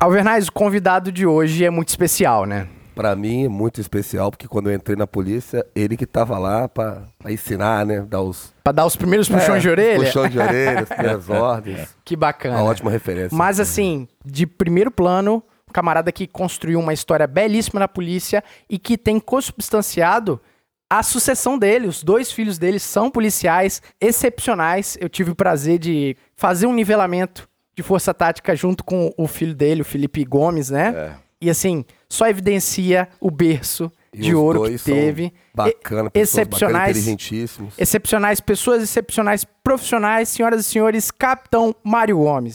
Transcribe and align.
Alvernaz, 0.00 0.46
o 0.46 0.52
convidado 0.52 1.10
de 1.10 1.26
hoje 1.26 1.64
é 1.64 1.70
muito 1.70 1.88
especial, 1.88 2.44
né? 2.44 2.68
Pra 2.94 3.16
mim 3.16 3.46
é 3.46 3.48
muito 3.48 3.80
especial, 3.80 4.30
porque 4.30 4.46
quando 4.46 4.70
eu 4.70 4.74
entrei 4.74 4.96
na 4.96 5.08
polícia, 5.08 5.66
ele 5.74 5.96
que 5.96 6.06
tava 6.06 6.38
lá 6.38 6.68
pra, 6.68 7.02
pra 7.18 7.32
ensinar, 7.32 7.84
né? 7.84 8.02
Dar 8.02 8.22
os. 8.22 8.54
Pra 8.62 8.72
dar 8.72 8.86
os 8.86 8.94
primeiros 8.94 9.28
puxões 9.28 9.60
de 9.60 9.68
orelha? 9.68 10.04
Puxão 10.04 10.28
de 10.28 10.38
orelha, 10.38 10.82
as 10.82 10.88
primeiras 10.88 11.28
ordens. 11.28 11.96
Que 12.04 12.14
bacana. 12.14 12.58
Uma 12.58 12.64
ótima 12.64 12.92
referência. 12.92 13.36
Mas 13.36 13.58
assim, 13.58 14.06
de 14.24 14.46
primeiro 14.46 14.88
plano, 14.88 15.42
um 15.68 15.72
camarada 15.72 16.12
que 16.12 16.28
construiu 16.28 16.78
uma 16.78 16.92
história 16.92 17.26
belíssima 17.26 17.80
na 17.80 17.88
polícia 17.88 18.42
e 18.70 18.78
que 18.78 18.96
tem 18.96 19.18
consubstanciado 19.18 20.40
a 20.88 21.02
sucessão 21.02 21.58
dele. 21.58 21.88
Os 21.88 22.04
dois 22.04 22.30
filhos 22.30 22.56
dele 22.56 22.78
são 22.78 23.10
policiais 23.10 23.82
excepcionais. 24.00 24.96
Eu 25.00 25.08
tive 25.08 25.32
o 25.32 25.36
prazer 25.36 25.80
de 25.80 26.16
fazer 26.36 26.66
um 26.66 26.72
nivelamento 26.72 27.47
de 27.78 27.82
força 27.84 28.12
tática 28.12 28.56
junto 28.56 28.82
com 28.82 29.14
o 29.16 29.28
filho 29.28 29.54
dele, 29.54 29.82
o 29.82 29.84
Felipe 29.84 30.24
Gomes, 30.24 30.68
né? 30.68 30.92
É. 30.96 31.12
E 31.40 31.48
assim, 31.48 31.84
só 32.08 32.26
evidencia 32.26 33.08
o 33.20 33.30
berço 33.30 33.88
E 34.12 34.18
de 34.22 34.34
os 34.34 34.40
ouro 34.40 34.64
que 34.64 34.76
teve. 34.80 35.32
Bacana, 35.54 36.08
E- 36.08 36.10
pessoas 36.10 36.48
bacana, 36.48 36.56
excepcionais. 36.56 36.90
inteligentíssimos. 36.96 37.74
Excepcionais, 37.78 38.40
pessoas 38.40 38.82
excepcionais, 38.82 39.44
profissionais, 39.62 40.28
senhoras 40.28 40.62
e 40.62 40.64
senhores, 40.64 41.12
Capitão 41.12 41.72
Mário 41.84 42.16
Gomes. 42.18 42.54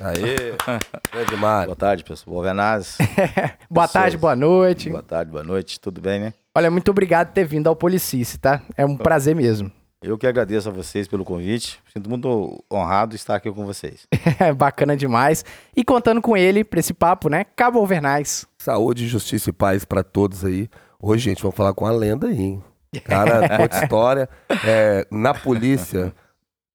Aê, 0.00 0.56
grande 1.12 1.36
Mário. 1.36 1.66
Boa 1.66 1.76
tarde, 1.76 2.02
pessoal. 2.02 2.34
Boa 2.34 2.42
Venaz. 2.48 2.98
Boa 3.70 3.86
tarde, 3.86 4.16
boa 4.18 4.34
noite. 4.34 4.90
Boa 4.90 5.02
tarde, 5.04 5.30
boa 5.30 5.44
noite. 5.44 5.78
Tudo 5.78 6.00
bem, 6.00 6.18
né? 6.18 6.34
Olha, 6.56 6.72
muito 6.72 6.90
obrigado 6.90 7.28
por 7.28 7.34
ter 7.34 7.44
vindo 7.46 7.68
ao 7.68 7.76
Policice, 7.76 8.36
tá? 8.36 8.62
É 8.76 8.84
um 8.84 8.96
prazer 8.96 9.36
mesmo. 9.36 9.70
Eu 10.02 10.18
que 10.18 10.26
agradeço 10.26 10.68
a 10.68 10.72
vocês 10.72 11.08
pelo 11.08 11.24
convite. 11.24 11.80
Sinto 11.92 12.08
muito 12.08 12.62
honrado 12.72 13.10
de 13.10 13.16
estar 13.16 13.34
aqui 13.36 13.50
com 13.50 13.64
vocês. 13.64 14.06
É 14.38 14.52
bacana 14.52 14.96
demais. 14.96 15.44
E 15.74 15.82
contando 15.84 16.20
com 16.20 16.36
ele 16.36 16.62
pra 16.62 16.78
esse 16.80 16.92
papo, 16.92 17.28
né? 17.28 17.44
Cabo 17.56 17.78
Alvernais. 17.78 18.46
Saúde, 18.58 19.08
justiça 19.08 19.50
e 19.50 19.52
paz 19.52 19.84
pra 19.84 20.02
todos 20.02 20.44
aí. 20.44 20.68
Hoje, 21.00 21.24
gente, 21.24 21.42
vamos 21.42 21.56
falar 21.56 21.72
com 21.72 21.86
a 21.86 21.90
lenda 21.90 22.28
aí, 22.28 22.38
hein? 22.40 22.64
Cara, 23.04 23.40
muita 23.58 23.82
história. 23.82 24.28
É, 24.64 25.06
na 25.10 25.32
polícia, 25.32 26.14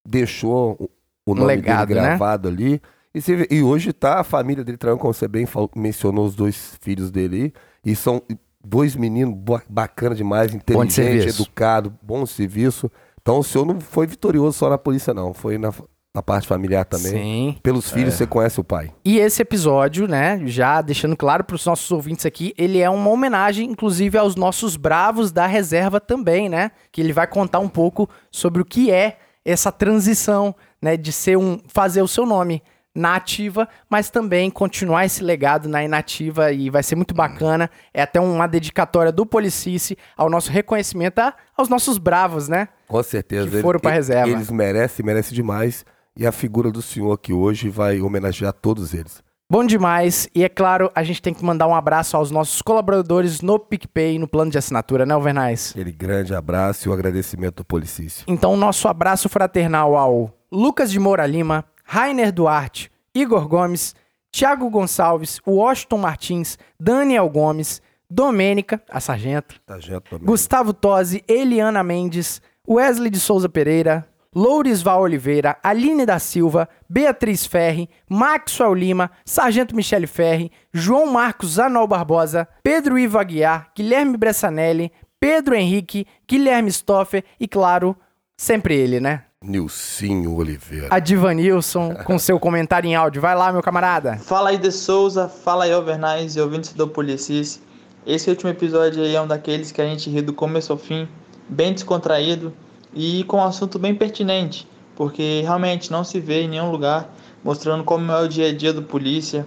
deixou 0.08 0.89
o- 1.25 1.35
nome 1.35 1.47
legado, 1.47 1.89
dele 1.89 2.02
né? 2.02 2.08
gravado 2.08 2.47
ali. 2.47 2.81
E, 3.13 3.19
e 3.56 3.61
hoje 3.61 3.94
tá 3.94 4.19
a 4.19 4.23
família 4.23 4.63
dele 4.63 4.78
trabalhando, 4.78 5.02
como 5.02 5.13
você 5.13 5.28
bem 5.28 5.45
falou- 5.45 5.69
mencionou 5.75 6.25
os 6.25 6.35
dois 6.35 6.78
filhos 6.81 7.11
dele 7.11 7.44
aí. 7.44 7.53
E 7.91 7.95
são 7.95 8.22
dois 8.63 8.95
meninos 8.95 9.35
ba- 9.38 9.61
bacana 9.69 10.16
demais, 10.16 10.53
inteligente, 10.53 10.94
serviço. 10.94 11.41
educado, 11.44 11.94
bom 12.02 12.25
serviço. 12.25 12.89
Então 13.22 13.39
o 13.39 13.44
senhor 13.44 13.66
não 13.66 13.80
foi 13.80 14.08
vitorioso 14.08 14.58
só 14.58 14.69
na 14.69 14.77
polícia, 14.77 15.14
não. 15.14 15.33
Foi 15.33 15.58
na, 15.58 15.72
na 16.14 16.22
parte 16.22 16.47
familiar 16.47 16.86
também. 16.86 17.11
Sim. 17.11 17.58
Pelos 17.61 17.89
filhos, 17.91 18.16
você 18.16 18.25
conhece 18.25 18.59
o 18.59 18.63
pai. 18.63 18.91
E 19.05 19.19
esse 19.19 19.41
episódio, 19.41 20.08
né, 20.08 20.41
já 20.45 20.81
deixando 20.81 21.16
claro 21.16 21.44
pros 21.44 21.66
nossos 21.66 21.89
ouvintes 21.91 22.25
aqui, 22.25 22.53
ele 22.58 22.80
é 22.80 22.89
uma 22.89 23.09
homenagem, 23.09 23.69
inclusive, 23.69 24.17
aos 24.17 24.36
nossos 24.36 24.75
bravos 24.75 25.31
da 25.31 25.45
reserva 25.45 26.00
também, 26.00 26.50
né? 26.50 26.72
Que 26.91 27.02
ele 27.02 27.13
vai 27.13 27.28
contar 27.28 27.59
um 27.59 27.69
pouco 27.69 28.09
sobre 28.31 28.61
o 28.61 28.66
que 28.66 28.91
é 28.91 29.17
essa 29.45 29.72
transição, 29.72 30.53
né, 30.81 30.95
de 30.95 31.11
ser 31.11 31.38
um 31.38 31.59
fazer 31.67 32.02
o 32.02 32.08
seu 32.08 32.25
nome 32.25 32.61
na 32.95 33.16
ativa, 33.16 33.67
mas 33.89 34.09
também 34.09 34.50
continuar 34.50 35.06
esse 35.06 35.23
legado 35.23 35.70
na 35.70 35.84
inativa 35.84 36.52
e 36.52 36.70
vai 36.70 36.84
ser 36.84 36.95
muito 36.95 37.14
bacana. 37.14 37.70
É 37.94 38.02
até 38.02 38.20
uma 38.20 38.47
dedicatória 38.47 39.11
do 39.11 39.25
Policice 39.25 39.97
ao 40.17 40.30
nosso 40.30 40.52
reconhecimento 40.52 41.19
a- 41.19 41.34
aos 41.58 41.69
nossos 41.69 41.97
bravos, 41.97 42.47
né? 42.50 42.67
Com 42.88 43.02
certeza. 43.02 43.50
Que 43.50 43.62
foram 43.62 43.80
pra 43.80 43.92
e- 43.92 43.94
reserva. 43.94 44.30
Eles 44.30 44.50
merecem, 44.52 45.06
merecem 45.06 45.34
demais. 45.34 45.86
E 46.17 46.28
a 46.28 46.31
figura 46.31 46.69
do 46.69 46.81
senhor 46.81 47.14
aqui 47.14 47.31
hoje 47.31 47.69
vai 47.69 48.02
homenagear 48.02 48.52
todos 48.52 48.94
eles. 48.94 49.23
Bom 49.50 49.66
demais. 49.66 50.28
E 50.36 50.44
é 50.44 50.50
claro, 50.50 50.89
a 50.95 51.03
gente 51.03 51.22
tem 51.22 51.34
que 51.34 51.44
mandar 51.44 51.67
um 51.67 51.75
abraço 51.75 52.16
aos 52.16 52.31
nossos 52.31 52.62
colaboradores 52.62 53.42
no 53.42 53.58
PicPay, 53.59 54.17
no 54.19 54.28
plano 54.28 54.52
de 54.52 54.58
assinatura, 54.58 55.06
né, 55.06 55.14
Alvernais? 55.14 55.72
Aquele 55.72 55.92
grande 55.92 56.34
abraço 56.34 56.88
e 56.88 56.89
o 56.89 56.94
agradecimento 56.94 57.58
do 57.58 57.66
Policício. 57.66 58.24
Então, 58.28 58.56
nosso 58.57 58.88
abraço 58.88 59.28
fraternal 59.30 59.96
ao 59.97 60.34
Lucas 60.51 60.90
de 60.91 61.00
Moura 61.00 61.25
Lima, 61.25 61.66
Rainer 61.94 62.31
Duarte, 62.31 62.90
Igor 63.13 63.50
Gomes, 63.50 63.94
Thiago 64.31 64.69
Gonçalves, 64.69 65.41
Washington 65.46 65.97
Martins, 65.97 66.57
Daniel 66.79 67.28
Gomes, 67.28 67.81
Domênica, 68.09 68.81
a 68.90 69.02
sargento, 69.02 69.59
Sargento. 69.68 70.18
Gustavo 70.19 70.72
Tosi, 70.72 71.22
Eliana 71.28 71.84
Mendes, 71.84 72.41
Wesley 72.66 73.09
de 73.09 73.19
Souza 73.19 73.50
Pereira, 73.50 74.07
Lourisval 74.34 75.01
Oliveira, 75.01 75.57
Aline 75.62 76.06
da 76.06 76.18
Silva, 76.18 76.69
Beatriz 76.90 77.46
Ferri, 77.46 77.90
Maxwell 78.09 78.74
Lima, 78.74 79.12
Sargento 79.25 79.75
Michele 79.75 80.07
Ferri, 80.07 80.50
João 80.72 81.07
Marcos 81.07 81.59
Anol 81.59 81.88
Barbosa, 81.88 82.47
Pedro 82.63 82.97
Ivo 82.97 83.19
Aguiar, 83.19 83.69
Guilherme 83.75 84.16
Bressanelli, 84.16 84.94
Pedro 85.19 85.56
Henrique, 85.56 86.07
Guilherme 86.25 86.72
Stoffer 86.72 87.25
e, 87.38 87.50
claro, 87.50 87.97
sempre 88.38 88.75
ele, 88.78 89.01
né? 89.01 89.25
Nilcinho 89.44 90.35
Oliveira. 90.35 90.90
A 90.91 91.00
Divanilson 91.00 91.96
com 92.06 92.19
seu 92.19 92.40
comentário 92.40 92.88
em 92.88 92.94
áudio. 92.94 93.19
Vai 93.19 93.35
lá, 93.35 93.52
meu 93.52 93.63
camarada. 93.63 94.18
Fala 94.18 94.52
aí 94.52 94.57
de 94.59 94.72
Souza, 94.72 95.28
fala 95.28 95.63
aí 95.63 95.74
Overnice 95.74 96.38
e 96.38 96.41
ouvintes 96.41 96.74
do 96.74 96.88
Policis. 96.88 97.59
Esse 98.06 98.30
último 98.30 98.51
episódio 98.51 99.01
aí 99.01 99.16
é 99.16 99.19
um 99.19 99.25
daqueles 99.25 99.72
que 99.72 99.81
a 99.81 99.85
gente 99.85 100.12
ri 100.12 100.22
do 100.22 100.31
começo 100.31 100.72
ao 100.72 100.78
fim, 100.78 101.07
bem 101.50 101.74
descontraído 101.74 102.53
e 102.94 103.24
com 103.24 103.38
um 103.38 103.44
assunto 103.44 103.80
bem 103.80 103.96
pertinente, 103.96 104.68
porque 104.96 105.41
realmente 105.41 105.91
não 105.91 106.03
se 106.03 106.19
vê 106.19 106.44
em 106.44 106.47
nenhum 106.47 106.69
lugar 106.69 107.12
mostrando 107.44 107.84
como 107.84 108.12
é 108.12 108.22
o 108.22 108.28
dia 108.28 108.50
a 108.50 108.53
dia 108.53 108.72
do 108.72 108.84
polícia 108.84 109.44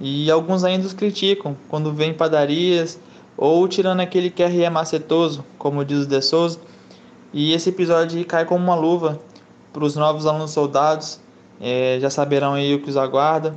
e 0.00 0.28
alguns 0.28 0.64
ainda 0.64 0.88
os 0.88 0.92
criticam 0.92 1.56
quando 1.68 1.92
vêm 1.92 2.10
em 2.10 2.14
padarias 2.14 2.98
ou 3.36 3.68
tirando 3.68 4.00
aquele 4.00 4.28
QRE 4.28 4.68
macetoso, 4.70 5.44
como 5.56 5.84
diz 5.84 6.00
o 6.00 6.06
de 6.06 6.20
Souza. 6.20 6.58
E 7.32 7.52
esse 7.52 7.68
episódio 7.68 8.24
cai 8.24 8.44
como 8.44 8.64
uma 8.64 8.74
luva 8.74 9.20
para 9.76 9.84
os 9.84 9.94
novos 9.94 10.24
alunos 10.24 10.52
soldados, 10.52 11.20
eh, 11.60 11.98
já 12.00 12.08
saberão 12.08 12.54
aí 12.54 12.74
o 12.74 12.80
que 12.80 12.88
os 12.88 12.96
aguarda 12.96 13.54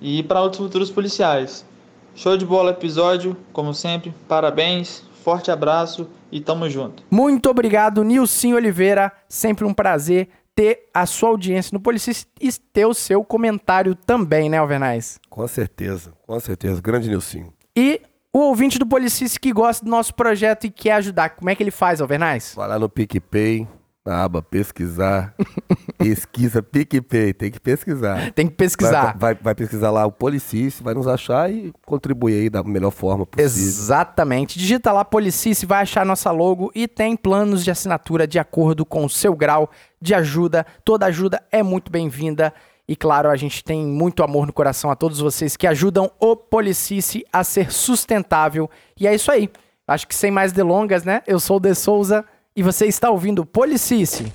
e 0.00 0.22
para 0.22 0.40
outros 0.40 0.62
futuros 0.62 0.92
policiais. 0.92 1.66
Show 2.14 2.36
de 2.36 2.46
bola 2.46 2.70
episódio, 2.70 3.36
como 3.52 3.74
sempre, 3.74 4.14
parabéns, 4.28 5.02
forte 5.24 5.50
abraço 5.50 6.08
e 6.30 6.40
tamo 6.40 6.70
junto. 6.70 7.02
Muito 7.10 7.50
obrigado, 7.50 8.04
Nilson 8.04 8.54
Oliveira. 8.54 9.10
Sempre 9.28 9.64
um 9.64 9.74
prazer 9.74 10.28
ter 10.54 10.88
a 10.94 11.04
sua 11.04 11.30
audiência 11.30 11.74
no 11.74 11.80
Policis 11.80 12.28
e 12.40 12.52
ter 12.72 12.86
o 12.86 12.94
seu 12.94 13.24
comentário 13.24 13.96
também, 13.96 14.48
né, 14.48 14.58
Alvernais? 14.58 15.18
Com 15.28 15.48
certeza, 15.48 16.12
com 16.28 16.38
certeza. 16.38 16.80
Grande 16.80 17.08
Nilcinho. 17.08 17.52
E 17.76 18.00
o 18.32 18.38
ouvinte 18.38 18.78
do 18.78 18.86
Policice 18.86 19.40
que 19.40 19.52
gosta 19.52 19.84
do 19.84 19.90
nosso 19.90 20.14
projeto 20.14 20.64
e 20.64 20.70
quer 20.70 20.92
ajudar, 20.92 21.30
como 21.30 21.50
é 21.50 21.56
que 21.56 21.62
ele 21.62 21.72
faz, 21.72 22.00
Alvernais? 22.00 22.52
Vai 22.54 22.68
lá 22.68 22.78
no 22.78 22.88
PicPay, 22.88 23.66
na 24.06 24.24
aba 24.24 24.42
pesquisar. 24.42 25.34
Pesquisa 25.98 26.62
PicPay, 26.62 27.34
tem 27.34 27.50
que 27.50 27.60
pesquisar. 27.60 28.32
Tem 28.32 28.46
que 28.46 28.54
pesquisar. 28.54 29.16
Vai, 29.18 29.34
vai- 29.34 29.42
vai 29.42 29.54
pesquisar 29.54 29.90
lá 29.90 30.06
o 30.06 30.12
Policício, 30.12 30.82
vai 30.82 30.94
nos 30.94 31.06
achar 31.06 31.52
e 31.52 31.72
contribuir 31.84 32.40
aí 32.40 32.48
da 32.50 32.62
melhor 32.62 32.90
forma 32.90 33.26
possível. 33.26 33.52
Exatamente. 33.68 34.58
Digita 34.58 34.92
lá 34.92 35.04
Policice, 35.04 35.66
vai 35.66 35.82
achar 35.82 36.06
nossa 36.06 36.30
logo 36.30 36.70
e 36.74 36.88
tem 36.88 37.14
planos 37.16 37.62
de 37.62 37.70
assinatura 37.70 38.26
de 38.26 38.38
acordo 38.38 38.86
com 38.86 39.04
o 39.04 39.10
seu 39.10 39.36
grau 39.36 39.70
de 40.00 40.14
ajuda. 40.14 40.64
Toda 40.84 41.04
ajuda 41.06 41.42
é 41.52 41.62
muito 41.62 41.90
bem-vinda. 41.92 42.52
E 42.88 42.96
claro, 42.96 43.28
a 43.28 43.36
gente 43.36 43.62
tem 43.62 43.84
muito 43.86 44.22
amor 44.22 44.46
no 44.46 44.52
coração 44.54 44.90
a 44.90 44.96
todos 44.96 45.20
vocês 45.20 45.54
que 45.56 45.66
ajudam 45.66 46.10
o 46.18 46.34
Policice 46.34 47.24
a 47.30 47.44
ser 47.44 47.70
sustentável. 47.70 48.70
E 48.98 49.06
é 49.06 49.14
isso 49.14 49.30
aí. 49.30 49.50
Acho 49.86 50.08
que 50.08 50.14
sem 50.14 50.30
mais 50.30 50.50
delongas, 50.52 51.04
né? 51.04 51.20
Eu 51.26 51.38
sou 51.38 51.58
o 51.58 51.60
De 51.60 51.74
Souza 51.74 52.24
e 52.60 52.62
você 52.62 52.84
está 52.84 53.08
ouvindo 53.08 53.46
Policice. 53.46 54.30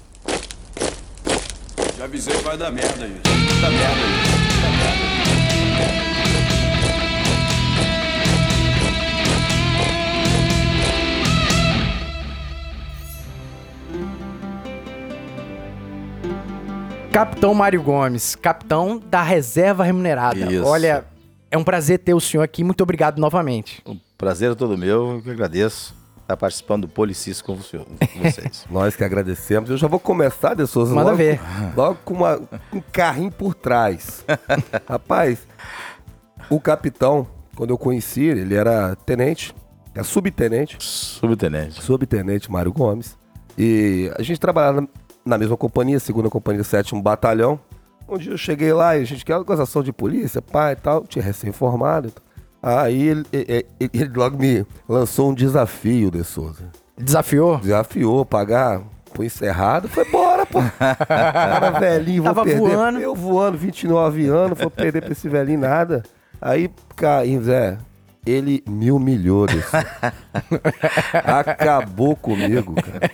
Já 1.95 2.05
avisei 2.05 2.35
que 2.35 2.43
vai 2.43 2.57
dar 2.57 2.71
merda 2.71 3.05
isso. 3.05 3.21
Dá 3.61 3.69
merda 3.69 4.01
isso. 4.01 4.35
Capitão 17.11 17.53
Mário 17.53 17.83
Gomes, 17.83 18.35
capitão 18.35 18.97
da 18.97 19.21
reserva 19.21 19.83
remunerada. 19.83 20.51
Isso. 20.51 20.65
Olha, 20.65 21.05
é 21.51 21.57
um 21.59 21.63
prazer 21.63 21.99
ter 21.99 22.15
o 22.15 22.19
senhor 22.19 22.41
aqui. 22.41 22.63
Muito 22.63 22.81
obrigado 22.81 23.19
novamente. 23.19 23.83
O 23.85 23.95
prazer 24.17 24.53
é 24.53 24.55
todo 24.55 24.75
meu, 24.75 25.17
eu 25.17 25.21
que 25.21 25.29
agradeço 25.29 26.04
estar 26.25 26.35
participando 26.37 26.81
do 26.83 26.87
Policis 26.87 27.41
com 27.41 27.55
você- 27.55 27.77
com 27.77 28.19
vocês. 28.21 28.65
Nós 28.69 28.95
que 28.95 29.03
agradecemos. 29.03 29.69
Eu 29.69 29.77
já 29.77 29.87
vou 29.87 29.99
começar, 29.99 30.55
De 30.55 30.65
Souza, 30.67 30.93
Manda 30.93 31.11
logo, 31.11 31.17
ver. 31.17 31.39
logo 31.75 31.97
com 32.03 32.13
uma- 32.15 32.41
um 32.73 32.81
carrinho 32.91 33.31
por 33.31 33.53
trás. 33.53 34.25
Rapaz, 34.89 35.47
o 36.49 36.59
capitão, 36.59 37.27
quando 37.55 37.69
eu 37.69 37.77
conheci 37.77 38.23
ele, 38.23 38.41
ele 38.41 38.55
era 38.55 38.95
tenente, 38.95 39.53
é 39.93 40.03
subtenente, 40.03 40.77
Subtenente. 40.79 41.81
subtenente 41.81 42.51
Mário 42.51 42.73
Gomes. 42.73 43.17
E 43.57 44.11
a 44.17 44.21
gente 44.23 44.39
trabalhava 44.39 44.87
na 45.25 45.37
mesma 45.37 45.55
companhia, 45.55 45.99
segunda 45.99 46.29
companhia, 46.29 46.63
sétimo 46.63 47.01
batalhão. 47.01 47.59
Um 48.07 48.17
dia 48.17 48.31
eu 48.33 48.37
cheguei 48.37 48.73
lá 48.73 48.97
e 48.97 49.01
a 49.01 49.05
gente 49.05 49.23
quer 49.23 49.33
acusação 49.33 49.81
de 49.81 49.91
polícia, 49.93 50.41
pai 50.41 50.73
e 50.73 50.75
tal, 50.75 51.03
tinha 51.07 51.23
recém-formado. 51.23 52.11
Aí 52.65 53.09
ele, 53.09 53.25
ele- 53.31 53.65
ele- 53.79 54.11
logo 54.15 54.37
me 54.37 54.65
lançou 54.89 55.29
um 55.29 55.33
desafio, 55.35 56.09
De 56.09 56.23
Souza. 56.23 56.63
Desafiou? 56.97 57.57
Desafiou 57.59 58.25
pagar 58.25 58.81
pro 59.13 59.23
encerrado. 59.23 59.87
Foi 59.87 60.03
bora, 60.09 60.45
pô. 60.45 60.59
Cara 61.07 61.69
velhinho, 61.79 62.23
vou 62.23 62.33
Tava 62.33 62.43
perder. 62.45 62.59
voando. 62.59 62.99
Eu 62.99 63.13
voando, 63.13 63.57
29 63.57 64.25
anos, 64.27 64.57
vou 64.57 64.71
perder 64.71 65.01
pra 65.01 65.11
esse 65.11 65.29
velhinho 65.29 65.59
nada. 65.59 66.01
Aí, 66.41 66.69
Caim, 66.95 67.39
Zé, 67.41 67.77
ele 68.25 68.63
me 68.67 68.91
humilhou 68.91 69.45
desse. 69.45 69.69
Acabou 71.13 72.15
comigo, 72.15 72.75
cara. 72.75 73.11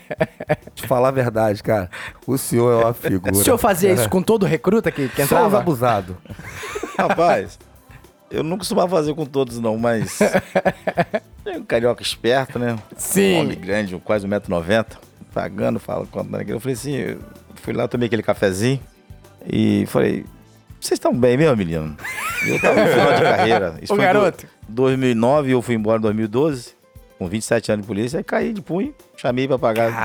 Te 0.73 0.87
falar 0.87 1.09
a 1.09 1.11
verdade, 1.11 1.61
cara. 1.61 1.89
O 2.25 2.37
senhor 2.37 2.71
é 2.81 2.85
uma 2.85 2.93
figura. 2.93 3.31
O 3.33 3.35
senhor 3.35 3.57
fazia 3.57 3.91
isso 3.91 4.09
com 4.09 4.21
todo 4.21 4.45
recruta 4.45 4.91
que, 4.91 5.07
que 5.09 5.15
Só 5.17 5.23
os 5.23 5.31
entrava? 5.31 5.59
abusados. 5.59 6.15
Rapaz, 6.97 7.59
eu 8.31 8.43
não 8.43 8.57
costumava 8.57 8.95
fazer 8.95 9.13
com 9.13 9.25
todos, 9.25 9.59
não, 9.59 9.77
mas. 9.77 10.19
É 11.43 11.57
um 11.57 11.63
carioca 11.65 12.03
esperto, 12.03 12.59
né? 12.59 12.77
Sim. 12.95 13.33
Um 13.33 13.39
homem 13.41 13.59
grande, 13.59 13.99
quase 14.05 14.27
1,90m. 14.27 14.85
Pagando, 15.33 15.79
fala, 15.79 16.03
aquilo. 16.39 16.51
Eu 16.57 16.59
falei 16.59 16.73
assim, 16.75 16.95
eu 16.95 17.17
fui 17.55 17.73
lá, 17.73 17.87
tomei 17.87 18.05
aquele 18.05 18.21
cafezinho 18.21 18.79
e 19.51 19.85
falei, 19.87 20.23
vocês 20.79 20.97
estão 20.97 21.11
bem 21.13 21.37
mesmo, 21.37 21.57
menino? 21.57 21.97
Eu 22.45 22.61
tava 22.61 22.83
no 22.83 22.87
final 22.91 23.13
de 23.15 23.21
carreira. 23.23 23.75
Isso 23.81 23.91
Ô, 23.91 23.95
foi 23.95 24.05
em 24.05 24.07
garoto. 24.07 24.45
do- 24.45 24.75
2009, 24.85 25.51
eu 25.51 25.61
fui 25.63 25.73
embora 25.73 25.97
em 25.97 26.01
2012, 26.01 26.75
com 27.17 27.27
27 27.27 27.71
anos 27.71 27.83
de 27.83 27.87
polícia, 27.87 28.17
aí 28.19 28.23
caí 28.23 28.53
de 28.53 28.61
punho, 28.61 28.93
chamei 29.17 29.47
pra 29.47 29.57
pagar 29.57 29.89
10. 29.89 29.95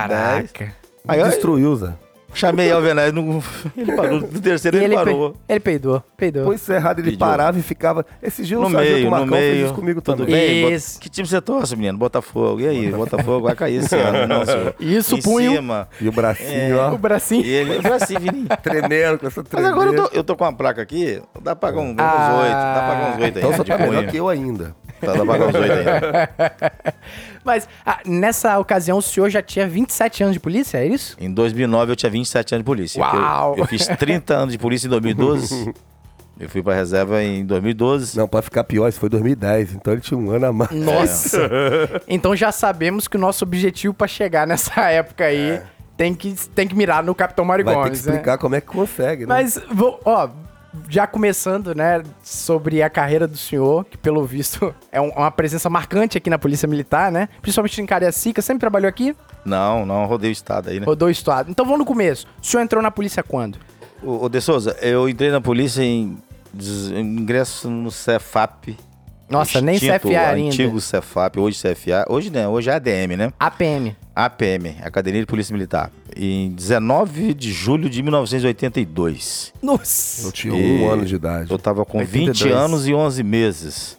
Caraca. 0.52 0.76
Aí 1.06 1.20
eu 1.20 1.28
Destruiu, 1.28 1.76
Zé. 1.76 1.92
Chamei 2.36 2.70
Alvenaz, 2.70 3.12
no, 3.12 3.42
ele 3.76 3.92
parou, 3.96 4.20
no 4.20 4.40
terceiro 4.40 4.76
E 4.76 4.84
ele, 4.84 4.86
ele, 4.94 4.96
pe- 4.96 5.04
parou. 5.10 5.36
ele 5.48 5.60
peidou, 5.60 6.02
peidou. 6.16 6.44
Foi 6.44 6.54
encerrado, 6.54 7.00
ele 7.00 7.10
Pediu. 7.12 7.18
parava 7.26 7.58
e 7.58 7.62
ficava. 7.62 8.04
Esse 8.22 8.44
dia 8.44 8.56
No 8.58 8.66
o 8.66 8.70
sargento 8.70 8.92
meio, 8.94 9.04
no 9.06 9.10
Marcão 9.10 9.28
fez 9.38 9.52
meio. 9.54 9.64
isso 9.64 9.74
comigo 9.74 10.00
Tudo 10.02 10.24
também. 10.26 10.34
bem? 10.64 10.72
Isso. 10.74 11.00
Que 11.00 11.08
time 11.08 11.26
você 11.26 11.40
torce, 11.40 11.74
menino? 11.74 11.98
Botafogo. 11.98 12.60
E 12.60 12.68
aí? 12.68 12.90
Botafogo 12.92 13.46
vai 13.46 13.54
cair 13.56 13.76
esse 13.76 13.94
ano, 13.96 14.26
não, 14.26 14.44
senhor. 14.46 14.74
Isso, 14.78 15.16
em 15.16 15.22
punho. 15.22 15.52
cima. 15.52 15.88
E 16.00 16.08
o 16.08 16.12
bracinho, 16.12 16.78
É. 16.78 16.90
O 16.90 16.94
ó. 16.94 16.96
bracinho. 16.98 17.44
E 17.44 17.48
ele 17.50 17.82
foi 17.82 17.92
assim, 17.92 18.18
Vininho. 18.18 18.46
Tremendo 18.62 19.18
com 19.18 19.26
essa 19.26 19.40
Mas 19.40 19.48
tremeira. 19.50 19.74
agora 19.74 19.90
eu 19.96 20.04
tô, 20.08 20.16
eu 20.16 20.24
tô 20.24 20.36
com 20.36 20.44
uma 20.44 20.52
placa 20.52 20.82
aqui, 20.82 21.20
dá 21.42 21.56
pra 21.56 21.70
pagar 21.70 21.80
um, 21.80 21.90
uns 21.92 21.96
Ah. 21.98 22.38
oito. 22.40 22.52
Dá 22.52 22.72
pra 22.72 22.82
pagar 22.82 23.10
uns 23.16 23.22
oito 23.22 23.38
aí. 23.38 23.44
Então 23.44 23.52
você 23.52 23.62
de 23.64 23.70
tá 23.70 23.78
melhor 23.78 24.06
que 24.06 24.16
eu 24.16 24.28
ainda. 24.28 24.74
Dá 25.00 25.12
pra 25.12 25.26
pagar 25.26 25.46
uns 25.48 25.54
oito 25.54 25.72
aí. 25.72 26.92
Mas 27.44 27.68
ah, 27.84 28.00
nessa 28.04 28.58
ocasião 28.58 28.98
o 28.98 29.02
senhor 29.02 29.30
já 29.30 29.40
tinha 29.42 29.66
27 29.66 30.22
anos 30.22 30.34
de 30.34 30.40
polícia, 30.40 30.78
é 30.78 30.86
isso? 30.86 31.16
Em 31.20 31.32
2009 31.32 31.92
eu 31.92 31.96
tinha 31.96 32.10
27 32.10 32.54
anos 32.54 32.62
de 32.62 32.66
polícia. 32.66 33.02
porque 33.02 33.16
eu- 33.16 33.20
Uau! 33.20 33.54
Eu, 33.58 33.66
fiz 33.66 33.86
30 33.86 34.34
anos 34.34 34.52
de 34.52 34.58
polícia 34.58 34.86
em 34.86 34.90
2012. 34.90 35.72
eu 36.40 36.48
fui 36.48 36.62
pra 36.62 36.74
reserva 36.74 37.22
em 37.22 37.44
2012. 37.46 38.16
Não, 38.18 38.26
pra 38.26 38.42
ficar 38.42 38.64
pior, 38.64 38.88
isso 38.88 38.98
foi 38.98 39.08
2010. 39.08 39.74
Então 39.74 39.92
ele 39.92 40.02
tinha 40.02 40.18
um 40.18 40.30
ano 40.30 40.46
a 40.46 40.52
mais. 40.52 40.70
Nossa! 40.72 41.48
então 42.08 42.34
já 42.34 42.50
sabemos 42.50 43.06
que 43.06 43.16
o 43.16 43.20
nosso 43.20 43.44
objetivo 43.44 43.94
pra 43.94 44.06
chegar 44.08 44.46
nessa 44.46 44.80
época 44.90 45.24
aí 45.24 45.60
tem, 45.96 46.14
que, 46.14 46.34
tem 46.54 46.66
que 46.66 46.74
mirar 46.74 47.02
no 47.02 47.14
Capitão 47.14 47.44
Mário 47.44 47.64
Vai 47.64 47.74
ter 47.74 47.80
que 47.80 47.86
Gomes, 47.86 48.04
né? 48.06 48.12
explicar 48.12 48.38
como 48.38 48.54
é 48.54 48.60
que 48.60 48.66
consegue, 48.66 49.22
né? 49.24 49.28
Mas, 49.28 49.58
vou, 49.72 50.00
ó, 50.04 50.28
já 50.88 51.06
começando, 51.06 51.74
né, 51.74 52.02
sobre 52.22 52.82
a 52.82 52.88
carreira 52.90 53.26
do 53.26 53.36
senhor, 53.36 53.84
que 53.84 53.96
pelo 53.96 54.24
visto 54.24 54.74
é 54.92 55.00
um- 55.00 55.10
uma 55.10 55.30
presença 55.30 55.68
marcante 55.70 56.16
aqui 56.18 56.28
na 56.30 56.38
Polícia 56.38 56.66
Militar, 56.68 57.10
né? 57.12 57.28
Principalmente 57.42 57.80
em 57.80 57.86
Cariacica, 57.86 58.40
sempre 58.42 58.60
trabalhou 58.60 58.88
aqui, 58.88 59.14
Não, 59.44 59.84
não, 59.86 60.06
rodei 60.06 60.30
o 60.30 60.32
estado 60.32 60.70
aí, 60.70 60.80
né? 60.80 60.86
rodou 60.86 61.08
o 61.08 61.10
estado. 61.10 61.50
Então 61.50 61.64
vamos 61.64 61.80
no 61.80 61.84
começo. 61.86 62.26
O 62.42 62.46
senhor 62.46 62.62
entrou 62.62 62.82
na 62.82 62.90
polícia 62.90 63.22
quando? 63.22 63.58
Ô, 64.02 64.24
ô, 64.24 64.28
De 64.28 64.40
Souza, 64.40 64.76
eu 64.82 65.08
entrei 65.08 65.30
na 65.30 65.40
polícia 65.40 65.82
em, 65.82 66.18
em 66.92 67.00
ingresso 67.00 67.68
no 67.70 67.90
Cefap. 67.90 68.76
Nossa, 69.28 69.60
nem 69.60 69.74
extinto, 69.74 70.08
CFA 70.08 70.20
ainda. 70.20 70.48
Antigo 70.48 70.80
Cefap, 70.80 71.38
hoje 71.40 71.58
CFA. 71.60 72.04
Hoje 72.08 72.30
não, 72.30 72.52
hoje 72.52 72.70
é 72.70 72.74
ADM, 72.74 73.16
né? 73.16 73.32
APM. 73.40 73.96
APM, 74.16 74.76
Academia 74.82 75.20
de 75.20 75.26
Polícia 75.26 75.52
Militar. 75.52 75.90
Em 76.16 76.50
19 76.52 77.34
de 77.34 77.52
julho 77.52 77.90
de 77.90 78.02
1982. 78.02 79.52
Nossa! 79.62 80.26
Eu 80.26 80.32
tinha 80.32 80.54
E- 80.56 80.80
um 80.80 80.90
ano 80.90 81.04
de 81.04 81.14
idade. 81.16 81.50
Eu 81.50 81.58
tava 81.58 81.84
com 81.84 81.98
20 81.98 82.28
82. 82.28 82.56
anos 82.56 82.88
e 82.88 82.94
11 82.94 83.22
meses. 83.22 83.98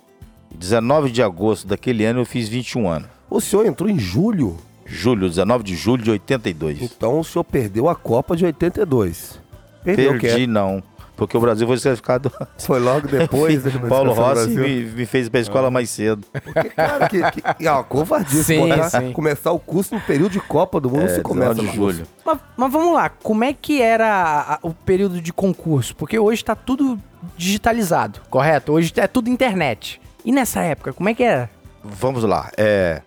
19 0.55 1.11
de 1.11 1.21
agosto 1.21 1.67
daquele 1.67 2.03
ano 2.03 2.21
eu 2.21 2.25
fiz 2.25 2.49
21 2.49 2.89
anos. 2.89 3.07
O 3.29 3.39
senhor 3.39 3.65
entrou 3.65 3.89
em 3.89 3.99
julho, 3.99 4.57
Julho, 4.89 5.27
19 5.27 5.63
de 5.65 5.75
julho 5.75 6.01
de 6.01 6.09
82. 6.11 6.81
então 6.81 7.19
o 7.19 7.23
senhor 7.23 7.43
perdeu 7.43 7.89
a 7.89 7.95
Copa 7.95 8.35
de 8.37 8.45
82. 8.45 9.37
Perdeu, 9.83 10.17
Perdi 10.17 10.47
não, 10.47 10.81
porque 11.17 11.35
o 11.35 11.41
Brasil 11.41 11.67
foi 11.67 11.75
desclassificado. 11.75 12.31
foi 12.59 12.79
logo 12.79 13.07
depois 13.09 13.61
da 13.63 13.71
Paulo 13.89 14.13
Rossi 14.13 14.49
me, 14.51 14.83
me 14.85 15.05
fez 15.05 15.27
ir 15.27 15.29
pra 15.29 15.39
escola 15.41 15.69
mais 15.69 15.89
cedo. 15.89 16.25
Porque, 16.31 16.69
cara, 16.69 17.09
que, 17.09 17.19
que, 17.31 17.67
ah, 17.67 17.83
covardia. 17.83 18.41
Sim, 18.43 18.69
botar- 18.69 18.89
sim. 18.89 19.11
Começar 19.11 19.51
o 19.51 19.59
curso 19.59 19.93
no 19.95 19.99
período 20.01 20.31
de 20.31 20.39
Copa 20.39 20.79
do 20.79 20.89
Mundo, 20.89 21.03
É, 21.05 21.15
você 21.15 21.21
começa 21.21 21.55
19 21.55 21.69
de 21.71 21.75
julho. 21.75 22.07
Mas, 22.25 22.37
mas 22.55 22.71
vamos 22.71 22.93
lá, 22.93 23.09
como 23.09 23.43
é 23.43 23.51
que 23.51 23.81
era 23.81 24.07
a- 24.53 24.59
o 24.61 24.73
período 24.73 25.19
de 25.19 25.33
concurso? 25.33 25.93
Porque 25.95 26.17
hoje 26.17 26.45
tá 26.45 26.55
tudo 26.55 26.97
digitalizado, 27.35 28.21
correto? 28.29 28.71
Hoje 28.73 28.93
é 28.95 29.07
tudo 29.07 29.29
internet. 29.29 29.99
E 30.23 30.31
nessa 30.31 30.61
época, 30.61 30.93
como 30.93 31.09
é 31.09 31.13
que 31.13 31.23
era? 31.23 31.49
Vamos 31.83 32.23
lá. 32.23 32.51
É, 32.57 33.01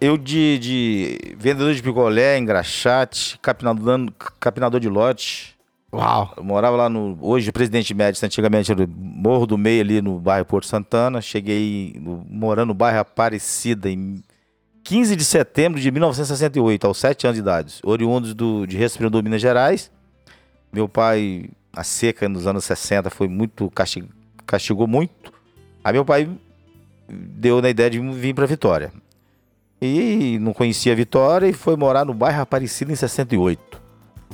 eu 0.00 0.16
de, 0.18 0.58
de 0.58 1.34
vendedor 1.38 1.74
de 1.74 1.82
picolé, 1.82 2.38
engraxate, 2.38 3.38
capinador, 3.40 4.08
capinador 4.38 4.78
de 4.78 4.88
lote. 4.88 5.55
Uau! 5.96 6.34
Eu 6.36 6.44
morava 6.44 6.76
lá 6.76 6.88
no. 6.88 7.16
Hoje, 7.20 7.50
Presidente 7.52 7.92
Médici, 7.94 8.24
antigamente 8.24 8.70
era 8.72 8.86
Morro 8.96 9.46
do 9.46 9.56
Meio, 9.58 9.80
ali 9.82 10.00
no 10.02 10.18
bairro 10.18 10.44
Porto 10.44 10.66
Santana. 10.66 11.20
Cheguei 11.20 11.96
no- 12.00 12.24
morando 12.28 12.68
no 12.68 12.74
bairro 12.74 13.00
Aparecida 13.00 13.88
em 13.90 14.22
15 14.84 15.16
de 15.16 15.24
setembro 15.24 15.80
de 15.80 15.90
1968, 15.90 16.86
aos 16.86 16.98
7 16.98 17.26
anos 17.26 17.34
de 17.36 17.40
idade. 17.40 17.74
Oriundos 17.84 18.34
do, 18.34 18.66
de 18.66 18.76
Respirador, 18.76 19.22
Minas 19.22 19.40
Gerais. 19.40 19.90
Meu 20.72 20.88
pai, 20.88 21.48
a 21.74 21.82
seca 21.82 22.28
nos 22.28 22.46
anos 22.46 22.64
60 22.64 23.10
foi 23.10 23.28
muito. 23.28 23.70
castig- 23.70 24.08
castigou 24.46 24.86
muito. 24.86 25.32
Aí 25.82 25.92
meu 25.92 26.04
pai 26.04 26.28
deu 27.08 27.62
na 27.62 27.68
ideia 27.70 27.88
de 27.90 27.98
vir 28.00 28.34
para 28.34 28.46
Vitória. 28.46 28.92
E 29.80 30.38
não 30.40 30.52
conhecia 30.52 30.94
Vitória 30.96 31.46
e 31.46 31.52
foi 31.52 31.76
morar 31.76 32.04
no 32.04 32.14
bairro 32.14 32.42
Aparecida 32.42 32.92
em 32.92 32.96
68. 32.96 33.80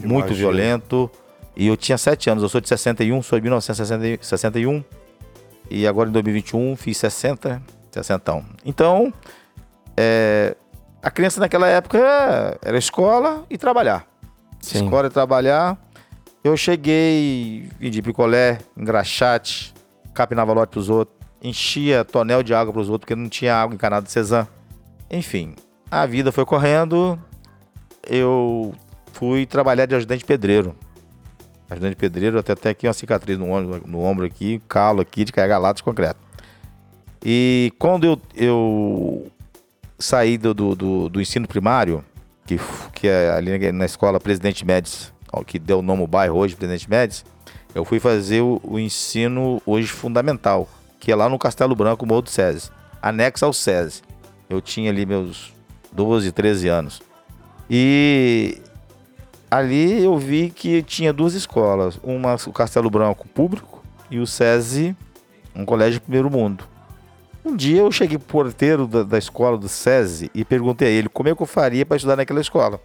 Muito 0.01 0.27
Imagina. 0.29 0.35
violento. 0.39 1.11
E 1.57 1.67
eu 1.67 1.77
tinha 1.77 1.99
7 1.99 2.31
anos, 2.31 2.43
eu 2.43 2.49
sou 2.49 2.61
de 2.61 2.69
61, 2.69 3.23
sou 3.23 3.39
de 3.39 3.43
1961. 3.45 4.83
E 5.71 5.87
agora 5.87 6.09
em 6.09 6.13
2021 6.13 6.77
fiz 6.77 6.97
60, 6.99 7.63
60. 7.91 8.45
Então, 8.65 9.13
é, 9.97 10.57
a 11.03 11.11
criança 11.11 11.41
naquela 11.41 11.69
época 11.69 11.99
era 12.63 12.79
escola 12.79 13.45
e 13.51 13.59
trabalhar. 13.59 14.07
Sim. 14.61 14.85
Escola 14.85 15.09
e 15.09 15.11
trabalhar. 15.11 15.79
Eu 16.43 16.57
cheguei, 16.57 17.69
vendi 17.79 18.03
picolé, 18.03 18.59
engraxate, 18.77 19.73
capinava 20.13 20.53
lote 20.53 20.71
pros 20.71 20.89
outros, 20.89 21.17
enchia 21.43 22.05
tonel 22.05 22.43
de 22.43 22.55
água 22.55 22.73
pros 22.73 22.89
outros, 22.89 23.07
porque 23.07 23.15
não 23.15 23.29
tinha 23.29 23.55
água 23.55 23.75
encanada 23.75 24.07
de 24.07 24.13
Cezanne. 24.13 24.49
Enfim, 25.11 25.55
a 25.91 26.07
vida 26.07 26.33
foi 26.33 26.45
correndo. 26.45 27.19
Eu 28.09 28.75
fui 29.13 29.47
trabalhar 29.47 29.87
de 29.87 29.95
ajudante 29.95 30.25
pedreiro. 30.25 30.75
Ajudante 31.73 31.91
de 31.91 31.97
pedreiro, 31.97 32.39
até 32.39 32.53
até 32.53 32.71
aqui 32.71 32.87
uma 32.87 32.93
cicatriz 32.93 33.39
no 33.39 33.51
ombro, 33.51 33.83
no 33.87 34.01
ombro 34.03 34.27
aqui, 34.27 34.61
calo 34.69 35.01
aqui 35.01 35.25
de 35.25 35.33
carregar 35.33 35.59
latas 35.59 35.79
de 35.79 35.83
concreto. 35.85 36.19
E 37.25 37.73
quando 37.79 38.05
eu, 38.05 38.21
eu 38.37 39.27
saí 39.99 40.37
do, 40.37 40.53
do, 40.53 41.09
do- 41.09 41.21
ensino 41.21 41.47
primário, 41.47 42.05
que, 42.45 42.59
que 42.93 43.07
é 43.09 43.31
ali 43.31 43.73
na- 43.73 43.85
escola 43.87 44.19
Presidente 44.21 44.67
Médici, 44.67 45.13
que 45.47 45.59
deu 45.59 45.79
o 45.79 45.83
nome 45.83 46.03
ao 46.03 46.07
bairro 46.07 46.37
hoje, 46.37 46.55
Presidente 46.57 46.91
Médici, 46.91 47.25
eu 47.75 47.85
fui 47.85 47.99
fazer 48.01 48.43
o, 48.43 48.61
o 48.63 48.79
ensino 48.79 49.63
hoje 49.65 49.89
fundamental, 49.89 50.69
que 51.01 51.11
é 51.11 51.17
lá 51.17 51.29
no 51.29 51.39
Castelo 51.39 51.75
Branco, 51.75 52.05
Morro 52.05 52.23
do 52.23 52.31
SESI, 52.31 52.71
anexo 53.01 53.45
ao 53.47 53.53
SESI. 53.53 54.03
Eu 54.51 54.61
tinha 54.61 54.91
ali 54.91 55.07
meus 55.07 55.53
12, 55.93 56.31
13 56.33 56.69
anos. 56.69 57.01
E 57.71 58.61
ali 59.53 60.03
eu 60.03 60.17
vi 60.17 60.51
que 60.51 60.83
tinha 60.83 61.13
duas 61.13 61.35
escolas, 61.35 61.99
uma 62.03 62.35
o 62.47 62.53
Castelo 62.53 62.89
Branco 62.91 63.29
público 63.29 63.83
e 64.11 64.19
o 64.19 64.27
SESI, 64.27 64.97
um 65.55 65.65
colégio 65.65 65.95
de 65.95 66.01
primeiro 66.01 66.31
mundo. 66.31 66.65
Um 67.45 67.57
dia 67.57 67.81
eu 67.81 67.91
cheguei 67.93 68.19
pro 68.19 68.27
porteiro 68.45 68.87
da, 68.87 69.03
da 69.03 69.19
escola 69.19 69.59
do 69.59 69.69
SESI 69.69 70.31
e 70.35 70.45
perguntei 70.45 70.89
a 70.89 70.91
ele 70.91 71.09
como 71.09 71.29
é 71.29 71.35
que 71.35 71.43
eu 71.43 71.47
faria 71.47 71.85
para 71.85 71.97
estudar 71.97 72.17
naquela 72.17 72.41
escola. 72.41 72.81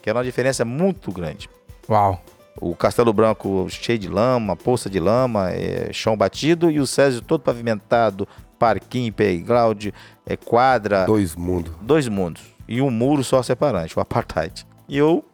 Que 0.00 0.08
era 0.08 0.18
uma 0.18 0.24
diferença 0.24 0.64
muito 0.64 1.10
grande. 1.10 1.50
Uau! 1.88 2.20
O 2.60 2.74
Castelo 2.74 3.12
Branco 3.12 3.66
cheio 3.68 3.98
de 3.98 4.08
lama, 4.08 4.56
poça 4.56 4.88
de 4.88 4.98
lama, 4.98 5.50
é, 5.50 5.92
chão 5.92 6.16
batido 6.16 6.70
e 6.70 6.80
o 6.80 6.86
SESI 6.86 7.20
todo 7.20 7.40
pavimentado, 7.42 8.26
parquinho, 8.58 9.12
playground, 9.12 9.88
é, 10.24 10.36
quadra, 10.36 11.04
Dois 11.04 11.34
mundos. 11.34 11.72
dois 11.82 12.08
mundos 12.08 12.42
e 12.68 12.80
um 12.80 12.90
muro 12.90 13.22
só 13.22 13.42
separante, 13.42 13.98
o 13.98 14.00
apartheid. 14.00 14.66
E 14.88 14.96
eu 14.96 15.24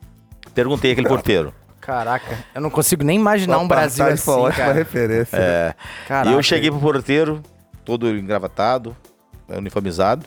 perguntei 0.55 0.93
àquele 0.93 1.09
porteiro: 1.09 1.53
Caraca, 1.81 2.39
eu 2.55 2.61
não 2.61 2.71
consigo 2.71 3.03
nem 3.05 3.19
imaginar 3.19 3.59
um 3.59 3.67
Papai, 3.69 3.85
Brasil 3.85 4.05
tá, 4.07 4.13
assim, 4.13 4.23
foi 4.23 4.35
ótima 4.35 4.65
cara. 4.67 4.73
referência. 4.73 5.37
É. 5.37 5.75
Caraca. 6.07 6.31
E 6.31 6.33
eu 6.35 6.43
cheguei 6.43 6.71
pro 6.71 6.79
porteiro, 6.81 7.43
todo 7.85 8.09
engravatado, 8.09 8.97
uniformizado, 9.49 10.25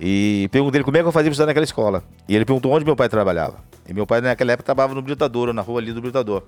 e 0.00 0.48
perguntei 0.52 0.82
como 0.82 0.96
é 0.96 1.00
que 1.00 1.06
eu 1.08 1.12
fazia 1.12 1.30
pra 1.30 1.32
estudar 1.32 1.46
naquela 1.46 1.64
escola. 1.64 2.02
E 2.28 2.36
ele 2.36 2.44
perguntou 2.44 2.72
onde 2.72 2.84
meu 2.84 2.94
pai 2.94 3.08
trabalhava. 3.08 3.56
E 3.88 3.94
meu 3.94 4.06
pai 4.06 4.20
naquela 4.20 4.52
época 4.52 4.64
trabalhava 4.66 4.94
no 4.94 5.02
Britador, 5.02 5.52
na 5.52 5.62
rua 5.62 5.80
ali 5.80 5.92
do 5.92 6.00
Britador. 6.02 6.42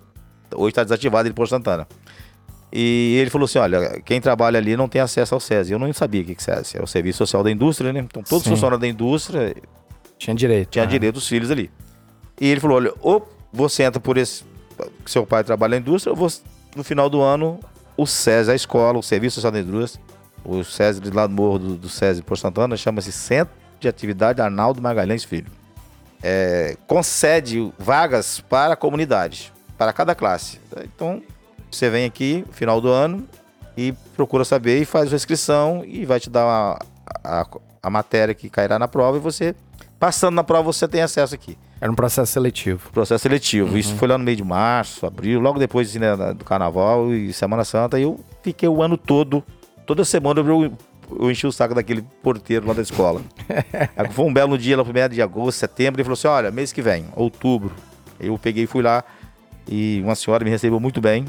Hoje 0.55 0.69
está 0.71 0.83
desativado 0.83 1.27
ele 1.29 1.35
por 1.35 1.49
Santana. 1.49 1.87
E 2.73 3.17
ele 3.21 3.31
falou 3.31 3.47
assim: 3.47 3.59
olha, 3.59 4.01
quem 4.05 4.21
trabalha 4.21 4.59
ali 4.59 4.77
não 4.77 4.89
tem 4.89 5.01
acesso 5.01 5.35
ao 5.35 5.41
SESI. 5.41 5.73
Eu 5.73 5.79
não 5.79 5.93
sabia 5.93 6.23
o 6.23 6.25
que 6.25 6.35
que 6.35 6.43
SESI 6.43 6.79
é 6.79 6.83
o 6.83 6.87
Serviço 6.87 7.19
Social 7.19 7.43
da 7.43 7.51
Indústria, 7.51 7.93
né? 7.93 8.01
Então 8.01 8.23
todos 8.23 8.45
os 8.45 8.49
funcionários 8.53 8.81
da 8.81 8.87
indústria 8.87 9.55
Tinha 10.19 10.37
direito. 10.37 10.69
tinha 10.71 10.85
Ah. 10.85 10.87
direito 10.87 11.17
os 11.17 11.27
filhos 11.27 11.51
ali. 11.51 11.71
E 12.41 12.49
ele 12.49 12.61
falou: 12.61 12.79
olha, 12.79 12.95
ou 13.01 13.29
você 13.53 13.83
entra 13.83 14.01
por 14.01 14.17
esse. 14.17 14.45
seu 15.07 15.27
pai 15.27 15.45
trabalha 15.45 15.73
na 15.73 15.77
indústria, 15.77 16.13
ou 16.13 16.17
você, 16.17 16.41
no 16.75 16.83
final 16.83 17.11
do 17.11 17.21
ano, 17.21 17.61
o 17.97 18.07
SESI, 18.07 18.51
a 18.51 18.55
escola, 18.55 18.99
o 18.99 19.03
Serviço 19.03 19.37
Social 19.37 19.53
da 19.53 19.61
Indústria, 19.61 20.03
o 20.45 20.65
SESI 20.65 21.01
de 21.01 21.11
lá 21.11 21.27
do 21.27 21.35
Morro 21.35 21.59
do, 21.59 21.77
do 21.77 21.89
SESI 21.89 22.23
por 22.23 22.39
Santana, 22.39 22.77
chama-se 22.77 23.13
Centro 23.13 23.55
de 23.79 23.89
Atividade 23.89 24.41
Arnaldo 24.41 24.81
Magalhães 24.81 25.25
Filho. 25.25 25.51
É, 26.23 26.77
concede 26.87 27.73
vagas 27.79 28.41
para 28.41 28.75
a 28.75 28.77
comunidade, 28.77 29.53
para 29.77 29.93
cada 29.93 30.15
classe. 30.15 30.61
Então, 30.85 31.23
você 31.71 31.89
vem 31.89 32.05
aqui, 32.05 32.45
final 32.53 32.81
do 32.81 32.89
ano, 32.89 33.27
e 33.77 33.93
procura 34.15 34.45
saber 34.45 34.81
e 34.81 34.85
faz 34.85 35.13
a 35.13 35.17
inscrição 35.17 35.83
e 35.87 36.05
vai 36.05 36.21
te 36.21 36.29
dar 36.29 36.45
a, 36.45 36.79
a, 37.25 37.47
a 37.83 37.91
matéria 37.91 38.35
que 38.35 38.51
cairá 38.51 38.79
na 38.79 38.89
prova 38.89 39.17
e 39.17 39.21
você, 39.21 39.55
passando 39.99 40.35
na 40.35 40.45
prova, 40.45 40.65
você 40.65 40.87
tem 40.87 41.01
acesso 41.01 41.35
aqui. 41.35 41.57
Era 41.81 41.91
um 41.91 41.95
processo 41.95 42.31
seletivo. 42.33 42.91
Processo 42.93 43.23
seletivo. 43.23 43.79
Isso 43.79 43.95
foi 43.97 44.07
lá 44.07 44.19
no 44.19 44.25
meio 44.25 44.37
de 44.37 44.45
março, 44.45 45.07
abril, 45.07 45.41
logo 45.41 45.59
depois 45.59 45.89
assim, 45.89 45.99
né, 45.99 46.15
do 46.35 46.45
carnaval 46.45 47.13
e 47.15 47.33
Semana 47.33 47.65
Santa. 47.65 47.99
E 47.99 48.03
eu 48.03 48.21
fiquei 48.43 48.69
o 48.69 48.83
ano 48.83 48.99
todo, 48.99 49.43
toda 49.87 50.05
semana 50.05 50.41
eu, 50.41 50.73
eu 51.19 51.31
enchi 51.31 51.47
o 51.47 51.53
saco 51.53 51.75
daquele 51.75 52.03
porteiro 52.23 52.67
lá 52.67 52.75
da 52.75 52.83
escola. 52.83 53.23
Aí 53.97 54.09
foi 54.11 54.25
um 54.27 54.33
belo 54.33 54.59
dia, 54.59 54.77
lá 54.77 54.85
primeiro 54.85 55.15
de 55.15 55.23
agosto, 55.23 55.59
setembro, 55.59 55.99
ele 56.01 56.05
falou 56.05 56.15
assim: 56.15 56.29
olha, 56.29 56.51
mês 56.51 56.71
que 56.73 56.83
vem, 56.83 57.07
outubro. 57.17 57.73
Eu 58.19 58.37
peguei 58.39 58.65
e 58.65 58.67
fui 58.67 58.83
lá 58.83 59.03
e 59.67 60.03
uma 60.05 60.15
senhora 60.15 60.45
me 60.45 60.51
recebeu 60.51 60.79
muito 60.79 61.01
bem. 61.01 61.25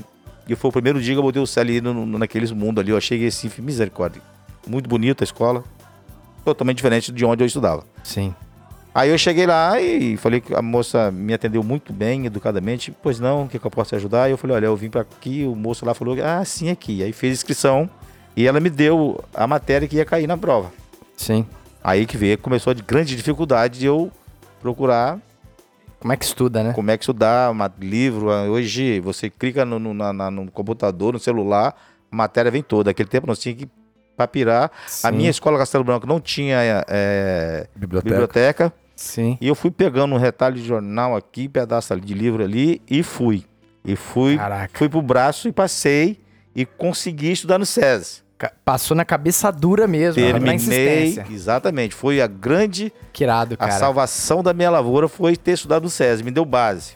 E 0.49 0.55
foi 0.55 0.69
o 0.69 0.73
primeiro 0.73 0.99
dia 1.01 1.13
que 1.13 1.19
eu 1.19 1.23
botei 1.23 1.41
o 1.41 1.47
céu 1.47 1.61
ali 1.61 1.79
no, 1.79 1.93
no- 1.93 2.17
naqueles 2.19 2.51
mundos 2.51 2.81
ali. 2.81 2.91
Eu 2.91 2.97
achei 2.97 3.25
assim, 3.25 3.49
misericórdia. 3.59 4.21
Muito 4.67 4.89
bonita 4.89 5.23
a 5.23 5.25
escola. 5.25 5.63
Totalmente 6.43 6.77
diferente 6.77 7.09
de 7.11 7.23
onde 7.23 7.41
eu 7.43 7.47
estudava. 7.47 7.85
Sim. 8.03 8.35
Aí 8.93 9.09
eu 9.09 9.17
cheguei 9.17 9.45
lá 9.45 9.79
e 9.79 10.17
falei 10.17 10.41
que 10.41 10.53
a 10.53 10.61
moça 10.61 11.09
me 11.11 11.33
atendeu 11.33 11.63
muito 11.63 11.93
bem, 11.93 12.25
educadamente. 12.25 12.93
Pois 13.01 13.19
não, 13.21 13.43
o 13.43 13.47
que, 13.47 13.57
que 13.57 13.65
eu 13.65 13.71
posso 13.71 13.89
te 13.91 13.95
ajudar? 13.95 14.27
E 14.27 14.31
eu 14.31 14.37
falei, 14.37 14.57
olha, 14.57 14.65
eu 14.65 14.75
vim 14.75 14.89
para 14.89 15.01
aqui, 15.01 15.45
o 15.45 15.55
moço 15.55 15.85
lá 15.85 15.93
falou, 15.93 16.17
ah, 16.21 16.43
sim, 16.43 16.69
aqui. 16.69 17.01
Aí 17.01 17.13
fez 17.13 17.33
inscrição 17.37 17.89
e 18.35 18.45
ela 18.45 18.59
me 18.59 18.69
deu 18.69 19.23
a 19.33 19.47
matéria 19.47 19.87
que 19.87 19.95
ia 19.95 20.03
cair 20.05 20.27
na 20.27 20.35
prova. 20.37 20.71
Sim. 21.15 21.45
Aí 21.81 22.05
que 22.05 22.17
veio, 22.17 22.37
começou 22.37 22.71
a 22.71 22.73
de 22.73 22.81
grande 22.83 23.15
dificuldade 23.15 23.79
de 23.79 23.85
eu 23.85 24.11
procurar 24.61 25.17
Como 25.99 26.11
é 26.11 26.17
que 26.17 26.25
estuda, 26.25 26.61
né? 26.61 26.73
como 26.73 26.91
é 26.91 26.97
que 26.97 27.03
estudar, 27.03 27.49
uma, 27.49 27.71
livro. 27.79 28.27
Hoje 28.27 28.99
você 28.99 29.29
clica 29.29 29.63
no, 29.63 29.79
no, 29.79 29.93
na- 29.93 30.29
no 30.29 30.51
computador, 30.51 31.13
no 31.13 31.19
celular, 31.19 31.75
a 32.11 32.15
matéria 32.15 32.51
vem 32.51 32.61
toda. 32.61 32.89
Naquele 32.89 33.07
tempo 33.07 33.25
nós 33.25 33.39
tínhamos 33.39 33.63
que 33.63 33.69
papirar. 34.17 34.69
A 34.85 34.89
Sim. 34.89 35.11
minha 35.13 35.29
escola 35.29 35.57
Castelo 35.57 35.83
Branco 35.85 36.05
não 36.05 36.19
tinha 36.19 36.57
é, 36.89 37.67
Biblioteca. 37.73 38.09
biblioteca. 38.13 38.73
Sim. 39.01 39.37
E 39.41 39.47
eu 39.47 39.55
fui 39.55 39.71
pegando 39.71 40.13
um 40.15 40.17
retalho 40.17 40.55
de 40.55 40.63
jornal 40.65 41.15
aqui, 41.15 41.47
pedaço 41.49 41.91
ali 41.93 42.01
de 42.01 42.13
livro 42.13 42.43
ali 42.43 42.81
e 42.89 43.01
fui. 43.03 43.43
E 43.83 43.95
fui, 43.95 44.37
Caraca. 44.37 44.69
fui 44.77 44.87
pro 44.87 45.01
braço 45.01 45.47
e 45.47 45.51
passei 45.51 46.19
e 46.55 46.65
consegui 46.65 47.31
estudar 47.31 47.57
no 47.57 47.65
SESI. 47.65 48.21
Passou 48.65 48.97
na 48.97 49.05
cabeça 49.05 49.51
dura 49.51 49.87
mesmo, 49.87 50.19
na 50.21 50.31
Terminei, 50.31 50.55
insistência. 50.55 51.25
exatamente. 51.31 51.93
Foi 51.93 52.19
a 52.21 52.25
grande, 52.27 52.91
Que 53.13 53.23
irado, 53.23 53.53
a 53.55 53.57
cara. 53.57 53.71
salvação 53.73 54.41
da 54.41 54.51
minha 54.53 54.69
lavoura 54.71 55.07
foi 55.07 55.35
ter 55.35 55.51
estudado 55.53 55.83
no 55.83 55.89
SESI, 55.89 56.23
me 56.23 56.31
deu 56.31 56.43
base. 56.45 56.93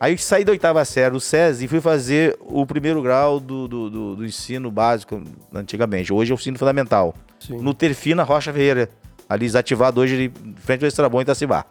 Aí 0.00 0.14
eu 0.14 0.18
saí 0.18 0.44
da 0.44 0.50
oitava 0.52 0.84
série 0.84 1.10
do 1.12 1.20
SESI 1.20 1.64
e 1.64 1.68
fui 1.68 1.80
fazer 1.80 2.36
o 2.40 2.64
primeiro 2.66 3.02
grau 3.02 3.38
do, 3.38 3.68
do, 3.68 3.90
do- 3.90 4.16
do 4.16 4.24
ensino 4.26 4.70
básico 4.70 5.22
antigamente. 5.54 6.12
Hoje 6.12 6.32
é 6.32 6.34
o 6.34 6.38
ensino 6.38 6.58
fundamental. 6.58 7.14
Sim. 7.38 7.58
No 7.58 7.72
Terfina 7.74 8.22
Rocha 8.22 8.52
Ferreira, 8.52 8.88
ali 9.30 9.46
desativado 9.46 10.00
hoje, 10.00 10.32
em 10.44 10.54
frente 10.56 10.84
ao 10.84 10.88
Estrabão 10.88 11.20
em 11.20 11.22
Itacibá. 11.22 11.64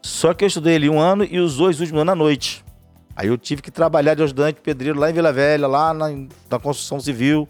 Só 0.00 0.32
que 0.32 0.44
eu 0.44 0.46
estudei 0.46 0.76
ali 0.76 0.88
um 0.88 1.00
ano 1.00 1.24
e 1.24 1.40
os 1.40 1.56
dois 1.56 1.80
últimos 1.80 2.00
anos 2.00 2.12
à 2.12 2.14
noite. 2.14 2.64
Aí 3.16 3.26
eu 3.26 3.36
tive 3.36 3.60
que 3.60 3.72
trabalhar 3.72 4.14
de 4.14 4.22
ajudante 4.22 4.60
pedreiro 4.60 4.96
lá 5.00 5.10
em 5.10 5.12
Vila 5.12 5.32
Velha, 5.32 5.66
lá 5.66 5.92
na, 5.92 6.08
na 6.48 6.60
construção 6.60 7.00
civil. 7.00 7.48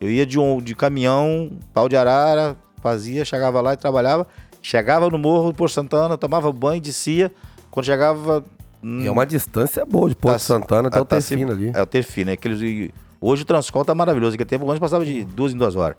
Eu 0.00 0.10
ia 0.10 0.26
de, 0.26 0.36
um, 0.36 0.60
de 0.60 0.74
caminhão, 0.74 1.52
pau 1.72 1.88
de 1.88 1.96
arara, 1.96 2.56
fazia, 2.82 3.24
chegava 3.24 3.60
lá 3.60 3.74
e 3.74 3.76
trabalhava. 3.76 4.26
Chegava 4.60 5.08
no 5.08 5.16
morro 5.18 5.54
por 5.54 5.70
Santana, 5.70 6.18
tomava 6.18 6.50
banho, 6.52 6.80
descia. 6.80 7.30
Quando 7.70 7.86
chegava. 7.86 8.44
E 8.82 9.06
é 9.06 9.10
uma 9.10 9.24
distância 9.24 9.86
boa 9.86 10.08
de 10.08 10.16
Porto 10.16 10.34
Tá- 10.34 10.38
Santana 10.40 10.88
até 10.88 10.98
ah, 10.98 11.02
o 11.02 11.04
tá 11.04 11.16
Tefino 11.16 11.52
ali. 11.52 11.70
É 11.72 11.80
o 11.80 11.86
Terfino, 11.86 12.30
é 12.30 12.32
aqueles. 12.34 12.60
e 12.60 12.92
Hoje 13.20 13.42
o 13.42 13.46
Transcol 13.46 13.84
tá 13.84 13.94
maravilhoso. 13.94 14.32
Naquele 14.32 14.48
tempo 14.48 14.64
ônibus 14.64 14.80
passava 14.80 15.04
de 15.04 15.22
duas 15.24 15.54
em 15.54 15.56
duas 15.56 15.76
horas. 15.76 15.96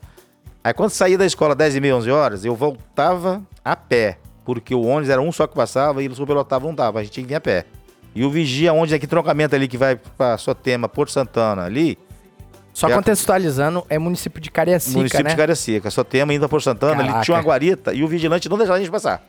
Aí 0.66 0.74
quando 0.74 0.90
saía 0.90 1.16
da 1.16 1.28
escola 1.28 1.54
10 1.54 1.76
e 1.76 1.80
meia, 1.80 1.96
11 1.96 2.10
horas, 2.10 2.44
eu 2.44 2.56
voltava 2.56 3.40
a 3.64 3.76
pé. 3.76 4.18
Porque 4.44 4.74
o 4.74 4.82
ônibus 4.82 5.10
era 5.10 5.22
um 5.22 5.32
só 5.32 5.46
que 5.46 5.54
passava 5.54 6.02
e 6.02 6.08
o 6.08 6.16
superlotava 6.16 6.66
não 6.66 6.74
dava. 6.74 6.98
A 6.98 7.04
gente 7.04 7.12
tinha 7.14 7.24
que 7.24 7.28
vir 7.28 7.36
a 7.36 7.40
pé. 7.40 7.66
E 8.16 8.26
o 8.26 8.32
vigia, 8.32 8.74
onde 8.74 8.96
é 8.96 8.98
que 8.98 9.06
troncamento 9.06 9.54
ali 9.54 9.68
que 9.68 9.78
vai 9.78 9.96
pra 9.96 10.40
Sotema, 10.40 10.90
Porto 10.90 11.12
Santana 11.12 11.66
ali, 11.66 12.00
Só 12.74 12.90
É 12.90 12.96
contextualizando, 12.96 13.86
é 13.88 14.00
município 14.00 14.42
de 14.42 14.50
Cariacica, 14.50 14.98
município 14.98 15.24
né? 15.24 15.30
de 15.30 15.36
Cariacica, 15.36 15.92
Sotema, 15.92 16.34
indo 16.34 16.44
a 16.44 16.50
Porto 16.50 16.64
Santana, 16.64 16.96
ali 16.96 17.10
Caraca. 17.10 17.24
tinha 17.24 17.38
uma 17.38 17.44
guarita 17.44 17.94
e 17.94 18.04
o 18.04 18.08
vigilante 18.08 18.50
não 18.50 18.58
deixava 18.58 18.80
a 18.80 18.82
gente 18.82 18.92
passar. 18.92 19.24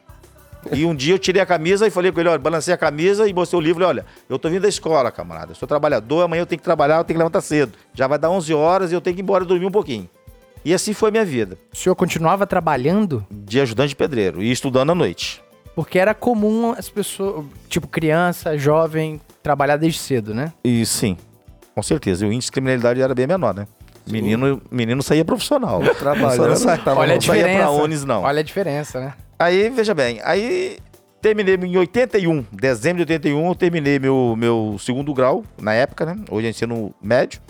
E 0.73 0.87
um 0.87 0.95
dia 0.95 1.12
eu 1.12 1.19
tirei 1.19 1.43
a 1.43 1.47
camisa 1.47 1.87
e 1.87 1.90
falei 1.90 2.12
com 2.12 2.19
ele, 2.19 2.31
olha, 2.31 2.38
balancei 2.38 2.73
a 2.73 2.78
camisa 2.78 3.28
e 3.28 3.35
mostrei 3.35 3.61
o 3.61 3.62
livro, 3.62 3.85
olha, 3.85 4.07
eu 4.26 4.38
tô 4.38 4.49
vindo 4.49 4.62
da 4.62 4.69
escola, 4.69 5.12
camarada, 5.12 5.52
eu 5.52 5.55
sou 5.55 5.69
trabalhador, 5.69 6.23
amanhã 6.23 6.40
eu 6.40 6.47
tenho 6.47 6.59
que 6.59 6.64
trabalhar, 6.64 6.97
eu 6.97 7.05
tenho 7.05 7.16
que 7.16 7.19
levantar 7.19 7.43
cedo. 7.43 7.75
Já 7.93 8.07
vai 8.07 8.19
dar 8.19 8.31
11 8.31 8.55
horas 8.55 8.90
e 8.90 8.95
eu 8.95 9.02
tenho 9.02 9.14
que 9.14 9.21
ir 9.21 9.23
embora 9.23 9.45
dormir 9.45 9.66
um 9.66 9.71
pouquinho. 9.71 10.09
E 10.66 10.75
assim 10.75 10.92
foi 10.92 11.12
minha 11.12 11.25
vida, 11.25 11.56
O 11.73 11.76
senhor 11.76 11.94
continuava 11.94 12.44
trabalhando 12.44 13.25
de 13.30 13.61
ajudante 13.61 13.90
de 13.90 13.94
pedreiro 13.94 14.42
e 14.42 14.50
estudando 14.50 14.90
à 14.90 14.94
noite. 14.96 15.40
porque 15.76 15.96
era 15.96 16.12
comum 16.12 16.73
as 16.76 16.88
pessoas, 16.88 17.44
tipo 17.68 17.87
criança, 17.87 18.58
jovem, 18.58 19.20
trabalhar 19.44 19.76
desde 19.76 20.00
cedo, 20.00 20.35
né? 20.35 20.52
E 20.64 20.85
sim, 20.85 21.16
com 21.73 21.80
certeza, 21.85 22.26
o 22.26 22.32
índice 22.32 22.46
de 22.49 22.52
criminalidade 22.52 23.00
era 23.00 23.14
bem 23.14 23.28
menor, 23.28 23.54
né? 23.54 23.68
Menino, 24.11 24.61
menino 24.68 25.04
saía 25.04 25.25
profissional. 25.25 25.80
Trabalhando, 26.00 26.49
Não 26.49 26.56
saía- 26.56 26.78
tava 26.82 26.99
Olha 27.00 27.12
a 27.12 27.14
não 27.14 27.20
saía 27.20 27.42
diferença. 27.44 27.62
pra 27.68 27.70
Unis, 27.85 28.04
não. 28.04 28.23
Olha 28.23 28.40
a 28.40 28.42
diferença, 28.42 28.99
né? 29.00 29.14
Aí, 29.38 29.70
veja 29.70 29.94
bem, 29.94 30.20
aí 30.25 30.78
terminei 31.23 31.54
em 31.54 31.76
81, 31.76 32.44
dezembro 32.50 33.04
de 33.04 33.12
81, 33.12 33.46
eu 33.46 33.54
terminei 33.54 34.00
meu, 34.00 34.35
meu 34.37 34.76
segundo 34.80 35.14
grau, 35.14 35.44
na 35.62 35.75
época, 35.75 36.04
né? 36.06 36.16
Hoje 36.28 36.49
é 36.49 36.50
ensino 36.50 36.92
médio. 37.00 37.40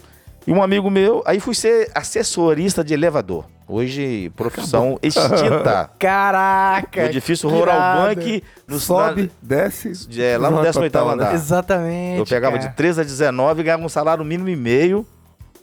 E 0.47 0.53
um 0.53 0.63
amigo 0.63 0.89
meu, 0.91 1.23
aí 1.27 1.41
fui 1.41 1.55
ser 1.55 1.91
assessorista 1.95 2.85
de 2.85 2.95
elevador. 2.95 3.47
Hoje, 3.69 4.31
profissão 4.37 4.97
extinta. 5.03 5.91
Caraca! 5.99 7.03
No 7.03 7.09
edifício 7.09 7.49
Rural 7.49 7.75
irado. 7.77 8.15
Bank, 8.21 8.45
no, 8.69 8.79
Sobe, 8.79 9.33
desce. 9.43 9.93
É, 10.21 10.39
lá 10.39 10.49
no 10.49 10.59
numa 10.59 10.69
18º 10.69 10.83
total, 10.85 11.11
andar. 11.11 11.35
Exatamente. 11.35 12.19
Eu 12.19 12.25
pegava 12.27 12.57
cara. 12.59 12.69
de 12.69 12.77
13 12.77 13.01
a 13.01 13.05
19 13.05 13.61
e 13.61 13.65
ganhava 13.65 13.83
um 13.83 13.89
salário 13.89 14.25
mínimo 14.25 14.49
e 14.49 14.55
meio. 14.55 15.05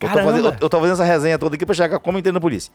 Eu 0.01 0.09
tô, 0.09 0.17
fazendo, 0.21 0.47
eu, 0.47 0.55
eu 0.59 0.69
tô 0.69 0.77
fazendo 0.79 0.93
essa 0.95 1.03
resenha 1.05 1.39
toda 1.39 1.55
aqui 1.55 1.65
pra 1.65 1.73
chegar 1.73 1.97
como 1.97 2.17
eu 2.17 2.19
entrei 2.19 2.33
na 2.33 2.41
polícia. 2.41 2.73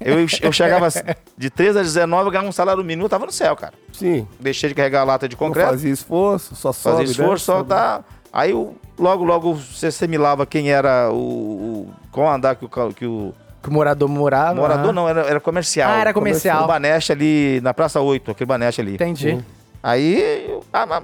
Eu, 0.00 0.20
eu 0.40 0.52
chegava 0.52 0.88
de 1.36 1.50
13 1.50 1.80
a 1.80 1.82
19 1.82 2.28
e 2.28 2.30
ganhava 2.30 2.48
um 2.48 2.52
salário 2.52 2.82
mínimo, 2.82 3.04
eu 3.04 3.10
tava 3.10 3.26
no 3.26 3.32
céu, 3.32 3.54
cara. 3.54 3.74
Sim. 3.92 4.26
Deixei 4.40 4.70
de 4.70 4.74
carregar 4.74 5.02
a 5.02 5.04
lata 5.04 5.28
de 5.28 5.34
Não 5.34 5.38
concreto. 5.38 5.68
fazia 5.68 5.92
esforço, 5.92 6.54
só 6.56 6.72
sobe. 6.72 6.96
Fazer 6.96 7.10
esforço, 7.10 7.32
desce, 7.32 7.44
só 7.44 7.56
sobe. 7.58 7.68
tá. 7.68 8.02
Aí 8.32 8.52
eu- 8.52 8.74
logo, 9.02 9.24
logo 9.24 9.54
você 9.54 9.88
assimilava 9.88 10.46
quem 10.46 10.70
era 10.70 11.10
o. 11.10 11.16
o 11.16 11.90
qual 12.10 12.32
andar 12.32 12.54
que 12.54 12.64
o, 12.64 12.68
que 12.68 13.04
o 13.04 13.34
Que 13.62 13.68
o 13.68 13.72
morador 13.72 14.08
morava. 14.08 14.54
morador 14.54 14.90
ah. 14.90 14.92
não, 14.92 15.08
era, 15.08 15.22
era 15.22 15.40
comercial. 15.40 15.90
Ah, 15.90 16.00
era 16.00 16.14
comercial. 16.14 16.62
No 16.62 16.68
Baneste 16.68 17.12
ali, 17.12 17.60
na 17.62 17.74
Praça 17.74 18.00
8, 18.00 18.30
aquele 18.30 18.46
Baneste 18.46 18.80
ali. 18.80 18.94
Entendi. 18.94 19.44
Aí, 19.82 20.60
ah, 20.72 21.02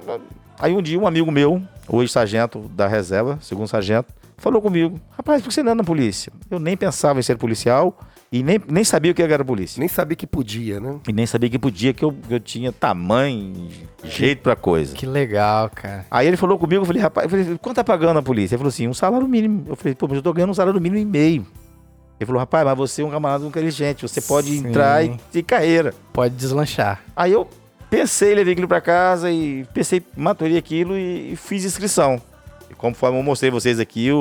aí 0.60 0.74
um 0.74 0.80
dia 0.80 0.98
um 0.98 1.06
amigo 1.06 1.30
meu, 1.32 1.60
hoje 1.88 2.12
sargento 2.12 2.60
da 2.70 2.86
reserva, 2.86 3.38
segundo 3.42 3.66
sargento, 3.66 4.12
falou 4.36 4.62
comigo: 4.62 5.00
Rapaz, 5.16 5.42
por 5.42 5.48
que 5.48 5.54
você 5.54 5.62
não 5.62 5.72
anda 5.72 5.82
na 5.82 5.86
polícia? 5.86 6.32
Eu 6.48 6.60
nem 6.60 6.76
pensava 6.76 7.18
em 7.18 7.22
ser 7.22 7.36
policial 7.36 7.98
e 8.30 8.42
nem, 8.42 8.61
nem 8.68 8.85
sabia 8.85 9.11
o 9.11 9.14
que 9.14 9.23
era 9.23 9.44
polícia. 9.44 9.80
Nem 9.80 9.88
sabia 9.88 10.14
que 10.14 10.26
podia, 10.26 10.78
né? 10.78 10.97
E 11.08 11.12
nem 11.12 11.25
sabia 11.25 11.49
que 11.49 11.58
podia, 11.58 11.94
que 11.94 12.04
eu, 12.04 12.12
que 12.12 12.35
eu 12.35 12.40
tinha 12.40 12.70
tamanho, 12.70 13.68
jeito 14.04 14.42
pra 14.42 14.54
coisa. 14.54 14.94
Que 14.94 15.06
legal, 15.06 15.70
cara. 15.70 16.04
Aí 16.11 16.26
ele 16.26 16.37
falou 16.37 16.58
comigo, 16.58 16.82
eu 16.82 16.87
falei, 16.87 17.00
rapaz, 17.00 17.25
eu 17.25 17.30
falei, 17.30 17.58
quanto 17.58 17.76
tá 17.76 17.85
pagando 17.85 18.18
a 18.18 18.23
polícia? 18.23 18.54
Ele 18.54 18.58
falou 18.58 18.68
assim, 18.68 18.87
um 18.87 18.92
salário 18.92 19.26
mínimo. 19.26 19.64
Eu 19.66 19.76
falei, 19.76 19.94
pô, 19.94 20.06
mas 20.06 20.16
eu 20.16 20.23
tô 20.23 20.32
ganhando 20.32 20.50
um 20.50 20.54
salário 20.54 20.78
mínimo 20.80 21.00
e 21.00 21.06
meio. 21.06 21.47
Ele 22.20 22.26
falou, 22.26 22.40
rapaz, 22.40 22.66
mas 22.66 22.76
você 22.76 23.00
é 23.00 23.04
um 23.04 23.11
camarada 23.11 23.47
inteligente, 23.47 24.02
você 24.02 24.20
pode 24.20 24.49
Sim. 24.49 24.68
entrar 24.68 25.04
e 25.04 25.16
ter 25.32 25.42
carreira. 25.42 25.94
Pode 26.12 26.35
deslanchar. 26.35 27.02
Aí 27.16 27.32
eu 27.32 27.49
pensei, 27.88 28.35
levei 28.35 28.52
aquilo 28.52 28.68
pra 28.68 28.80
casa 28.80 29.30
e 29.30 29.64
pensei, 29.73 30.02
maturei 30.16 30.58
aquilo 30.58 30.99
e, 30.99 31.32
e 31.32 31.37
fiz 31.37 31.64
inscrição. 31.64 32.20
E 32.70 32.75
conforme 32.75 33.18
eu 33.18 33.23
mostrei 33.23 33.50
vocês 33.50 33.80
aqui, 33.80 34.12
o, 34.12 34.20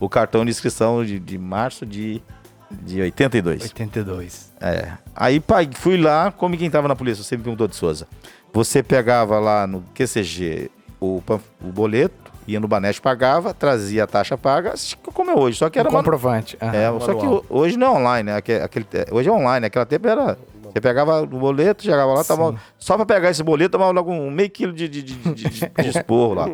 o, 0.00 0.06
o 0.06 0.08
cartão 0.08 0.44
de 0.44 0.50
inscrição 0.50 1.04
de, 1.04 1.20
de 1.20 1.38
março 1.38 1.86
de, 1.86 2.22
de 2.70 3.00
82. 3.00 3.62
82. 3.62 4.52
É. 4.60 4.92
Aí 5.14 5.40
pai, 5.40 5.68
fui 5.72 5.96
lá, 5.96 6.32
como 6.32 6.56
quem 6.56 6.70
tava 6.70 6.88
na 6.88 6.96
polícia, 6.96 7.22
você 7.22 7.36
me 7.36 7.42
perguntou 7.42 7.68
de 7.68 7.76
Souza. 7.76 8.06
Você 8.52 8.82
pegava 8.82 9.38
lá 9.38 9.66
no 9.66 9.82
QCG 9.94 10.70
o, 11.00 11.22
o 11.62 11.66
boleto, 11.72 12.14
ia 12.46 12.58
no 12.58 12.66
Banete, 12.68 13.00
pagava, 13.00 13.52
trazia 13.52 14.04
a 14.04 14.06
taxa 14.06 14.38
paga, 14.38 14.74
como 15.12 15.30
é 15.30 15.34
hoje. 15.34 15.58
Só 15.58 15.68
que 15.68 15.78
era 15.78 15.88
Um 15.88 15.92
comprovante. 15.92 16.56
aham. 16.60 16.74
é, 16.74 17.00
só 17.00 17.14
que 17.14 17.26
hoje 17.50 17.76
não 17.76 17.86
é 17.88 17.90
online, 17.98 18.22
né? 18.30 18.36
Aque- 18.36 18.52
Aquele, 18.54 18.86
hoje 19.10 19.28
é 19.28 19.32
online, 19.32 19.60
naquela 19.60 19.84
tempo 19.86 20.08
era. 20.08 20.38
Você 20.72 20.80
pegava 20.80 21.22
o 21.22 21.26
boleto, 21.26 21.82
chegava 21.82 22.12
lá, 22.12 22.22
tava, 22.22 22.54
só 22.78 22.96
pra 22.96 23.06
pegar 23.06 23.30
esse 23.30 23.42
boleto, 23.42 23.70
tomava 23.72 23.92
logo 23.92 24.12
um 24.12 24.30
meio 24.30 24.50
quilo 24.50 24.74
de, 24.74 24.86
de, 24.88 25.02
de, 25.02 25.14
de, 25.14 25.32
de, 25.48 25.60
de 25.82 25.88
esporro 25.88 26.34
lá. 26.34 26.46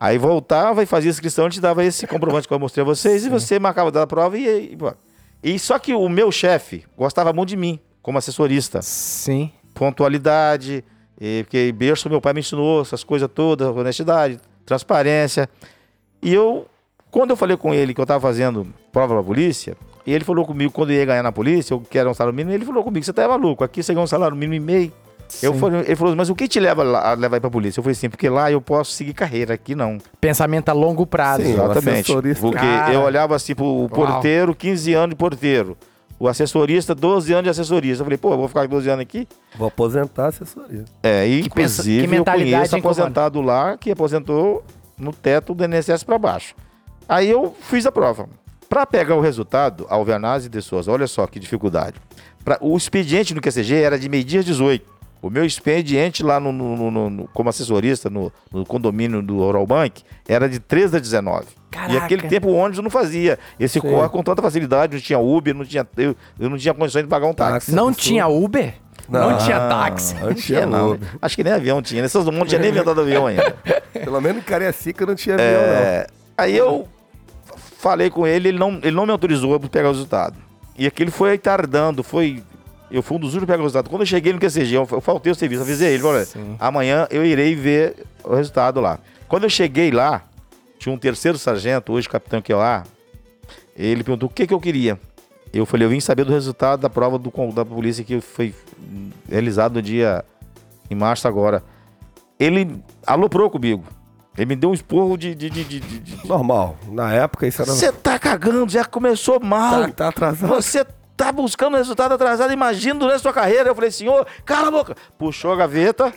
Aí 0.00 0.18
voltava 0.18 0.82
e 0.82 0.86
fazia 0.86 1.08
inscrição, 1.10 1.48
te 1.48 1.60
dava 1.60 1.84
esse 1.84 2.04
comprovante 2.04 2.48
que 2.48 2.54
eu 2.54 2.58
mostrei 2.58 2.82
a 2.82 2.84
vocês, 2.86 3.24
e 3.24 3.28
você 3.28 3.58
marcava 3.60 3.92
da 3.92 4.06
prova 4.08 4.36
e, 4.36 4.72
e. 4.72 4.78
e 5.44 5.58
só 5.58 5.78
que 5.78 5.92
o 5.92 6.08
meu 6.08 6.32
chefe 6.32 6.86
gostava 6.96 7.30
muito 7.30 7.50
de 7.50 7.56
mim, 7.56 7.78
como 8.00 8.16
assessorista 8.16 8.80
Sim. 8.80 9.52
pontualidade, 9.74 10.82
e, 11.20 11.42
porque 11.42 11.70
berço 11.70 12.08
meu 12.08 12.18
pai 12.18 12.32
me 12.32 12.40
ensinou 12.40 12.80
essas 12.80 13.04
coisas 13.04 13.28
todas, 13.32 13.68
honestidade, 13.68 14.40
transparência. 14.64 15.46
E 16.22 16.32
eu, 16.32 16.66
quando 17.10 17.30
eu 17.30 17.36
falei 17.36 17.58
com 17.58 17.74
ele 17.74 17.92
que 17.92 18.00
eu 18.00 18.04
estava 18.04 18.22
fazendo 18.22 18.66
prova 18.90 19.16
pra 19.16 19.22
polícia, 19.22 19.76
e 20.06 20.14
ele 20.14 20.24
falou 20.24 20.46
comigo 20.46 20.72
quando 20.72 20.92
eu 20.92 20.96
ia 20.96 21.04
ganhar 21.04 21.22
na 21.22 21.30
polícia, 21.30 21.74
eu 21.74 21.80
quero 21.90 22.08
um 22.08 22.14
salário 22.14 22.34
mínimo, 22.34 22.54
ele 22.54 22.64
falou 22.64 22.82
comigo, 22.82 23.04
você 23.04 23.12
tá 23.12 23.28
maluco, 23.28 23.62
aqui 23.62 23.82
você 23.82 23.92
ganha 23.92 24.04
um 24.04 24.06
salário 24.06 24.34
mínimo 24.34 24.54
e 24.54 24.60
meio. 24.60 24.92
Eu 25.42 25.54
falei, 25.54 25.80
ele 25.80 25.96
falou, 25.96 26.14
mas 26.16 26.28
o 26.30 26.34
que 26.34 26.46
te 26.48 26.58
leva 26.60 26.82
lá- 26.82 27.10
a 27.10 27.14
levar 27.14 27.40
pra 27.40 27.50
polícia? 27.50 27.80
Eu 27.80 27.82
falei 27.84 27.92
assim, 27.92 28.08
porque 28.08 28.28
lá 28.28 28.50
eu 28.50 28.60
posso 28.60 28.92
seguir 28.92 29.12
carreira, 29.14 29.54
aqui 29.54 29.74
não. 29.74 29.98
Pensamento 30.20 30.68
a 30.68 30.72
longo 30.72 31.06
prazo. 31.06 31.42
Sim. 31.42 31.52
Exatamente. 31.52 32.12
Porque 32.40 32.56
Cara. 32.58 32.92
eu 32.92 33.00
olhava 33.02 33.34
assim 33.36 33.54
pro 33.54 33.88
porteiro, 33.88 34.54
15 34.54 34.92
anos 34.94 35.10
de 35.10 35.16
porteiro. 35.16 35.76
O 36.18 36.28
assessorista, 36.28 36.94
12 36.94 37.32
anos 37.32 37.44
de 37.44 37.50
assessorista. 37.50 38.02
Eu 38.02 38.04
falei, 38.06 38.16
pô, 38.18 38.32
eu 38.32 38.38
vou 38.38 38.48
ficar 38.48 38.66
12 38.68 38.88
anos 38.88 39.02
aqui? 39.02 39.26
Vou 39.58 39.66
aposentar 39.68 40.26
a 40.26 40.28
assessoria. 40.28 40.84
É, 41.02 41.26
e, 41.26 41.42
Que 41.42 41.50
pensa- 41.50 41.82
inclusive 41.82 41.98
que 42.02 42.06
eu 42.06 42.18
mentalidade, 42.18 42.54
conheço 42.56 42.76
hein, 42.76 42.80
aposentado 42.80 43.40
lá 43.40 43.76
que 43.76 43.90
aposentou 43.90 44.64
no 44.96 45.12
teto 45.12 45.52
do 45.54 45.64
INSS 45.64 46.04
para 46.04 46.16
baixo. 46.16 46.54
Aí 47.08 47.28
eu 47.28 47.54
fiz 47.62 47.84
a 47.84 47.90
prova. 47.92 48.28
Para 48.68 48.86
pegar 48.86 49.14
o 49.16 49.20
resultado, 49.20 49.86
Alvernaz 49.90 50.46
e 50.46 50.48
de 50.48 50.62
Souza, 50.62 50.90
olha 50.90 51.06
só 51.06 51.26
que 51.26 51.38
dificuldade. 51.38 51.96
Pra- 52.44 52.58
o 52.60 52.76
expediente 52.76 53.34
no 53.34 53.40
QCG 53.40 53.74
era 53.82 53.98
de 53.98 54.08
meio-dia 54.08 54.40
às 54.40 54.46
18. 54.46 54.84
O 55.24 55.30
meu 55.30 55.42
expediente 55.44 56.22
lá 56.22 56.38
no, 56.38 56.52
no- 56.52 56.76
no- 56.76 56.90
no- 56.90 57.10
no- 57.10 57.28
como 57.28 57.48
assessorista 57.48 58.10
no, 58.10 58.30
no 58.52 58.64
condomínio 58.66 59.22
do 59.22 59.38
Rural 59.38 59.66
Bank 59.66 60.02
era 60.28 60.46
de 60.48 60.58
13 60.60 60.96
a 60.96 61.00
19. 61.00 61.46
E 61.46 61.74
Caraca. 61.74 62.04
aquele 62.04 62.22
tempo 62.28 62.48
o 62.48 62.54
ônibus 62.54 62.82
não 62.82 62.90
fazia. 62.90 63.38
Esse 63.58 63.80
Sim. 63.80 63.88
corre 63.88 64.08
com 64.10 64.22
tanta 64.22 64.42
facilidade, 64.42 64.94
não 64.94 65.00
tinha 65.00 65.18
Uber, 65.18 65.54
não 65.54 65.64
tinha, 65.64 65.86
eu, 65.96 66.14
eu 66.38 66.50
não 66.50 66.58
tinha 66.58 66.74
condições 66.74 67.04
de 67.04 67.08
pagar 67.08 67.26
um 67.26 67.32
táxi. 67.32 67.72
Não 67.74 67.90
tinha 67.90 68.26
Uber? 68.28 68.74
Não, 69.08 69.30
Não. 69.30 69.38
tinha 69.38 69.58
táxi? 69.60 70.14
Não 70.14 70.34
tinha, 70.34 70.66
não. 70.66 70.98
Acho 71.22 71.36
que 71.36 71.42
nem 71.44 71.52
avião 71.54 71.80
tinha. 71.80 72.02
Nesses 72.02 72.22
do 72.22 72.30
mundo 72.30 72.40
não 72.40 72.46
tinha 72.46 72.60
nem 72.60 72.70
inventado 72.70 73.00
avião 73.00 73.26
ainda. 73.26 73.56
Pelo 73.92 74.20
menos 74.20 74.42
em 74.42 74.44
Cariacica 74.44 75.06
não 75.06 75.14
tinha 75.14 75.36
avião, 75.36 75.48
É, 75.48 76.06
aí 76.36 76.54
eu 76.56 76.86
falei 77.78 78.10
com 78.10 78.26
ele, 78.26 78.48
ele 78.50 78.58
não, 78.58 78.78
ele 78.82 78.92
não 78.96 79.06
me 79.06 79.12
autorizou 79.12 79.58
para 79.58 79.68
pegar 79.68 79.88
o 79.88 79.92
resultado. 79.92 80.36
E 80.78 80.86
aquilo 80.86 81.10
foi 81.10 81.38
tardando, 81.38 82.02
foi. 82.02 82.42
Eu 82.90 83.02
fui 83.02 83.16
um 83.16 83.20
dos 83.20 83.30
únicos 83.34 83.44
a 83.44 83.52
pegar 83.52 83.60
o 83.60 83.64
resultado. 83.64 83.88
Quando 83.90 84.02
eu 84.02 84.06
cheguei 84.06 84.32
no 84.32 84.38
QCG, 84.38 84.74
eu, 84.74 84.86
faltei 85.00 85.32
o 85.32 85.34
serviço, 85.34 85.62
avisei 85.62 85.94
ele, 85.94 86.02
falei, 86.02 86.24
Sim. 86.24 86.56
amanhã 86.60 87.06
eu 87.10 87.24
irei 87.24 87.54
ver 87.54 88.04
o 88.22 88.34
resultado 88.34 88.80
lá. 88.80 88.98
Quando 89.26 89.44
eu 89.44 89.50
cheguei 89.50 89.90
lá, 89.90 90.22
tinha 90.78 90.94
um 90.94 90.98
terceiro 90.98 91.38
sargento, 91.38 91.92
hoje 91.92 92.08
capitão 92.08 92.40
que 92.42 92.52
é 92.52 92.56
lá, 92.56 92.84
ele 93.76 94.04
perguntou 94.04 94.28
o 94.28 94.32
que, 94.32 94.46
que 94.46 94.54
eu 94.54 94.60
queria. 94.60 95.00
Eu 95.52 95.64
falei, 95.66 95.86
eu 95.86 95.90
vim 95.90 96.00
saber 96.00 96.24
do 96.24 96.32
resultado 96.32 96.80
da 96.80 96.90
prova 96.90 97.18
do, 97.18 97.32
da 97.52 97.64
polícia 97.64 98.04
que 98.04 98.20
foi 98.20 98.54
realizado 99.28 99.74
no 99.74 99.82
dia 99.82 100.24
em 100.90 100.94
março 100.94 101.26
agora. 101.26 101.62
Ele 102.38 102.76
aloprou 103.06 103.48
comigo. 103.48 103.84
Ele 104.36 104.46
me 104.46 104.56
deu 104.56 104.70
um 104.70 104.74
esporro 104.74 105.16
de- 105.16 105.34
de- 105.34 105.48
de- 105.48 105.64
de- 105.64 105.80
de. 105.80 106.26
Normal. 106.26 106.76
Na 106.90 107.12
época 107.12 107.46
isso 107.46 107.62
era... 107.62 107.70
você 107.72 107.92
tá 107.92 108.18
cagando, 108.18 108.68
já 108.70 108.84
começou 108.84 109.38
mal. 109.40 109.82
Tá, 109.86 109.92
tá 109.92 110.08
atrasado. 110.08 110.48
Você 110.54 110.84
tá 111.16 111.30
buscando 111.32 111.76
resultado 111.76 112.12
atrasado, 112.12 112.52
imagina 112.52 112.94
durante 112.98 113.16
a 113.16 113.18
sua 113.20 113.32
carreira. 113.32 113.68
Eu 113.68 113.74
falei, 113.74 113.90
senhor, 113.90 114.26
cala 114.44 114.68
a 114.68 114.70
boca. 114.70 114.96
Puxou 115.18 115.52
a 115.52 115.56
gaveta, 115.56 116.12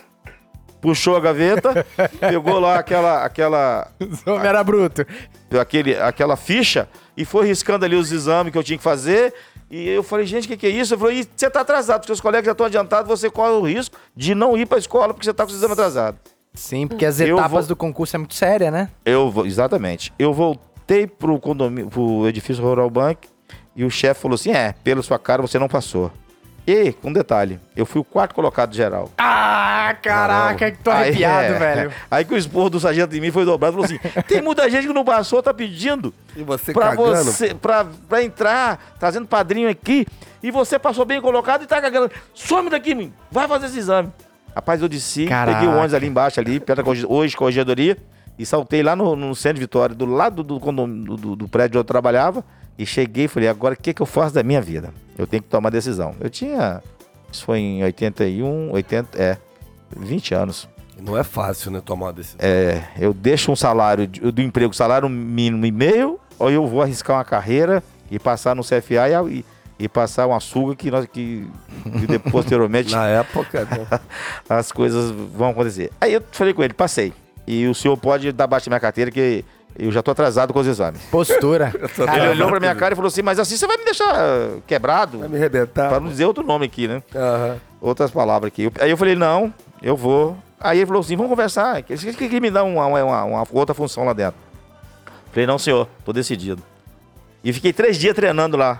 puxou 0.81 1.15
a 1.15 1.19
gaveta, 1.19 1.85
pegou 2.19 2.59
lá 2.59 2.79
aquela, 2.79 3.23
aquela, 3.23 3.87
O 4.25 4.31
homem 4.31 4.47
era 4.47 4.63
bruto. 4.63 5.05
aquele, 5.59 5.95
aquela 5.97 6.35
ficha 6.35 6.87
e 7.15 7.25
foi 7.25 7.47
riscando 7.47 7.85
ali 7.85 7.95
os 7.95 8.11
exames 8.11 8.51
que 8.51 8.57
eu 8.57 8.63
tinha 8.63 8.77
que 8.77 8.83
fazer. 8.83 9.33
E 9.69 9.89
eu 9.89 10.01
falei, 10.01 10.25
gente, 10.25 10.45
o 10.45 10.47
que, 10.47 10.55
que 10.57 10.65
é 10.67 10.69
isso? 10.69 10.93
Eu 10.93 10.97
falei, 10.99 11.19
"Ih, 11.19 11.27
você 11.35 11.49
tá 11.49 11.59
atrasado, 11.59 11.99
porque 11.99 12.13
os 12.13 12.21
colegas 12.21 12.45
já 12.45 12.51
estão 12.53 12.65
adiantados, 12.67 13.09
você 13.09 13.29
corre 13.29 13.51
o 13.51 13.61
risco 13.67 13.97
de 14.15 14.33
não 14.33 14.55
ir 14.57 14.65
pra 14.65 14.77
escola 14.77 15.13
porque 15.13 15.25
você 15.25 15.33
tá 15.33 15.43
com 15.43 15.49
os 15.51 15.57
exames 15.57 15.73
atrasados. 15.73 16.19
Sim, 16.53 16.87
porque 16.87 17.05
as 17.05 17.19
etapas 17.19 17.51
vou- 17.51 17.63
do 17.63 17.75
concurso 17.75 18.15
é 18.15 18.19
muito 18.19 18.33
séria, 18.33 18.71
né? 18.71 18.89
Eu 19.05 19.29
vou, 19.29 19.45
exatamente. 19.45 20.13
Eu 20.17 20.33
voltei 20.33 21.05
pro 21.05 21.37
condomínio, 21.39 21.89
pro 21.89 22.27
edifício 22.27 22.63
Rural 22.63 22.89
Bank 22.89 23.27
e 23.77 23.85
o 23.85 23.89
chefe 23.89 24.19
falou 24.21 24.35
assim: 24.35 24.51
"É, 24.51 24.73
pela 24.83 25.01
sua 25.01 25.17
cara 25.17 25.41
você 25.41 25.57
não 25.57 25.69
passou". 25.69 26.11
E, 26.69 26.91
com 26.91 27.07
um 27.09 27.13
detalhe, 27.13 27.61
eu 27.77 27.85
fui 27.85 28.01
o 28.01 28.03
quarto 28.03 28.35
colocado 28.35 28.75
geral. 28.75 29.09
Ah, 29.17 29.95
caraca, 30.03 30.69
que 30.69 30.77
tô 30.83 30.91
arrepiado, 30.91 31.45
Aí, 31.47 31.53
é, 31.53 31.57
velho. 31.59 31.93
Aí 32.11 32.25
que 32.25 32.33
o 32.33 32.37
esporro 32.37 32.69
do 32.69 32.77
sargento 32.77 33.15
em 33.15 33.21
mim 33.21 33.31
foi 33.31 33.45
dobrado, 33.45 33.71
falou 33.71 33.85
assim: 33.85 33.97
"Tem 34.27 34.41
muita 34.41 34.69
gente 34.69 34.85
que 34.85 34.91
não 34.91 35.05
passou, 35.05 35.41
tá 35.41 35.53
pedindo 35.53 36.13
E 36.35 36.43
você 36.43 36.73
pra 36.73 36.89
cagando. 36.89 37.23
você 37.23 37.53
pra, 37.53 37.85
pra 38.09 38.21
entrar, 38.21 38.95
trazendo 38.99 39.25
padrinho 39.27 39.69
aqui, 39.69 40.05
e 40.43 40.51
você 40.51 40.77
passou 40.77 41.05
bem 41.05 41.21
colocado 41.21 41.63
e 41.63 41.67
tá 41.67 41.79
cagando. 41.81 42.11
Some 42.33 42.69
daqui, 42.69 42.93
menino. 42.93 43.13
vai 43.31 43.47
fazer 43.47 43.67
esse 43.67 43.79
exame". 43.79 44.09
Rapaz, 44.53 44.81
eu 44.81 44.89
desci, 44.89 45.25
Caraca. 45.25 45.59
peguei 45.59 45.69
o 45.71 45.77
ônibus 45.77 45.93
ali 45.93 46.07
embaixo, 46.07 46.39
ali, 46.39 46.59
perto 46.59 46.77
da 46.79 46.83
corrigi- 46.83 47.05
hoje 47.07 47.37
corregedoria, 47.37 47.95
e 48.37 48.45
saltei 48.45 48.83
lá 48.83 48.93
no, 48.93 49.15
no 49.15 49.33
centro 49.35 49.55
de 49.55 49.61
Vitória, 49.61 49.95
do 49.95 50.05
lado 50.05 50.43
do, 50.43 50.59
condom- 50.59 50.89
do, 50.89 51.15
do- 51.15 51.35
do 51.37 51.47
prédio 51.47 51.77
onde 51.77 51.77
eu 51.79 51.83
trabalhava, 51.85 52.43
e 52.77 52.85
cheguei 52.85 53.25
e 53.25 53.27
falei, 53.27 53.49
agora 53.49 53.73
o 53.73 53.77
que, 53.77 53.93
que 53.93 54.01
eu 54.01 54.05
faço 54.05 54.35
da 54.35 54.43
minha 54.43 54.61
vida? 54.61 54.93
Eu 55.17 55.25
tenho 55.25 55.41
que 55.41 55.49
tomar 55.49 55.69
decisão. 55.69 56.15
Eu 56.19 56.29
tinha, 56.29 56.81
isso 57.31 57.43
foi 57.43 57.59
em 57.59 57.83
81, 57.83 58.71
80, 58.71 59.21
é, 59.21 59.37
20 59.95 60.33
anos. 60.35 60.69
Não 60.99 61.17
é 61.17 61.23
fácil, 61.23 61.71
né, 61.71 61.81
tomar 61.83 62.07
uma 62.07 62.13
decisão. 62.13 62.37
É, 62.39 62.83
eu 62.99 63.13
deixo 63.13 63.51
um 63.51 63.55
salário 63.55 64.07
do 64.07 64.41
emprego, 64.41 64.73
salário 64.73 65.09
mínimo 65.09 65.65
e 65.65 65.71
meio, 65.71 66.19
ou 66.37 66.51
eu 66.51 66.67
vou 66.67 66.81
arriscar 66.81 67.17
uma 67.17 67.25
carreira 67.25 67.83
e 68.11 68.19
passar 68.19 68.55
no 68.55 68.63
CFA 68.63 69.09
e, 69.29 69.45
e, 69.79 69.89
passar 69.89 70.27
uma 70.27 70.39
suga 70.39 70.75
que, 70.75 70.89
nós, 70.91 71.05
que, 71.07 71.47
que 71.83 72.07
depois, 72.07 72.31
posteriormente 72.31 72.91
Na 72.91 73.07
época, 73.07 73.65
né? 73.65 73.99
as 74.47 74.71
coisas 74.71 75.11
vão 75.11 75.49
acontecer. 75.49 75.91
Aí 75.99 76.13
eu 76.13 76.23
falei 76.31 76.53
com 76.53 76.63
ele, 76.63 76.73
passei. 76.73 77.13
E 77.45 77.65
o 77.67 77.73
senhor 77.73 77.95
pode 77.97 78.31
dar 78.31 78.45
baixa 78.45 78.69
na 78.69 78.75
minha 78.75 78.79
carteira 78.79 79.09
que 79.09 79.43
eu 79.77 79.91
já 79.91 80.01
tô 80.01 80.11
atrasado 80.11 80.53
com 80.53 80.59
os 80.59 80.67
exames. 80.67 81.01
Postura. 81.11 81.71
Ele 82.15 82.29
olhou 82.29 82.49
pra 82.49 82.59
minha 82.59 82.75
cara 82.75 82.93
e 82.93 82.95
falou 82.95 83.07
assim, 83.07 83.21
mas 83.21 83.39
assim 83.39 83.55
você 83.57 83.67
vai 83.67 83.77
me 83.77 83.85
deixar 83.85 84.13
uh, 84.15 84.61
quebrado? 84.65 85.19
Vai 85.19 85.27
me 85.29 85.35
arrebentar. 85.37 85.89
Pra 85.89 85.99
não 85.99 86.07
dizer 86.09 86.25
outro 86.25 86.43
nome 86.45 86.65
aqui, 86.65 86.87
né? 86.87 87.01
Aham. 87.15 87.57
Outras 87.79 88.09
palavras 88.11 88.47
aqui. 88.47 88.71
Aí 88.79 88.89
eu 88.89 88.97
falei, 88.97 89.15
não, 89.15 89.53
eu 89.81 89.95
vou. 89.95 90.35
Aí 90.59 90.79
ele 90.79 90.85
falou 90.87 91.01
assim, 91.01 91.15
vamos 91.15 91.29
conversar. 91.29 91.83
Ele 91.87 92.13
que 92.13 92.27
que 92.27 92.39
me 92.39 92.49
dá 92.49 92.63
uma, 92.63 92.85
uma- 92.87 93.23
uma 93.23 93.43
outra 93.51 93.75
função 93.75 94.03
lá 94.05 94.13
dentro. 94.13 94.39
Falei, 95.31 95.45
não, 95.45 95.59
senhor, 95.59 95.87
tô 96.03 96.11
decidido. 96.11 96.63
E 97.43 97.53
fiquei 97.53 97.71
três 97.71 97.97
dias 97.97 98.15
treinando 98.15 98.57
lá. 98.57 98.79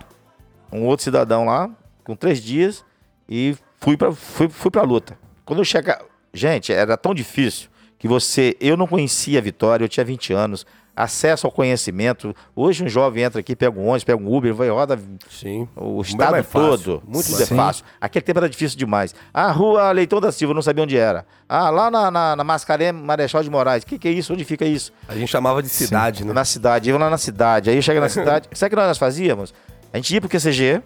Um 0.72 0.86
outro 0.86 1.04
cidadão 1.04 1.46
lá, 1.46 1.70
com 2.04 2.16
três 2.16 2.42
dias, 2.42 2.84
e 3.30 3.56
fui 3.80 3.96
pra, 3.96 4.12
fui, 4.12 4.50
fui 4.50 4.72
pra 4.72 4.82
luta. 4.82 5.18
Quando 5.46 5.60
eu 5.60 5.66
chegar. 5.66 6.02
Gente, 6.34 6.74
era 6.74 6.98
tão 6.98 7.14
difícil 7.14 7.70
que 8.00 8.08
você. 8.08 8.58
Eu 8.60 8.76
não 8.76 8.88
conhecia 8.88 9.40
a 9.40 9.42
Vitória, 9.42 9.86
eu 9.86 9.90
tinha 9.90 10.04
20 10.04 10.34
anos. 10.34 10.66
Acesso 10.98 11.46
ao 11.46 11.52
conhecimento. 11.52 12.36
Hoje 12.56 12.84
um 12.84 12.90
jovem 12.90 13.24
entra 13.24 13.40
aqui, 13.40 13.56
pega 13.56 13.80
um 13.80 13.84
ônibus, 13.84 14.04
pega 14.04 14.22
um 14.22 14.36
Uber, 14.36 14.54
vai, 14.54 14.68
roda 14.70 15.00
Sim. 15.30 15.68
o 15.76 15.86
Muito 15.96 16.08
estado 16.08 16.44
fácil, 16.44 16.70
todo. 16.70 17.04
muito 17.08 17.32
mais 17.32 17.42
é 17.42 17.46
fácil. 17.56 17.86
Aquele 18.02 18.24
tempo 18.24 18.40
era 18.40 18.50
difícil 18.50 18.78
demais. 18.78 19.14
Ah, 19.34 19.52
rua 19.52 19.92
Leitão 19.92 20.20
da 20.20 20.32
Silva, 20.32 20.56
não 20.56 20.62
sabia 20.62 20.84
onde 20.84 20.98
era. 20.98 21.24
Ah, 21.48 21.70
lá 21.70 21.92
na, 21.92 22.10
na, 22.10 22.36
na 22.36 22.44
Mascaré 22.44 22.92
Marechal 22.92 23.44
de 23.44 23.50
Moraes. 23.50 23.84
O 23.84 23.86
que, 23.86 24.00
que 24.00 24.08
é 24.08 24.12
isso? 24.12 24.34
Onde 24.34 24.44
fica 24.44 24.66
isso? 24.66 24.92
A 25.08 25.14
gente 25.14 25.30
chamava 25.30 25.62
de 25.62 25.70
cidade, 25.70 26.26
né? 26.26 26.34
Na 26.34 26.44
cidade. 26.44 26.90
Eu 26.90 26.98
lá 26.98 27.10
na 27.10 27.18
cidade. 27.18 27.70
Aí 27.70 27.76
eu 27.76 27.82
cheguei 27.84 28.02
na 28.02 28.10
cidade. 28.10 28.50
Sabe 28.54 28.74
o 28.74 28.78
que 28.78 28.84
nós 28.88 28.98
fazíamos? 28.98 29.54
A 29.94 29.98
gente 29.98 30.14
ia 30.14 30.20
pro 30.20 30.30
QCG. 30.30 30.82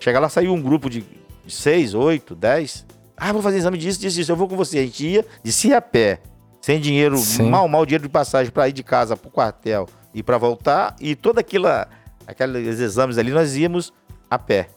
Chega 0.00 0.18
lá, 0.18 0.28
saiu 0.28 0.52
um 0.52 0.60
grupo 0.60 0.90
de 0.90 1.04
de 1.48 1.54
seis, 1.54 1.94
oito, 1.94 2.34
dez. 2.34 2.84
Ah, 3.16 3.32
vou 3.32 3.40
fazer 3.40 3.56
exame 3.56 3.78
disso, 3.78 3.98
disso, 3.98 4.16
disso. 4.16 4.30
Eu 4.30 4.36
vou 4.36 4.46
com 4.46 4.54
você. 4.54 4.80
A 4.80 4.82
gente 4.82 5.06
ia, 5.06 5.24
descia 5.42 5.78
a 5.78 5.80
pé. 5.80 6.20
Sem 6.60 6.80
dinheiro, 6.80 7.16
Sim. 7.16 7.50
mal, 7.50 7.66
mal 7.68 7.86
dinheiro 7.86 8.02
de 8.02 8.08
passagem 8.08 8.52
pra 8.52 8.68
ir 8.68 8.72
de 8.72 8.82
casa 8.82 9.16
pro 9.16 9.30
quartel 9.30 9.88
e 10.12 10.22
pra 10.22 10.38
voltar. 10.38 10.94
E 11.00 11.14
toda 11.14 11.40
aquela, 11.40 11.88
aqueles 12.26 12.80
exames 12.80 13.16
ali, 13.18 13.30
nós 13.30 13.56
íamos 13.56 13.92
a 14.30 14.38
pé. 14.38 14.68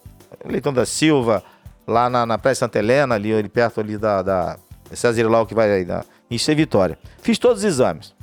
Leitão 0.45 0.71
da 0.73 0.85
Silva, 0.85 1.43
lá 1.87 2.09
na, 2.09 2.25
na 2.25 2.37
Praia 2.37 2.55
Santa 2.55 2.79
Helena, 2.79 3.15
ali, 3.15 3.33
ali 3.33 3.49
perto 3.49 3.79
ali 3.79 3.97
da, 3.97 4.21
da 4.21 4.57
César 4.93 5.29
Lau, 5.29 5.45
que 5.45 5.53
vai 5.53 5.71
aí, 5.71 5.85
na, 5.85 6.03
em 6.29 6.37
Ser 6.37 6.55
Vitória. 6.55 6.97
Fiz 7.21 7.37
todos 7.37 7.59
os 7.59 7.63
exames. 7.63 8.13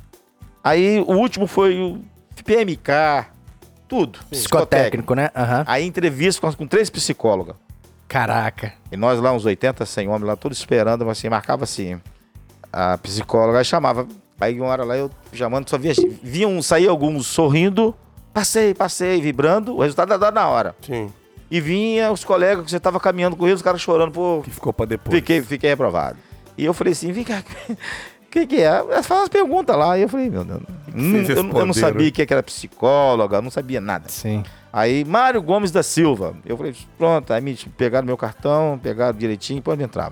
Aí 0.63 0.99
o 0.99 1.13
último 1.13 1.47
foi 1.47 1.79
o 1.79 2.01
PMK, 2.43 3.27
tudo. 3.87 4.19
Psicotécnico, 4.29 5.13
né? 5.13 5.29
Aham. 5.35 5.63
Aí 5.67 5.85
entrevista 5.85 6.41
com, 6.41 6.53
com 6.53 6.67
três 6.67 6.89
psicólogas. 6.89 7.55
Caraca. 8.07 8.73
E 8.91 8.97
nós 8.97 9.19
lá, 9.19 9.31
uns 9.31 9.45
80, 9.45 9.85
100 9.85 10.07
homens 10.07 10.27
lá, 10.27 10.35
todos 10.35 10.57
esperando, 10.57 11.05
mas 11.05 11.17
assim, 11.17 11.29
marcava 11.29 11.63
assim. 11.63 12.01
A 12.71 12.97
psicóloga 12.97 13.63
chamava. 13.63 14.07
Aí 14.39 14.59
uma 14.59 14.69
hora 14.69 14.83
lá 14.85 14.95
eu 14.97 15.09
chamando, 15.33 15.69
só 15.69 15.77
via. 15.77 15.93
Viam 16.23 16.61
sair 16.61 16.87
alguns 16.87 17.27
sorrindo, 17.27 17.93
passei, 18.33 18.73
passei, 18.73 19.19
vibrando, 19.21 19.75
o 19.75 19.81
resultado 19.81 20.09
era 20.13 20.19
dado 20.19 20.33
na 20.35 20.47
hora. 20.47 20.75
Sim. 20.81 21.11
E 21.51 21.59
vinha 21.59 22.11
os 22.11 22.23
colegas 22.23 22.63
que 22.65 22.71
você 22.71 22.79
tava 22.79 22.99
caminhando 22.99 23.35
com 23.35 23.45
eles, 23.47 23.57
os 23.59 23.63
caras 23.63 23.81
chorando, 23.81 24.11
pô, 24.11 24.41
Que 24.43 24.51
ficou 24.51 24.71
pra 24.71 24.85
depois. 24.85 25.15
fiquei, 25.15 25.41
fiquei 25.41 25.71
reprovado. 25.71 26.17
E 26.57 26.63
eu 26.63 26.73
falei 26.73 26.93
assim, 26.93 27.11
vem 27.11 27.23
cá, 27.23 27.41
o 27.69 27.75
que, 28.29 28.45
que 28.45 28.57
é? 28.61 28.65
Elas 28.65 29.07
fazem 29.07 29.23
as 29.23 29.29
perguntas 29.29 29.75
lá. 29.75 29.97
E 29.97 30.03
eu 30.03 30.09
falei, 30.09 30.29
meu 30.29 30.43
Deus, 30.45 30.61
não- 30.93 31.17
eu, 31.19 31.35
eu 31.59 31.65
não 31.65 31.73
sabia 31.73 32.11
que 32.11 32.21
era 32.31 32.43
psicóloga, 32.43 33.41
não 33.41 33.49
sabia 33.49 33.81
nada. 33.81 34.07
Sim. 34.09 34.43
Aí, 34.71 35.03
Mário 35.03 35.41
Gomes 35.41 35.71
da 35.71 35.81
Silva. 35.81 36.35
Eu 36.45 36.55
falei, 36.55 36.75
pronto, 36.97 37.33
aí 37.33 37.41
me 37.41 37.55
pegaram 37.75 38.05
meu 38.05 38.15
cartão, 38.15 38.79
pegaram 38.81 39.17
direitinho, 39.17 39.61
pode 39.61 39.81
entrar. 39.81 40.11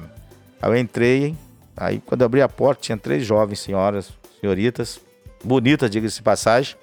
Aí 0.62 0.70
eu 0.72 0.76
entrei, 0.76 1.36
aí 1.78 2.02
quando 2.06 2.22
eu 2.22 2.26
abri 2.26 2.42
a 2.42 2.50
porta, 2.50 2.82
tinha 2.82 2.98
três 2.98 3.26
jovens 3.26 3.60
senhoras, 3.60 4.12
senhoritas, 4.42 5.00
bonitas, 5.44 5.90
diga-se 5.90 6.18
de 6.18 6.24
passagem. 6.24 6.76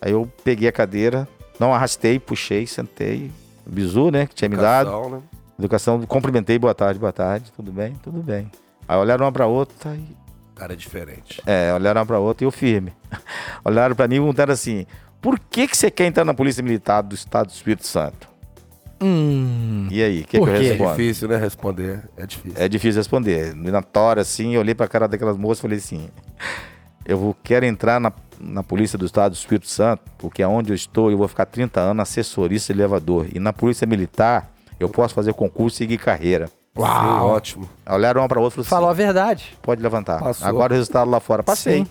Aí 0.00 0.12
eu 0.12 0.30
peguei 0.44 0.68
a 0.68 0.72
cadeira, 0.72 1.28
não 1.58 1.72
arrastei, 1.72 2.18
puxei, 2.18 2.66
sentei. 2.66 3.30
Bizu, 3.64 4.10
né, 4.10 4.26
que 4.26 4.34
tinha 4.34 4.48
me 4.48 4.56
dado. 4.56 4.88
Educação, 4.90 5.10
né? 5.10 5.22
Educação, 5.58 6.02
cumprimentei, 6.02 6.58
boa 6.58 6.74
tarde, 6.74 6.98
boa 6.98 7.12
tarde, 7.12 7.52
tudo 7.54 7.70
bem, 7.70 7.94
tudo 8.02 8.20
bem. 8.20 8.50
Aí 8.88 8.96
olharam 8.96 9.24
uma 9.24 9.30
pra 9.32 9.46
outra 9.46 9.94
e 9.94 10.16
Cara, 10.56 10.76
diferente. 10.76 11.40
é, 11.46 11.72
olharam 11.72 12.00
uma 12.00 12.06
pra 12.06 12.18
outra 12.18 12.44
e 12.44 12.46
eu 12.46 12.50
firme. 12.50 12.92
olharam 13.64 13.94
pra 13.94 14.08
mim 14.08 14.16
e 14.16 14.18
perguntaram 14.18 14.52
assim: 14.52 14.84
por 15.20 15.38
que, 15.38 15.68
que 15.68 15.76
você 15.76 15.88
quer 15.90 16.06
entrar 16.06 16.24
na 16.24 16.34
Polícia 16.34 16.62
Militar 16.62 17.02
do 17.02 17.14
Estado 17.14 17.46
do 17.46 17.52
Espírito 17.52 17.86
Santo? 17.86 18.28
Hum. 19.02 19.88
E 19.90 20.02
aí, 20.02 20.20
o 20.20 20.24
que, 20.24 20.30
que 20.30 20.36
eu 20.38 20.44
quê? 20.44 20.50
É 20.50 20.58
respondo? 20.58 20.90
difícil, 20.90 21.28
né? 21.28 21.36
Responder. 21.36 22.08
É 22.16 22.26
difícil. 22.26 22.62
É 22.62 22.68
difícil 22.68 23.00
responder. 23.00 23.54
Na 23.54 23.82
tora, 23.82 24.20
assim, 24.20 24.54
eu 24.54 24.60
olhei 24.60 24.74
pra 24.74 24.86
cara 24.86 25.08
daquelas 25.08 25.36
moças 25.36 25.58
e 25.58 25.62
falei 25.62 25.78
assim: 25.78 26.08
eu 27.04 27.18
vou, 27.18 27.36
quero 27.42 27.66
entrar 27.66 28.00
na, 28.00 28.12
na 28.40 28.62
Polícia 28.62 28.96
do 28.96 29.04
Estado 29.04 29.32
do 29.32 29.36
Espírito 29.36 29.66
Santo, 29.68 30.02
porque 30.18 30.42
aonde 30.42 30.70
eu 30.70 30.74
estou, 30.76 31.10
eu 31.10 31.18
vou 31.18 31.26
ficar 31.28 31.46
30 31.46 31.80
anos 31.80 32.02
assessorista 32.02 32.72
e 32.72 32.76
elevador. 32.76 33.26
E 33.34 33.40
na 33.40 33.52
Polícia 33.52 33.86
Militar, 33.86 34.50
eu 34.78 34.88
posso 34.88 35.14
fazer 35.14 35.32
concurso 35.34 35.76
e 35.76 35.78
seguir 35.78 35.98
carreira. 35.98 36.46
Sim, 36.46 36.80
Uau. 36.80 37.28
ótimo. 37.28 37.68
Olharam 37.86 38.22
uma 38.22 38.28
pra 38.28 38.40
outra 38.40 38.60
e 38.62 38.64
Falou 38.64 38.86
falaram 38.86 38.90
a 38.90 38.94
verdade. 38.94 39.44
assim: 39.50 39.58
pode 39.62 39.82
levantar. 39.82 40.20
Passou. 40.20 40.46
Agora 40.46 40.72
o 40.72 40.76
resultado 40.76 41.10
lá 41.10 41.20
fora. 41.20 41.42
Passei. 41.42 41.78
Sim. 41.80 41.86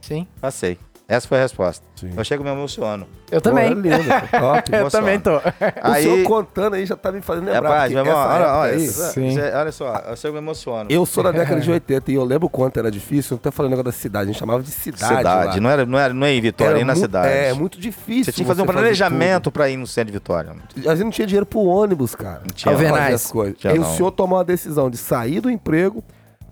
Sim. 0.00 0.26
Passei. 0.40 0.78
Essa 1.08 1.28
foi 1.28 1.38
a 1.38 1.42
resposta. 1.42 1.84
Sim. 1.96 2.12
Eu 2.16 2.24
chego 2.24 2.42
e 2.42 2.46
me 2.46 2.52
emociono. 2.52 3.06
Eu 3.30 3.40
também. 3.40 3.68
Pô, 3.74 3.78
é 3.80 3.82
lindo, 3.98 4.08
top. 4.30 4.72
Eu 4.74 4.90
também 4.90 5.20
tô. 5.20 5.36
O 5.36 5.42
Aí- 5.82 6.04
senhor 6.04 6.22
contando 6.26 6.74
aí 6.74 6.86
já 6.86 6.96
tá 6.96 7.12
me 7.12 7.20
fazendo 7.20 7.48
É, 7.50 7.52
lembrar. 7.54 7.88
meu 7.90 7.98
irmão, 7.98 8.14
olha, 8.16 8.46
olha, 8.54 8.72
aí- 8.76 8.84
essa- 8.86 9.10
Sim. 9.12 9.32
Zé, 9.34 9.54
olha 9.54 9.72
só, 9.72 9.94
eu 10.08 10.16
chego 10.16 10.36
e 10.36 10.40
me 10.40 10.46
emociono. 10.46 10.88
Eu 10.90 11.04
sou 11.04 11.22
da 11.22 11.30
década 11.32 11.60
de 11.60 11.70
80 11.70 12.10
e 12.10 12.14
eu 12.14 12.24
lembro 12.24 12.46
o 12.46 12.50
quanto 12.50 12.78
era 12.78 12.90
difícil. 12.90 13.34
Eu 13.36 13.38
tô 13.40 13.52
falando 13.52 13.70
negócio 13.72 13.84
da 13.84 13.92
cidade, 13.92 14.24
a 14.30 14.32
gente 14.32 14.38
chamava 14.38 14.62
de 14.62 14.70
cidade. 14.70 15.16
cidade, 15.18 15.54
lá. 15.56 15.60
não 15.60 15.70
era, 15.70 15.84
não 15.84 15.98
era 15.98 16.14
não 16.14 16.26
é 16.26 16.32
em 16.32 16.40
Vitória, 16.40 16.70
Era 16.70 16.76
nem 16.78 16.84
na 16.86 16.94
cidade. 16.94 17.28
É, 17.28 17.52
muito 17.52 17.78
difícil. 17.78 18.24
Você 18.24 18.32
tinha 18.32 18.44
que 18.44 18.48
fazer 18.48 18.62
um 18.62 18.66
planejamento 18.66 19.50
pra 19.50 19.68
ir 19.68 19.76
no 19.76 19.86
centro 19.86 20.12
de 20.12 20.18
Vitória. 20.18 20.52
Às 20.78 20.82
vezes 20.84 21.04
não 21.04 21.10
tinha 21.10 21.26
dinheiro 21.26 21.44
pro 21.46 21.60
ônibus, 21.60 22.14
cara. 22.14 22.40
Não 22.40 22.54
tinha. 22.54 22.72
as 23.14 23.30
coisas. 23.30 23.58
Tinha 23.58 23.72
Aí 23.72 23.78
o 23.78 23.82
não. 23.82 23.94
senhor 23.96 24.10
tomou 24.12 24.38
a 24.38 24.42
decisão 24.42 24.88
de 24.88 24.96
sair 24.96 25.40
do 25.40 25.50
emprego 25.50 26.02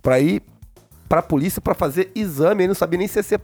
pra 0.02 0.20
ir 0.20 0.42
pra 1.08 1.22
polícia 1.22 1.60
pra 1.62 1.74
fazer 1.74 2.10
exame. 2.14 2.62
Ele 2.64 2.68
não 2.68 2.74
sabia 2.74 2.98
nem 2.98 3.08
se 3.08 3.18
ia 3.18 3.22
ser, 3.22 3.40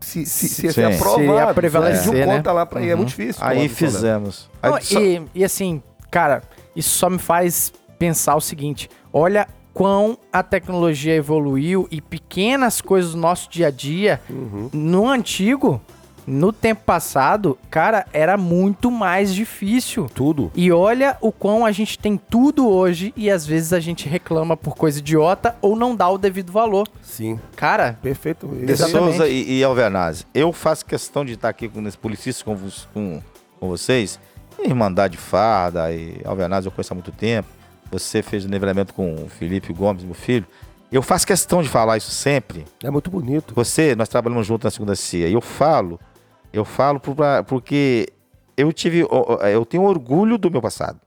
se, 0.00 0.24
se, 0.26 0.48
se 0.48 0.72
ser 0.72 0.72
Sim. 0.72 0.84
aprovado. 0.84 1.22
Se 1.22 1.24
ia 1.30 1.46
Só 1.46 1.54
prevalecer, 1.54 2.26
né? 2.26 2.36
conta 2.36 2.52
lá 2.52 2.64
pra 2.66 2.80
ir. 2.82 2.88
É 2.88 2.92
Uhum. 2.92 2.98
muito 2.98 3.08
difícil. 3.10 3.42
Aí 3.44 3.68
fizemos. 3.68 4.48
Aí 4.62 4.70
Não, 4.70 4.80
só- 4.80 5.00
e, 5.00 5.22
e 5.34 5.44
assim, 5.44 5.82
cara, 6.10 6.42
isso 6.74 6.90
só 6.90 7.08
me 7.10 7.18
faz 7.18 7.72
pensar 7.98 8.36
o 8.36 8.40
seguinte: 8.40 8.88
olha 9.12 9.46
quão 9.74 10.16
a 10.32 10.42
tecnologia 10.42 11.14
evoluiu 11.14 11.86
e 11.90 12.00
pequenas 12.00 12.80
coisas 12.80 13.12
do 13.12 13.18
nosso 13.18 13.50
dia 13.50 13.66
a 13.68 13.70
dia, 13.70 14.20
Uhum. 14.30 14.70
no 14.72 15.08
antigo, 15.08 15.80
no 16.26 16.52
tempo 16.52 16.82
passado, 16.84 17.56
cara, 17.70 18.06
era 18.12 18.36
muito 18.36 18.90
mais 18.90 19.32
difícil. 19.32 20.08
Tudo. 20.14 20.50
E 20.54 20.72
olha 20.72 21.16
o 21.20 21.30
quão 21.30 21.64
a 21.64 21.70
gente 21.70 21.98
tem 21.98 22.16
tudo 22.16 22.68
hoje 22.68 23.12
e 23.16 23.30
às 23.30 23.46
vezes 23.46 23.72
a 23.72 23.78
gente 23.78 24.08
reclama 24.08 24.56
por 24.56 24.74
coisa 24.74 24.98
idiota 24.98 25.54
ou 25.62 25.76
não 25.76 25.94
dá 25.94 26.08
o 26.08 26.18
devido 26.18 26.50
valor. 26.50 26.88
Sim. 27.02 27.38
Cara, 27.54 27.98
Perfeito. 28.02 28.46
De. 28.48 28.76
Souza 28.76 29.28
e, 29.28 29.58
e 29.58 29.64
Alvernazzi, 29.64 30.26
eu 30.34 30.52
faço 30.52 30.84
questão 30.84 31.24
de 31.24 31.34
estar 31.34 31.48
aqui 31.48 31.68
com 31.68 31.86
esse 31.86 31.96
policista 31.96 32.44
com, 32.44 32.56
com, 32.92 33.22
com 33.60 33.68
vocês. 33.68 34.18
Irmandade 34.64 35.16
Farda 35.16 35.92
e 35.92 36.20
Alvernazzi 36.24 36.66
eu 36.66 36.72
conheço 36.72 36.92
há 36.92 36.96
muito 36.96 37.12
tempo. 37.12 37.48
Você 37.90 38.22
fez 38.22 38.44
o 38.44 38.48
nivelamento 38.48 38.92
com 38.92 39.14
o 39.14 39.28
Felipe 39.28 39.72
Gomes, 39.72 40.02
meu 40.02 40.14
filho. 40.14 40.46
Eu 40.90 41.02
faço 41.02 41.26
questão 41.26 41.62
de 41.62 41.68
falar 41.68 41.96
isso 41.96 42.10
sempre. 42.10 42.64
É 42.82 42.90
muito 42.90 43.10
bonito. 43.10 43.54
Você, 43.54 43.94
nós 43.94 44.08
trabalhamos 44.08 44.46
juntos 44.46 44.64
na 44.64 44.70
segunda 44.70 44.96
CIA. 44.96 45.28
E 45.28 45.32
eu 45.32 45.40
falo, 45.40 46.00
eu 46.52 46.64
falo 46.64 47.00
porque 47.46 48.08
eu 48.56 48.72
tive, 48.72 49.00
eu 49.52 49.64
tenho 49.64 49.82
orgulho 49.84 50.38
do 50.38 50.50
meu 50.50 50.62
passado. 50.62 51.00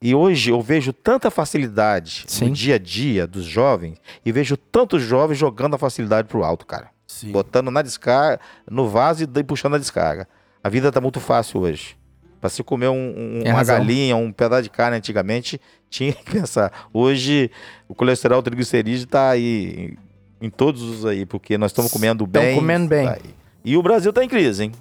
E 0.00 0.14
hoje 0.14 0.50
eu 0.50 0.60
vejo 0.60 0.92
tanta 0.92 1.30
facilidade 1.30 2.24
Sim. 2.28 2.48
no 2.48 2.50
dia 2.52 2.74
a 2.74 2.78
dia 2.78 3.26
dos 3.26 3.44
jovens 3.44 3.98
e 4.24 4.30
vejo 4.30 4.56
tantos 4.56 5.02
jovens 5.02 5.38
jogando 5.38 5.74
a 5.74 5.78
facilidade 5.78 6.28
pro 6.28 6.44
alto, 6.44 6.66
cara. 6.66 6.90
Sim. 7.06 7.32
Botando 7.32 7.70
na 7.70 7.80
descarga, 7.80 8.38
no 8.70 8.88
vaso 8.88 9.24
e 9.24 9.44
puxando 9.44 9.74
a 9.74 9.78
descarga. 9.78 10.28
A 10.62 10.68
vida 10.68 10.92
tá 10.92 11.00
muito 11.00 11.18
fácil 11.18 11.60
hoje. 11.60 11.96
Pra 12.40 12.50
se 12.50 12.62
comer 12.62 12.88
um- 12.88 13.38
um- 13.38 13.42
Tem 13.42 13.50
uma 13.52 13.58
razão. 13.58 13.78
galinha, 13.78 14.14
um 14.16 14.30
pedaço 14.30 14.64
de 14.64 14.70
carne 14.70 14.98
antigamente, 14.98 15.58
tinha 15.88 16.12
que 16.12 16.30
pensar. 16.30 16.70
Hoje 16.92 17.50
o 17.88 17.94
colesterol 17.94 18.40
o 18.40 18.42
triglicerídeo 18.42 19.06
tá 19.06 19.30
aí 19.30 19.96
em, 20.42 20.46
em 20.46 20.50
todos 20.50 20.82
os 20.82 21.06
aí, 21.06 21.24
porque 21.24 21.56
nós 21.56 21.70
estamos 21.70 21.90
comendo 21.90 22.26
bem. 22.26 22.54
comendo 22.54 22.86
bem. 22.86 23.06
tá. 23.06 23.18
E 23.66 23.76
o 23.76 23.82
Brasil 23.82 24.12
tá 24.12 24.24
em 24.24 24.28
crise, 24.28 24.64
hein? 24.64 24.72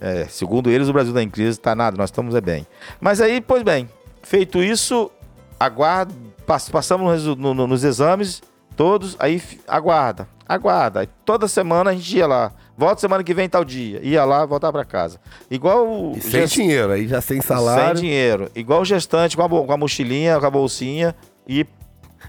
É, 0.00 0.26
segundo 0.28 0.70
eles, 0.70 0.88
o 0.88 0.92
Brasil 0.92 1.14
tá 1.14 1.22
em 1.22 1.30
crise, 1.30 1.58
tá 1.58 1.74
nada, 1.74 1.96
nós 1.96 2.10
estamos 2.10 2.34
é 2.34 2.40
bem. 2.40 2.66
Mas 3.00 3.20
aí, 3.20 3.40
pois 3.40 3.62
bem, 3.62 3.88
feito 4.22 4.62
isso, 4.62 5.10
aguarda, 5.58 6.14
pass- 6.46 6.68
passamos 6.68 7.24
no 7.24 7.34
no- 7.36 7.54
no- 7.54 7.66
nos 7.66 7.82
exames 7.82 8.42
todos, 8.76 9.16
aí 9.18 9.40
aguarda, 9.66 10.28
aguarda. 10.46 11.00
Aí 11.00 11.08
toda 11.24 11.48
semana 11.48 11.90
a 11.90 11.94
gente 11.94 12.14
ia 12.16 12.26
lá. 12.26 12.52
Volta 12.76 13.00
semana 13.00 13.22
que 13.24 13.32
vem 13.32 13.48
tal 13.48 13.64
dia. 13.64 14.00
Ia 14.02 14.24
lá, 14.24 14.44
voltava 14.44 14.72
pra 14.72 14.84
casa. 14.84 15.18
Igual 15.50 15.86
o 15.88 16.12
E 16.16 16.20
sem 16.20 16.30
gest- 16.32 16.54
dinheiro, 16.54 16.92
aí 16.92 17.06
já 17.06 17.20
sem 17.22 17.40
salário. 17.40 17.96
sem 17.96 18.02
dinheiro. 18.08 18.50
Igual 18.54 18.82
o 18.82 18.84
gestante 18.84 19.36
com 19.36 19.44
a, 19.44 19.48
com 19.48 19.72
a 19.72 19.76
mochilinha, 19.76 20.38
com 20.40 20.44
a 20.46 20.50
bolsinha, 20.50 21.14
ir 21.46 21.66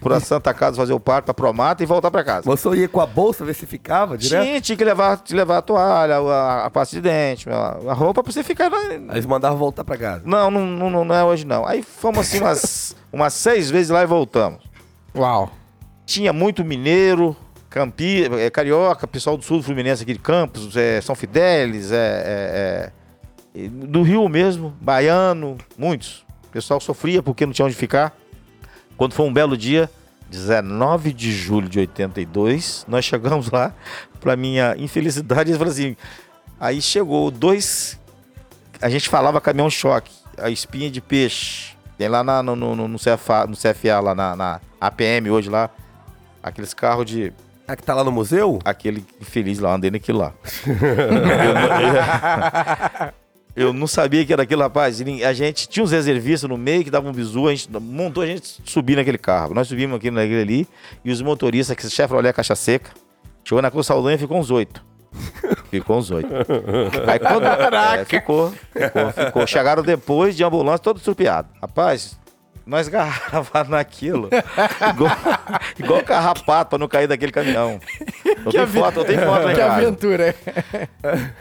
pra 0.10 0.20
Santa 0.20 0.54
Casa 0.54 0.78
fazer 0.78 0.94
o 0.94 1.00
parto, 1.00 1.26
pra 1.26 1.34
Promata 1.34 1.82
e 1.84 1.86
voltar 1.86 2.12
pra 2.12 2.24
casa. 2.24 2.44
Você 2.46 2.70
ia 2.76 2.88
com 2.88 3.02
a 3.02 3.06
bolsa 3.06 3.44
ver 3.44 3.54
se 3.56 3.66
ficava 3.66 4.18
direto? 4.18 4.44
Tinha, 4.44 4.62
tinha 4.62 4.78
que 4.78 4.84
levar, 4.84 5.18
te 5.18 5.36
levar 5.36 5.58
a 5.58 5.62
toalha, 5.62 6.18
a, 6.18 6.66
a 6.66 6.70
pasta 6.70 6.96
de 6.96 7.02
dente, 7.02 7.50
a, 7.50 7.78
a 7.90 7.94
roupa 7.94 8.24
pra 8.24 8.32
você 8.32 8.44
ficar. 8.44 8.72
Aí 8.74 8.96
eles 9.12 9.26
mandavam 9.26 9.58
voltar 9.58 9.84
pra 9.84 9.98
casa. 9.98 10.22
Não, 10.26 10.52
não, 10.52 10.66
não, 10.66 10.90
não, 10.90 11.06
não 11.06 11.16
é 11.16 11.24
hoje 11.24 11.46
não. 11.46 11.66
Aí 11.68 11.82
fomos 11.82 12.20
assim 12.20 12.40
umas, 12.40 12.96
umas 13.12 13.34
seis 13.34 13.70
vezes 13.70 13.90
lá 13.90 14.04
e 14.04 14.06
voltamos. 14.06 14.64
uau. 15.16 15.52
Tinha 16.06 16.32
muito 16.32 16.64
mineiro, 16.64 17.36
campi, 17.68 18.26
é, 18.40 18.50
carioca, 18.52 19.08
pessoal 19.08 19.36
do 19.36 19.44
sul 19.44 19.58
do 19.58 19.64
Fluminense 19.64 20.04
aqui 20.04 20.14
de 20.14 20.20
Campos, 20.20 20.78
é, 20.78 21.02
São 21.02 21.16
Fidélis, 21.16 21.92
é, 21.92 22.92
é, 23.56 23.62
é, 23.64 23.68
do 23.70 24.04
Rio 24.04 24.30
mesmo, 24.30 24.74
baiano, 24.80 25.58
muitos. 25.78 26.24
O 26.48 26.50
pessoal 26.52 26.80
sofria 26.80 27.24
porque 27.24 27.46
não 27.46 27.52
tinha 27.52 27.66
onde 27.66 27.76
ficar. 27.76 28.16
Quando 28.98 29.14
foi 29.14 29.26
um 29.26 29.34
belo 29.34 29.58
dia, 29.58 29.90
19 30.30 31.14
de 31.14 31.32
julho 31.32 31.70
de 31.70 31.80
82, 31.80 32.86
nós 32.88 33.06
chegamos 33.06 33.50
lá, 33.52 33.74
pra 34.20 34.36
minha 34.36 34.76
infelicidade, 34.78 35.50
eles 35.52 35.58
falaram 35.58 35.72
assim, 35.74 35.96
aí 36.60 36.82
chegou 36.82 37.30
dois, 37.30 38.00
a 38.82 38.90
gente 38.90 39.08
falava 39.10 39.40
caminhão 39.42 39.70
choque, 39.70 40.12
a 40.38 40.50
espinha 40.50 40.90
de 40.90 41.02
peixe, 41.02 41.76
tem 41.98 42.08
lá 42.08 42.24
na- 42.24 42.42
no, 42.44 42.56
no, 42.56 42.88
no, 42.88 42.98
CFA, 43.00 43.46
no 43.48 43.56
CFA, 43.56 44.00
lá 44.02 44.16
na, 44.16 44.36
na 44.36 44.62
APM 44.82 45.30
hoje 45.30 45.50
lá, 45.50 45.70
aqueles 46.42 46.74
carros 46.74 47.06
de, 47.06 47.32
A 47.68 47.76
que 47.76 47.84
tá 47.84 47.94
lá 47.94 48.04
no 48.04 48.12
museu? 48.12 48.60
aquele 48.66 49.06
infeliz 49.22 49.60
lá, 49.60 49.76
andei 49.76 49.92
naquilo 49.92 50.20
lá. 50.20 50.34
Eu 53.56 53.72
não 53.72 53.88
sabia 53.88 54.26
que 54.26 54.34
era 54.34 54.44
aquilo, 54.44 54.62
rapaz. 54.62 55.02
A 55.02 55.34
gente 55.34 55.68
tinha 55.70 55.84
uns 55.84 55.92
reservistas 55.92 56.50
no 56.50 56.58
meio 56.58 56.84
que 56.84 56.92
davam 56.92 57.12
um 57.12 57.14
bizu, 57.14 57.48
a 57.48 57.52
gente 57.56 57.70
montou 57.72 58.22
a 58.22 58.28
gente 58.28 58.62
subir 58.66 58.98
naquele 58.98 59.18
carro. 59.18 59.54
Nós 59.54 59.68
subimos 59.68 59.96
aqui 59.96 60.12
naquele 60.12 60.42
ali, 60.42 60.68
e 61.04 61.12
os 61.12 61.22
motoristas, 61.22 61.76
que 61.76 61.90
Chevrolet 61.90 62.34
caixa 62.34 62.56
seca, 62.56 62.92
chegou 63.44 63.62
na 63.62 63.72
Cruz 63.72 63.88
Saldanha 63.88 64.16
e 64.16 64.20
ficou 64.20 64.38
uns 64.38 64.52
oito. 64.52 64.84
Ficou 65.72 65.98
uns 65.98 66.12
oito. 66.12 66.30
Aí 67.08 67.20
quando. 67.20 67.46
É, 67.46 68.06
ficou, 68.06 68.54
ficou, 68.72 69.12
ficou. 69.12 69.48
Chegaram 69.48 69.82
depois 69.82 70.36
de 70.36 70.44
ambulância, 70.44 70.80
todo 70.80 70.98
estrupiado. 70.98 71.48
Rapaz, 71.62 72.18
nós 72.66 72.88
garrava 72.88 73.64
naquilo. 73.70 74.30
igual, 74.94 75.12
igual 75.78 76.04
carrapato 76.04 76.72
pra 76.72 76.80
não 76.80 76.88
cair 76.88 77.08
daquele 77.08 77.32
caminhão. 77.32 77.80
Eu 78.46 78.52
tenho 78.52 78.68
foto, 78.68 79.00
eu 79.02 79.06
tenho 79.06 79.22
foto 79.22 79.54
Que 79.54 79.62
aventura. 79.62 80.36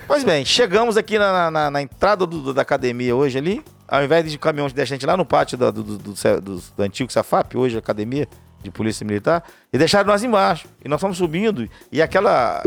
Pois 0.06 0.24
bem, 0.24 0.44
chegamos 0.44 0.96
aqui 0.96 1.18
na, 1.18 1.50
na- 1.50 1.70
na 1.70 1.82
entrada 1.82 2.26
do- 2.26 2.52
da 2.52 2.62
academia 2.62 3.14
hoje 3.16 3.38
ali. 3.38 3.64
Ao 3.86 4.02
invés 4.02 4.30
de 4.30 4.38
caminhão 4.38 4.66
deixar 4.68 4.94
a 4.94 4.96
gente 4.96 5.06
lá 5.06 5.16
no 5.16 5.24
pátio 5.26 5.56
do, 5.58 5.70
do, 5.72 5.82
do- 5.82 5.98
do- 5.98 6.40
do- 6.40 6.62
do 6.76 6.82
antigo 6.82 7.12
Safap, 7.12 7.56
hoje 7.56 7.76
academia 7.76 8.26
de 8.62 8.70
polícia 8.70 9.04
militar, 9.06 9.44
e 9.72 9.76
deixaram 9.78 10.06
nós 10.08 10.22
embaixo. 10.24 10.66
E 10.84 10.88
nós 10.88 11.00
fomos 11.00 11.18
subindo. 11.18 11.68
E 11.92 12.00
aquela 12.00 12.62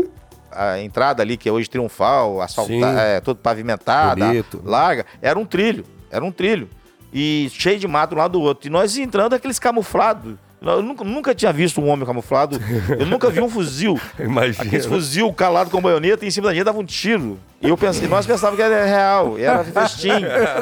a 0.50 0.80
entrada 0.80 1.22
ali, 1.22 1.36
que 1.36 1.48
é 1.48 1.52
hoje 1.52 1.68
triunfal, 1.68 2.40
asfaltada, 2.40 3.00
é, 3.00 3.20
todo 3.20 3.36
pavimentada, 3.38 4.26
Bonito. 4.26 4.62
larga, 4.64 5.04
era 5.20 5.38
um 5.38 5.44
trilho. 5.44 5.84
Era 6.10 6.24
um 6.24 6.32
trilho. 6.32 6.68
E 7.12 7.50
cheio 7.52 7.78
de 7.78 7.88
mato 7.88 8.14
um 8.14 8.18
lado 8.18 8.32
do 8.32 8.40
outro. 8.42 8.66
E 8.66 8.70
nós 8.70 8.96
entrando 8.96 9.34
aqueles 9.34 9.58
camuflados. 9.58 10.34
Eu 10.60 10.82
nunca, 10.82 11.04
nunca 11.04 11.34
tinha 11.36 11.52
visto 11.52 11.80
um 11.80 11.88
homem 11.88 12.04
camuflado. 12.04 12.60
Eu 12.98 13.06
nunca 13.06 13.30
vi 13.30 13.40
um 13.40 13.48
fuzil. 13.48 13.98
Imagina. 14.18 14.64
Aqueles 14.64 14.86
fuzil 14.86 15.32
calado 15.32 15.70
com 15.70 15.80
baioneta 15.80 16.24
e 16.24 16.28
em 16.28 16.30
cima 16.32 16.48
da 16.48 16.54
gente 16.54 16.64
dava 16.64 16.80
um 16.80 16.84
tiro. 16.84 17.38
E 17.62 17.68
eu 17.68 17.76
pensei, 17.78 18.08
nós 18.08 18.26
pensávamos 18.26 18.56
que 18.56 18.62
era 18.62 18.84
real, 18.84 19.38
era 19.38 19.62
festim. 19.62 20.10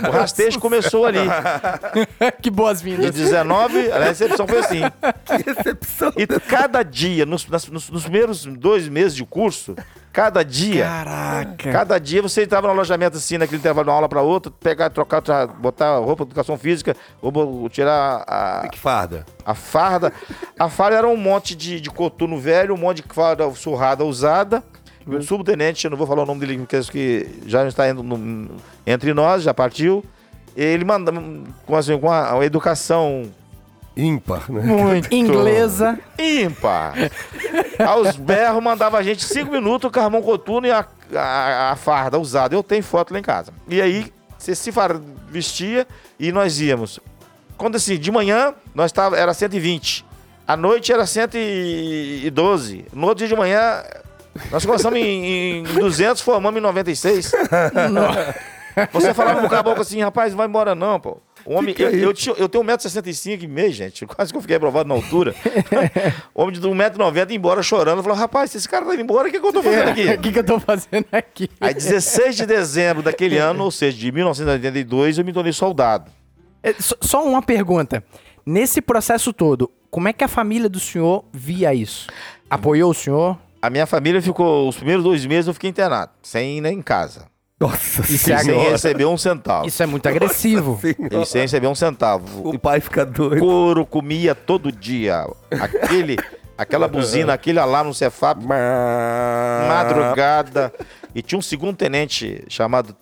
O 0.07 0.11
rastejo 0.11 0.61
começou 0.61 1.07
ali. 1.07 1.19
que 2.43 2.43
De 2.43 2.51
boas-vindas. 2.51 3.11
19, 3.15 3.91
a 3.91 3.99
recepção 4.05 4.47
foi 4.47 4.59
assim. 4.59 4.81
Que 5.25 5.51
recepção. 5.51 6.13
E 6.17 6.27
cada 6.27 6.83
dia, 6.83 7.25
nos, 7.25 7.47
nas- 7.49 7.67
nos- 7.69 7.89
nos 7.91 8.03
primeiros 8.03 8.45
dois 8.45 8.89
meses 8.89 9.15
de 9.17 9.25
curso, 9.25 9.75
cada 10.17 10.43
dia, 10.43 10.85
Caraca. 10.87 11.71
cada 11.73 11.99
dia 12.01 12.23
você 12.23 12.45
entrava 12.45 12.67
no 12.67 12.73
alojamento 12.73 13.19
assim, 13.19 13.37
naquele 13.37 13.59
intervalo 13.59 13.85
de 13.85 13.91
uma 13.91 13.97
aula 13.97 14.09
para 14.09 14.23
outra, 14.23 14.51
pegar, 14.51 14.89
trocar, 14.89 15.21
botar 15.47 15.99
roupa 15.99 16.25
de 16.25 16.31
educação 16.31 16.57
física, 16.57 16.97
ou 17.21 17.69
tirar 17.69 18.25
a, 18.27 18.67
Que 18.73 18.79
farda. 18.79 19.27
a 19.45 19.55
farda. 19.55 20.11
A 20.59 20.71
farda 20.71 20.97
era 20.97 21.07
um 21.07 21.19
monte 21.19 21.55
de, 21.55 21.83
de 21.83 21.91
coturno 21.91 22.39
velho, 22.41 22.73
um 22.75 22.79
monte 22.79 23.03
de 23.03 23.15
farda 23.15 23.51
surrada 23.51 24.07
usada. 24.07 24.65
E 25.07 25.15
o 25.15 25.23
subtenente, 25.23 25.85
eu 25.85 25.91
não 25.91 25.99
vou 25.99 26.07
falar 26.07 26.23
o 26.23 26.27
nome 26.27 26.41
dele, 26.41 26.57
porque 26.59 26.77
acho 26.77 26.91
que 26.91 27.29
já 27.47 27.67
está 27.69 27.87
indo 27.87 28.03
no- 28.03 28.57
entre 28.87 29.13
nós, 29.13 29.43
já 29.43 29.53
partiu. 29.53 30.03
Ele 30.57 30.83
manda 30.87 31.13
com, 31.67 31.77
assim, 31.77 31.99
com 31.99 32.11
a, 32.11 32.33
a 32.41 32.45
educação 32.47 33.25
Ímpar, 33.97 34.51
né? 34.53 34.61
muito 34.63 35.15
Inglesa. 35.15 35.99
ímpar. 36.19 36.93
Aos 37.87 38.17
berros 38.17 38.63
mandava 38.63 38.99
a 38.99 39.03
gente 39.03 39.25
cinco 39.25 39.51
minutos, 39.53 39.89
o 39.89 39.91
carmão 39.91 40.21
coturno 40.21 40.67
e 40.67 40.71
a, 40.71 40.85
a, 41.15 41.71
a 41.73 41.77
farda 41.77 42.19
usada. 42.19 42.55
Eu 42.55 42.63
tenho 42.63 42.83
foto 42.83 43.13
lá 43.15 43.19
em 43.19 43.23
casa. 43.23 43.53
E 43.69 43.81
aí, 43.81 44.13
você 44.39 44.55
se 44.55 44.71
far- 44.71 45.01
vestia 45.31 45.87
e 46.21 46.31
nós 46.31 46.61
íamos. 46.61 47.01
Quando 47.57 47.77
assim, 47.77 47.97
de 47.99 48.13
manhã, 48.13 48.53
nós 48.75 48.93
tava, 48.93 49.17
era 49.17 49.33
120. 49.33 50.05
À 50.47 50.57
noite 50.57 50.93
era 50.93 51.07
112. 51.07 52.85
No 52.93 53.07
outro 53.07 53.19
dia 53.19 53.29
de 53.29 53.37
manhã, 53.37 53.83
nós 54.51 54.65
começamos 54.67 54.99
em, 54.99 55.61
em 55.61 55.63
200, 55.63 56.21
formamos 56.23 56.59
em 56.59 56.63
96. 56.63 57.33
Você 58.93 59.15
falava 59.15 59.41
pro 59.41 59.49
caboclo 59.49 59.81
assim, 59.81 60.03
rapaz, 60.03 60.33
não 60.33 60.37
vai 60.39 60.47
embora 60.47 60.75
não, 60.75 61.01
pô. 61.01 61.19
O 61.47 61.55
homem, 61.55 61.75
é 61.79 61.83
eu, 61.83 62.13
eu, 62.13 62.35
eu 62.39 62.49
tenho 62.49 62.65
1,65m 62.65 63.43
e 63.43 63.47
meio, 63.47 63.73
gente. 63.73 64.05
Quase 64.09 64.33
que 64.33 64.37
eu 64.37 64.41
fiquei 64.43 64.57
aprovado 64.57 64.89
na 64.89 64.95
altura. 64.95 65.35
homem 66.35 66.53
de 66.53 66.61
1,90m 66.61 67.31
embora 67.31 67.63
chorando. 67.63 68.03
Falou, 68.03 68.19
rapaz, 68.19 68.51
se 68.51 68.57
esse 68.59 68.69
cara 68.69 68.85
tá 68.85 68.95
indo 68.95 69.03
embora, 69.03 69.29
o 69.29 69.31
que, 69.31 69.39
que 69.41 69.47
eu 69.47 69.53
tô 69.53 69.63
fazendo 69.63 69.87
O 69.87 69.91
aqui? 69.91 70.19
que, 70.19 70.33
que 70.33 70.39
eu 70.39 70.45
tô 70.45 70.59
fazendo 70.61 71.07
aqui? 71.13 71.49
Aí, 71.61 71.73
16 71.73 72.37
de 72.37 72.47
dezembro 72.47 73.03
daquele 73.03 73.39
ano, 73.39 73.65
ou 73.65 73.71
seja, 73.71 73.97
de 73.97 74.11
1982, 74.13 75.19
eu 75.19 75.25
me 75.25 75.33
tornei 75.33 75.53
soldado. 75.53 76.11
É, 76.63 76.73
só- 76.79 76.97
Só 77.01 77.25
uma 77.25 77.41
pergunta. 77.43 78.03
Nesse 78.45 78.81
processo 78.81 79.33
todo, 79.33 79.71
como 79.91 80.09
é 80.09 80.13
que 80.13 80.25
a 80.25 80.29
família 80.29 80.69
do 80.69 80.79
senhor 80.81 81.25
via 81.33 81.73
isso? 81.75 82.09
Apoiou 82.51 82.91
o 82.91 82.95
senhor? 82.95 83.39
A 83.63 83.71
minha 83.71 83.87
família 83.87 84.21
ficou, 84.23 84.69
os 84.69 84.77
primeiros 84.77 85.03
dois 85.05 85.25
meses 85.27 85.49
eu 85.49 85.55
fiquei 85.55 85.71
internado, 85.71 86.13
sem 86.23 86.59
ir 86.59 86.61
nem 86.61 86.79
em 86.79 86.83
casa. 86.83 87.27
Nossa 87.59 88.03
Isso 88.03 88.31
é 88.31 88.35
E 88.35 88.39
sem 88.39 88.39
senhora. 88.53 88.71
receber 88.71 89.07
um 89.07 89.17
centavo. 89.17 89.67
Isso 89.67 89.83
é 89.83 89.87
muito 89.87 90.07
agressivo. 90.07 90.79
E 91.11 91.25
sem 91.25 91.43
receber 91.43 91.67
um 91.69 91.75
centavo. 91.75 92.49
O 92.51 92.59
pai 92.59 92.81
fica 92.81 93.05
doido. 93.07 93.39
couro 93.39 93.87
comia 93.87 94.35
todo 94.35 94.71
dia. 94.71 95.27
Aquele, 95.51 96.19
aquela 96.59 96.87
buzina, 96.87 97.33
aquele 97.33 97.59
alarme 97.59 97.89
no 97.89 97.95
Cefap, 97.95 98.45
madrugada. 99.69 100.73
E 101.15 101.23
tinha 101.23 101.39
um 101.39 101.43
segundo 101.43 101.77
tenente 101.77 102.45
chamado 102.49 102.95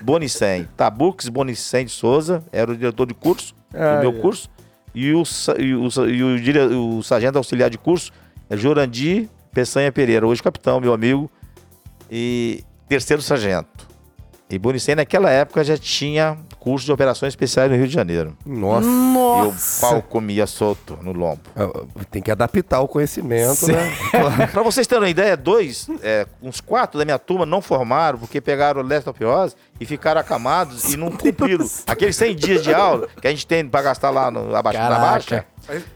Bonicem, 0.00 0.66
Tabux 0.76 1.28
Bonicem 1.28 1.84
de 1.84 1.92
Souza, 1.92 2.42
era 2.50 2.70
o 2.70 2.76
diretor 2.76 3.06
de 3.06 3.14
curso, 3.14 3.54
do 3.70 4.00
meu 4.00 4.14
curso. 4.20 4.48
E 4.94 5.12
o, 5.12 5.22
e 5.58 5.74
o, 5.74 5.88
e 6.08 6.22
o, 6.24 6.40
dire- 6.40 6.60
o 6.74 7.02
sargento 7.02 7.36
auxiliar 7.38 7.68
de 7.70 7.78
curso 7.78 8.10
é 8.48 8.56
Jurandir 8.56 9.28
Peçanha 9.52 9.92
Pereira, 9.92 10.26
hoje 10.26 10.42
capitão, 10.42 10.80
meu 10.80 10.92
amigo, 10.94 11.30
e 12.10 12.62
terceiro 12.88 13.22
sargento. 13.22 13.68
E 14.52 14.58
Bonicem 14.58 14.94
naquela 14.94 15.30
época 15.30 15.64
já 15.64 15.78
tinha 15.78 16.36
curso 16.58 16.84
de 16.84 16.92
operações 16.92 17.30
especiais 17.30 17.70
no 17.70 17.76
Rio 17.76 17.88
de 17.88 17.94
Janeiro. 17.94 18.36
Nossa. 18.44 18.86
E 18.86 19.46
o 19.48 19.54
pau 19.80 20.02
comia 20.02 20.46
solto 20.46 20.98
no 21.02 21.12
lombo. 21.12 21.40
Ah, 21.56 21.70
Tem 22.10 22.20
que 22.20 22.30
adaptar 22.30 22.80
o 22.82 22.88
conhecimento, 22.88 23.66
né? 23.66 23.90
pra 24.52 24.62
vocês 24.62 24.86
terem 24.86 25.04
uma 25.04 25.08
ideia, 25.08 25.36
dois, 25.38 25.88
é, 26.02 26.26
uns 26.42 26.60
quatro 26.60 26.98
da 26.98 27.04
minha 27.04 27.18
turma 27.18 27.46
não 27.46 27.62
formaram 27.62 28.18
porque 28.18 28.42
pegaram 28.42 28.82
leptopiose 28.82 29.56
e 29.80 29.86
ficaram 29.86 30.20
acamados 30.20 30.92
e 30.92 30.98
não 30.98 31.10
cumpriram. 31.10 31.66
Aqueles 31.86 32.14
100 32.16 32.36
dias 32.36 32.62
de 32.62 32.74
aula 32.74 33.08
que 33.20 33.26
a 33.26 33.30
gente 33.30 33.46
tem 33.46 33.66
pra 33.66 33.80
gastar 33.80 34.10
lá 34.10 34.30
no 34.30 34.54
abaixo 34.54 34.78
Caraca. 34.78 35.00
baixa, 35.00 35.46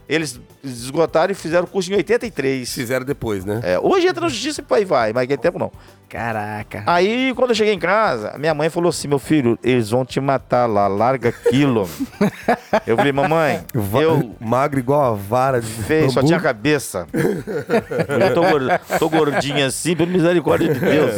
eles 0.09 0.39
esgotaram 0.63 1.31
e 1.31 1.35
fizeram 1.35 1.65
o 1.65 1.67
curso 1.67 1.91
em 1.91 1.95
83. 1.95 2.73
Fizeram 2.73 3.05
depois, 3.05 3.45
né? 3.45 3.61
É, 3.63 3.79
hoje 3.79 4.07
entra 4.07 4.21
na 4.21 4.29
justiça 4.29 4.63
e 4.69 4.85
vai, 4.85 5.13
mas 5.13 5.23
naquele 5.23 5.41
tempo 5.41 5.59
não. 5.59 5.71
Caraca. 6.09 6.83
Aí, 6.85 7.33
quando 7.35 7.49
eu 7.51 7.55
cheguei 7.55 7.73
em 7.73 7.79
casa, 7.79 8.37
minha 8.37 8.53
mãe 8.53 8.69
falou 8.69 8.89
assim: 8.89 9.07
meu 9.09 9.19
filho, 9.19 9.59
eles 9.61 9.89
vão 9.89 10.05
te 10.05 10.19
matar 10.21 10.65
lá, 10.65 10.87
larga 10.87 11.29
aquilo. 11.29 11.89
eu 12.87 12.95
falei, 12.95 13.11
mamãe, 13.11 13.61
Va- 13.73 14.01
eu 14.01 14.35
Magro 14.39 14.79
igual 14.79 15.13
a 15.13 15.15
vara 15.17 15.59
de 15.59 15.67
Feio, 15.67 16.09
só 16.09 16.23
tinha 16.23 16.39
cabeça. 16.39 17.05
Eu 17.13 18.33
tô, 18.33 18.41
gor- 18.41 18.79
tô 18.99 19.09
gordinha 19.09 19.65
assim, 19.65 19.95
pela 19.95 20.09
misericórdia 20.09 20.73
de 20.73 20.79
Deus. 20.79 21.13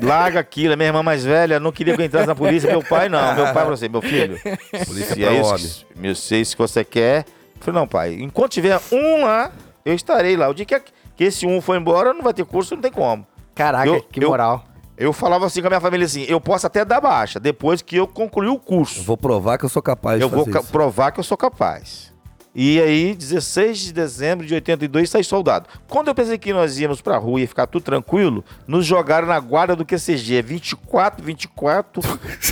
Larga 0.00 0.40
aquilo. 0.40 0.76
Minha 0.76 0.88
irmã 0.90 1.02
mais 1.02 1.24
velha 1.24 1.58
não 1.58 1.72
queria 1.72 1.94
que 1.96 2.00
eu 2.02 2.06
entrasse 2.06 2.26
na 2.26 2.34
polícia. 2.34 2.70
Meu 2.70 2.82
pai 2.82 3.08
não. 3.08 3.34
Meu 3.34 3.44
pai 3.44 3.54
falou 3.54 3.72
assim: 3.72 3.88
meu 3.88 4.02
filho, 4.02 4.38
Polícia 4.86 5.14
se 5.14 5.20
pra 5.20 5.32
é 5.34 5.42
homem. 5.42 5.56
isso, 5.56 5.86
que- 6.00 6.06
eu 6.06 6.14
sei 6.14 6.44
que 6.44 6.56
você 6.58 6.84
quer. 6.84 7.24
Eu 7.56 7.60
falei: 7.64 7.80
não, 7.80 7.88
pai, 7.88 8.14
enquanto 8.20 8.52
tiver 8.52 8.78
um 8.92 9.24
lá, 9.24 9.50
eu 9.84 9.94
estarei 9.94 10.36
lá. 10.36 10.48
O 10.48 10.54
dia 10.54 10.64
que, 10.64 10.80
que 11.16 11.24
esse 11.24 11.44
um 11.46 11.60
for 11.60 11.76
embora, 11.76 12.12
não 12.14 12.22
vai 12.22 12.32
ter 12.32 12.44
curso, 12.44 12.74
não 12.74 12.82
tem 12.82 12.92
como. 12.92 13.26
Caraca, 13.54 13.86
Eu- 13.88 14.02
que 14.02 14.22
eu- 14.24 14.28
moral. 14.28 14.64
Eu 14.96 15.12
falava 15.12 15.44
assim 15.46 15.60
com 15.60 15.66
a 15.66 15.70
minha 15.70 15.80
família 15.80 16.06
assim: 16.06 16.24
eu 16.28 16.40
posso 16.40 16.66
até 16.66 16.84
dar 16.84 17.00
baixa, 17.00 17.40
depois 17.40 17.82
que 17.82 17.96
eu 17.96 18.06
concluir 18.06 18.48
o 18.48 18.58
curso. 18.58 19.00
Eu 19.00 19.04
vou 19.04 19.16
provar 19.16 19.58
que 19.58 19.64
eu 19.64 19.68
sou 19.68 19.82
capaz 19.82 20.20
Eu 20.20 20.28
de 20.28 20.34
vou 20.34 20.44
fazer 20.44 20.52
ca- 20.58 20.60
isso. 20.62 20.70
provar 20.72 21.10
que 21.10 21.18
eu 21.18 21.24
sou 21.24 21.36
capaz. 21.36 22.12
E 22.56 22.80
aí, 22.80 23.12
16 23.16 23.78
de 23.80 23.92
dezembro 23.92 24.46
de 24.46 24.54
82, 24.54 25.10
saí 25.10 25.24
soldado. 25.24 25.68
Quando 25.88 26.06
eu 26.06 26.14
pensei 26.14 26.38
que 26.38 26.52
nós 26.52 26.78
íamos 26.78 27.00
pra 27.00 27.16
rua 27.18 27.40
e 27.40 27.42
ia 27.42 27.48
ficar 27.48 27.66
tudo 27.66 27.82
tranquilo, 27.82 28.44
nos 28.68 28.86
jogaram 28.86 29.26
na 29.26 29.40
guarda 29.40 29.74
do 29.74 29.84
QCG. 29.84 30.40
24, 30.42 31.24
24, 31.24 32.00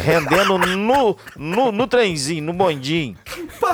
rendendo 0.03 0.59
no, 0.59 1.17
no, 1.37 1.71
no 1.71 1.87
trenzinho, 1.87 2.43
no 2.43 2.53
bondinho. 2.53 3.17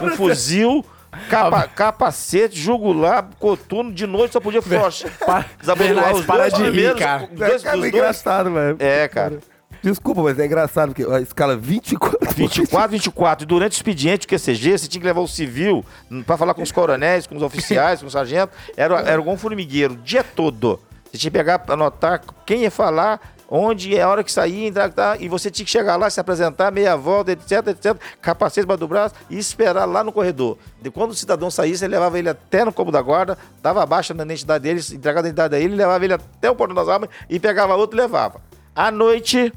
Um 0.02 0.10
fuzil, 0.10 0.84
capa- 1.28 1.68
capacete, 1.68 2.59
jugular, 2.59 3.28
coturno. 3.38 3.92
De 3.92 4.07
noite 4.07 4.33
só 4.33 4.40
podia 4.40 4.62
frouxar. 4.62 5.11
Desabotoar 5.61 6.14
os 6.14 6.24
para 6.26 6.48
dois 6.48 6.54
de 6.54 6.70
rir, 6.70 6.94
cara. 6.96 7.28
dois- 7.33 7.62
Cara, 7.62 7.76
os 7.78 7.85
é 7.85 7.90
dois- 7.90 7.94
engraçado, 7.94 8.52
velho. 8.52 8.76
É, 8.78 9.09
cara. 9.09 9.38
Desculpa, 9.81 10.22
mas 10.24 10.37
é 10.40 10.44
engraçado 10.46 10.92
porque 10.92 11.09
a 11.11 11.20
escala 11.20 11.57
24. 11.57 12.18
24, 12.35 12.88
24. 12.90 13.44
E 13.44 13.46
durante 13.46 13.72
o 13.72 13.76
expediente 13.76 14.26
do 14.26 14.31
QCG, 14.31 14.76
você 14.76 14.88
tinha 14.88 15.00
que 15.00 15.07
levar 15.07 15.20
o 15.20 15.28
civil 15.28 15.85
pra 16.26 16.37
falar 16.37 16.52
com 16.54 16.62
os 16.62 16.72
coronéis, 16.72 17.26
com 17.28 17.37
os 17.37 17.42
oficiais, 17.42 18.00
com 18.00 18.07
os 18.07 18.12
sargentos. 18.12 18.57
Era, 18.76 18.98
era 19.02 19.20
igual 19.20 19.37
um 19.37 19.38
formigueiro, 19.38 19.94
o 19.94 19.96
dia 19.98 20.24
todo. 20.24 20.81
Você 21.04 21.16
tinha 21.18 21.31
que 21.31 21.38
pegar, 21.38 21.62
anotar 21.68 22.20
quem 22.44 22.62
ia 22.62 22.70
falar, 22.72 23.20
onde 23.48 23.96
é 23.96 24.02
a 24.02 24.08
hora 24.08 24.22
que 24.22 24.30
sair, 24.30 24.66
entrar, 24.66 24.90
tá, 24.92 25.16
e 25.18 25.28
você 25.28 25.50
tinha 25.50 25.64
que 25.64 25.70
chegar 25.70 25.96
lá, 25.96 26.11
se 26.11 26.20
apresentar, 26.20 26.70
meia 26.70 26.96
volta, 26.96 27.32
etc, 27.32 27.66
etc, 27.68 27.96
capacete 28.20 28.66
para 28.66 28.76
do 28.76 28.87
braço 28.87 29.14
e 29.30 29.38
esperar 29.38 29.87
lá 29.87 30.04
no 30.04 30.12
corredor. 30.12 30.58
De 30.80 30.90
quando 30.90 31.12
o 31.12 31.14
cidadão 31.14 31.50
saísse, 31.50 31.78
você 31.78 31.88
levava 31.88 32.18
ele 32.18 32.28
até 32.28 32.64
no 32.64 32.72
combo 32.72 32.92
da 32.92 33.00
guarda, 33.00 33.38
dava 33.62 33.84
baixa 33.87 34.12
na 34.12 34.24
identidade 34.24 34.62
dele, 34.62 34.80
entregava 34.92 35.26
a 35.26 35.30
identidade 35.30 35.56
a 35.56 35.58
ele, 35.58 35.74
levava 35.74 36.04
ele 36.04 36.14
até 36.14 36.50
o 36.50 36.54
portão 36.54 36.74
das 36.74 36.88
armas 36.88 37.08
e 37.28 37.40
pegava 37.40 37.74
outro 37.74 37.98
e 37.98 38.00
levava. 38.00 38.40
À 38.76 38.90
noite, 38.90 39.52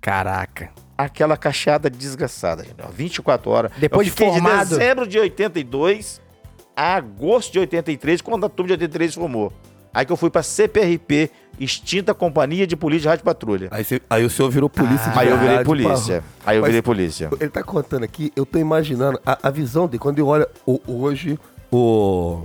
Caraca. 0.00 0.70
aquela 0.96 1.36
cacheada 1.36 1.88
desgraçada, 1.88 2.62
gente. 2.62 2.76
ó, 2.82 2.88
24 2.88 3.50
horas. 3.50 3.72
Depois 3.78 4.06
de 4.06 4.12
formado? 4.12 4.68
de 4.68 4.76
dezembro 4.76 5.06
de 5.06 5.18
82 5.18 6.20
a 6.76 6.94
agosto 6.94 7.52
de 7.52 7.58
83, 7.58 8.20
quando 8.22 8.46
a 8.46 8.48
turma 8.48 8.68
de 8.68 8.72
83 8.74 9.14
formou. 9.14 9.52
Aí 9.92 10.06
que 10.06 10.12
eu 10.12 10.16
fui 10.16 10.30
pra 10.30 10.42
CPRP, 10.42 11.30
extinta 11.58 12.14
Companhia 12.14 12.66
de 12.66 12.76
Polícia 12.76 13.02
de 13.02 13.08
Rádio 13.08 13.24
Patrulha. 13.24 13.68
Aí, 13.70 13.84
você- 13.84 14.00
aí 14.08 14.24
o 14.24 14.30
senhor 14.30 14.48
virou 14.50 14.70
polícia 14.70 15.10
de 15.10 15.18
Aí 15.18 15.28
eu 15.28 15.38
virei 15.38 15.64
polícia. 15.64 16.22
Aí 16.46 16.56
eu 16.56 16.62
Mas 16.62 16.68
virei 16.70 16.82
polícia. 16.82 17.28
Ele 17.40 17.50
tá 17.50 17.62
contando 17.62 18.04
aqui, 18.04 18.32
eu 18.36 18.46
tô 18.46 18.58
imaginando 18.58 19.20
a, 19.26 19.38
a 19.48 19.50
visão 19.50 19.86
dele. 19.86 19.98
Quando 19.98 20.18
ele 20.18 20.26
olha 20.28 20.48
o- 20.66 20.80
hoje, 20.86 21.38
o. 21.72 22.42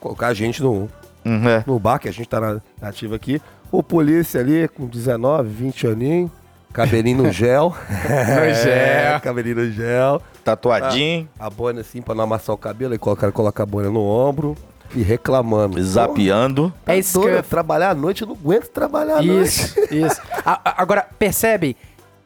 Colocar 0.00 0.28
a 0.28 0.34
gente 0.34 0.62
no, 0.62 0.88
Uhum, 1.24 1.48
é. 1.48 1.64
no 1.66 1.78
bar, 1.78 1.98
que 1.98 2.08
a 2.08 2.12
gente 2.12 2.28
tá 2.28 2.40
na, 2.40 2.60
ativa 2.80 3.16
aqui. 3.16 3.40
O 3.70 3.82
polícia 3.82 4.40
ali 4.40 4.66
com 4.68 4.86
19, 4.86 5.48
20 5.50 5.86
aninhos, 5.88 6.30
cabelinho 6.72 7.24
no 7.24 7.30
gel. 7.32 7.74
No 8.08 8.54
gel. 8.54 9.20
cabelinho 9.20 9.56
no 9.56 9.70
gel. 9.70 10.22
Tatuadinho, 10.44 11.28
A 11.38 11.50
boina 11.50 11.80
assim 11.82 12.00
pra 12.00 12.14
não 12.14 12.24
amassar 12.24 12.54
o 12.54 12.58
cabelo, 12.58 12.92
aí 12.94 12.98
coloca, 12.98 13.30
coloca 13.30 13.62
a 13.62 13.66
boina 13.66 13.90
no 13.90 14.00
ombro 14.00 14.56
e 14.94 15.02
reclamando. 15.02 15.82
zapeando. 15.82 16.72
Tá 16.84 16.94
É 16.94 16.98
isso 16.98 17.20
que 17.20 17.26
eu- 17.26 17.42
Trabalhar 17.42 17.90
à 17.90 17.94
noite, 17.94 18.22
eu 18.22 18.28
não 18.28 18.34
aguento 18.34 18.68
trabalhar 18.68 19.18
à 19.18 19.22
noite. 19.22 19.48
Isso, 19.90 19.94
isso. 19.94 20.20
Agora, 20.64 21.06
percebe? 21.18 21.76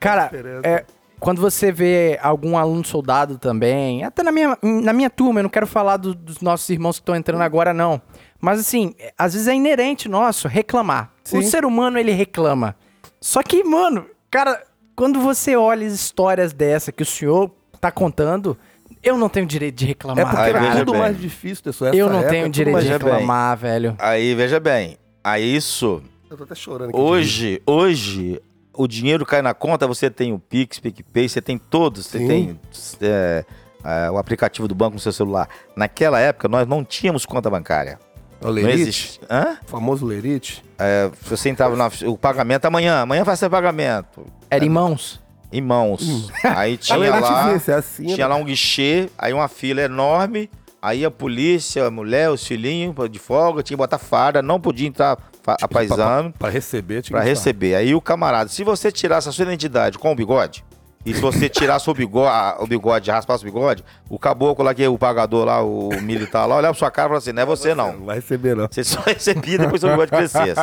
Cara, 0.00 0.30
é, 0.62 0.84
quando 1.20 1.40
você 1.40 1.70
vê 1.70 2.18
algum 2.22 2.56
aluno 2.58 2.84
soldado 2.84 3.38
também, 3.38 4.02
até 4.04 4.22
na 4.22 4.32
minha, 4.32 4.58
na 4.62 4.92
minha 4.92 5.08
turma, 5.10 5.40
eu 5.40 5.44
não 5.44 5.50
quero 5.50 5.66
falar 5.66 5.96
do- 5.96 6.14
dos 6.14 6.40
nossos 6.40 6.68
irmãos 6.68 6.96
que 6.96 7.02
estão 7.02 7.14
entrando 7.14 7.42
agora, 7.42 7.72
não. 7.72 8.00
Mas 8.40 8.58
assim, 8.60 8.92
às 9.16 9.32
vezes 9.34 9.46
é 9.48 9.54
inerente 9.54 10.08
nosso 10.08 10.48
reclamar. 10.48 11.12
O 11.26 11.28
Sim. 11.28 11.42
ser 11.42 11.64
humano, 11.64 11.98
ele 11.98 12.10
reclama. 12.12 12.74
Só 13.20 13.40
que, 13.42 13.62
mano, 13.62 14.06
cara, 14.28 14.60
quando 14.96 15.20
você 15.20 15.54
olha 15.54 15.86
as 15.86 15.92
histórias 15.92 16.52
dessa 16.52 16.90
que 16.90 17.04
o 17.04 17.06
senhor 17.06 17.50
tá 17.80 17.92
contando, 17.92 18.58
eu 19.02 19.16
não 19.18 19.28
tenho 19.28 19.46
direito 19.46 19.74
de 19.76 19.84
É 19.84 19.88
reclamar. 19.88 20.24
porque 20.26 20.40
Aí, 20.42 20.50
era 20.66 20.76
tudo 20.80 20.92
bem. 20.92 21.00
mais 21.00 21.20
difícil, 21.20 21.64
pessoal. 21.64 21.88
essa 21.90 21.96
eu 21.98 22.08
não 22.08 22.18
época, 22.20 22.30
tenho 22.32 22.48
direito 22.48 22.78
de 22.78 22.84
veja 22.84 22.98
bem. 22.98 23.08
reclamar, 23.12 23.56
velho. 23.56 23.94
Aí, 23.98 24.34
veja 24.34 24.60
bem. 24.60 24.96
Aí 25.24 25.56
isso, 25.56 26.02
Eu 26.30 26.36
tô 26.36 26.44
até 26.44 26.54
chorando 26.54 26.90
aqui. 26.90 26.98
de 26.98 27.02
hoje, 27.04 27.62
hoje, 27.66 28.40
o 28.74 28.86
dinheiro 28.88 29.24
cai 29.26 29.42
na 29.42 29.52
conta, 29.54 29.86
você 29.86 30.10
tem 30.10 30.32
o 30.32 30.38
Pix, 30.38 30.78
PicPay, 30.78 31.28
você 31.28 31.40
tem 31.42 31.58
todos, 31.58 32.06
você 32.06 32.18
Sim. 32.18 32.26
tem 32.28 32.60
é, 33.02 33.44
é, 33.84 34.10
o 34.10 34.18
aplicativo 34.18 34.66
do 34.66 34.74
banco 34.74 34.94
no 34.94 35.00
seu 35.00 35.12
celular. 35.12 35.48
Naquela 35.76 36.18
época, 36.18 36.48
nós 36.48 36.66
não 36.66 36.84
tínhamos 36.84 37.24
conta 37.26 37.48
bancária. 37.50 37.92
rir. 37.92 38.12
O 38.40 38.46
Não 38.46 38.52
Lerite, 38.54 38.80
existe. 38.82 39.20
Hã? 39.30 39.56
o 39.64 39.68
famoso 39.70 40.04
Lerite. 40.04 40.64
É, 40.76 41.08
você 41.22 41.48
entrava 41.48 41.76
na, 41.76 41.88
o 42.06 42.18
pagamento 42.18 42.64
amanhã, 42.64 43.02
amanhã 43.02 43.22
vai 43.22 43.36
ser 43.36 43.48
pagamento. 43.48 44.26
Era 44.50 44.64
em 44.64 44.68
mãos. 44.68 45.20
Em 45.52 45.60
mãos. 45.60 46.30
Aí 46.44 46.74
A 46.74 46.76
tinha 46.78 47.20
lá. 47.20 47.52
é 47.68 47.72
assim. 47.74 48.06
Tinha 48.06 48.16
né? 48.16 48.26
lá 48.26 48.34
um 48.36 48.44
guichê, 48.44 49.08
aí 49.18 49.32
uma 49.32 49.48
fila 49.48 49.82
enorme, 49.82 50.48
aí 50.80 51.04
a 51.04 51.10
polícia, 51.10 51.86
a 51.86 51.90
mulher, 51.90 52.30
os 52.30 52.46
filhinhos 52.46 52.94
de 53.10 53.18
folga, 53.18 53.62
tinha 53.62 53.76
que 53.76 53.82
botar 53.82 53.98
farda, 53.98 54.40
não 54.42 54.60
podia 54.60 54.88
entrar 54.88 55.18
fa- 55.42 55.56
a 55.60 55.68
paisano 55.68 56.32
Pra 56.38 56.48
receber, 56.48 57.02
tinha 57.02 57.16
pra 57.16 57.22
que 57.24 57.28
receber. 57.30 57.74
Aí 57.74 57.94
o 57.94 58.00
camarada, 58.00 58.48
se 58.48 58.64
você 58.64 58.90
tirasse 58.90 59.28
a 59.28 59.32
sua 59.32 59.44
identidade 59.44 59.98
com 59.98 60.10
o 60.10 60.14
bigode, 60.14 60.64
e 61.04 61.12
se 61.12 61.20
você 61.20 61.48
tirasse 61.48 61.90
o 61.90 61.94
bigode, 61.94 62.32
o 62.60 62.66
bigode, 62.66 63.10
raspasse 63.10 63.42
o 63.42 63.44
bigode, 63.44 63.84
o 64.08 64.16
caboclo 64.20 64.64
lá, 64.64 64.72
que 64.72 64.84
é 64.84 64.88
o 64.88 64.96
pagador 64.96 65.44
lá, 65.44 65.60
o 65.60 65.88
militar 66.00 66.46
lá, 66.46 66.54
olhava 66.56 66.72
pra 66.74 66.78
sua 66.78 66.92
cara 66.92 67.06
e 67.06 67.08
falava 67.08 67.18
assim, 67.18 67.32
não 67.32 67.42
é 67.42 67.44
você 67.44 67.74
não. 67.74 67.92
Não 67.94 68.06
vai 68.06 68.16
receber, 68.16 68.54
não. 68.54 68.68
Você 68.70 68.84
só 68.84 69.00
recebia 69.06 69.58
depois 69.58 69.80
que 69.82 69.86
o 69.88 69.90
bigode 69.90 70.12
crescesse. 70.12 70.54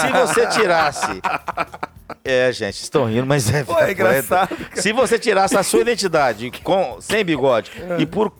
Se 0.00 0.12
você 0.12 0.46
tirasse. 0.46 1.20
É, 2.24 2.52
gente, 2.52 2.74
estão 2.82 3.06
rindo, 3.06 3.26
mas 3.26 3.52
é. 3.52 3.64
Pô, 3.64 3.78
é 3.78 3.92
engraçado, 3.92 4.56
Se 4.74 4.92
você 4.92 5.18
tirasse 5.18 5.56
a 5.56 5.62
sua 5.62 5.80
identidade 5.80 6.50
com, 6.62 6.98
sem 7.00 7.24
bigode 7.24 7.70
e 7.98 8.04
por 8.06 8.32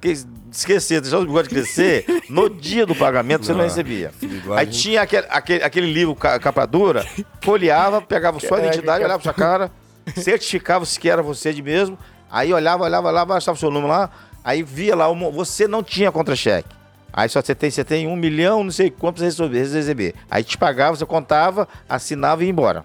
que- 0.00 0.16
esquecer, 0.52 1.00
deixar 1.00 1.18
o 1.18 1.24
bigode 1.24 1.48
crescer, 1.48 2.04
no 2.28 2.50
dia 2.50 2.84
do 2.84 2.94
pagamento 2.94 3.46
você 3.46 3.52
não, 3.52 3.58
Não, 3.60 3.64
recebia. 3.64 4.10
esse 4.14 4.26
bigode- 4.26 4.60
Aí 4.60 4.66
tinha 4.66 5.00
aquele, 5.00 5.26
aquele, 5.30 5.64
aquele 5.64 5.90
livro 5.92 6.14
ca- 6.14 6.38
capa 6.38 6.66
dura, 6.66 7.06
folheava, 7.40 8.02
pegava 8.02 8.38
sua 8.38 8.58
identidade, 8.58 9.02
olhava 9.02 9.22
sua 9.22 9.32
cara, 9.32 9.70
certificava 10.16 10.84
se 10.84 11.00
que 11.00 11.08
era 11.08 11.22
você 11.22 11.54
de 11.54 11.62
mesmo, 11.62 11.98
aí 12.30 12.52
olhava, 12.52 12.84
olhava, 12.84 13.08
olhava, 13.08 13.34
achava 13.36 13.56
o 13.56 13.58
seu 13.58 13.70
número 13.70 13.90
lá, 13.92 14.10
aí 14.44 14.62
via 14.62 14.94
lá, 14.94 15.08
você 15.08 15.66
não 15.66 15.82
tinha 15.82 16.12
contra-cheque. 16.12 16.68
Aí 17.14 17.28
só 17.30 17.40
você 17.42 17.54
tem, 17.54 17.70
você 17.70 17.84
tem 17.84 18.06
um 18.06 18.16
milhão, 18.16 18.62
não 18.64 18.70
sei 18.70 18.90
quanto 18.90 19.20
você 19.20 19.44
receber. 19.58 20.14
Aí 20.30 20.42
te 20.44 20.56
pagava, 20.58 20.96
você 20.96 21.04
contava, 21.06 21.66
assinava 21.88 22.42
e 22.42 22.46
ia 22.46 22.50
embora. 22.50 22.84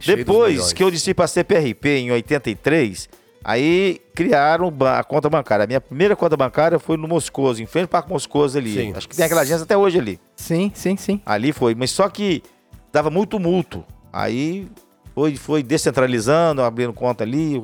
Cheio 0.00 0.16
Depois 0.16 0.72
que 0.72 0.82
eu 0.82 0.90
desci 0.90 1.12
pra 1.14 1.26
CPRP 1.26 1.86
em 1.98 2.10
83, 2.10 3.08
aí 3.44 4.00
criaram 4.14 4.72
a 4.98 5.04
conta 5.04 5.28
bancária. 5.28 5.64
A 5.64 5.66
minha 5.66 5.80
primeira 5.80 6.16
conta 6.16 6.36
bancária 6.36 6.78
foi 6.78 6.96
no 6.96 7.06
Moscoso, 7.06 7.62
em 7.62 7.66
frente 7.66 7.84
ao 7.84 7.88
Parque 7.88 8.10
Moscoso 8.10 8.58
ali. 8.58 8.74
Sim. 8.74 8.92
Acho 8.96 9.08
que 9.08 9.14
tem 9.16 9.24
aquela 9.24 9.42
agência 9.42 9.62
até 9.64 9.76
hoje 9.76 9.98
ali. 9.98 10.18
Sim, 10.34 10.72
sim, 10.74 10.96
sim. 10.96 11.20
Ali 11.24 11.52
foi, 11.52 11.74
mas 11.74 11.90
só 11.90 12.08
que 12.08 12.42
dava 12.92 13.10
muito 13.10 13.38
multo. 13.38 13.84
Aí 14.12 14.66
foi, 15.14 15.36
foi 15.36 15.62
descentralizando, 15.62 16.62
abrindo 16.62 16.92
conta 16.92 17.22
ali. 17.24 17.60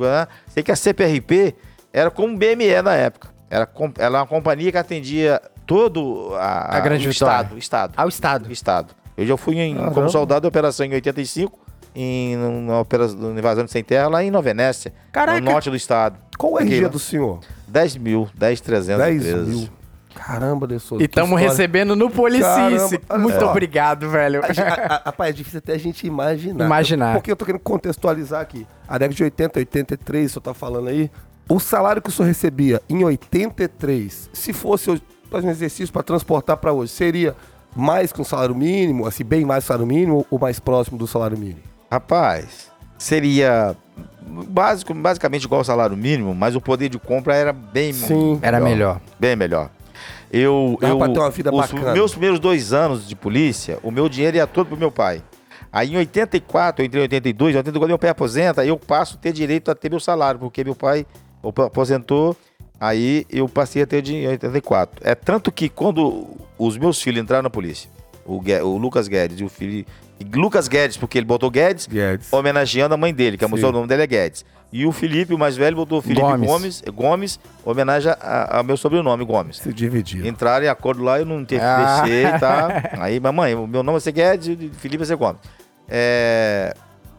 Sei 0.48 0.62
que 0.62 0.70
a 0.70 0.76
CPRP 0.76 1.54
era 1.92 2.10
como 2.10 2.36
BME 2.36 2.82
na 2.82 2.94
época. 2.94 3.34
Era, 3.48 3.68
era 3.98 4.10
uma 4.18 4.26
companhia 4.26 4.70
que 4.70 4.78
atendia 4.78 5.40
todo 5.66 6.34
a, 6.34 6.76
A 6.76 6.80
Grande 6.80 7.08
o 7.08 7.10
estado, 7.10 7.56
estado. 7.58 7.92
Ao 7.96 8.08
Estado. 8.08 8.52
Estado. 8.52 8.94
Eu 9.16 9.26
já 9.26 9.36
fui 9.36 9.58
em- 9.58 9.74
Caramba. 9.74 9.94
como 9.94 10.10
soldado 10.10 10.42
de 10.42 10.48
operação 10.48 10.84
em 10.84 10.92
85, 10.92 11.58
em 11.98 12.36
uma 12.36 12.78
operação 12.80 13.36
invasão 13.36 13.64
de 13.64 13.70
sem 13.70 13.82
terra 13.82 14.08
lá 14.08 14.22
em 14.22 14.30
Nova 14.30 14.42
Venécia, 14.44 14.92
Caraca. 15.10 15.40
no 15.40 15.50
norte 15.50 15.70
do 15.70 15.76
estado. 15.76 16.18
Qual 16.36 16.52
o 16.52 16.56
Aqui, 16.58 16.66
RG 16.66 16.82
lá. 16.82 16.88
do 16.88 16.98
senhor? 16.98 17.40
10 17.66 17.96
mil, 17.96 18.28
10, 18.34 18.60
300 18.60 19.02
10 19.02 19.22
vezes. 19.22 19.48
mil. 19.48 19.68
Caramba, 20.14 20.66
Dessouza. 20.66 21.02
E 21.02 21.06
estamos 21.06 21.38
recebendo 21.40 21.94
no 21.96 22.10
Policice. 22.10 22.98
Caramba, 22.98 23.18
Muito 23.18 23.38
só. 23.40 23.50
obrigado, 23.50 24.08
velho. 24.10 24.40
Rapaz, 25.04 25.30
é 25.30 25.32
difícil 25.32 25.58
até 25.58 25.74
a 25.74 25.78
gente 25.78 26.06
imaginar. 26.06 26.64
Imaginar. 26.64 27.14
Porque 27.14 27.30
eu 27.32 27.36
tô 27.36 27.44
querendo 27.44 27.60
contextualizar 27.60 28.40
aqui. 28.40 28.66
A 28.88 28.98
década 28.98 29.14
de 29.14 29.24
80, 29.24 29.58
83, 29.58 30.26
o 30.30 30.32
senhor 30.34 30.42
tá 30.42 30.54
falando 30.54 30.88
aí. 30.88 31.10
O 31.48 31.58
salário 31.60 32.00
que 32.02 32.08
o 32.08 32.12
senhor 32.12 32.28
recebia 32.28 32.80
em 32.88 33.04
83, 33.04 34.30
se 34.32 34.52
fosse 34.52 35.00
fazer 35.30 35.46
um 35.46 35.50
exercício 35.50 35.92
para 35.92 36.02
transportar 36.02 36.56
para 36.56 36.72
hoje, 36.72 36.92
seria 36.92 37.34
mais 37.74 38.10
que 38.12 38.20
um 38.20 38.24
salário 38.24 38.54
mínimo, 38.54 39.06
assim, 39.06 39.22
bem 39.24 39.44
mais 39.44 39.64
que 39.64 39.66
o 39.66 39.68
salário 39.68 39.86
mínimo 39.86 40.26
ou 40.30 40.38
mais 40.38 40.58
próximo 40.58 40.96
do 40.98 41.06
salário 41.06 41.36
mínimo? 41.38 41.60
Rapaz, 41.96 42.70
seria 42.98 43.74
básico, 44.48 44.92
basicamente 44.92 45.44
igual 45.44 45.60
ao 45.60 45.64
salário 45.64 45.96
mínimo, 45.96 46.34
mas 46.34 46.54
o 46.54 46.60
poder 46.60 46.90
de 46.90 46.98
compra 46.98 47.34
era 47.34 47.54
bem, 47.54 47.90
Sim. 47.94 48.38
Era 48.42 48.60
melhor. 48.60 49.00
bem 49.18 49.34
melhor. 49.34 49.70
Eu, 50.30 50.76
Dava 50.78 50.92
eu 50.92 50.98
pra 50.98 51.08
ter 51.08 51.18
uma 51.18 51.30
vida 51.30 51.50
os 51.50 51.58
bacana. 51.58 51.94
meus 51.94 52.10
primeiros 52.10 52.38
dois 52.38 52.74
anos 52.74 53.08
de 53.08 53.16
polícia, 53.16 53.78
o 53.82 53.90
meu 53.90 54.10
dinheiro 54.10 54.36
ia 54.36 54.46
todo 54.46 54.66
pro 54.66 54.76
meu 54.76 54.90
pai. 54.90 55.22
Aí 55.72 55.94
em 55.94 55.96
84, 55.96 56.82
eu 56.82 56.86
entrei 56.86 57.00
em 57.00 57.04
82, 57.04 57.54
em 57.54 57.58
84 57.58 57.88
meu 57.88 57.98
pai 57.98 58.10
aposenta, 58.10 58.60
aí 58.60 58.68
eu 58.68 58.76
passo 58.76 59.16
a 59.16 59.18
ter 59.18 59.32
direito 59.32 59.70
a 59.70 59.74
ter 59.74 59.88
meu 59.88 59.98
salário, 60.00 60.38
porque 60.38 60.62
meu 60.62 60.74
pai 60.74 61.06
aposentou, 61.64 62.36
aí 62.78 63.24
eu 63.30 63.48
passei 63.48 63.80
a 63.80 63.86
ter 63.86 64.02
dinheiro 64.02 64.28
em 64.28 64.32
84. 64.32 65.00
É 65.02 65.14
tanto 65.14 65.50
que 65.50 65.70
quando 65.70 66.26
os 66.58 66.76
meus 66.76 67.00
filhos 67.00 67.22
entraram 67.22 67.44
na 67.44 67.50
polícia, 67.50 67.88
o, 68.26 68.38
o 68.64 68.76
Lucas 68.76 69.08
Guedes 69.08 69.40
e 69.40 69.44
o 69.44 69.48
filho... 69.48 69.86
e 70.18 70.24
Lucas 70.36 70.66
Guedes, 70.68 70.96
porque 70.96 71.18
ele 71.18 71.26
botou 71.26 71.50
Guedes, 71.50 71.86
Guedes. 71.86 72.32
homenageando 72.32 72.94
a 72.94 72.96
mãe 72.96 73.12
dele, 73.12 73.36
que 73.36 73.44
a 73.44 73.48
o 73.48 73.72
nome 73.72 73.86
dele 73.86 74.02
é 74.02 74.06
Guedes. 74.06 74.44
E 74.72 74.84
o 74.84 74.90
Felipe, 74.92 75.32
o 75.32 75.38
mais 75.38 75.56
velho, 75.56 75.76
botou 75.76 76.02
Felipe 76.02 76.20
Gomes. 76.20 76.46
Gomes, 76.48 76.82
Gomes, 76.92 77.40
homenagem 77.64 78.10
a- 78.20 78.56
ao 78.58 78.64
meu 78.64 78.76
sobrenome, 78.76 79.24
Gomes. 79.24 79.58
Se 79.58 79.72
dividir. 79.72 80.26
Entraram 80.26 80.64
em 80.66 80.68
acordo 80.68 81.02
lá, 81.04 81.18
eu 81.20 81.24
não 81.24 81.44
teve 81.44 81.60
que 81.60 81.66
Ah. 81.66 82.02
descer, 82.02 82.40
tá? 82.40 82.68
Aí, 83.00 83.20
mamãe, 83.20 83.54
o 83.54 83.66
meu 83.66 83.82
nome 83.82 83.92
vai 83.94 84.00
ser 84.00 84.12
Guedes 84.12 84.48
e 84.48 84.52
o 84.66 84.74
Felipe 84.74 84.98
vai 84.98 85.06
ser 85.06 85.16
Gomes. 85.16 85.40
É, 85.88 86.74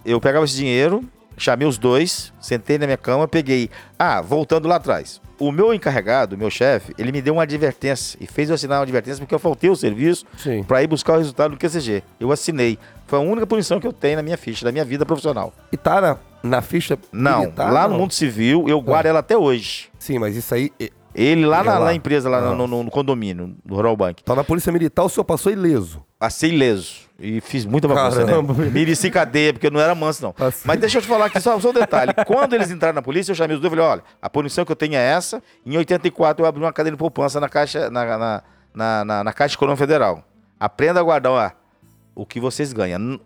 eu 0.06 0.20
pegava 0.20 0.44
esse 0.46 0.56
dinheiro, 0.56 1.04
chamei 1.38 1.68
os 1.68 1.78
dois, 1.78 2.34
sentei 2.42 2.78
na 2.78 2.86
minha 2.86 2.98
cama, 2.98 3.28
peguei. 3.28 3.70
Ah, 3.98 4.22
voltando 4.22 4.68
lá 4.68 4.76
atrás. 4.78 5.22
O 5.40 5.52
meu 5.52 5.72
encarregado, 5.72 6.36
meu 6.36 6.50
chefe, 6.50 6.96
ele 6.98 7.12
me 7.12 7.22
deu 7.22 7.36
uma 7.36 7.44
advertência 7.44 8.18
e 8.20 8.26
fez 8.26 8.50
eu 8.50 8.56
assinar 8.56 8.80
uma 8.80 8.84
advertência 8.84 9.20
porque 9.20 9.36
eu 9.36 9.40
faltei 9.40 9.70
o 9.70 9.76
serviço 9.76 10.26
para 10.68 10.82
ir 10.82 10.88
buscar 10.88 11.14
o 11.14 11.18
resultado 11.20 11.52
do 11.52 11.58
QCG. 11.58 12.02
Eu 12.20 12.32
assinei. 12.32 12.80
Foi 13.06 13.20
a 13.20 13.22
única 13.22 13.46
punição 13.46 13.80
que 13.80 13.86
eu 13.86 13.94
tenho 13.94 14.16
na 14.16 14.24
minha 14.24 14.38
ficha, 14.38 14.66
na 14.66 14.72
minha 14.72 14.84
vida 14.84 15.06
profissional. 15.06 15.54
E 15.72 15.78
tá 15.78 16.02
na, 16.02 16.18
na 16.42 16.62
ficha 16.64 16.98
Não, 17.12 17.42
militar, 17.42 17.72
lá 17.72 17.84
não? 17.84 17.92
no 17.92 18.00
mundo 18.00 18.14
civil, 18.14 18.66
eu 18.68 18.82
guardo 18.82 19.06
ela 19.06 19.20
até 19.20 19.38
hoje. 19.38 19.90
Sim, 20.00 20.18
mas 20.18 20.36
isso 20.36 20.54
aí... 20.56 20.72
Ele 21.20 21.46
lá 21.48 21.64
na, 21.64 21.80
lá. 21.80 21.86
na 21.86 21.94
empresa, 21.96 22.30
lá 22.30 22.40
no, 22.54 22.68
no- 22.68 22.84
no 22.84 22.92
condomínio, 22.92 23.56
do 23.66 23.74
Rural 23.76 23.98
Bank. 23.98 24.22
Então 24.22 24.36
na 24.36 24.44
polícia 24.44 24.72
militar 24.72 25.04
o 25.04 25.10
senhor 25.10 25.24
passou 25.26 25.52
ileso. 25.52 26.04
Passei 26.20 26.52
ileso. 26.52 27.08
E 27.20 27.42
fiz 27.42 27.66
muita 27.66 27.88
bagunça, 27.88 28.24
Caramba. 28.24 28.54
né? 28.54 28.70
Mereci 28.70 29.10
cadeia, 29.10 29.52
porque 29.52 29.66
eu 29.66 29.72
não 29.72 29.80
era 29.80 29.96
manso, 29.96 30.22
não. 30.22 30.32
Passei. 30.32 30.62
Mas 30.66 30.80
deixa 30.80 31.00
eu 31.00 31.02
te 31.02 31.08
falar 31.08 31.26
aqui 31.26 31.40
só, 31.42 31.60
só 31.60 31.72
um 31.72 31.74
detalhe. 31.74 32.14
Quando 32.28 32.54
eles 32.54 32.70
entraram 32.70 32.94
na 32.94 33.02
polícia, 33.02 33.32
eu 33.32 33.36
chamei 33.36 33.56
os 33.56 33.62
dois 33.62 33.74
e 33.74 33.76
falei, 33.76 33.92
olha, 33.92 34.04
a 34.22 34.30
punição 34.30 34.64
que 34.64 34.72
eu 34.72 34.76
tenho 34.76 34.94
é 34.94 35.04
essa. 35.04 35.42
Em 35.66 35.76
84, 35.76 36.44
eu 36.46 36.48
abri 36.48 36.62
uma 36.62 36.72
cadeia 36.72 36.92
de 36.92 36.98
poupança 36.98 37.40
na 37.40 37.50
Caixa, 37.50 37.90
na, 37.90 38.06
na, 38.18 38.44
na, 38.76 39.06
na, 39.06 39.24
na 39.24 39.34
Caixa 39.34 39.56
Econômica 39.56 39.84
Federal. 39.84 40.24
Aprenda 40.60 41.00
a 41.00 41.04
guardar 41.04 41.32
ó, 41.32 41.52
o 42.14 42.24
que 42.28 42.40
vocês 42.40 42.72
ganham. 42.72 43.20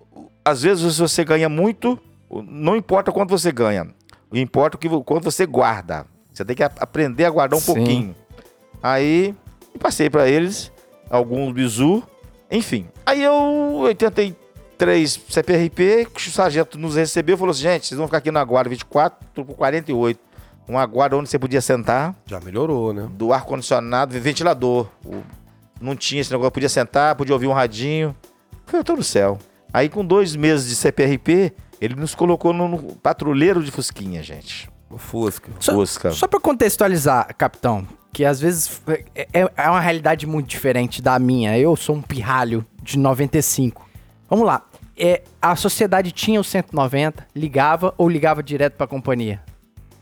Às 0.46 0.62
vezes, 0.62 0.98
você 0.98 1.26
ganha 1.26 1.50
muito, 1.50 2.00
não 2.48 2.78
importa 2.78 3.12
quanto 3.12 3.30
você 3.32 3.52
ganha. 3.52 3.88
Importa 4.32 4.78
o 4.78 4.80
que, 4.80 4.88
quanto 5.04 5.26
você 5.26 5.46
guarda. 5.46 6.06
Você 6.34 6.46
tem 6.46 6.56
que 6.56 6.64
aprender 6.64 7.26
a 7.26 7.30
guardar 7.30 7.58
um 7.58 7.62
Sim. 7.62 7.74
pouquinho. 7.74 8.16
Aí, 8.82 9.36
passei 9.80 10.10
pra 10.10 10.28
eles 10.28 10.72
alguns 11.10 11.52
bizu. 11.54 12.04
Enfim, 12.50 12.88
aí 13.06 13.22
eu, 13.24 13.34
83 13.84 15.20
CPRP, 15.30 16.08
o 16.16 16.20
sargento 16.20 16.78
nos 16.78 16.96
recebeu 16.96 17.36
e 17.36 17.38
falou 17.38 17.52
assim, 17.52 17.62
gente, 17.64 17.88
vocês 17.88 17.98
vão 17.98 18.08
ficar 18.08 18.18
aqui 18.18 18.32
na 18.32 18.44
guarda 18.44 18.70
24 18.70 19.18
por 19.34 19.46
48. 19.56 20.20
Uma 20.68 20.86
guarda 20.86 21.18
onde 21.18 21.30
você 21.30 21.38
podia 21.40 21.60
sentar, 21.62 22.16
Já 22.26 22.40
melhorou, 22.40 22.94
né? 22.94 23.10
do 23.12 23.34
ar-condicionado, 23.34 24.18
ventilador. 24.20 24.88
O- 25.06 25.22
não 25.82 25.96
tinha 25.96 26.22
esse 26.22 26.32
negócio, 26.32 26.52
podia 26.52 26.70
sentar, 26.70 27.16
podia 27.16 27.34
ouvir 27.34 27.48
um 27.48 27.54
radinho. 27.54 28.16
Foi 28.66 28.84
todo 28.84 28.98
no 29.00 29.04
céu. 29.04 29.38
Aí 29.74 29.90
com 29.90 30.06
dois 30.06 30.36
meses 30.36 30.70
de 30.70 30.76
CPRP, 30.76 31.52
ele 31.82 31.96
nos 31.96 32.14
colocou 32.14 32.54
no, 32.54 32.68
no 32.68 32.78
patrulheiro 32.98 33.64
de 33.64 33.72
Fusquinha, 33.72 34.22
gente. 34.22 34.70
Fusca. 34.98 35.50
Só, 35.60 35.74
Fusca. 35.74 36.12
só 36.12 36.28
pra 36.28 36.40
contextualizar, 36.40 37.34
capitão, 37.38 37.88
que 38.14 38.26
às 38.26 38.40
vezes 38.40 38.82
é, 39.16 39.28
é- 39.34 39.52
é 39.58 39.70
uma 39.70 39.80
realidade 39.80 40.26
muito 40.28 40.48
diferente 40.48 41.02
da 41.02 41.18
minha. 41.20 41.58
Eu 41.58 41.76
sou 41.76 41.96
um 41.96 42.02
pirralho 42.02 42.66
de 42.82 42.98
95. 42.98 43.88
Vamos 44.30 44.46
lá. 44.46 44.64
É, 44.98 45.24
a 45.42 45.56
sociedade 45.56 46.12
tinha 46.12 46.40
o 46.40 46.44
190, 46.44 47.26
ligava 47.36 47.94
ou 47.98 48.08
ligava 48.08 48.44
direto 48.44 48.74
pra 48.76 48.86
companhia? 48.86 49.42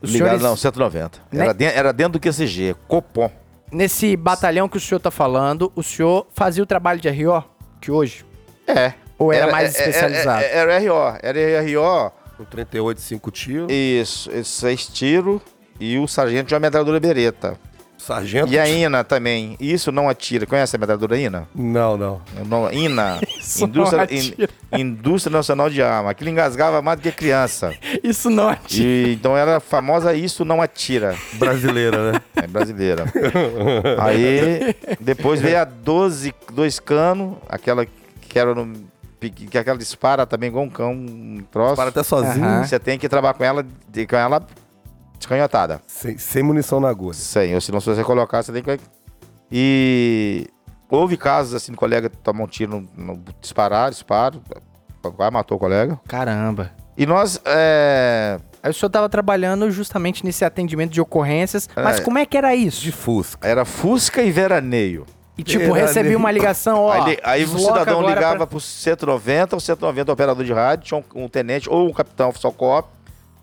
Os 0.01 0.11
Ligado, 0.11 0.27
senhores, 0.29 0.41
não, 0.43 0.55
190. 0.55 1.19
Né? 1.31 1.43
Era, 1.43 1.53
dentro, 1.53 1.77
era 1.79 1.93
dentro 1.93 2.13
do 2.13 2.19
QCG, 2.19 2.75
Copom. 2.87 3.29
nesse 3.71 4.15
batalhão 4.15 4.67
que 4.69 4.77
o 4.77 4.79
senhor 4.79 4.99
tá 4.99 5.11
falando, 5.11 5.71
o 5.75 5.83
senhor 5.83 6.27
fazia 6.33 6.63
o 6.63 6.65
trabalho 6.65 6.99
de 7.01 7.09
RO? 7.09 7.43
Que 7.81 7.91
hoje? 7.91 8.25
É. 8.67 8.93
Ou 9.17 9.33
era 9.33 9.51
mais 9.51 9.75
é- 9.75 9.77
é- 9.77 9.89
especializado? 9.89 10.41
é- 10.43 10.57
Era, 10.57 10.79
RO. 10.79 11.17
Era 11.21 11.61
RO, 11.61 12.11
Com 12.39 12.45
38, 12.45 13.01
5 13.01 13.31
tiros. 13.31 13.67
isso, 13.69 14.31
esses 14.31 14.47
seis 14.47 14.87
tiros 14.87 15.41
e 15.77 15.97
o 15.99 16.07
sargento 16.07 16.47
de 16.47 16.53
uma 16.53 16.61
metralhadora 16.61 16.97
bereta. 16.97 17.59
Sargento. 17.97 18.49
E 18.49 18.57
a 18.57 18.65
INA 18.65 19.03
também. 19.03 19.57
Isso 19.59 19.91
não 19.91 20.07
atira. 20.07 20.45
Conhece 20.45 20.73
a 20.73 20.79
metralhadora 20.79 21.17
INA? 21.19 21.49
Não, 21.53 21.97
não. 21.97 22.21
Não, 22.47 22.71
INA. 22.71 23.19
Indústria. 23.59 24.07
In- 24.09 24.79
Indústria 24.79 25.35
Nacional 25.35 25.69
de 25.69 25.81
Arma. 25.83 26.11
Aquilo 26.11 26.29
engasgava 26.29 26.81
mais 26.81 26.97
do 26.97 27.03
que 27.03 27.11
criança. 27.11 27.75
Isso 28.01 28.29
não 28.29 28.47
atira. 28.47 28.87
E, 29.09 29.13
então 29.15 29.35
era 29.35 29.57
a 29.57 29.59
famosa 29.59 30.13
Isso 30.13 30.45
Não 30.45 30.61
Atira. 30.61 31.13
Brasileira, 31.33 32.13
né? 32.13 32.21
É 32.37 32.47
brasileira. 32.47 33.03
Aí 33.99 34.73
depois 35.01 35.41
veio 35.41 35.59
a 35.59 35.65
12, 35.65 36.33
dois 36.53 36.79
canos, 36.79 37.35
aquela 37.49 37.85
que 37.85 38.39
era 38.39 38.55
no. 38.55 38.87
Que 39.20 39.57
aquela 39.57 39.78
dispara 39.78 40.26
também 40.26 40.47
igual 40.49 40.63
um 40.63 40.70
cão, 40.70 40.93
um 40.93 41.43
troço. 41.51 41.76
Para 41.76 41.89
até 41.89 42.01
sozinho. 42.03 42.45
Aham. 42.45 42.63
Você 42.63 42.80
tem 42.80 42.97
que 42.97 43.09
trabalhar 43.09 43.34
com 43.34 43.43
ela, 43.43 43.65
de- 43.89 44.07
com 44.07 44.15
ela 44.15 44.41
descanhotada. 45.17 45.82
Sem, 45.86 46.17
sem 46.17 46.41
munição 46.43 46.80
na 46.80 46.88
agulha. 46.89 47.13
Sem, 47.13 47.53
ou 47.53 47.59
senão 47.61 47.82
se 47.82 47.88
você 47.93 48.03
colocar, 48.03 48.41
você 48.41 48.51
tem 48.53 48.63
que. 48.63 48.80
E 49.51 50.47
houve 50.89 51.17
casos 51.17 51.53
assim, 51.53 51.72
de 51.72 51.78
colega 51.78 52.09
tomar 52.09 52.43
um 52.43 52.47
tiro 52.47 52.88
no, 52.95 53.13
no 53.15 53.24
disparar, 53.41 53.89
disparo, 53.89 54.41
quase 55.15 55.32
matou 55.34 55.57
o 55.57 55.59
colega. 55.59 55.99
Caramba. 56.07 56.72
E 56.97 57.05
nós, 57.05 57.41
é, 57.45 58.38
Aí 58.61 58.72
o 58.72 58.74
senhor 58.74 58.89
tava 58.89 59.07
trabalhando 59.09 59.72
justamente 59.72 60.24
nesse 60.26 60.43
atendimento 60.43 60.91
de 60.91 60.99
ocorrências. 61.01 61.67
Mas 61.76 61.99
É. 61.99 62.03
como 62.03 62.17
é 62.17 62.26
que 62.26 62.38
era 62.38 62.53
isso? 62.55 62.82
De 62.82 62.91
Fusca. 62.91 63.47
era 63.47 63.63
Fusca 63.65 64.22
e 64.22 64.32
Veraneio. 64.32 65.05
E 65.39 65.43
tipo, 65.43 65.75
Era 65.75 65.87
recebi 65.87 66.15
uma 66.15 66.29
ligação, 66.31 66.81
ó. 66.83 66.91
aí 66.91 67.17
aí 67.23 67.43
o 67.45 67.57
cidadão 67.59 68.01
ligava 68.07 68.37
pra- 68.37 68.47
pro 68.47 68.59
190, 68.59 69.55
o 69.55 69.59
190 69.59 70.11
operador 70.11 70.43
de 70.43 70.51
rádio, 70.53 70.85
tinha 70.85 71.03
um, 71.15 71.23
um 71.23 71.29
tenente 71.29 71.69
ou 71.69 71.87
um 71.87 71.93
capitão 71.93 72.33
Socorro, 72.33 72.87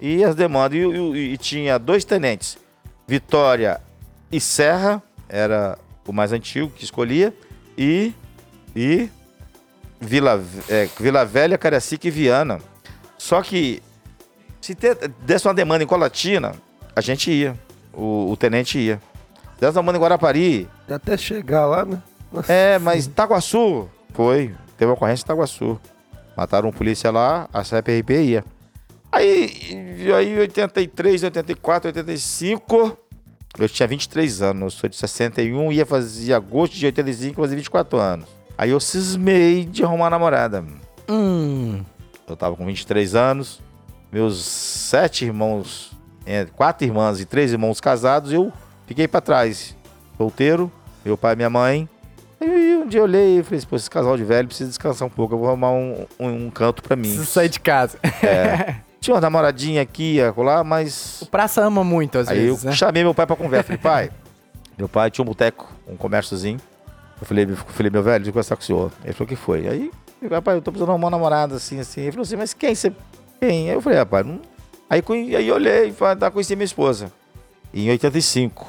e 0.00 0.22
as 0.22 0.34
demandas. 0.34 0.78
E, 0.78 0.82
e- 0.82 1.32
e 1.32 1.36
tinha 1.38 1.78
dois 1.78 2.04
tenentes, 2.04 2.58
Vitória 3.08 3.80
e 4.30 4.40
Serra, 4.40 5.02
era 5.28 5.78
o 6.06 6.12
mais 6.12 6.32
antigo 6.32 6.68
que 6.70 6.84
escolhia, 6.84 7.32
e, 7.78 8.12
e 8.74 9.08
Vila, 10.00 10.42
é, 10.68 10.88
Vila 11.00 11.24
Velha, 11.24 11.56
Cariacica 11.56 12.06
e 12.06 12.10
Viana. 12.10 12.60
Só 13.16 13.40
que 13.40 13.82
se 14.60 14.74
te- 14.74 14.94
desse 15.22 15.46
uma 15.48 15.54
demanda 15.54 15.82
em 15.82 15.86
Colatina, 15.86 16.52
a 16.94 17.00
gente 17.00 17.30
ia, 17.30 17.54
o, 17.94 18.30
o 18.30 18.36
tenente 18.36 18.78
ia. 18.78 19.00
Desse 19.58 19.72
uma 19.78 19.82
demanda 19.82 19.96
em 19.98 20.00
Guarapari, 20.02 20.68
Até 20.88 21.16
chegar 21.16 21.66
lá, 21.66 21.84
né? 21.84 22.02
Nossa. 22.32 22.52
é, 22.52 22.78
mas 22.78 23.06
Itaguaçu 23.06 23.88
foi. 24.12 24.54
Teve 24.76 24.90
uma 24.90 24.94
ocorrência 24.94 25.22
em 25.22 25.26
Itaguaçu. 25.26 25.80
Mataram 26.36 26.68
um 26.68 26.72
polícia 26.72 27.10
lá, 27.10 27.48
a 27.52 27.64
CPRP 27.64 28.22
ia. 28.22 28.44
Aí, 29.10 29.96
e 29.98 30.12
aí 30.12 30.38
83, 30.38 31.22
84, 31.24 31.88
85, 31.88 32.98
eu 33.58 33.68
tinha 33.68 33.88
23 33.88 34.42
anos, 34.42 34.62
eu 34.74 34.80
sou 34.80 34.90
de 34.90 34.96
61, 34.96 35.72
ia 35.72 35.86
fazer 35.86 36.34
agosto 36.34 36.74
de 36.74 36.84
85, 36.86 37.40
fazer 37.40 37.56
24 37.56 37.98
anos. 37.98 38.28
Aí 38.58 38.70
eu 38.70 38.80
cismei 38.80 39.64
de 39.64 39.84
arrumar 39.84 40.04
uma 40.04 40.10
namorada. 40.10 40.64
Hum. 41.08 41.82
Eu 42.28 42.36
tava 42.36 42.56
com 42.56 42.66
23 42.66 43.14
anos, 43.14 43.60
meus 44.10 44.44
sete 44.44 45.24
irmãos, 45.24 45.92
é, 46.24 46.44
quatro 46.44 46.86
irmãs 46.86 47.20
e 47.20 47.24
três 47.24 47.52
irmãos 47.52 47.80
casados, 47.80 48.32
eu 48.32 48.52
fiquei 48.86 49.06
pra 49.06 49.20
trás. 49.20 49.75
Solteiro, 50.16 50.70
meu 51.04 51.16
pai 51.16 51.34
e 51.34 51.36
minha 51.36 51.50
mãe. 51.50 51.88
Aí 52.40 52.76
um 52.76 52.86
dia 52.86 53.00
eu 53.00 53.04
olhei 53.04 53.38
e 53.38 53.42
falei 53.42 53.58
assim, 53.58 53.66
pô, 53.66 53.76
esse 53.76 53.90
casal 53.90 54.16
de 54.16 54.24
velho 54.24 54.46
precisa 54.46 54.68
descansar 54.68 55.06
um 55.06 55.10
pouco, 55.10 55.34
eu 55.34 55.38
vou 55.38 55.48
arrumar 55.48 55.70
um, 55.70 56.06
um, 56.18 56.28
um 56.46 56.50
canto 56.50 56.82
pra 56.82 56.94
mim. 56.96 57.08
Preciso 57.08 57.26
sair 57.26 57.48
de 57.48 57.60
casa. 57.60 57.98
Tinha 59.00 59.14
uma 59.14 59.20
namoradinha 59.20 59.82
aqui, 59.82 60.20
acolá, 60.20 60.64
mas... 60.64 61.22
O 61.22 61.26
praça 61.26 61.62
ama 61.62 61.84
muito, 61.84 62.18
às 62.18 62.28
Aí 62.28 62.46
vezes, 62.46 62.64
eu 62.64 62.70
né? 62.70 62.76
chamei 62.76 63.02
meu 63.02 63.14
pai 63.14 63.26
pra 63.26 63.36
conversa. 63.36 63.64
Falei, 63.64 63.78
pai, 63.78 64.10
meu 64.76 64.88
pai 64.88 65.10
tinha 65.10 65.22
um 65.22 65.26
boteco, 65.26 65.70
um 65.86 65.96
comérciozinho. 65.96 66.60
Eu 67.20 67.26
falei, 67.26 67.44
eu 67.44 67.56
falei, 67.56 67.90
meu 67.90 68.02
velho, 68.02 68.18
deixa 68.18 68.30
eu 68.30 68.32
conversar 68.32 68.56
com 68.56 68.62
o 68.62 68.64
senhor. 68.64 68.92
Ele 69.04 69.12
falou, 69.12 69.26
o 69.26 69.28
que 69.28 69.36
foi? 69.36 69.68
Aí, 69.68 69.90
eu 70.20 70.28
falei, 70.28 70.42
pai, 70.42 70.56
eu 70.56 70.62
tô 70.62 70.70
precisando 70.72 70.90
arrumar 70.90 71.06
uma 71.06 71.10
namorada, 71.10 71.56
assim, 71.56 71.78
assim. 71.78 72.00
Ele 72.02 72.12
falou 72.12 72.24
assim, 72.24 72.36
mas 72.36 72.52
quem 72.52 72.74
você... 72.74 72.92
Quem? 73.40 73.70
Aí 73.70 73.76
eu 73.76 73.80
falei, 73.80 73.98
rapaz, 73.98 74.26
não... 74.26 74.40
Aí, 74.88 75.02
aí 75.36 75.48
eu 75.48 75.54
olhei 75.54 75.88
e 75.88 75.92
falei, 75.92 76.16
tá, 76.16 76.30
conheci 76.30 76.54
minha 76.56 76.64
esposa. 76.64 77.12
Em 77.72 77.90
85. 77.90 78.66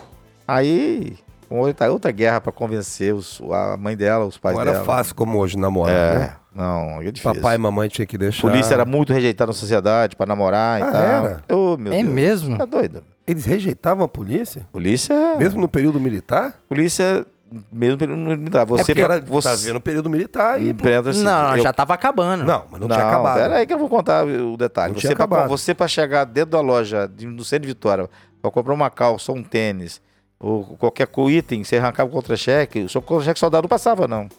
Aí, 0.48 1.18
outra, 1.50 1.92
outra 1.92 2.12
guerra 2.12 2.42
pra 2.42 2.52
convencer 2.52 3.14
os- 3.14 3.42
a 3.52 3.78
mãe 3.78 3.96
dela, 3.96 4.26
os 4.26 4.38
pais 4.38 4.56
Não 4.58 4.64
dela. 4.64 4.78
era 4.78 4.86
fácil 4.86 5.16
como 5.16 5.38
hoje 5.38 5.58
namorar, 5.58 5.96
É, 5.96 6.20
né? 6.20 6.34
não, 6.56 7.02
é 7.02 7.12
difícil. 7.12 7.34
Papai 7.36 7.56
e 7.56 7.58
mamãe 7.58 7.88
tinha 7.90 8.06
que 8.06 8.18
deixar. 8.18 8.42
Polícia 8.42 8.74
era 8.74 8.86
muito 8.86 9.14
rejeitada 9.14 9.50
na 9.50 9.54
sociedade 9.54 10.16
pra 10.16 10.26
namorar 10.26 10.80
e 10.80 10.84
Ah, 10.84 10.92
tal. 10.92 11.02
era? 11.02 11.44
Ô, 11.52 11.78
meu 11.78 11.94
É 11.94 12.02
Deus. 12.02 12.14
mesmo? 12.14 12.58
Tá 12.58 12.66
doido. 12.66 13.04
Eles 13.26 13.46
rejeitavam 13.46 14.06
a 14.06 14.08
polícia? 14.08 14.66
Polícia... 14.72 15.36
Mesmo 15.38 15.60
no 15.60 15.68
período 15.68 16.00
militar? 16.00 16.54
Polícia, 16.70 17.26
mesmo 17.72 17.98
período 17.98 18.18
militar. 18.20 18.66
Você, 18.66 18.86
Porque 18.86 19.02
era, 19.02 19.20
você 19.20 19.50
tá 19.50 19.56
vendo 19.56 19.76
o 19.78 19.82
período 19.82 20.10
militar 20.10 20.62
e... 20.62 20.74
assim. 21.10 21.24
não, 21.24 21.58
eu- 21.58 21.64
já 21.64 21.74
tava 21.74 21.94
acabando. 21.94 22.46
Não, 22.46 22.64
mas 22.72 22.80
não, 22.80 22.88
Não, 22.88 22.96
tinha 22.96 23.08
acabado. 23.08 23.36
pera 23.38 23.56
aí 23.58 23.66
que 23.68 23.74
eu 23.74 23.78
vou 23.80 23.90
contar 23.90 24.26
o 24.26 24.56
detalhe. 24.56 24.94
Não 24.94 25.00
Você 25.02 25.08
tinha 25.08 25.16
pra, 25.16 25.26
acabado. 25.26 25.50
você 25.50 25.74
pra 25.74 25.88
chegar 25.90 26.24
dentro 26.26 26.52
da 26.52 26.62
loja 26.62 27.06
de- 27.14 27.26
no 27.28 27.44
centro 27.44 27.64
de 27.64 27.68
Vitória, 27.68 28.10
pra 28.42 28.50
comprar 28.50 28.74
uma 28.74 28.90
calça, 28.90 29.32
um 29.34 29.44
tênis, 29.44 30.02
ou 30.40 30.78
qualquer 30.78 31.10
item, 31.30 31.64
você 31.64 31.78
arrancava 31.78 32.10
o 32.10 32.14
contra-cheque, 32.14 32.82
o 32.82 32.90
seu 32.90 33.02
contra-cheque 33.02 33.40
soldado 33.40 33.64
não 33.64 33.70
passava, 33.70 34.08
não. 34.08 34.30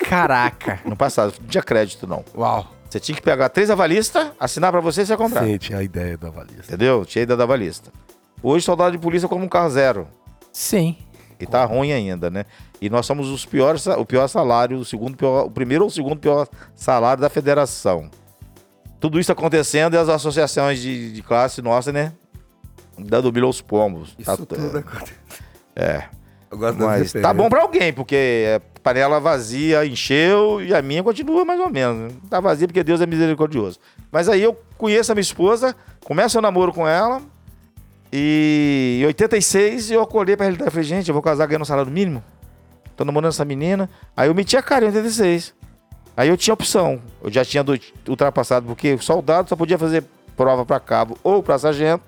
Caraca. 0.00 0.80
Não 0.84 0.96
passava, 0.96 1.32
não 1.40 1.48
tinha 1.48 1.62
crédito, 1.62 2.06
não. 2.06 2.24
Uau. 2.34 2.66
Você 2.88 3.00
tinha 3.00 3.16
que 3.16 3.22
pegar 3.22 3.48
três 3.48 3.70
avalistas, 3.70 4.30
assinar 4.38 4.70
pra 4.70 4.80
você 4.80 5.02
e 5.02 5.06
você 5.06 5.16
comprar. 5.16 5.44
Sim, 5.44 5.58
tinha 5.58 5.78
a 5.78 5.82
ideia 5.82 6.16
da 6.16 6.30
valista. 6.30 6.66
Entendeu? 6.66 7.04
Tinha 7.04 7.22
ideia 7.22 7.36
da 7.36 7.42
avalista. 7.44 7.90
Hoje, 8.42 8.64
soldado 8.64 8.92
de 8.92 8.98
polícia 8.98 9.28
como 9.28 9.44
um 9.44 9.48
carro 9.48 9.70
zero. 9.70 10.06
Sim. 10.52 10.96
E 11.40 11.46
tá 11.46 11.64
ruim 11.64 11.92
ainda, 11.92 12.30
né? 12.30 12.44
E 12.80 12.88
nós 12.88 13.06
somos 13.06 13.28
os 13.28 13.44
piores, 13.44 13.86
o 13.86 14.04
pior 14.04 14.28
salário, 14.28 14.78
o 14.78 14.84
segundo 14.84 15.16
pior, 15.16 15.46
o 15.46 15.50
primeiro 15.50 15.84
ou 15.84 15.88
o 15.88 15.90
segundo 15.90 16.18
pior 16.18 16.46
salário 16.76 17.20
da 17.20 17.28
federação. 17.28 18.10
Tudo 19.00 19.18
isso 19.18 19.32
acontecendo 19.32 19.94
e 19.94 19.96
as 19.96 20.08
associações 20.08 20.80
de, 20.80 21.12
de 21.12 21.22
classe 21.22 21.60
nossa, 21.60 21.90
né? 21.90 22.12
Dando 22.98 23.32
milho 23.32 23.46
aos 23.46 23.60
pombos. 23.60 24.14
Isso 24.18 24.30
Tá- 24.30 24.36
tudo 24.36 24.54
acontece. 24.78 25.12
É. 25.76 26.04
Eu 26.50 26.58
gosto 26.58 26.78
Mas 26.78 27.12
tá 27.12 27.34
bom 27.34 27.48
pra 27.48 27.62
alguém, 27.62 27.92
porque 27.92 28.14
é 28.16 28.60
panela 28.82 29.18
vazia 29.18 29.84
encheu 29.84 30.62
e 30.62 30.72
a 30.72 30.80
minha 30.80 31.02
continua 31.02 31.44
mais 31.44 31.58
ou 31.58 31.68
menos. 31.68 32.12
né? 32.12 32.18
Tá 32.30 32.38
vazia 32.38 32.68
porque 32.68 32.84
Deus 32.84 33.00
é 33.00 33.06
misericordioso. 33.06 33.78
Mas 34.12 34.28
aí 34.28 34.40
eu 34.42 34.56
conheço 34.78 35.10
a 35.10 35.14
minha 35.16 35.22
esposa, 35.22 35.74
começo 36.04 36.38
o 36.38 36.42
namoro 36.42 36.72
com 36.72 36.86
ela. 36.86 37.20
E 38.12 38.98
em 39.02 39.06
86 39.06 39.90
eu 39.90 40.00
acordei 40.00 40.36
pra 40.36 40.44
realidade 40.46 40.68
e 40.68 40.72
falei, 40.72 40.84
gente, 40.86 41.08
eu 41.08 41.12
vou 41.12 41.22
casar 41.22 41.46
ganhando 41.46 41.62
um 41.62 41.64
salário 41.66 41.90
mínimo. 41.90 42.22
Tô 42.96 43.04
namorando 43.04 43.30
essa 43.30 43.44
menina. 43.44 43.90
Aí 44.16 44.28
eu 44.28 44.34
meti 44.34 44.56
a 44.56 44.62
cara 44.62 44.84
em 44.84 44.88
86. 44.88 45.52
Aí 46.16 46.28
eu 46.28 46.36
tinha 46.36 46.54
opção. 46.54 47.00
Eu 47.20 47.32
já 47.32 47.44
tinha 47.44 47.64
do- 47.64 47.76
ultrapassado, 48.08 48.66
porque 48.66 48.96
soldado 48.98 49.48
só 49.48 49.56
podia 49.56 49.76
fazer 49.76 50.04
prova 50.36 50.64
pra 50.64 50.78
cabo 50.78 51.18
ou 51.24 51.42
pra 51.42 51.58
sargento 51.58 52.04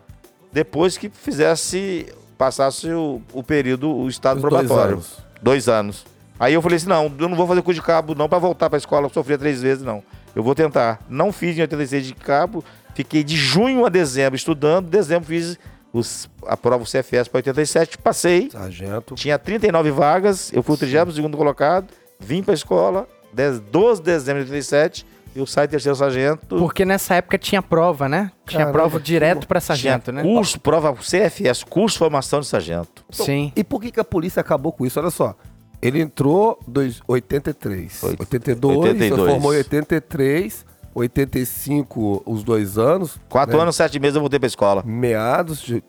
depois 0.56 0.96
que 0.96 1.10
fizesse, 1.10 2.06
passasse 2.38 2.90
o, 2.90 3.20
o 3.34 3.42
período, 3.42 3.94
o 3.94 4.08
estado 4.08 4.36
Os 4.38 4.42
dois 4.42 4.66
probatório. 4.66 4.94
anos. 4.94 5.18
Dois 5.42 5.68
anos. 5.68 6.06
Aí 6.40 6.54
eu 6.54 6.62
falei 6.62 6.76
assim, 6.76 6.88
não, 6.88 7.12
eu 7.18 7.28
não 7.28 7.36
vou 7.36 7.46
fazer 7.46 7.60
curso 7.60 7.78
de 7.78 7.86
cabo 7.86 8.14
não 8.14 8.26
pra 8.26 8.38
voltar 8.38 8.70
pra 8.70 8.78
escola, 8.78 9.04
eu 9.04 9.10
sofria 9.10 9.36
três 9.36 9.60
vezes, 9.60 9.84
não. 9.84 10.02
Eu 10.34 10.42
vou 10.42 10.54
tentar. 10.54 11.00
Não 11.10 11.30
fiz 11.30 11.58
em 11.58 11.60
86 11.60 12.06
de 12.06 12.14
cabo, 12.14 12.64
fiquei 12.94 13.22
de 13.22 13.36
junho 13.36 13.84
a 13.84 13.90
dezembro 13.90 14.34
estudando, 14.34 14.88
dezembro 14.88 15.28
fiz 15.28 15.58
os, 15.92 16.26
a 16.46 16.56
prova 16.56 16.84
CFS 16.84 17.28
para 17.28 17.40
87, 17.40 17.98
passei. 17.98 18.48
Sargento. 18.50 19.14
Tinha 19.14 19.38
39 19.38 19.90
vagas, 19.90 20.50
eu 20.54 20.62
fui 20.62 20.74
o 20.74 20.78
32 20.78 21.18
colocado 21.34 21.88
vim 22.18 22.42
pra 22.42 22.54
escola, 22.54 23.06
10, 23.34 23.60
12 23.60 24.00
de 24.00 24.06
dezembro 24.06 24.42
de 24.42 24.50
87, 24.50 25.04
eu 25.38 25.46
saí 25.46 25.68
terceiro 25.68 25.96
sargento. 25.96 26.56
Porque 26.56 26.84
nessa 26.84 27.14
época 27.14 27.36
tinha 27.38 27.60
prova, 27.62 28.08
né? 28.08 28.30
Tinha 28.46 28.60
Caramba, 28.60 28.72
prova 28.78 29.00
direto 29.00 29.46
pra 29.46 29.60
tinha 29.60 29.66
sargento, 29.66 30.12
né? 30.12 30.22
curso, 30.22 30.58
prova 30.60 30.92
CFS, 30.94 31.64
curso 31.64 31.94
de 31.94 31.98
formação 31.98 32.40
de 32.40 32.46
sargento. 32.46 33.04
Sim. 33.10 33.52
E 33.56 33.62
por 33.64 33.80
que, 33.80 33.90
que 33.90 34.00
a 34.00 34.04
polícia 34.04 34.40
acabou 34.40 34.72
com 34.72 34.84
isso? 34.86 34.98
Olha 35.00 35.10
só. 35.10 35.34
Ele 35.82 36.00
entrou 36.00 36.58
em 36.78 36.94
83, 37.06 38.02
Oit- 38.02 38.20
82, 38.20 38.76
82. 38.78 39.30
formou 39.30 39.52
em 39.54 39.58
83, 39.58 40.64
85 40.94 42.22
os 42.26 42.42
dois 42.42 42.78
anos. 42.78 43.18
Quatro 43.28 43.56
né? 43.56 43.62
anos, 43.62 43.76
sete 43.76 43.98
meses 43.98 44.14
eu 44.16 44.20
voltei 44.22 44.38
pra 44.38 44.46
escola. 44.46 44.82
Meados 44.86 45.60
de 45.60 45.82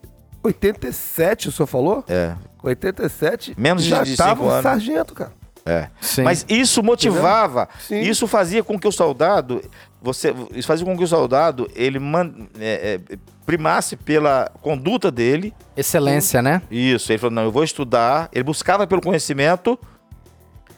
87, 0.43 1.49
o 1.49 1.51
senhor 1.51 1.67
falou? 1.67 2.03
É, 2.07 2.35
87. 2.63 3.55
Menos 3.57 3.83
de- 3.83 3.89
já 3.89 4.03
de 4.03 4.15
tava 4.15 4.31
cinco 4.35 4.45
um 4.45 4.49
anos. 4.49 4.63
sargento, 4.63 5.13
cara. 5.13 5.31
É. 5.67 5.89
Sim. 6.01 6.23
Mas 6.23 6.45
isso 6.49 6.81
motivava, 6.83 7.67
Sim. 7.79 7.99
isso 7.99 8.27
fazia 8.27 8.63
com 8.63 8.79
que 8.79 8.87
o 8.87 8.91
soldado, 8.91 9.61
você, 10.01 10.33
isso 10.53 10.67
fazia 10.67 10.85
com 10.85 10.97
que 10.97 11.03
o 11.03 11.07
soldado 11.07 11.69
ele 11.75 11.99
man- 11.99 12.33
é, 12.59 12.99
é, 13.11 13.17
primasse 13.45 13.95
pela 13.95 14.49
conduta 14.61 15.09
dele. 15.11 15.53
Excelência, 15.75 16.41
né? 16.41 16.61
Isso, 16.71 17.11
ele 17.11 17.19
falou 17.19 17.33
não, 17.35 17.43
eu 17.43 17.51
vou 17.51 17.63
estudar. 17.63 18.29
Ele 18.33 18.43
buscava 18.43 18.85
pelo 18.87 19.01
conhecimento. 19.01 19.77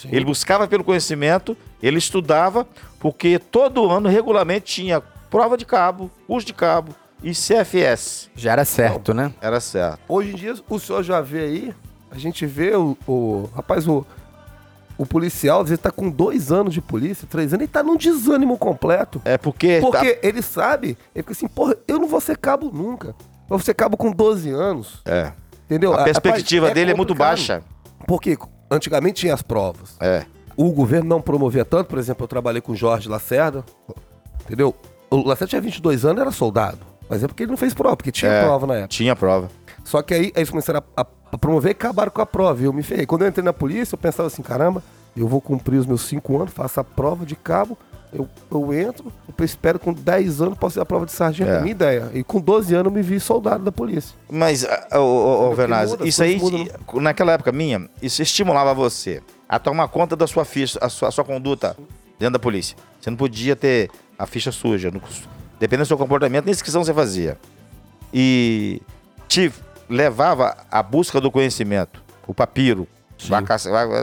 Ele 0.10 0.24
buscava 0.24 0.66
pelo 0.66 0.82
conhecimento, 0.84 1.58
ele 1.84 1.98
estudava, 1.98 2.66
porque 3.02 3.38
todo 3.38 3.90
ano 3.92 4.08
regularmente 4.08 4.76
tinha 4.76 5.02
prova 5.30 5.58
de 5.58 5.66
cabo, 5.66 6.10
curso 6.26 6.48
de 6.48 6.54
cabo 6.54 6.96
e 7.22 7.32
CFS. 7.32 8.30
Já 8.34 8.54
era 8.54 8.64
certo, 8.64 9.14
né? 9.14 9.34
Era 9.42 9.60
certo. 9.60 10.00
Hoje 10.08 10.32
em 10.32 10.36
dia, 10.36 10.54
o 10.70 10.80
senhor 10.80 11.04
já 11.04 11.20
vê 11.20 11.40
aí, 11.42 11.74
a 12.10 12.18
gente 12.18 12.46
vê 12.46 12.74
o. 12.78 12.98
o- 13.06 13.50
rapaz, 13.54 13.86
o, 13.90 14.06
o 15.00 15.06
policial, 15.06 15.62
às 15.62 15.70
vezes, 15.70 15.82
tá 15.82 15.89
com 15.89 16.10
dois 16.10 16.52
anos 16.52 16.74
de 16.74 16.82
polícia, 16.82 17.26
três 17.28 17.54
anos, 17.54 17.64
ele 17.64 17.72
tá 17.72 17.82
num 17.82 17.95
desânimo 17.95 18.58
completo. 18.58 19.22
É 19.26 19.38
porque, 19.38 19.80
Porque 19.82 20.20
ele 20.22 20.41
sabe, 20.41 20.89
ele 21.16 21.24
fica 21.24 21.32
assim, 21.32 21.47
porra, 21.47 21.76
eu 21.88 21.97
não 21.97 22.08
vou 22.08 22.20
ser 22.22 22.38
cabo 22.38 22.70
nunca. 22.72 23.08
Eu 23.08 23.58
vou 23.58 23.60
ser 23.60 23.74
cabo 23.74 23.95
com 23.97 24.12
12 24.12 24.50
anos. 24.52 25.02
é, 25.06 25.32
Entendeu? 25.66 25.93
a 25.93 26.04
perspectiva 26.04 26.66
Rapaz, 26.68 26.76
dele 26.76 26.91
é 26.91 26.95
muito 26.95 27.16
baixa. 27.16 27.64
Porque 28.06 28.38
antigamente 28.70 29.22
tinha 29.22 29.34
as 29.34 29.41
provas. 29.41 29.95
É. 30.00 30.26
O 30.58 30.72
governo 30.72 31.08
não 31.08 31.22
promovia 31.22 31.64
tanto, 31.64 31.88
por 31.88 31.97
exemplo, 31.97 32.24
eu 32.26 32.28
trabalhei 32.28 32.62
com 32.62 32.74
o 32.74 32.76
Jorge 32.76 33.08
Lacerda, 33.08 33.64
entendeu? 34.45 34.76
O 35.10 35.18
Lacerda 35.28 35.47
tinha 35.47 35.62
22 35.62 36.06
anos, 36.06 36.22
era 36.22 36.32
soldado. 36.32 36.80
Mas 37.10 37.24
é 37.24 37.28
porque 37.28 37.43
ele 37.43 37.52
não 37.52 37.58
fez 37.58 37.74
prova, 37.74 37.95
porque 37.97 38.12
tinha 38.12 38.30
É. 38.32 38.43
prova 38.43 38.68
na 38.68 38.74
época. 38.76 38.88
Tinha 38.89 39.16
prova. 39.16 39.50
Só 39.84 40.02
que 40.02 40.14
aí, 40.14 40.22
aí 40.26 40.32
eles 40.36 40.50
começaram 40.50 40.84
a, 40.95 41.02
a- 41.02 41.08
a 41.32 41.38
promover 41.38 41.72
e 41.72 41.74
acabaram 41.74 42.12
com 42.12 42.22
a 42.22 42.26
prova. 42.26 42.62
E 42.62 42.66
eu 42.66 42.74
me 42.74 42.84
ferrei. 42.84 43.06
Quando 43.06 43.24
eu 43.24 43.28
entrei 43.28 43.44
na 43.44 43.54
polícia, 43.54 43.96
eu 43.96 44.00
pensava 44.00 44.28
assim, 44.28 44.42
caramba, 44.42 44.84
eu 45.16 45.28
vou 45.28 45.42
cumprir 45.42 45.78
os 45.78 45.86
meus 45.86 46.02
5 46.02 46.38
anos, 46.42 46.54
faço 46.54 46.80
a 46.80 46.84
prova 46.84 47.26
de 47.26 47.36
cabo, 47.36 47.78
eu, 48.12 48.28
eu 48.52 48.74
entro, 48.74 49.12
eu 49.38 49.46
espero 49.46 49.78
com 49.78 49.94
10 49.94 50.42
anos 50.42 50.58
posso 50.58 50.74
fazer 50.74 50.82
a 50.82 50.86
prova 50.86 51.06
de 51.06 51.12
sargento, 51.12 51.52
é 51.52 51.60
minha 51.60 51.72
ideia. 51.72 52.10
E 52.14 52.24
com 52.24 52.40
12 52.40 52.74
anos 52.74 52.86
eu 52.86 52.92
me 52.92 53.02
vi 53.02 53.20
soldado 53.20 53.64
da 53.64 53.72
polícia. 53.72 54.16
Mas, 54.30 54.66
ô, 54.94 54.98
ô, 54.98 55.02
ô, 55.02 55.40
Porque 55.42 55.56
Vernaz, 55.56 55.92
muda, 55.92 56.08
isso 56.08 56.24
aí, 56.24 56.40
coisas 56.40 56.68
naquela 56.96 57.34
época 57.34 57.52
minha, 57.52 57.88
isso 58.02 58.22
estimulava 58.22 58.74
você 58.74 59.22
a 59.48 59.60
tomar 59.60 59.88
conta 59.90 60.16
da 60.16 60.26
sua 60.26 60.44
ficha, 60.44 60.80
a 60.82 60.90
sua, 60.90 61.10
a 61.10 61.12
sua 61.12 61.24
conduta 61.24 61.78
dentro 62.18 62.34
da 62.34 62.40
polícia. 62.40 62.76
Você 63.00 63.10
não 63.10 63.18
podia 63.18 63.56
ter 63.56 63.92
a 64.18 64.26
ficha 64.26 64.52
suja. 64.52 64.90
Não, 64.92 65.02
dependendo 65.60 65.86
do 65.86 65.88
seu 65.88 65.98
comportamento, 65.98 66.46
nem 66.46 66.52
inscrição 66.52 66.84
você 66.84 66.94
fazia. 66.94 67.38
E 68.14 68.82
te 69.28 69.52
levava 69.90 70.56
à 70.72 70.82
busca 70.84 71.20
do 71.20 71.32
conhecimento. 71.32 72.02
O 72.28 72.34
papiro. 72.34 72.88
Vai, 73.28 73.44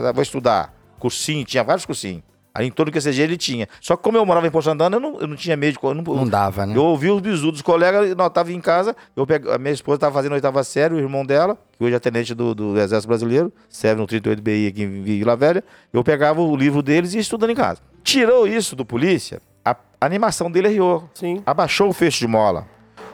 vai- 0.01 0.13
vou 0.13 0.21
estudar. 0.21 0.73
Cursinho, 0.99 1.45
tinha 1.45 1.63
vários 1.63 1.85
cursinhos. 1.85 2.23
Aí 2.53 2.65
em 2.65 2.71
todo 2.71 2.91
que 2.91 2.97
QCG 2.99 3.21
ele 3.21 3.37
tinha. 3.37 3.67
Só 3.79 3.95
que 3.95 4.01
como 4.01 4.17
eu 4.17 4.25
morava 4.25 4.47
em 4.47 4.49
Poço 4.49 4.67
Andando, 4.71 4.95
eu 4.95 4.99
não, 4.99 5.19
eu 5.21 5.27
não 5.27 5.35
tinha 5.35 5.55
meio 5.55 5.73
de... 5.73 5.79
Eu 5.81 5.93
não, 5.93 6.01
Não 6.03 6.27
dava, 6.27 6.65
né? 6.65 6.75
eu 6.75 6.83
ouvi 6.83 7.07
os 7.11 7.21
bisus 7.21 7.51
dos 7.51 7.61
colegas, 7.61 8.15
nós 8.15 8.31
tava 8.33 8.51
em 8.51 8.59
casa, 8.59 8.95
eu 9.15 9.27
pego, 9.27 9.51
a 9.51 9.59
minha 9.59 9.71
esposa 9.73 9.97
estava 9.97 10.11
fazendo 10.15 10.31
a 10.31 10.35
oitava 10.35 10.63
série, 10.63 10.95
o 10.95 10.97
irmão 10.97 11.23
dela, 11.23 11.55
que 11.77 11.83
hoje 11.83 11.93
é 11.93 11.99
tenente 11.99 12.33
do, 12.33 12.55
do 12.55 12.75
Exército 12.79 13.07
Brasileiro, 13.09 13.53
serve 13.69 14.01
no 14.01 14.07
38BI 14.07 14.69
aqui 14.69 14.81
em 14.83 15.03
Vila 15.03 15.35
Velha, 15.35 15.63
eu 15.93 16.03
pegava 16.03 16.41
o 16.41 16.55
livro 16.55 16.81
deles 16.81 17.13
e 17.13 17.17
ia 17.17 17.21
estudando 17.21 17.51
em 17.51 17.55
casa. 17.55 17.79
Tirou 18.03 18.47
isso 18.47 18.75
do 18.75 18.83
polícia, 18.83 19.39
a 19.63 19.75
animação 20.01 20.49
dele 20.49 20.67
riou, 20.69 21.07
Sim. 21.13 21.43
abaixou 21.45 21.89
o 21.89 21.93
fecho 21.93 22.17
de 22.21 22.27
mola. 22.27 22.65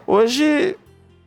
Hoje, 0.08 0.78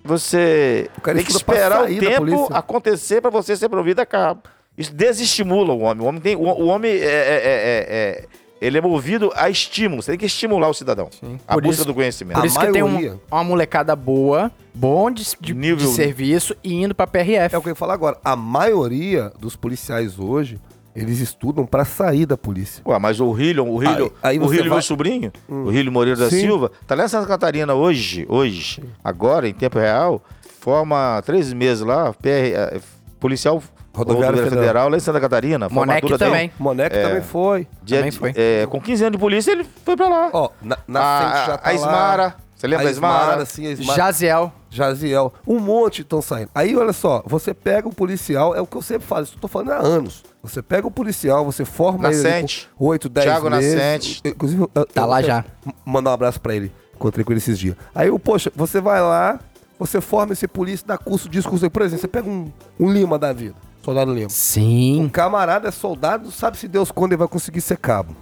você 0.07 0.91
O 0.97 1.01
cara 1.01 1.17
tem 1.19 1.27
que 1.27 1.33
esperar 1.33 1.85
o 1.85 1.87
tempo 1.99 2.49
acontecer 2.55 3.21
para 3.21 3.31
você 3.31 3.57
ser 3.57 3.69
provido 3.69 4.01
a 4.01 4.07
cabo. 4.07 4.43
Isso 4.79 4.93
desestimula 4.95 5.73
o 5.73 5.81
homem. 5.81 6.05
O 6.05 6.09
homem, 6.09 6.21
tem, 6.21 6.37
o, 6.37 6.41
o 6.43 6.67
homem 6.67 6.93
é, 6.93 6.97
é- 6.97 7.01
é- 7.01 7.87
é- 7.89 8.25
ele 8.61 8.79
é 8.79 8.81
movido 8.81 9.31
a 9.35 9.51
estímulo. 9.51 10.03
Você 10.03 10.13
tem 10.13 10.19
que 10.19 10.25
estimular 10.27 10.69
o 10.69 10.75
cidadão. 10.75 11.11
A 11.47 11.55
Por 11.55 11.63
busca 11.63 11.75
isso- 11.81 11.85
do 11.87 11.95
conhecimento. 11.95 12.37
Por 12.37 12.45
A 12.45 12.47
isso 12.47 12.59
que 12.59 12.73
tem 12.73 12.83
um- 12.83 12.89
maioria. 12.89 13.21
uma 13.31 13.45
molecada 13.45 13.95
boa, 13.95 14.51
bom 14.75 15.11
de, 15.11 15.25
de, 15.41 15.55
Nível- 15.55 15.77
de 15.89 15.95
serviço 15.95 16.55
e 16.65 16.75
indo 16.83 16.95
pra 16.95 17.07
PRF. 17.07 17.55
É 17.55 17.59
o 17.59 17.63
que 17.63 17.69
eu 17.69 17.73
ia 17.73 17.75
falar 17.77 17.95
agora. 17.95 18.17
A 18.25 18.35
maioria 18.35 19.31
dos 19.39 19.57
policiais 19.57 20.19
hoje, 20.19 20.59
eles 20.97 21.21
estudam 21.21 21.65
pra 21.67 21.85
sair 21.85 22.27
da 22.27 22.37
polícia. 22.37 22.83
Ué, 22.87 22.99
mas 22.99 23.21
o 23.21 23.31
Rilho, 23.33 23.67
o 23.67 23.77
Rilho, 23.77 24.13
Aí- 24.23 24.37
aí 24.37 24.39
o 24.39 24.47
Rilho, 24.47 24.65
vai- 24.65 24.79
meu 24.79 24.83
sobrinho, 24.83 25.33
o 25.49 25.69
Rilho 25.71 25.93
Moreira 25.93 26.19
da 26.19 26.31
Sim. 26.31 26.41
Silva, 26.41 26.71
tá 26.87 26.95
lá 26.95 27.05
em 27.05 27.09
Santa 27.09 27.27
Catarina 27.27 27.75
hoje, 27.75 28.25
hoje, 28.29 28.83
agora, 29.05 29.49
em 29.49 29.55
tempo 29.55 29.79
real, 29.79 30.23
forma 30.61 31.23
três 31.25 31.53
meses 31.53 31.85
lá, 31.85 32.13
PR, 32.15 32.53
eh, 32.55 32.81
policial 33.21 33.63
Rodoviária 33.95 34.37
Federal. 34.43 34.59
federal, 34.61 34.89
lá 34.91 34.97
em 34.97 35.01
Santa 35.01 35.21
Catarina. 35.21 35.69
Monec 35.71 36.19
também. 36.19 36.53
Moneca 36.59 37.01
também 37.01 37.23
foi. 37.23 37.67
Dia 37.83 37.99
Também 37.99 38.11
foi. 38.13 38.33
é, 38.37 38.67
com 38.67 38.79
15 38.81 39.03
anos 39.05 39.13
de 39.17 39.19
polícia, 39.19 39.53
ele 39.53 39.65
foi 39.85 39.97
pra 39.97 40.07
lá. 40.09 40.29
Ó, 40.35 40.51
na, 40.61 40.77
na 40.87 41.01
a, 41.01 41.21
frente 41.21 41.47
já 41.47 41.55
a- 41.55 41.59
tá 41.59 41.71
a 41.71 41.75
Ismara, 41.75 42.23
lá. 42.25 42.37
você 42.55 42.67
lembra 42.67 42.85
da 42.85 42.91
Ismara? 42.91 43.47
sim, 43.47 43.67
a 43.67 43.71
Ismara. 43.71 43.97
Jaziel. 43.97 44.53
Jaziel. 44.69 45.33
Um 45.47 45.59
monte 45.59 46.03
estão 46.03 46.21
saindo. 46.21 46.51
Aí, 46.55 46.77
olha 46.77 46.93
só, 46.93 47.23
você 47.25 47.55
pega 47.55 47.89
o 47.89 47.95
policial, 47.95 48.55
é 48.55 48.61
o 48.61 48.67
que 48.67 48.77
eu 48.77 48.83
sempre 48.83 49.07
falo, 49.07 49.23
isso 49.25 49.35
eu 49.37 49.41
tô 49.41 49.49
falando 49.49 49.71
há 49.73 49.79
anos. 49.79 50.23
Você 50.49 50.63
pega 50.63 50.87
o 50.87 50.91
policial, 50.91 51.45
você 51.45 51.65
forma 51.65 52.09
ele 52.09 52.17
Nascente. 52.23 52.69
com 52.77 52.87
8, 52.87 53.09
10 53.09 53.27
Thiago 53.27 53.51
meses. 53.51 53.75
Nascente. 53.75 54.21
Inclusive, 54.25 54.63
eu- 54.63 54.87
Tá 54.87 55.03
eu- 55.03 55.07
lá 55.07 55.21
eu- 55.21 55.27
já. 55.27 55.45
Mandar 55.85 56.11
um 56.11 56.15
abraço 56.15 56.41
pra 56.41 56.55
ele. 56.55 56.73
Encontrei 56.95 57.25
com 57.25 57.33
ele 57.33 57.39
esses 57.39 57.59
dias. 57.59 57.77
Aí, 57.95 58.09
eu, 58.09 58.19
poxa, 58.19 58.51
você 58.55 58.81
vai 58.81 59.01
lá, 59.01 59.39
você 59.79 60.01
forma 60.01 60.33
esse 60.33 60.49
polícia, 60.49 60.87
dá 60.87 60.97
curso, 60.97 61.29
discurso. 61.29 61.69
Por 61.71 61.83
exemplo, 61.83 62.01
você 62.01 62.09
pega 62.09 62.29
um, 62.29 62.51
um 62.81 62.91
Lima 62.91 63.19
da 63.19 63.33
vida, 63.33 63.55
soldado 63.85 64.13
Lima. 64.15 64.27
Um 64.27 64.31
Sim. 64.31 65.11
camarada 65.13 65.69
é 65.69 65.71
soldado, 65.71 66.31
sabe 66.31 66.57
se 66.57 66.67
Deus 66.67 66.91
quando 66.91 67.13
ele 67.13 67.19
vai 67.19 67.29
conseguir 67.29 67.61
ser 67.61 67.77
cabo. 67.77 68.17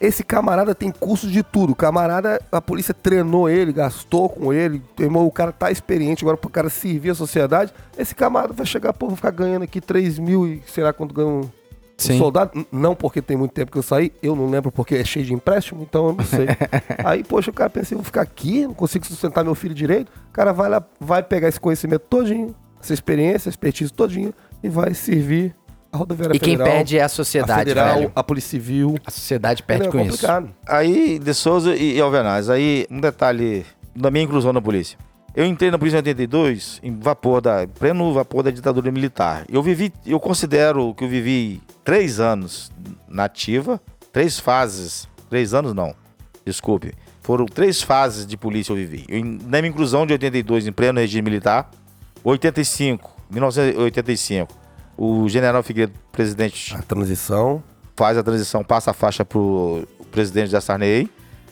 Esse 0.00 0.22
camarada 0.22 0.74
tem 0.74 0.90
curso 0.90 1.28
de 1.28 1.42
tudo. 1.42 1.72
O 1.72 1.76
camarada, 1.76 2.40
a 2.52 2.60
polícia 2.60 2.94
treinou 2.94 3.48
ele, 3.48 3.72
gastou 3.72 4.28
com 4.28 4.52
ele, 4.52 4.82
irmão, 4.98 5.26
o 5.26 5.30
cara 5.30 5.50
tá 5.50 5.70
experiente 5.70 6.24
agora 6.24 6.36
pro 6.36 6.48
cara 6.48 6.70
servir 6.70 7.10
a 7.10 7.14
sociedade. 7.14 7.72
Esse 7.96 8.14
camarada 8.14 8.52
vai 8.52 8.66
chegar, 8.66 8.92
pô, 8.92 9.08
vou 9.08 9.16
ficar 9.16 9.32
ganhando 9.32 9.64
aqui 9.64 9.80
3 9.80 10.18
mil 10.18 10.46
e 10.46 10.62
sei 10.66 10.84
lá 10.84 10.92
quanto 10.92 11.12
ganha 11.12 11.28
um, 11.28 11.50
Sim. 11.98 12.16
soldado. 12.16 12.66
Não 12.70 12.94
porque 12.94 13.20
tem 13.20 13.36
muito 13.36 13.52
tempo 13.52 13.72
que 13.72 13.78
eu 13.78 13.82
saí, 13.82 14.12
eu 14.22 14.36
não 14.36 14.48
lembro 14.48 14.70
porque 14.70 14.94
é 14.94 15.04
cheio 15.04 15.26
de 15.26 15.34
empréstimo, 15.34 15.82
então 15.82 16.08
eu 16.08 16.12
não 16.14 16.24
sei. 16.24 16.46
Aí, 17.04 17.24
poxa, 17.24 17.50
o 17.50 17.54
cara 17.54 17.68
pensa, 17.68 17.92
eu 17.92 17.98
vou 17.98 18.04
ficar 18.04 18.22
aqui, 18.22 18.66
não 18.66 18.74
consigo 18.74 19.04
sustentar 19.04 19.44
meu 19.44 19.54
filho 19.54 19.74
direito. 19.74 20.10
O 20.30 20.32
cara 20.32 20.52
vai 20.52 20.70
lá, 20.70 20.82
vai 21.00 21.22
pegar 21.22 21.48
esse 21.48 21.58
conhecimento 21.58 22.02
todinho, 22.08 22.54
essa 22.80 22.94
experiência, 22.94 23.36
essa 23.36 23.48
expertise 23.50 23.92
todinho 23.92 24.32
e 24.62 24.68
vai 24.68 24.94
servir 24.94 25.54
rodoviária 25.98 26.34
E 26.36 26.40
quem 26.40 26.52
federal. 26.56 26.72
perde 26.72 26.98
é 26.98 27.02
a 27.02 27.06
a 27.06 27.08
sociedade, 27.08 27.60
federal, 27.70 27.94
velho. 27.96 28.12
a 28.14 28.24
polícia 28.24 28.50
civil. 28.50 28.96
A 29.04 29.10
sociedade 29.10 29.62
perde 29.62 29.88
Entendeu? 29.88 30.00
com 30.00 30.06
é 30.06 30.14
isso. 30.14 30.26
complicado. 30.26 30.54
Aí, 30.66 31.18
De 31.18 31.34
Souza 31.34 31.74
e, 31.76 31.96
e 31.96 32.00
Alvenaz, 32.00 32.48
aí 32.48 32.86
um 32.90 33.00
detalhe 33.00 33.66
da 33.94 34.10
minha 34.10 34.24
inclusão 34.24 34.52
na 34.52 34.60
polícia. 34.60 34.98
Eu 35.34 35.44
entrei 35.44 35.70
na 35.70 35.78
polícia 35.78 35.96
em 35.96 36.00
82, 36.00 36.80
em 36.82 36.98
vapor 36.98 37.40
da, 37.40 37.66
pleno 37.66 38.12
vapor 38.12 38.42
da 38.42 38.50
ditadura 38.50 38.90
militar. 38.90 39.44
Eu 39.48 39.62
vivi, 39.62 39.92
eu 40.06 40.18
considero 40.18 40.94
que 40.94 41.04
eu 41.04 41.08
vivi 41.08 41.60
três 41.84 42.18
anos 42.18 42.72
na 43.08 43.24
ativa, 43.24 43.80
três 44.12 44.38
fases, 44.38 45.06
três 45.30 45.54
anos 45.54 45.74
não, 45.74 45.94
desculpe. 46.44 46.92
Foram 47.22 47.44
três 47.44 47.82
fases 47.82 48.26
de 48.26 48.36
polícia 48.36 48.72
eu 48.72 48.76
vivi. 48.76 49.04
Eu, 49.08 49.22
na 49.24 49.58
minha 49.60 49.68
inclusão 49.68 50.06
de 50.06 50.12
82, 50.14 50.66
em 50.66 50.72
pleno 50.72 50.98
regime 50.98 51.22
militar, 51.30 51.70
85, 52.24 53.10
1985, 53.30 54.52
o 54.98 55.28
general 55.28 55.62
Figueiredo, 55.62 55.98
presidente 56.12 56.74
A 56.76 56.82
transição. 56.82 57.62
faz 57.96 58.18
a 58.18 58.22
transição, 58.22 58.62
passa 58.64 58.90
a 58.90 58.94
faixa 58.94 59.24
pro 59.24 59.86
presidente 60.10 60.50
da 60.50 60.60
Sarney. 60.60 61.08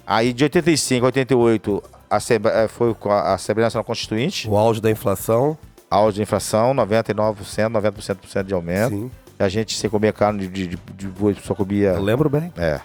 Aí 0.06 0.32
de 0.32 0.44
85 0.44 1.04
a 1.04 1.08
88 1.08 1.82
a 2.10 2.16
Assembleia- 2.16 2.56
eh, 2.64 2.68
foi 2.68 2.94
com 2.94 3.10
a 3.10 3.34
Assembleia 3.34 3.66
Nacional 3.66 3.84
Constituinte, 3.84 4.48
O 4.48 4.56
auge 4.56 4.80
da 4.80 4.90
inflação. 4.90 5.56
auge 5.90 6.16
de 6.16 6.22
inflação, 6.22 6.74
99%, 6.74 7.70
90% 7.72 8.44
de 8.46 8.54
aumento. 8.54 8.90
Sim. 8.90 9.10
A 9.38 9.48
gente 9.48 9.76
sem 9.76 9.88
comer 9.90 10.12
carne 10.12 10.46
de, 10.48 10.66
de, 10.68 10.78
de 10.94 11.06
boi, 11.08 11.36
só 11.44 11.54
comia. 11.54 11.90
Eu 11.90 12.02
lembro 12.02 12.28
bem. 12.30 12.52
É. 12.56 12.80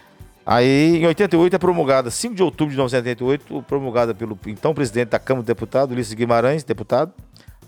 Aí, 0.45 0.97
em 0.97 1.05
88, 1.05 1.55
é 1.55 1.59
promulgada, 1.59 2.09
5 2.11 2.33
de 2.35 2.43
outubro 2.43 2.71
de 2.71 2.75
1988, 2.77 3.63
promulgada 3.67 4.13
pelo 4.13 4.37
então 4.47 4.73
presidente 4.73 5.09
da 5.09 5.19
Câmara 5.19 5.43
dos 5.43 5.47
Deputados, 5.47 5.93
Ulisses 5.93 6.13
Guimarães, 6.13 6.63
deputado, 6.63 7.13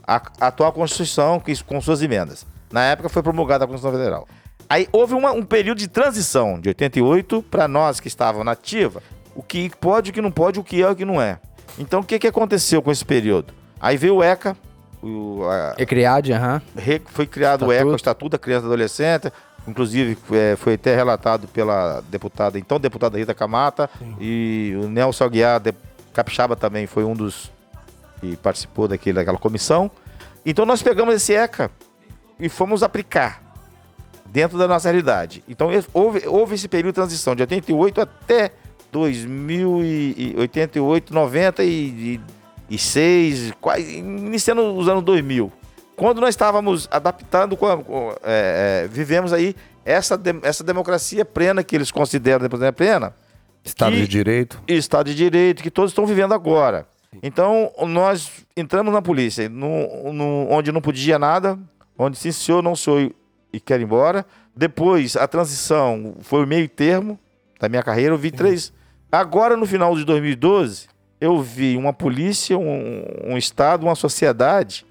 a, 0.06 0.16
a 0.42 0.48
atual 0.48 0.74
Constituição 0.74 1.40
que- 1.40 1.64
com 1.64 1.80
suas 1.80 2.02
emendas. 2.02 2.46
Na 2.74 2.82
época 2.86 3.08
foi 3.08 3.22
promulgada 3.22 3.64
a 3.64 3.68
Constituição 3.68 3.98
Federal. 3.98 4.28
Aí 4.68 4.88
houve 4.92 5.14
uma- 5.14 5.32
um 5.32 5.44
período 5.44 5.78
de 5.78 5.88
transição 5.88 6.60
de 6.60 6.70
88 6.70 7.44
para 7.44 7.68
nós 7.68 8.00
que 8.00 8.08
estavam 8.08 8.44
na 8.44 8.52
ativa, 8.54 9.02
o 9.36 9.44
que 9.44 9.70
pode, 9.80 10.10
o 10.10 10.14
que 10.14 10.22
não 10.22 10.32
pode, 10.32 10.60
o 10.60 10.64
que 10.64 10.82
é, 10.82 10.90
o 10.90 10.96
que 10.96 11.06
não 11.06 11.22
é. 11.22 11.40
Então 11.78 12.00
o 12.00 12.04
que, 12.04 12.18
que 12.18 12.28
aconteceu 12.28 12.82
com 12.82 12.92
esse 12.92 13.06
período? 13.06 13.54
Aí 13.80 13.96
veio 13.96 14.16
o 14.16 14.24
ECA, 14.24 14.58
o, 15.04 15.44
a- 15.48 15.76
Ecriade, 15.78 16.34
aham. 16.34 16.62
foi 17.06 17.28
criado 17.28 17.62
o 17.68 17.72
Estatuto. 17.72 17.74
ECA, 17.74 17.86
o 17.92 17.96
Estatuto 17.96 18.30
da 18.32 18.40
Criança 18.40 18.66
e 18.66 18.68
Adolescente, 18.68 19.32
inclusive 19.68 20.18
é, 20.32 20.56
foi 20.56 20.74
até 20.74 20.96
relatado 20.96 21.48
pela 21.48 22.02
deputada, 22.10 22.58
então 22.58 22.80
deputada 22.80 23.18
Rita 23.18 23.34
Camata, 23.36 23.88
e 24.20 24.74
o 24.82 24.88
Nelson 24.88 25.26
Aguiar, 25.26 25.60
de, 25.60 25.74
capixaba 26.14 26.56
também 26.56 26.88
foi 26.88 27.04
um 27.04 27.14
dos 27.14 27.52
que 28.20 28.36
participou 28.38 28.88
daquele, 28.88 29.16
daquela 29.16 29.38
comissão. 29.38 29.92
Então 30.46 30.66
nós 30.66 30.82
pegamos 30.82 31.14
esse 31.16 31.34
ECA 31.36 31.70
e 32.44 32.50
fomos 32.50 32.84
aplicar 32.84 33.42
dentro 34.26 34.58
da 34.58 34.68
nossa 34.68 34.90
realidade. 34.90 35.44
Então 35.48 35.70
houve, 35.94 36.28
houve 36.28 36.56
esse 36.56 36.68
período 36.68 36.94
de 36.94 36.96
transição 36.96 37.36
de 37.36 37.44
88 37.44 38.02
até 38.02 38.52
2088, 38.92 41.14
96, 41.14 43.54
quase 43.60 43.98
iniciando 43.98 44.62
os 44.76 44.88
anos 44.88 45.04
2000. 45.04 45.52
Quando 45.96 46.20
nós 46.22 46.30
estávamos 46.32 46.88
adaptando, 46.92 47.58
é, 48.24 48.84
é, 48.86 48.88
vivemos 48.88 49.32
aí 49.32 49.56
essa, 49.86 50.20
essa 50.42 50.64
democracia 50.64 51.24
plena 51.24 51.64
que 51.64 51.76
eles 51.76 51.92
consideram 51.92 52.40
democracia 52.40 52.74
plena, 52.74 53.14
Estado 53.64 53.92
Que- 53.94 54.02
de 54.02 54.08
Direito. 54.08 54.62
Estado 54.68 55.06
de 55.10 55.16
Direito 55.16 55.64
que 55.64 55.72
todos 55.72 55.92
estão 55.92 56.06
vivendo 56.06 56.34
agora. 56.34 56.88
Então, 57.22 57.72
nós 57.88 58.32
entramos 58.58 58.92
na 58.92 59.02
polícia, 59.02 59.48
no, 59.48 60.12
no- 60.12 60.48
onde 60.50 60.72
não 60.72 60.82
podia 60.82 61.20
nada, 61.20 61.60
onde 61.98 62.18
sim 62.18 62.32
senhor, 62.32 62.62
não 62.62 62.76
senhor 62.76 63.12
e 63.52 63.60
quer 63.60 63.80
ir 63.80 63.84
embora. 63.84 64.26
Depois, 64.56 65.16
a 65.16 65.28
transição 65.28 66.16
foi 66.22 66.44
o 66.44 66.48
meio 66.48 66.68
termo 66.68 67.20
da 67.60 67.70
minha 67.70 67.84
carreira, 67.84 68.14
eu 68.14 68.18
vi 68.18 68.32
três. 68.32 68.74
Agora, 69.12 69.56
no 69.56 69.66
final 69.66 69.96
de 69.96 70.04
2012, 70.04 70.88
eu 71.22 71.42
vi 71.42 71.78
uma 71.78 71.94
polícia, 71.94 72.58
um, 72.58 73.06
um 73.26 73.38
Estado, 73.38 73.86
uma 73.86 73.96
sociedade, 73.96 74.86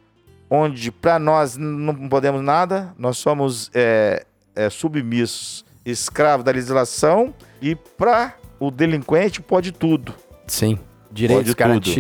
onde 0.48 0.90
para 0.90 1.18
nós 1.18 1.56
não 1.56 2.08
podemos 2.08 2.40
nada, 2.40 2.94
nós 2.98 3.18
somos 3.18 3.70
é, 3.74 4.24
é, 4.54 4.70
submissos, 4.70 5.64
escravos 5.84 6.44
da 6.44 6.52
legislação, 6.52 7.34
e 7.60 7.74
para 7.74 8.36
o 8.58 8.70
delinquente 8.70 9.42
pode 9.42 9.72
tudo. 9.72 10.14
Sim. 10.46 10.78
Direitos, 11.10 11.44
Pode 11.44 11.56
tudo. 11.80 11.90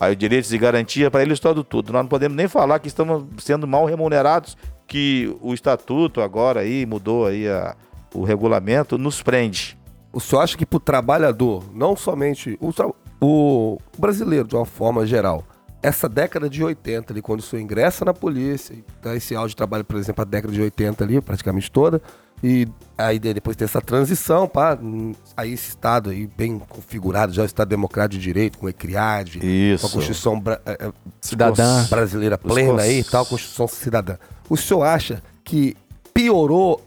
Aí 0.00 0.14
direitos 0.14 0.52
e 0.52 0.58
garantia 0.58 1.10
para 1.10 1.22
eles 1.22 1.40
todo 1.40 1.64
tudo. 1.64 1.92
Nós 1.92 2.02
não 2.02 2.08
podemos 2.08 2.36
nem 2.36 2.46
falar 2.48 2.78
que 2.78 2.88
estamos 2.88 3.24
sendo 3.38 3.66
mal 3.66 3.84
remunerados, 3.84 4.56
que 4.86 5.34
o 5.40 5.52
estatuto 5.52 6.20
agora 6.20 6.60
aí 6.60 6.86
mudou 6.86 7.26
aí 7.26 7.48
a- 7.48 7.74
o 8.14 8.22
regulamento, 8.24 8.96
nos 8.96 9.20
prende. 9.22 9.76
O 10.12 10.20
senhor 10.20 10.42
acha 10.42 10.56
que 10.56 10.64
pro 10.64 10.80
trabalhador, 10.80 11.64
não 11.74 11.94
somente 11.96 12.58
o, 12.60 12.72
o 13.20 13.78
brasileiro 13.98 14.46
de 14.48 14.54
uma 14.56 14.64
forma 14.64 15.06
geral, 15.06 15.44
essa 15.82 16.08
década 16.08 16.48
de 16.48 16.64
80 16.64 17.12
ali, 17.12 17.20
quando 17.22 17.40
o 17.40 17.42
senhor 17.42 17.62
ingressa 17.62 18.04
na 18.04 18.14
polícia, 18.14 18.74
dá 19.02 19.14
esse 19.14 19.34
áudio 19.34 19.50
de 19.50 19.56
trabalho, 19.56 19.84
por 19.84 19.96
exemplo, 19.96 20.22
a 20.22 20.24
década 20.24 20.52
de 20.52 20.60
80 20.62 21.04
ali, 21.04 21.20
praticamente 21.20 21.70
toda, 21.70 22.00
e 22.42 22.68
aí 22.96 23.18
de- 23.18 23.34
depois 23.34 23.56
tem 23.56 23.64
essa 23.64 23.80
transição, 23.80 24.46
pá, 24.48 24.78
hum, 24.80 25.12
aí 25.36 25.52
esse 25.52 25.70
estado 25.70 26.10
aí 26.10 26.26
bem 26.26 26.58
configurado, 26.58 27.32
já 27.32 27.42
o 27.42 27.46
estado 27.46 27.68
democrático 27.68 28.18
de 28.18 28.24
direito, 28.24 28.58
com 28.58 28.68
ecriade, 28.68 29.40
com 29.80 29.86
a 29.86 29.90
Constituição 29.90 30.38
bra- 30.40 30.60
eh, 30.66 30.76
eh, 30.80 30.92
Cidadã. 31.20 31.84
brasileira 31.88 32.38
plena 32.38 32.82
aí 32.82 33.00
e 33.00 33.04
tal, 33.04 33.24
Constituição 33.26 33.66
cidadã. 33.68 34.16
O 34.48 34.56
senhor 34.56 34.82
acha 34.84 35.22
que 35.44 35.76
piorou 36.14 36.80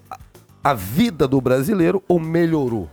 a- 0.63 0.73
vida 0.73 1.27
do 1.27 1.39
brasileiro 1.41 2.03
ou 2.07 2.19
melhorou? 2.19 2.89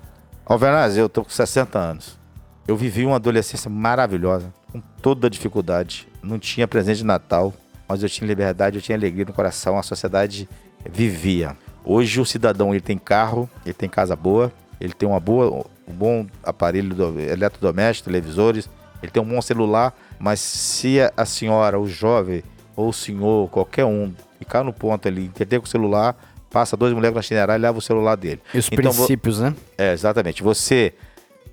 Alvernaz, 0.47 0.97
eu 0.97 1.09
tô 1.09 1.23
com 1.25 1.31
60 1.31 1.79
anos. 1.79 2.19
Eu 2.67 2.77
vivi 2.77 3.05
uma 3.05 3.17
adolescência 3.17 3.71
maravilhosa, 3.71 4.53
com 4.73 4.81
toda 5.03 5.27
a 5.27 5.31
dificuldade. 5.31 6.07
Não 6.23 6.39
tinha 6.39 6.67
presente 6.69 6.99
de 6.99 7.05
Natal, 7.05 7.53
mas 7.89 8.03
eu 8.03 8.09
tinha 8.09 8.27
liberdade, 8.27 8.77
eu 8.77 8.83
tinha 8.83 8.97
alegria 8.97 9.25
no 9.25 9.33
coração, 9.33 9.79
a 9.79 9.83
sociedade 9.83 10.49
vivia. 10.91 11.57
Hoje 11.85 12.21
o 12.21 12.25
cidadão 12.25 12.73
ele 12.73 12.81
tem 12.81 12.99
carro, 12.99 13.49
ele 13.65 13.75
tem 13.75 13.89
casa 13.89 14.15
boa, 14.15 14.53
ele 14.81 14.93
tem 14.93 15.09
uma 15.09 15.21
boa, 15.21 15.65
um 15.87 15.93
bom 15.93 16.27
aparelho 16.43 16.95
do- 16.95 17.19
eletrodoméstico, 17.21 18.07
televisores, 18.11 18.69
ele 19.03 19.11
tem 19.11 19.23
um 19.23 19.27
bom 19.27 19.41
celular, 19.41 19.97
mas 20.19 20.41
se 20.41 21.01
a- 21.01 21.13
a 21.17 21.25
senhora, 21.25 21.79
o 21.79 21.87
jovem, 21.89 22.43
ou 22.77 22.89
o 22.91 22.93
senhor, 22.93 23.49
qualquer 23.51 23.85
um, 23.85 24.13
ficar 24.39 24.63
no 24.63 24.73
ponto 24.73 25.09
ali, 25.09 25.25
entender 25.25 25.59
com 25.59 25.67
o 25.67 25.69
celular, 25.69 26.17
passa 26.51 26.77
dois 26.77 26.93
moleques 26.93 27.17
na 27.17 27.23
chinerar 27.23 27.59
e 27.59 27.63
leva 27.63 27.79
o 27.79 27.83
celular 27.83 28.17
dele. 28.17 28.41
E 28.55 28.59
os 28.59 28.69
Então, 28.71 28.77
princípios, 28.93 29.41
né? 29.41 29.55
é, 29.77 29.93
exatamente. 29.93 30.43
Você 30.43 30.93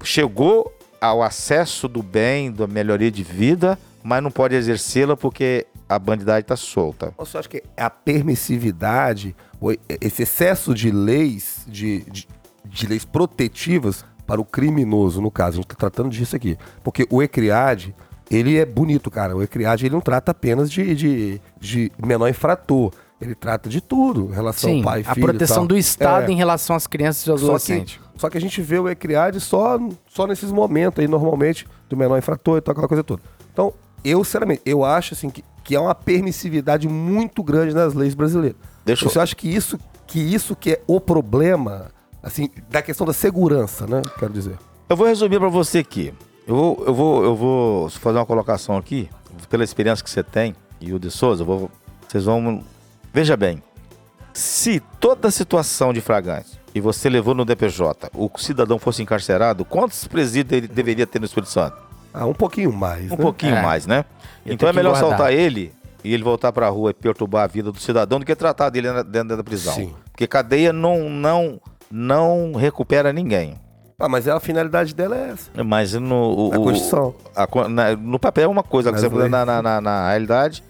chegou 0.03 0.71
ao 1.01 1.21
acesso 1.23 1.87
do 1.87 2.01
bem, 2.03 2.51
da 2.51 2.67
melhoria 2.67 3.11
de 3.11 3.23
vida, 3.23 3.77
mas 4.03 4.21
não 4.21 4.31
pode 4.31 4.55
exercê-la 4.55 5.15
porque 5.17 5.65
a 5.87 5.99
bandidagem 5.99 6.41
está 6.41 6.55
solta. 6.55 7.13
Você 7.17 7.37
acha 7.37 7.49
que 7.49 7.63
é 7.77 7.83
a 7.83 7.89
permissividade, 7.89 9.35
esse 10.01 10.23
excesso 10.23 10.73
de 10.73 10.91
leis, 10.91 11.63
de, 11.67 12.01
de, 12.09 12.27
de 12.65 12.87
leis 12.87 13.05
protetivas 13.05 14.05
para 14.25 14.41
o 14.41 14.45
criminoso, 14.45 15.21
no 15.21 15.29
caso, 15.29 15.57
a 15.57 15.61
gente 15.61 15.67
tá 15.67 15.75
tratando 15.75 16.09
disso 16.09 16.35
aqui. 16.35 16.57
Porque 16.83 17.07
o 17.11 17.21
ECRIAD, 17.21 17.95
ele 18.29 18.57
é 18.57 18.65
bonito, 18.65 19.11
cara. 19.11 19.35
O 19.35 19.43
ECRIAD, 19.43 19.85
ele 19.85 19.93
não 19.93 20.01
trata 20.01 20.31
apenas 20.31 20.71
de, 20.71 20.95
de, 20.95 21.41
de 21.59 21.91
menor 22.03 22.27
infrator. 22.27 22.91
Ele 23.21 23.33
trata 23.35 23.69
de 23.69 23.79
tudo, 23.79 24.29
em 24.29 24.33
relação 24.33 24.69
Sim, 24.69 24.77
ao 24.79 24.83
pai, 24.83 25.01
a 25.07 25.13
filho 25.13 25.23
e 25.23 25.29
proteção 25.29 25.57
tal. 25.57 25.67
do 25.67 25.77
Estado 25.77 26.29
É. 26.29 26.33
em 26.33 26.35
relação 26.35 26.75
às 26.75 26.85
crianças 26.85 27.21
e 27.21 27.25
Só 27.25 27.35
que, 27.37 27.43
adolescentes. 27.43 27.99
só 28.17 28.29
que 28.29 28.37
a 28.37 28.41
gente 28.41 28.61
vê 28.61 28.77
o 28.77 28.89
ECRIAD 28.89 29.39
só, 29.39 29.79
só 30.07 30.27
nesses 30.27 30.51
momentos 30.51 30.99
aí, 30.99 31.07
normalmente, 31.07 31.65
do 31.87 31.95
menor 31.95 32.17
infrator 32.17 32.57
e 32.57 32.61
tal, 32.61 32.73
aquela 32.73 32.87
coisa 32.89 33.03
toda. 33.03 33.21
Então, 33.53 33.73
eu, 34.05 34.23
sinceramente, 34.23 34.61
eu 34.65 34.83
acho 34.85 35.13
assim 35.13 35.29
que, 35.29 35.43
que 35.63 35.75
há 35.75 35.81
uma 35.81 35.95
permissividade 35.95 36.87
muito 36.87 37.41
grande 37.43 37.73
nas 37.73 37.93
leis 37.93 38.13
brasileiras. 38.13 38.57
Deixa 38.85 39.05
eu- 39.05 39.09
Você 39.09 39.19
acha 39.19 39.35
que 39.35 39.47
isso, 39.47 39.79
que 40.07 40.19
isso 40.19 40.55
que 40.55 40.71
é 40.73 40.81
o 40.87 40.99
problema, 41.01 41.91
assim, 42.21 42.49
da 42.69 42.81
questão 42.81 43.05
da 43.05 43.13
segurança, 43.13 43.85
né? 43.87 44.01
Quero 44.19 44.31
dizer. 44.33 44.57
Eu 44.87 44.95
vou 44.95 45.07
resumir 45.07 45.39
para 45.39 45.49
você 45.49 45.79
aqui. 45.79 46.13
Eu 46.47 46.55
vou, 46.55 46.83
eu, 46.85 46.93
vou, 46.93 47.23
eu 47.23 47.35
vou 47.35 47.89
fazer 47.89 48.19
uma 48.19 48.25
colocação 48.25 48.77
aqui, 48.77 49.09
pela 49.49 49.63
experiência 49.63 50.03
que 50.03 50.09
você 50.09 50.21
tem, 50.23 50.55
e 50.79 50.93
o 50.93 50.99
de 50.99 51.09
Souza, 51.09 51.43
vou, 51.43 51.71
vocês 52.07 52.23
vão. 52.25 52.63
Veja 53.11 53.35
bem, 53.35 53.63
se 54.33 54.79
toda 54.99 55.27
a 55.29 55.31
situação 55.31 55.91
de 55.93 56.01
flagrante 56.01 56.59
e 56.73 56.79
você 56.81 57.09
levou 57.09 57.33
no 57.33 57.45
DPJ, 57.45 58.09
o 58.13 58.29
cidadão 58.37 58.77
fosse 58.77 59.01
encarcerado, 59.01 59.63
quantos 59.65 60.05
presídios 60.07 60.57
ele 60.57 60.67
deveria 60.67 61.07
ter 61.07 61.19
no 61.19 61.25
Espírito 61.25 61.49
Santo? 61.51 61.77
Ah, 62.17 62.25
um 62.25 62.33
pouquinho 62.33 62.71
mais, 62.71 63.11
Um 63.11 63.17
né? 63.17 63.21
pouquinho 63.21 63.55
É. 63.55 63.61
mais, 63.61 63.85
né? 63.85 64.05
Então 64.45 64.69
é 64.69 64.73
melhor 64.73 64.91
guardar. 64.91 65.09
soltar 65.09 65.33
ele 65.33 65.73
e 66.03 66.13
ele 66.13 66.23
voltar 66.23 66.51
pra 66.51 66.69
rua 66.69 66.91
e 66.91 66.93
perturbar 66.93 67.43
a 67.43 67.47
vida 67.47 67.71
do 67.71 67.79
cidadão 67.79 68.19
do 68.19 68.25
que 68.25 68.35
tratar 68.35 68.69
dele 68.69 68.87
dentro 69.03 69.35
da 69.35 69.43
prisão. 69.43 69.73
Sim. 69.73 69.93
Porque 70.11 70.25
cadeia 70.27 70.71
não, 70.71 71.09
não, 71.09 71.59
não 71.91 72.53
recupera 72.53 73.11
ninguém. 73.11 73.55
Ah, 73.99 74.07
mas 74.09 74.27
a 74.27 74.39
finalidade 74.39 74.93
dela 74.93 75.15
é 75.17 75.29
essa. 75.31 75.63
Mas 75.63 75.93
no, 75.93 76.49
o, 76.49 76.53
A 76.53 76.57
Constituição. 76.57 77.15
a 77.35 77.69
na- 77.69 77.95
no 77.95 78.19
papel 78.19 78.43
é 78.43 78.47
uma 78.47 78.63
coisa, 78.63 78.91
você 78.91 79.07
leis. 79.07 79.31
na, 79.31 79.45
na, 79.45 79.61
na, 79.61 79.81
na 79.81 80.09
realidade. 80.09 80.63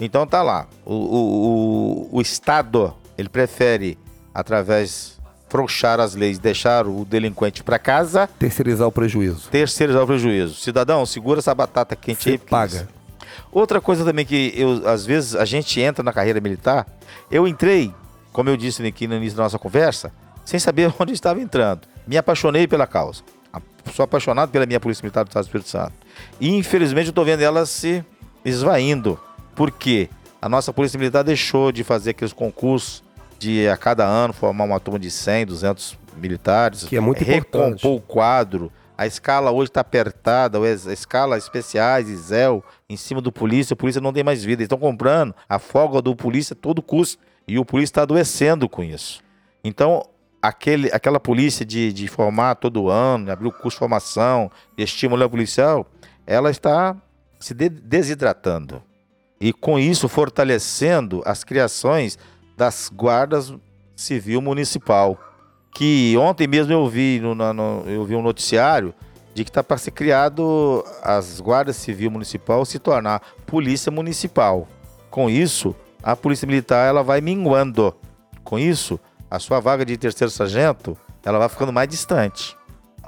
Então 0.00 0.26
tá 0.26 0.42
lá. 0.42 0.66
O, 0.84 0.92
o, 0.94 2.08
o, 2.12 2.16
o 2.18 2.20
Estado, 2.20 2.92
ele 3.16 3.28
prefere, 3.28 3.96
através 4.34 5.18
frouxar 5.52 6.00
as 6.00 6.14
leis, 6.14 6.38
deixar 6.38 6.86
o 6.86 7.04
delinquente 7.04 7.62
pra 7.62 7.78
casa, 7.78 8.26
Terceirizar 8.38 8.88
o 8.88 8.90
prejuízo. 8.90 9.50
terceirizar 9.50 10.02
o 10.02 10.06
prejuízo. 10.06 10.54
Cidadão, 10.54 11.04
segura 11.04 11.40
essa 11.40 11.54
batata 11.54 11.94
quente 11.94 12.26
aí. 12.26 12.32
Você 12.36 12.38
porque 12.38 12.50
paga. 12.50 12.88
Outra 13.52 13.78
coisa 13.78 14.02
também 14.02 14.24
que 14.24 14.54
eu, 14.56 14.88
às 14.88 15.04
vezes 15.04 15.36
a 15.36 15.44
gente 15.44 15.78
entra 15.78 16.02
na 16.02 16.10
carreira 16.10 16.40
militar, 16.40 16.86
eu 17.30 17.46
entrei, 17.46 17.92
como 18.32 18.48
eu 18.48 18.56
disse 18.56 18.82
aqui 18.86 19.06
no 19.06 19.14
início 19.14 19.36
da 19.36 19.42
nossa 19.42 19.58
conversa, 19.58 20.10
sem 20.42 20.58
saber 20.58 20.90
onde 20.98 21.12
estava 21.12 21.38
entrando. 21.38 21.82
Me 22.06 22.16
apaixonei 22.16 22.66
pela 22.66 22.86
causa. 22.86 23.22
Sou 23.92 24.04
apaixonado 24.04 24.48
pela 24.50 24.64
minha 24.64 24.80
Polícia 24.80 25.02
Militar 25.02 25.22
do 25.22 25.28
Estado 25.28 25.42
do 25.42 25.48
Espírito 25.48 25.68
Santo. 25.68 25.92
E 26.40 26.48
infelizmente 26.56 27.08
eu 27.08 27.10
estou 27.10 27.26
vendo 27.26 27.42
ela 27.42 27.66
se 27.66 28.02
esvaindo. 28.42 29.20
Por 29.54 29.70
quê? 29.70 30.08
A 30.40 30.48
nossa 30.48 30.72
Polícia 30.72 30.98
Militar 30.98 31.22
deixou 31.22 31.70
de 31.70 31.84
fazer 31.84 32.10
aqueles 32.10 32.32
concursos 32.32 33.02
de 33.42 33.68
a 33.68 33.76
cada 33.76 34.04
ano 34.04 34.32
formar 34.32 34.64
uma 34.64 34.78
turma 34.78 34.98
de 34.98 35.10
100, 35.10 35.46
200 35.46 35.98
militares. 36.16 36.84
Que 36.84 36.96
é 36.96 37.00
muito 37.00 37.22
importante. 37.22 37.82
Recompor 37.82 37.96
o 37.96 38.00
quadro. 38.00 38.72
A 38.96 39.06
escala 39.06 39.50
hoje 39.50 39.70
está 39.70 39.80
apertada, 39.80 40.58
a 40.58 40.92
escala 40.92 41.36
especiais 41.36 42.06
ZEL 42.06 42.62
em 42.88 42.96
cima 42.96 43.20
do 43.20 43.32
polícia, 43.32 43.74
o 43.74 43.76
polícia 43.76 44.00
não 44.00 44.12
tem 44.12 44.22
mais 44.22 44.44
vida. 44.44 44.60
Eles 44.62 44.66
estão 44.66 44.78
comprando 44.78 45.34
a 45.48 45.58
folga 45.58 46.00
do 46.00 46.14
polícia 46.14 46.54
a 46.54 46.56
todo 46.56 46.80
custo. 46.80 47.18
E 47.48 47.58
o 47.58 47.64
polícia 47.64 47.92
está 47.92 48.02
adoecendo 48.02 48.68
com 48.68 48.84
isso. 48.84 49.20
Então, 49.64 50.06
aquele, 50.40 50.88
aquela 50.92 51.18
polícia 51.18 51.66
de, 51.66 51.92
de 51.92 52.06
formar 52.06 52.54
todo 52.54 52.88
ano, 52.88 53.32
abrir 53.32 53.48
o 53.48 53.52
curso 53.52 53.76
de 53.76 53.78
formação, 53.80 54.50
de 54.76 54.84
estímulo 54.84 55.28
policial, 55.28 55.84
ela 56.24 56.50
está 56.50 56.96
se 57.40 57.54
de- 57.54 57.68
desidratando. 57.68 58.80
E 59.40 59.52
com 59.52 59.76
isso 59.76 60.08
fortalecendo 60.08 61.20
as 61.26 61.42
criações 61.42 62.16
das 62.56 62.90
guardas 62.94 63.52
Civil 63.96 64.40
Municipal. 64.40 65.18
Que 65.74 66.14
ontem 66.18 66.46
mesmo 66.46 66.72
eu 66.72 66.86
vi, 66.88 67.18
no, 67.20 67.34
no- 67.34 67.84
eu 67.86 68.04
vi 68.04 68.14
um 68.14 68.22
noticiário 68.22 68.94
de 69.34 69.44
que 69.44 69.50
está 69.50 69.62
para 69.62 69.78
ser 69.78 69.92
criado 69.92 70.84
as 71.02 71.40
guardas 71.40 71.76
civil 71.76 72.10
municipal 72.10 72.64
se 72.66 72.78
tornar 72.78 73.22
polícia 73.46 73.90
municipal. 73.90 74.68
Com 75.10 75.30
isso, 75.30 75.74
a 76.02 76.14
polícia 76.14 76.46
militar 76.46 76.86
ela 76.86 77.02
vai 77.02 77.20
minguando. 77.22 77.94
Com 78.44 78.58
isso, 78.58 79.00
a 79.30 79.38
sua 79.38 79.60
vaga 79.60 79.84
de 79.86 79.96
terceiro 79.96 80.30
sargento 80.30 80.96
ela 81.24 81.38
vai 81.38 81.48
ficando 81.48 81.72
mais 81.72 81.88
distante. 81.88 82.54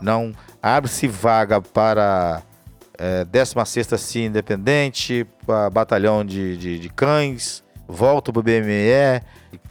Não 0.01 0.33
abre-se 0.63 1.07
vaga 1.09 1.61
para 1.61 2.43
é, 2.97 3.25
16ª 3.27 3.99
CIE 3.99 4.25
Independente, 4.25 5.27
para 5.45 5.69
batalhão 5.69 6.25
de, 6.25 6.57
de, 6.57 6.79
de 6.79 6.89
cães, 6.89 7.64
volta 7.89 8.33
para 8.33 8.41
o 8.41 8.43
BME, 8.43 9.23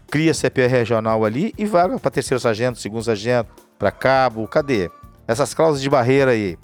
cria 0.10 0.34
CPR 0.34 0.68
regional 0.68 1.26
ali 1.26 1.54
e 1.58 1.66
vaga 1.66 2.00
para 2.00 2.12
terceiro 2.12 2.40
sargento, 2.40 2.80
segundo 2.80 3.04
sargento, 3.04 3.50
para 3.78 3.92
cabo, 3.92 4.48
cadê? 4.48 4.90
Essas 5.28 5.54
cláusulas 5.54 5.82
de 5.82 5.90
barreira 5.90 6.32
aí. 6.32 6.58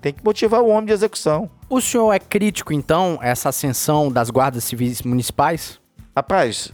Tem 0.00 0.12
que 0.12 0.24
motivar 0.24 0.60
o 0.60 0.68
homem 0.68 0.86
de 0.86 0.92
execução. 0.92 1.50
O 1.68 1.80
senhor 1.80 2.12
é 2.12 2.18
crítico, 2.18 2.72
então, 2.72 3.18
a 3.20 3.28
essa 3.28 3.48
ascensão 3.48 4.12
das 4.12 4.30
guardas 4.30 4.62
civis 4.64 5.02
municipais? 5.02 5.80
Rapaz, 6.14 6.72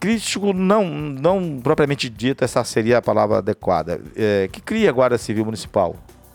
crítico 0.00 0.52
não, 0.52 0.84
não 0.88 1.60
propriamente 1.62 2.08
dito, 2.08 2.42
essa 2.42 2.64
seria 2.64 2.98
a 2.98 3.02
palavra 3.02 3.38
adequada. 3.38 4.00
É, 4.16 4.48
que 4.50 4.60
cria 4.60 4.88
a 4.88 4.92
Guarda 4.92 5.16
Civil 5.16 5.44
Municipal. 5.44 5.94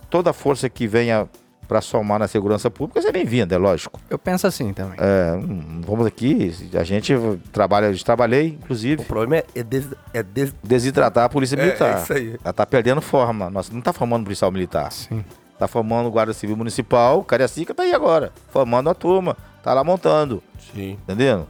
Toda 0.10 0.32
força 0.32 0.70
que 0.70 0.88
venha 0.88 1.28
para 1.68 1.82
somar 1.82 2.18
na 2.20 2.28
segurança 2.28 2.70
pública 2.72 3.00
é 3.08 3.12
bem-vinda, 3.12 3.56
é 3.56 3.58
lógico. 3.58 4.00
Eu 4.10 4.18
penso 4.18 4.48
assim 4.48 4.72
também. 4.74 4.96
É, 5.00 5.34
hum, 5.34 5.82
vamos 5.86 6.06
aqui, 6.06 6.54
a 6.74 6.84
gente 6.84 7.14
trabalha, 7.52 7.88
eu 7.88 8.04
trabalhei, 8.04 8.58
inclusive, 8.62 9.02
O 9.02 9.06
problema 9.06 9.38
é, 9.38 9.46
é, 9.60 9.64
des, 9.64 9.88
é 10.14 10.24
des- 10.24 10.56
desidratar 10.64 11.26
a 11.26 11.30
polícia 11.30 11.56
É, 11.56 11.64
militar. 11.66 11.98
é 12.00 12.02
isso 12.04 12.14
aí. 12.14 12.38
Ela 12.44 12.54
tá 12.54 12.66
perdendo 12.66 13.02
forma. 13.02 13.50
Nós 13.50 13.70
não 13.70 13.82
tá 13.82 13.92
formando 13.92 14.24
policial 14.24 14.52
militar. 14.52 14.92
Sim. 14.92 15.24
Tá 15.60 15.68
formando 15.68 16.10
guarda 16.12 16.34
civil 16.34 16.56
municipal, 16.56 17.24
Cariacica 17.24 17.74
tá 17.74 17.82
aí 17.84 17.92
agora, 17.94 18.32
formando 18.50 18.90
a 18.90 18.94
turma, 18.94 19.36
tá 19.64 19.74
lá 19.74 19.84
montando, 19.84 20.42
Sim. 20.72 20.92
entendendo? 21.04 21.48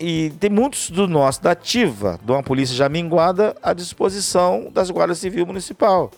E 0.00 0.30
tem 0.38 0.48
muitos 0.48 0.90
do 0.90 1.08
nosso 1.08 1.42
da 1.42 1.50
ativa, 1.50 2.20
de 2.22 2.30
uma 2.30 2.40
polícia 2.40 2.72
já 2.76 2.88
minguada 2.88 3.56
à 3.60 3.72
disposição 3.72 4.68
das 4.72 4.90
guardas 4.92 5.18
civil 5.18 5.44
municipal. 5.44 6.12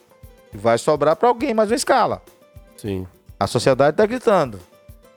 E 0.52 0.58
vai 0.58 0.76
sobrar 0.76 1.16
para 1.16 1.28
alguém 1.30 1.54
mais 1.54 1.70
uma 1.70 1.76
escala. 1.76 2.20
Sim. 2.76 3.06
A 3.40 3.46
sociedade 3.46 3.94
está 3.94 4.04
gritando. 4.06 4.60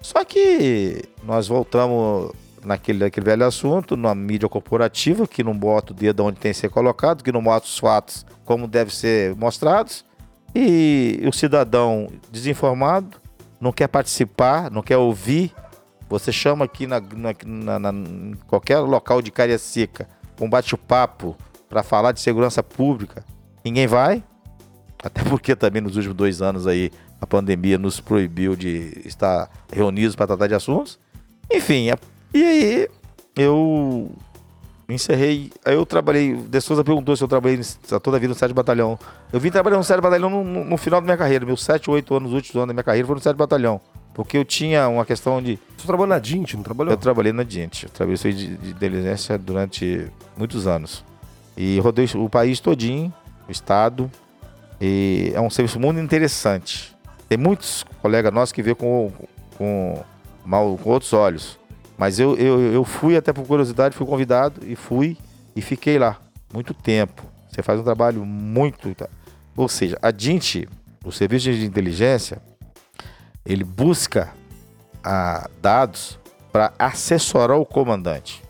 Só 0.02 0.24
que 0.24 1.04
nós 1.24 1.48
voltamos 1.48 2.32
naquele, 2.64 3.00
naquele 3.00 3.26
velho 3.26 3.46
assunto, 3.46 3.96
na 3.98 4.16
mídia 4.16 4.48
corporativa, 4.48 5.28
que 5.28 5.44
não 5.44 5.56
bota 5.58 5.92
o 5.92 5.96
dedo 5.96 6.24
onde 6.24 6.40
tem 6.40 6.52
que 6.54 6.58
ser 6.58 6.70
colocado, 6.70 7.22
que 7.24 7.32
não 7.32 7.42
mostra 7.42 7.70
os 7.70 7.78
fatos 7.78 8.26
como 8.46 8.68
devem 8.68 8.94
ser 8.94 9.36
mostrados. 9.36 10.06
E 10.56 11.22
o 11.28 11.34
cidadão 11.34 12.08
desinformado 12.32 13.18
não 13.60 13.72
quer 13.72 13.88
participar, 13.88 14.72
não 14.72 14.82
quer 14.82 14.98
ouvir. 14.98 15.54
Você 16.10 16.32
chama 16.32 16.66
aqui 16.66 16.86
na, 16.86 17.00
na- 17.02 17.80
na- 17.80 17.92
na- 17.92 18.38
qualquer 18.48 18.80
local 18.80 19.22
de 19.22 19.32
Cariacica 19.32 20.08
um 20.40 20.50
bate-papo 20.50 21.36
para 21.70 21.82
falar 21.84 22.12
de 22.12 22.20
segurança 22.20 22.62
pública, 22.62 23.24
ninguém 23.64 23.88
vai. 23.88 24.22
Até 25.02 25.24
porque 25.24 25.56
também 25.56 25.82
nos 25.82 25.96
últimos 25.96 26.16
dois 26.16 26.42
anos 26.42 26.68
aí 26.68 26.92
a 27.24 27.28
pandemia 27.28 27.78
nos 27.78 28.00
proibiu 28.02 28.54
de 28.56 29.02
estar 29.06 29.50
reunidos 29.72 30.14
para 30.16 30.28
tratar 30.28 30.48
de 30.48 30.54
assuntos. 30.56 31.00
Enfim, 31.52 31.88
e 32.34 32.44
aí 32.44 32.88
eu 33.36 34.12
encerrei. 34.90 35.52
Aí 35.64 35.74
eu 35.76 35.86
trabalhei. 35.86 36.36
De 36.36 36.60
Souza 36.62 36.84
perguntou 36.84 37.16
se 37.16 37.24
eu 37.24 37.28
trabalhei 37.28 37.60
toda 38.02 38.18
a 38.18 38.20
vida 38.20 38.34
no 38.34 38.38
7 38.40 38.54
Batalhão. 38.54 39.00
Eu 39.32 39.40
vim 39.40 39.50
trabalhar 39.50 39.78
no 39.78 39.84
7 39.84 40.02
Batalhão 40.02 40.30
no, 40.30 40.44
no- 40.44 40.66
no 40.66 40.78
final 40.78 41.00
da 41.00 41.06
minha 41.06 41.18
carreira. 41.18 41.46
Meus 41.46 41.64
7, 41.64 41.90
8 41.90 42.14
anos, 42.16 42.30
os 42.30 42.36
últimos 42.36 42.56
anos 42.58 42.68
da 42.68 42.74
minha 42.74 42.84
carreira 42.84 43.08
foram 43.08 43.18
no 43.20 43.24
7 43.24 43.36
Batalhão. 43.36 43.80
Porque 44.14 44.38
eu 44.38 44.46
tinha 44.46 44.88
uma 44.90 45.06
questão 45.06 45.42
de. 45.42 45.58
Você 45.78 45.88
trabalhou 45.88 46.08
na 46.08 46.20
DINT, 46.20 46.54
não 46.56 46.64
trabalhou? 46.64 46.92
Eu 46.94 46.98
trabalhei 46.98 47.32
na 47.34 47.44
Diente. 47.44 47.86
Eu 47.86 47.90
trabalhei 47.90 48.18
de, 48.34 48.58
de 48.58 48.70
inteligência 48.70 49.38
durante 49.38 50.08
muitos 50.38 50.68
anos. 50.68 51.04
E 51.58 51.80
rodei 51.80 52.08
o 52.16 52.30
país 52.30 52.60
todinho, 52.60 53.12
o 53.48 53.52
estado. 53.52 54.12
E 54.80 55.32
é 55.34 55.42
um 55.42 55.50
serviço 55.50 55.80
muito 55.80 56.00
interessante. 56.00 56.93
Tem 57.34 57.38
muitos 57.40 57.84
colegas 58.00 58.32
nossos 58.32 58.54
que 58.54 58.62
vê 58.62 58.76
com, 58.76 59.12
com, 59.58 60.04
mal, 60.46 60.78
com 60.78 60.88
outros 60.92 61.14
olhos. 61.14 61.58
Mas 61.98 62.20
eu, 62.20 62.36
eu, 62.36 62.72
eu 62.72 62.84
fui 62.84 63.18
até 63.18 63.34
por 63.34 63.44
curiosidade, 63.44 63.96
fui 63.96 64.06
convidado 64.06 64.62
e 64.68 64.76
fui 64.76 65.18
e 65.56 65.60
fiquei 65.60 65.98
lá 65.98 66.20
muito 66.54 66.76
tempo. 66.76 67.24
Você 67.50 67.64
faz 67.64 67.80
um 67.80 67.84
trabalho 67.84 68.24
muito. 68.24 68.96
Ou 69.58 69.68
seja, 69.68 69.98
a 70.00 70.12
DINT, 70.12 70.68
o 71.04 71.12
serviço 71.12 71.52
de 71.52 71.66
inteligência, 71.66 72.40
ele 73.44 73.64
busca 73.64 74.32
ah, 75.04 75.50
dados 75.60 76.20
para 76.52 76.72
assessorar 76.78 77.58
o 77.58 77.66
comandante. 77.66 78.44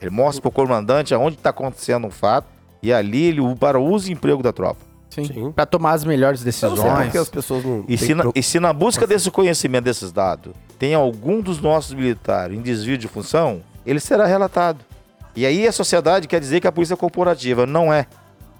Ele 0.00 0.10
mostra 0.10 0.40
para 0.40 0.48
o 0.48 0.50
comandante 0.50 1.12
aonde 1.12 1.36
está 1.36 1.50
acontecendo 1.50 2.06
um 2.06 2.10
fato 2.10 2.48
e 2.82 2.90
ali 2.90 3.24
ele 3.24 3.42
para 3.60 3.78
o 3.78 3.84
uso 3.84 4.08
e 4.08 4.14
emprego 4.14 4.42
da 4.42 4.50
tropa. 4.50 4.93
Sim. 5.10 5.24
Sim. 5.24 5.52
Pra 5.52 5.64
tomar 5.66 5.92
as 5.92 6.04
melhores 6.04 6.40
Eu 6.40 6.46
não 6.46 6.52
sei 6.52 6.68
decisões. 6.70 7.04
porque 7.04 7.18
as 7.18 7.28
pessoas 7.28 7.64
não. 7.64 7.84
E 7.88 7.96
se, 7.96 8.14
na, 8.14 8.22
pro- 8.24 8.32
e 8.34 8.42
se 8.42 8.58
na 8.60 8.72
busca 8.72 9.06
desse 9.06 9.30
conhecimento 9.30 9.84
desses 9.84 10.10
dados 10.10 10.52
tem 10.78 10.92
algum 10.94 11.40
dos 11.40 11.60
nossos 11.60 11.94
militares 11.94 12.56
em 12.58 12.60
desvio 12.62 12.98
de 12.98 13.06
função, 13.06 13.62
ele 13.86 14.00
será 14.00 14.26
relatado. 14.26 14.80
E 15.36 15.46
aí 15.46 15.66
a 15.66 15.72
sociedade 15.72 16.26
quer 16.28 16.40
dizer 16.40 16.60
que 16.60 16.66
a 16.66 16.72
polícia 16.72 16.94
é 16.94 16.96
corporativa. 16.96 17.64
Não 17.66 17.92
é. 17.92 18.06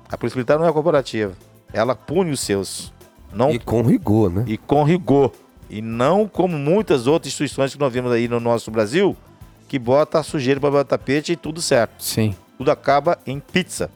A 0.08 0.16
polícia 0.16 0.36
militar 0.36 0.58
não 0.58 0.66
é 0.66 0.72
corporativa. 0.72 1.32
Ela 1.72 1.94
pune 1.96 2.30
os 2.30 2.40
seus. 2.40 2.92
Não 3.32 3.50
E 3.50 3.58
com 3.58 3.82
rigor, 3.82 4.30
né? 4.30 4.44
e 4.46 4.56
com 4.56 4.84
rigor. 4.84 5.32
E 5.68 5.82
não 5.82 6.28
como 6.28 6.56
muitas 6.56 7.06
outras 7.08 7.32
instituições 7.32 7.72
que 7.74 7.80
nós 7.80 7.92
vemos 7.92 8.12
aí 8.12 8.28
no 8.28 8.38
nosso 8.38 8.70
Brasil, 8.70 9.16
que 9.66 9.76
bota 9.78 10.20
a 10.20 10.22
sujeira 10.22 10.60
para 10.60 10.70
o 10.80 10.84
tapete 10.84 11.32
e 11.32 11.36
tudo 11.36 11.60
certo. 11.60 11.94
Sim. 12.04 12.32
Tudo 12.56 12.70
acaba 12.70 13.18
em 13.26 13.40
pizza. 13.40 13.90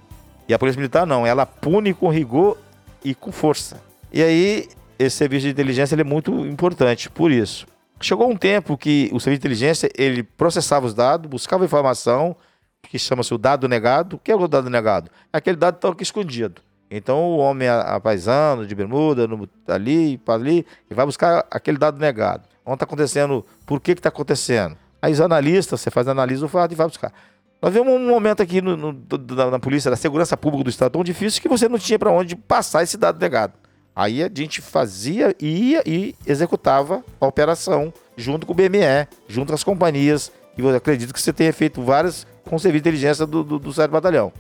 E 0.49 0.55
a 0.55 0.59
Polícia 0.59 0.78
Militar 0.78 1.07
não, 1.07 1.26
ela 1.26 1.44
pune 1.44 1.92
com 1.92 2.09
rigor 2.09 2.57
e 3.05 3.14
com 3.14 3.30
força. 3.30 3.80
E 4.11 4.22
aí, 4.22 4.68
esse 4.99 5.16
serviço 5.16 5.44
de 5.44 5.53
inteligência 5.53 5.94
é 5.94 6.05
muito 6.05 6.32
importante, 6.46 7.11
por 7.11 7.30
isso. 7.30 7.66
Chegou 8.01 8.30
um 8.30 8.36
tempo 8.36 8.78
que 8.78 9.11
o 9.12 9.20
serviço 9.20 9.40
de 9.40 9.46
inteligência, 9.46 9.90
ele 9.96 10.22
processava 10.22 10.86
os 10.86 10.94
dados, 10.94 11.28
buscava 11.28 11.64
informação, 11.64 12.34
que 12.82 12.99
chama-se 12.99 13.34
o 13.34 13.38
dado 13.38 13.68
negado. 13.68 14.16
O 14.16 14.18
que 14.18 14.32
é 14.32 14.34
o 14.34 14.49
dado 14.49 14.70
negado? 14.70 15.11
É 15.32 15.38
aquele 15.38 15.57
dado 15.57 15.78
que 15.78 15.86
aqui 15.86 16.03
escondido. 16.03 16.62
Então, 16.90 17.18
o 17.18 17.38
homem 17.38 17.68
a, 17.68 17.80
a 17.80 18.01
paisano, 18.01 18.66
de 18.66 18.74
bermuda, 18.74 19.26
no, 19.26 19.49
ali, 19.66 20.16
para 20.16 20.34
ali, 20.34 20.64
vai 20.90 21.05
buscar 21.05 21.44
aquele 21.51 21.76
dado 21.76 21.99
negado. 21.99 22.44
Onde 22.64 22.76
está 22.76 22.84
acontecendo, 22.84 23.44
por 23.66 23.80
que 23.80 23.92
está 23.92 24.09
acontecendo. 24.09 24.76
Aí 25.03 25.12
os 25.12 25.20
analistas, 25.20 25.80
você 25.80 25.90
faz 25.90 26.09
analisa 26.09 26.40
do 26.40 26.49
fato 26.49 26.72
e 26.72 26.74
vai 26.74 26.86
buscar. 26.86 27.12
Nós 27.61 27.73
vemos 27.75 27.93
um 27.93 28.09
momento 28.09 28.43
aqui 28.43 28.61
no, 28.63 28.77
no- 28.77 28.93
da, 28.93 29.51
na 29.51 29.59
polícia, 29.59 29.91
da 29.91 29.97
segurança 29.97 30.37
pública 30.37 30.65
do 30.65 30.71
Estado, 30.71 30.93
tão 30.93 31.03
difícil 31.05 31.43
que 31.43 31.49
você 31.49 31.69
não 31.69 31.79
tinha 31.79 31.99
para 31.99 32.11
onde 32.13 32.37
passar 32.37 32.83
esse 32.83 32.97
dado 32.97 33.21
negado. 33.21 33.53
Aí 33.97 34.23
a 34.23 34.31
gente 34.33 34.61
fazia, 34.61 35.35
ia 35.41 35.83
e 35.85 36.15
executava 36.25 37.03
a 37.21 37.27
operação 37.27 37.93
junto 38.17 38.47
com 38.47 38.53
o 38.53 38.55
BME, 38.55 39.09
junto 39.29 39.49
com 39.49 39.55
as 39.55 39.65
companhias. 39.65 40.31
E 40.57 40.61
eu 40.61 40.75
acredito 40.75 41.13
que 41.13 41.21
você 41.21 41.33
tenha 41.33 41.53
feito 41.53 41.83
várias 41.83 42.25
com 42.45 42.55
o 42.55 42.59
serviço 42.61 42.85
de 42.85 42.89
inteligência 42.91 43.27
do, 43.27 43.43
do, 43.43 43.59
do 43.59 43.73
Sérgio 43.73 43.91
Batalhão. 43.93 44.33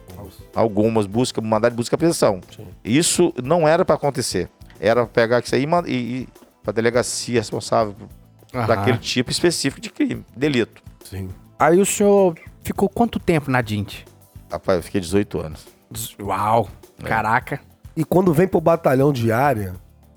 Algumas 0.54 1.06
busca, 1.06 1.40
mandar 1.40 1.70
de 1.70 1.76
busca 1.76 1.94
e 1.94 1.96
apreensão. 1.96 2.40
Isso 2.84 3.34
não 3.42 3.66
era 3.66 3.84
para 3.84 3.96
acontecer. 3.96 4.48
Era 4.80 5.04
pegar 5.06 5.40
isso 5.40 5.54
aí 5.56 5.64
e, 5.64 5.90
e, 5.90 5.92
e 6.22 6.28
para 6.62 6.72
delegacia 6.72 7.40
responsável 7.40 7.94
Aham. 8.54 8.66
daquele 8.66 8.98
tipo 8.98 9.30
específico 9.32 9.80
de 9.80 9.90
crime, 9.90 10.24
delito. 10.36 10.80
Sim. 11.04 11.28
Aí 11.58 11.80
o 11.80 11.84
senhor 11.86 12.34
ficou 12.68 12.88
quanto 12.88 13.18
tempo 13.18 13.50
na 13.50 13.60
DINT? 13.60 14.04
Rapaz, 14.50 14.78
eu 14.78 14.82
fiquei 14.82 15.00
18 15.00 15.40
anos. 15.40 15.66
Uau. 16.20 16.68
É. 17.02 17.06
Caraca. 17.06 17.60
E 17.96 18.04
quando 18.04 18.32
vem 18.32 18.46
pro 18.46 18.60
batalhão 18.60 19.12
de 19.12 19.32
área, 19.32 19.74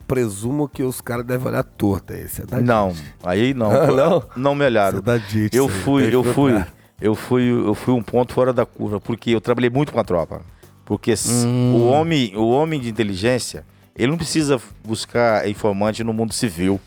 presumo 0.08 0.68
que 0.68 0.84
os 0.84 1.00
caras 1.02 1.26
devem 1.26 1.48
olhar 1.48 1.64
torta. 1.64 2.14
Esse 2.14 2.42
é 2.42 2.46
da 2.46 2.60
Não, 2.62 2.94
aí 3.24 3.54
não. 3.54 3.72
Ah, 3.74 3.88
não? 3.88 4.24
Não 4.36 4.56
me 4.56 4.60
Esse 4.60 4.64
é 4.64 4.68
olharam. 4.68 5.02
da 5.02 5.18
DIT. 5.18 5.56
Eu 5.56 5.68
fui, 5.68 6.14
eu 6.14 6.24
fui, 6.24 6.66
eu 7.00 7.16
fui, 7.16 7.50
eu 7.50 7.74
fui 7.74 7.94
um 7.94 8.04
ponto 8.04 8.34
fora 8.34 8.52
da 8.54 8.66
curva, 8.66 9.00
porque 9.00 9.32
eu 9.32 9.42
trabalhei 9.42 9.70
muito 9.70 9.92
com 9.92 10.00
a 10.00 10.04
tropa. 10.04 10.42
Porque 10.86 11.14
Hum. 11.28 11.74
o 11.76 11.88
homem, 11.88 12.36
o 12.36 12.50
homem 12.50 12.80
de 12.80 12.90
inteligência, 12.90 13.66
ele 13.96 14.12
não 14.12 14.18
precisa 14.18 14.60
buscar 14.84 15.48
informante 15.50 16.04
no 16.04 16.12
mundo 16.14 16.34
civil. 16.34 16.80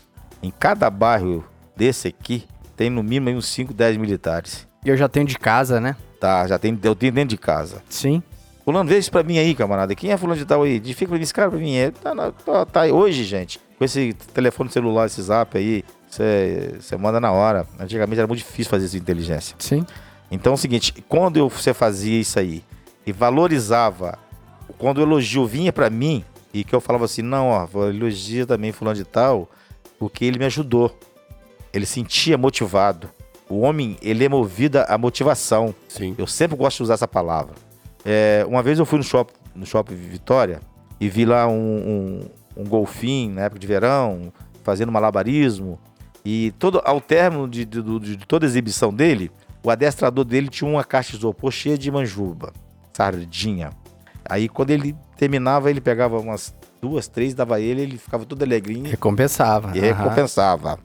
Em 0.43 0.51
cada 0.51 0.89
bairro 0.89 1.43
desse 1.75 2.07
aqui 2.07 2.45
tem 2.77 2.89
no 2.89 3.01
mínimo 3.01 3.29
uns 3.31 3.47
5, 3.47 3.73
10 3.73 3.97
militares. 3.97 4.64
E 4.85 4.89
eu 4.89 4.95
já 4.95 5.09
tenho 5.09 5.25
de 5.25 5.37
casa, 5.37 5.81
né? 5.81 5.95
Tá, 6.19 6.47
já 6.47 6.57
tem, 6.59 6.79
eu 6.83 6.95
tenho 6.95 7.11
dentro 7.11 7.29
de 7.29 7.37
casa. 7.37 7.81
Sim. 7.89 8.21
Fulano, 8.63 8.89
vê 8.89 8.97
isso 8.97 9.11
pra 9.11 9.23
mim 9.23 9.37
aí, 9.37 9.53
camarada. 9.53 9.93
Quem 9.95 10.11
é 10.11 10.17
fulano 10.17 10.39
de 10.39 10.45
tal 10.45 10.63
aí? 10.63 10.79
Difica 10.79 11.09
pra 11.09 11.17
mim, 11.17 11.23
esse 11.23 11.33
cara 11.33 11.49
pra 11.49 11.59
mim. 11.59 11.75
É, 11.75 11.91
tá, 11.91 12.31
tá, 12.31 12.65
tá. 12.65 12.85
Hoje, 12.85 13.23
gente, 13.23 13.59
com 13.77 13.83
esse 13.85 14.13
telefone 14.33 14.69
celular, 14.71 15.05
esse 15.07 15.21
zap 15.21 15.57
aí, 15.57 15.83
você 16.09 16.95
manda 16.97 17.19
na 17.19 17.31
hora. 17.31 17.67
Antigamente 17.79 18.19
era 18.19 18.27
muito 18.27 18.39
difícil 18.39 18.69
fazer 18.69 18.85
isso 18.85 18.95
de 18.95 19.01
inteligência. 19.01 19.55
Sim. 19.59 19.85
Então 20.31 20.53
é 20.53 20.55
o 20.55 20.57
seguinte, 20.57 20.93
quando 21.07 21.37
eu- 21.37 21.49
você 21.49 21.73
fazia 21.73 22.19
isso 22.19 22.39
aí, 22.39 22.63
e 23.05 23.11
valorizava 23.11 24.17
quando 24.79 24.97
o 24.97 25.01
elogio 25.01 25.45
vinha 25.45 25.71
pra 25.71 25.89
mim 25.89 26.23
e 26.51 26.63
que 26.63 26.73
eu 26.73 26.81
falava 26.81 27.05
assim, 27.05 27.21
não, 27.21 27.49
ó, 27.49 27.65
vou 27.67 27.89
elogiar 27.89 28.47
também 28.47 28.71
fulano 28.71 28.95
de 28.95 29.03
tal, 29.05 29.47
porque 29.99 30.25
ele 30.25 30.39
me 30.39 30.45
ajudou. 30.45 30.97
Ele 31.71 31.85
sentia 31.85 32.37
motivado. 32.37 33.09
O 33.49 33.59
homem, 33.61 33.97
ele 34.01 34.23
é 34.25 34.29
movido 34.29 34.79
à 34.87 34.97
motivação. 34.97 35.73
Sim. 35.87 36.15
Eu 36.17 36.25
sempre 36.27 36.55
gosto 36.57 36.77
de 36.77 36.83
usar 36.83 36.95
essa 36.95 37.07
palavra. 37.07 37.53
É, 38.03 38.45
uma 38.47 38.61
vez 38.63 38.79
eu 38.79 38.85
fui 38.85 38.97
no 38.97 39.03
shopping, 39.03 39.33
no 39.55 39.65
shopping 39.65 39.95
Vitória 39.95 40.59
e 40.99 41.07
vi 41.09 41.25
lá 41.25 41.47
um, 41.47 41.53
um, 42.57 42.61
um 42.61 42.63
golfinho 42.63 43.33
na 43.35 43.41
época 43.43 43.59
de 43.59 43.67
verão, 43.67 44.31
fazendo 44.63 44.91
malabarismo. 44.91 45.79
E 46.23 46.51
todo, 46.57 46.81
ao 46.83 46.99
término 46.99 47.47
de, 47.47 47.65
de, 47.65 47.81
de- 47.81 48.15
de 48.17 48.25
toda 48.25 48.45
a 48.45 48.47
exibição 48.49 48.91
dele, 48.93 49.29
o 49.63 49.69
adestrador 49.69 50.23
dele 50.25 50.47
tinha 50.49 50.69
uma 50.69 50.83
caixa 50.83 51.11
de 51.11 51.17
isopor 51.17 51.51
cheia 51.51 51.77
de 51.77 51.91
manjuba, 51.91 52.51
sardinha. 52.93 53.69
Aí 54.27 54.49
quando 54.49 54.71
ele 54.71 54.95
terminava, 55.17 55.69
ele 55.69 55.79
pegava 55.81 56.19
umas 56.19 56.53
duas, 56.81 57.07
três, 57.07 57.33
dava 57.35 57.59
ele, 57.61 57.81
ele 57.81 57.97
ficava 57.97 58.25
todo 58.25 58.41
alegrinho 58.43 58.89
Recompensava. 58.89 59.75
e 59.77 59.79
aham. 59.87 60.03
recompensava. 60.03 60.79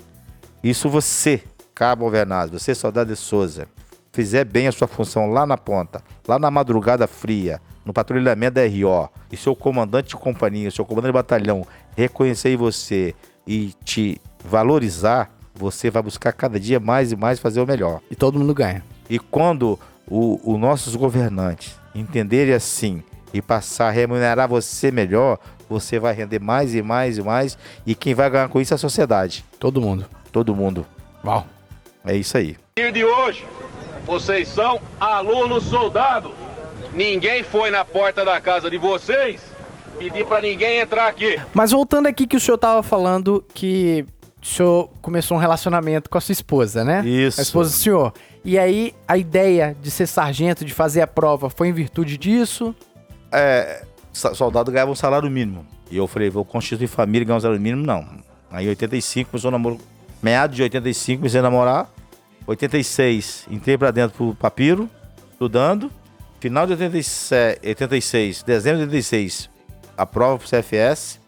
Isso 0.63 0.89
você, 0.91 1.43
Cabo 1.81 2.05
Alvernaz, 2.05 2.51
você, 2.51 2.75
soldado 2.75 3.09
de 3.09 3.19
Souza, 3.19 3.67
fizer 4.13 4.45
bem 4.45 4.69
a 4.69 4.73
sua 4.73 4.87
função 4.87 5.31
lá 5.31 5.47
na 5.47 5.57
ponta, 5.57 6.03
lá 6.29 6.39
na 6.39 6.51
madrugada 6.51 7.07
fria, 7.07 7.59
no 7.87 7.93
patrulhamento 7.95 8.57
da 8.57 8.67
RO, 8.67 9.09
e 9.33 9.37
seu 9.39 9.57
comandante 9.57 10.11
de 10.11 10.17
companhia, 10.17 10.71
seu 10.71 10.85
comandante 10.85 11.13
de 11.13 11.15
batalhão 11.15 11.67
reconhecer 11.97 12.55
você 12.55 13.15
e 13.47 13.73
te 13.83 14.21
valorizar, 14.45 15.31
você 15.55 15.91
vai 15.91 16.03
buscar 16.03 16.33
cada 16.35 16.61
dia 16.61 16.79
mais 16.79 17.13
e 17.13 17.17
mais 17.17 17.39
fazer 17.39 17.63
o 17.63 17.67
melhor. 17.67 18.03
E 18.11 18.15
todo 18.15 18.39
mundo 18.39 18.53
ganha. 18.53 18.85
E 19.09 19.19
quando 19.19 19.79
os 20.07 20.61
nossos 20.61 20.95
governantes 20.95 21.81
entenderem 21.95 22.53
assim 22.53 23.03
e 23.33 23.41
passar 23.41 23.89
a 23.89 23.91
remunerar 23.91 24.47
você 24.47 24.91
melhor, 24.91 25.39
você 25.67 25.99
vai 25.99 26.13
render 26.13 26.41
mais 26.41 26.75
e 26.75 26.83
mais 26.83 27.17
e 27.17 27.23
mais. 27.23 27.57
E 27.87 27.95
quem 27.95 28.13
vai 28.13 28.29
ganhar 28.29 28.51
com 28.51 28.61
isso 28.61 28.75
é 28.75 28.77
a 28.77 28.79
sociedade. 28.79 29.47
Todo 29.59 29.81
mundo. 29.81 30.05
Todo 30.31 30.55
mundo. 30.55 30.85
Uau. 31.25 31.47
É 32.05 32.17
isso 32.17 32.37
aí. 32.37 32.57
partir 32.75 32.93
de 32.93 33.05
hoje, 33.05 33.45
vocês 34.07 34.49
são 34.49 34.81
alunos 34.99 35.65
soldados. 35.65 36.33
Ninguém 36.93 37.43
foi 37.43 37.71
na 37.71 37.85
porta 37.85 38.25
da 38.25 38.41
casa 38.41 38.71
de 38.71 38.79
vocês 38.79 39.41
pedir 39.99 40.25
pra 40.27 40.41
ninguém 40.41 40.81
entrar 40.81 41.09
aqui. 41.09 41.39
Mas 41.55 41.71
voltando 41.73 42.07
aqui 42.07 42.27
que 42.27 42.37
o 42.37 42.41
senhor 42.41 42.57
tava 42.59 42.83
falando 42.83 43.45
que 43.55 44.05
o 44.43 44.47
senhor 44.47 44.89
começou 45.03 45.37
um 45.37 45.41
relacionamento 45.41 46.09
com 46.09 46.17
a 46.17 46.21
sua 46.21 46.33
esposa, 46.33 46.83
né? 46.83 47.03
Isso. 47.07 47.39
A 47.39 47.43
esposa 47.43 47.71
do 47.71 47.77
senhor. 47.77 48.13
E 48.43 48.59
aí, 48.59 48.95
a 49.07 49.19
ideia 49.19 49.77
de 49.81 49.91
ser 49.91 50.07
sargento, 50.07 50.65
de 50.65 50.73
fazer 50.73 51.03
a 51.03 51.07
prova, 51.07 51.51
foi 51.51 51.69
em 51.69 51.73
virtude 51.73 52.17
disso? 52.17 52.75
Sa- 54.13 54.35
Soldado 54.35 54.73
ganhava 54.73 54.91
um 54.91 54.95
salário 54.97 55.31
mínimo. 55.31 55.67
E 55.91 55.97
eu 55.97 56.07
falei, 56.07 56.31
vou 56.31 56.45
constituir 56.45 56.87
família 56.89 57.23
e 57.23 57.27
ganhar 57.27 57.37
um 57.37 57.41
salário 57.41 57.61
mínimo? 57.63 57.85
Não. 57.85 58.07
Aí 58.51 58.65
em 58.65 58.69
85 58.71 59.31
começou 59.31 59.49
o 59.51 59.53
namoro. 59.53 59.79
Meados 60.23 60.57
de 60.57 60.63
85 60.63 61.19
comecei 61.21 61.41
a 61.41 61.43
namorar. 61.43 61.89
86 62.47 63.47
entrei 63.51 63.79
pra 63.79 63.91
dentro 63.91 64.17
pro 64.17 64.35
papiro, 64.35 64.89
estudando. 65.33 65.91
Final 66.41 66.67
de 66.67 66.73
87, 66.73 67.61
86, 67.69 68.43
dezembro 68.43 68.79
de 68.79 68.85
86, 68.85 69.51
a 69.97 70.07
prova 70.07 70.39
pro 70.39 70.49
CFS, 70.49 71.21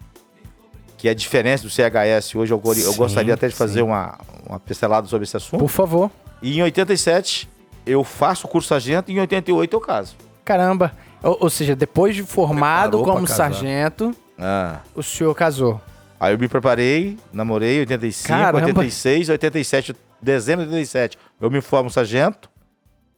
que 0.96 1.06
é 1.06 1.10
a 1.10 1.14
diferença 1.14 1.64
do 1.64 1.70
CHS. 1.70 2.34
Hoje 2.34 2.52
eu, 2.52 2.58
go- 2.58 2.72
eu 2.72 2.92
Sim, 2.92 2.96
gostaria 2.96 3.34
até 3.34 3.46
de 3.48 3.54
fazer 3.54 3.80
sim. 3.80 3.82
uma, 3.82 4.18
uma 4.48 4.58
pincelada 4.58 5.06
sobre 5.06 5.24
esse 5.24 5.36
assunto. 5.36 5.60
Por 5.60 5.68
favor. 5.68 6.10
E 6.40 6.58
em 6.58 6.62
87 6.62 7.48
eu 7.84 8.02
faço 8.02 8.46
o 8.46 8.50
curso 8.50 8.68
sargento 8.68 9.10
e 9.10 9.14
em 9.14 9.20
88 9.20 9.76
eu 9.76 9.80
caso. 9.80 10.16
Caramba. 10.44 10.92
Ou, 11.22 11.36
ou 11.42 11.50
seja, 11.50 11.76
depois 11.76 12.16
de 12.16 12.22
formado 12.24 13.02
como 13.02 13.26
sargento, 13.28 14.14
Ah. 14.38 14.80
o 14.94 15.02
senhor 15.02 15.34
casou. 15.34 15.78
Aí 16.22 16.32
eu 16.34 16.38
me 16.38 16.46
preparei, 16.46 17.18
namorei 17.32 17.80
85, 17.80 18.28
Caramba. 18.28 18.58
86, 18.66 19.28
87, 19.28 19.96
dezembro 20.22 20.64
de 20.64 20.70
87. 20.70 21.18
Eu 21.40 21.50
me 21.50 21.60
formo 21.60 21.90
sargento. 21.90 22.48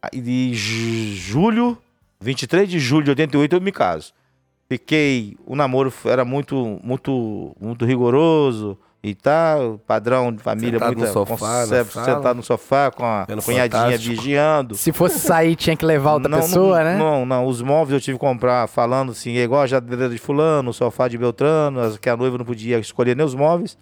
Aí 0.01 0.19
de 0.19 0.55
ju- 0.55 1.15
julho, 1.15 1.77
23 2.19 2.67
de 2.67 2.79
julho 2.79 3.03
de 3.03 3.11
88 3.11 3.55
eu 3.57 3.61
me 3.61 3.71
caso. 3.71 4.11
Fiquei, 4.67 5.37
o 5.45 5.55
namoro 5.55 5.93
era 6.05 6.25
muito 6.25 6.79
muito 6.83 7.55
muito 7.61 7.85
rigoroso 7.85 8.75
e 9.07 9.13
tal, 9.13 9.77
padrão 9.85 10.31
de 10.31 10.39
família 10.41 10.73
Sentado 10.79 10.87
muito 10.97 11.07
no 11.07 11.13
sofá, 11.13 11.37
sala. 11.65 11.85
sentado 11.85 12.35
no 12.37 12.43
sofá 12.43 12.89
com 12.89 13.05
a 13.05 13.25
Vendo 13.25 13.43
cunhadinha 13.43 13.81
Fantástico. 13.83 14.15
vigiando. 14.15 14.75
Se 14.75 14.91
fosse 14.91 15.19
sair, 15.19 15.55
tinha 15.55 15.75
que 15.77 15.85
levar 15.85 16.13
outra 16.13 16.27
Não, 16.29 16.39
pessoa, 16.39 16.77
não, 16.79 16.83
né? 16.83 16.97
Não, 16.97 17.25
não. 17.25 17.45
Os 17.45 17.61
móveis 17.61 17.93
eu 17.93 18.01
tive 18.01 18.17
que 18.17 18.25
comprar 18.25 18.67
falando 18.67 19.11
assim, 19.11 19.37
é 19.37 19.43
igual 19.43 19.61
a 19.61 19.67
jadeira 19.67 20.09
de 20.09 20.17
fulano, 20.17 20.71
o 20.71 20.73
sofá 20.73 21.07
de 21.07 21.17
Beltrano, 21.19 21.97
que 21.99 22.09
a 22.09 22.17
noiva 22.17 22.37
não 22.37 22.45
podia 22.45 22.79
escolher 22.79 23.15
nem 23.15 23.25
os 23.25 23.35
móveis. 23.35 23.77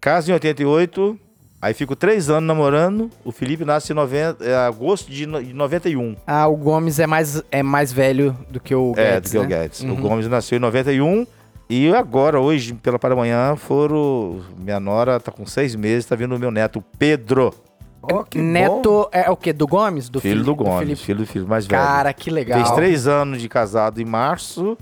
Caso 0.00 0.30
em 0.30 0.34
88, 0.34 1.18
aí 1.60 1.74
fico 1.74 1.94
três 1.94 2.30
anos 2.30 2.46
namorando. 2.46 3.10
O 3.24 3.32
Felipe 3.32 3.64
nasce 3.64 3.92
em 3.92 3.96
90, 3.96 4.44
é, 4.44 4.54
agosto 4.56 5.10
de, 5.10 5.26
no- 5.26 5.42
de 5.44 5.52
91. 5.52 6.16
Ah, 6.26 6.46
o 6.48 6.56
Gomes 6.56 6.98
é 6.98 7.06
mais, 7.06 7.42
é 7.52 7.62
mais 7.62 7.92
velho 7.92 8.34
do 8.50 8.60
que 8.60 8.74
o 8.74 8.92
é, 8.96 9.12
Guedes, 9.14 9.32
do 9.32 9.40
que 9.40 9.44
o 9.46 9.48
né? 9.48 9.56
Guedes. 9.62 9.80
O 9.82 9.86
Uhum. 9.88 9.96
Gomes 10.00 10.26
nasceu 10.28 10.56
em 10.56 10.60
91. 10.60 11.26
E 11.68 11.92
agora, 11.94 12.38
hoje, 12.40 12.74
pela 12.74 12.98
para 12.98 13.14
amanhã, 13.14 13.56
foram. 13.56 14.40
Minha 14.58 14.78
nora 14.78 15.18
tá 15.18 15.32
com 15.32 15.46
seis 15.46 15.74
meses, 15.74 16.04
tá 16.06 16.14
vindo 16.14 16.34
o 16.34 16.38
meu 16.38 16.50
neto, 16.50 16.82
Pedro. 16.98 17.54
Ó, 18.02 18.22
que 18.22 18.36
bom. 18.38 18.44
Neto 18.44 19.08
é 19.10 19.30
o 19.30 19.36
quê? 19.36 19.50
Do 19.52 19.66
Gomes? 19.66 20.10
Do 20.10 20.20
filho 20.20 20.34
Fili- 20.34 20.44
do 20.44 20.54
Gomes, 20.54 20.78
Felipe? 20.80 21.02
filho 21.02 21.18
do 21.20 21.26
filho 21.26 21.48
mais 21.48 21.66
velho. 21.66 21.82
Cara, 21.82 22.12
que 22.12 22.28
legal. 22.30 22.58
Fez 22.58 22.70
três 22.72 23.06
anos 23.06 23.40
de 23.40 23.48
casado 23.48 24.00
em 24.00 24.04
março. 24.04 24.76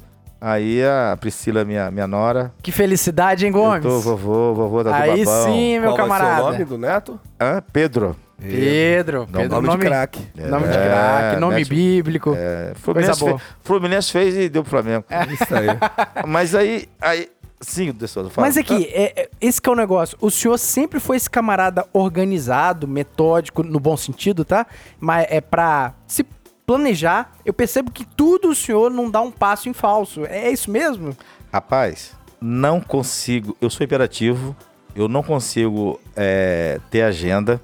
Aí 0.44 0.82
a 0.84 1.16
Priscila, 1.20 1.64
minha, 1.64 1.88
minha 1.92 2.06
nora. 2.08 2.52
Que 2.60 2.72
felicidade, 2.72 3.46
hein, 3.46 3.52
Eu 3.54 3.60
Gomes? 3.60 3.82
tô, 3.82 4.00
vovô, 4.00 4.52
vovô 4.54 4.82
tá 4.82 4.96
Aí 4.96 5.20
do 5.20 5.24
babão. 5.26 5.44
sim, 5.52 5.78
meu 5.78 5.94
Qual 5.94 6.08
vai 6.08 6.18
ser 6.18 6.24
camarada. 6.24 6.42
o 6.42 6.52
nome 6.52 6.64
do 6.64 6.78
neto? 6.78 7.20
Hã? 7.40 7.62
Pedro. 7.72 8.16
Pedro. 8.40 9.20
Não, 9.30 9.40
Pedro 9.40 9.54
nome, 9.54 9.66
nome, 9.68 9.80
de 9.84 9.86
craque. 9.86 10.18
nome 10.36 10.66
de 10.66 10.76
É, 10.76 10.82
craque, 10.88 11.40
nome 11.40 11.54
mete- 11.54 11.68
bíblico. 11.68 12.34
É, 12.36 12.72
Fluminense, 12.74 13.20
fez, 13.24 13.40
Fluminense 13.62 14.10
fez 14.10 14.36
e 14.36 14.48
deu 14.48 14.62
pro 14.64 14.70
Flamengo. 14.70 15.04
Isso 15.32 15.54
aí. 15.54 15.66
Mas 16.26 16.52
aí, 16.56 16.88
aí. 17.00 17.28
Sim, 17.60 17.94
Souza, 18.08 18.28
fala. 18.28 18.44
Mas 18.48 18.56
aqui, 18.56 18.90
é, 18.92 19.22
é- 19.22 19.28
esse 19.40 19.62
que 19.62 19.68
é 19.68 19.72
o 19.72 19.76
negócio. 19.76 20.18
O 20.20 20.28
senhor 20.28 20.58
sempre 20.58 20.98
foi 20.98 21.16
esse 21.16 21.30
camarada 21.30 21.86
organizado, 21.92 22.88
metódico, 22.88 23.62
no 23.62 23.78
bom 23.78 23.96
sentido, 23.96 24.44
tá? 24.44 24.66
Mas 24.98 25.26
é 25.30 25.40
pra 25.40 25.94
se 26.08 26.26
planejar. 26.66 27.32
Eu 27.44 27.52
percebo 27.52 27.90
que 27.90 28.04
tudo 28.04 28.50
o 28.50 28.54
senhor 28.54 28.90
não 28.90 29.10
dá 29.10 29.20
um 29.20 29.30
passo 29.30 29.68
em 29.68 29.72
falso. 29.72 30.24
É 30.26 30.50
isso 30.50 30.70
mesmo? 30.70 31.16
Rapaz, 31.52 32.12
não 32.40 32.80
consigo. 32.80 33.56
Eu 33.60 33.68
sou 33.70 33.84
imperativo. 33.84 34.56
Eu 34.94 35.08
não 35.08 35.22
consigo 35.22 35.98
é, 36.16 36.78
ter 36.90 37.02
agenda. 37.02 37.60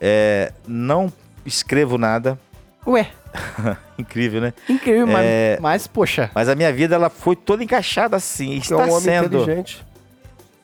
é, 0.00 0.52
não 0.66 1.12
escrevo 1.46 1.96
nada. 1.96 2.38
Ué, 2.86 3.08
Incrível, 3.98 4.40
né? 4.40 4.52
incrível, 4.68 5.06
mas, 5.06 5.24
É. 5.24 5.58
mas, 5.60 5.86
poxa, 5.86 6.30
Mas 6.34 6.48
a 6.48 6.54
minha 6.54 6.70
vida 6.72 6.94
ela 6.94 7.08
foi 7.08 7.34
toda 7.34 7.62
encaixada 7.64 8.16
assim. 8.16 8.60
Você 8.60 8.74
é 8.74 8.76
Está 8.76 8.76
um 8.76 8.90
homem 8.90 9.00
sendo. 9.00 9.26
inteligente. 9.38 9.86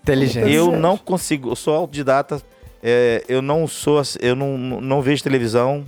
inteligente. 0.03 0.53
Eu 0.53 0.73
não 0.73 0.97
consigo, 0.99 1.51
eu 1.51 1.57
sou 1.57 1.75
autodidata, 1.75 2.43
é, 2.83 3.25
eu 3.29 3.41
não 3.41 3.67
sou, 3.67 4.03
eu 4.21 4.35
não 4.37 4.59
não 4.59 5.01
vejo 5.01 5.23
televisão. 5.23 5.85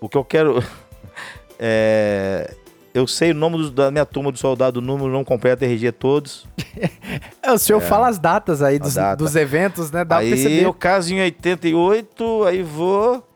O 0.00 0.08
que 0.08 0.16
eu 0.18 0.24
quero 0.24 0.62
é, 1.62 2.54
eu 2.94 3.06
sei 3.06 3.32
o 3.32 3.34
nome 3.34 3.58
dos- 3.58 3.70
da 3.70 3.90
minha 3.90 4.06
turma 4.06 4.32
do 4.32 4.38
soldado, 4.38 4.78
o 4.80 4.82
número 4.82 5.10
não 5.12 5.22
completo, 5.24 5.64
RG 5.64 5.92
todos. 5.92 6.46
É, 7.42 7.50
o 7.52 7.58
senhor 7.58 7.80
fala 7.80 8.06
as 8.08 8.18
datas 8.18 8.62
aí 8.62 8.78
dos, 8.78 8.94
data. 8.94 9.16
dos 9.16 9.34
eventos, 9.34 9.90
né? 9.90 10.00
Dá 10.04 10.16
pra 10.16 10.18
aí 10.18 10.30
perceber. 10.30 10.62
eu 10.64 10.72
caso 10.74 11.12
em 11.12 11.20
88, 11.20 12.44
aí 12.44 12.62
vou 12.62 13.26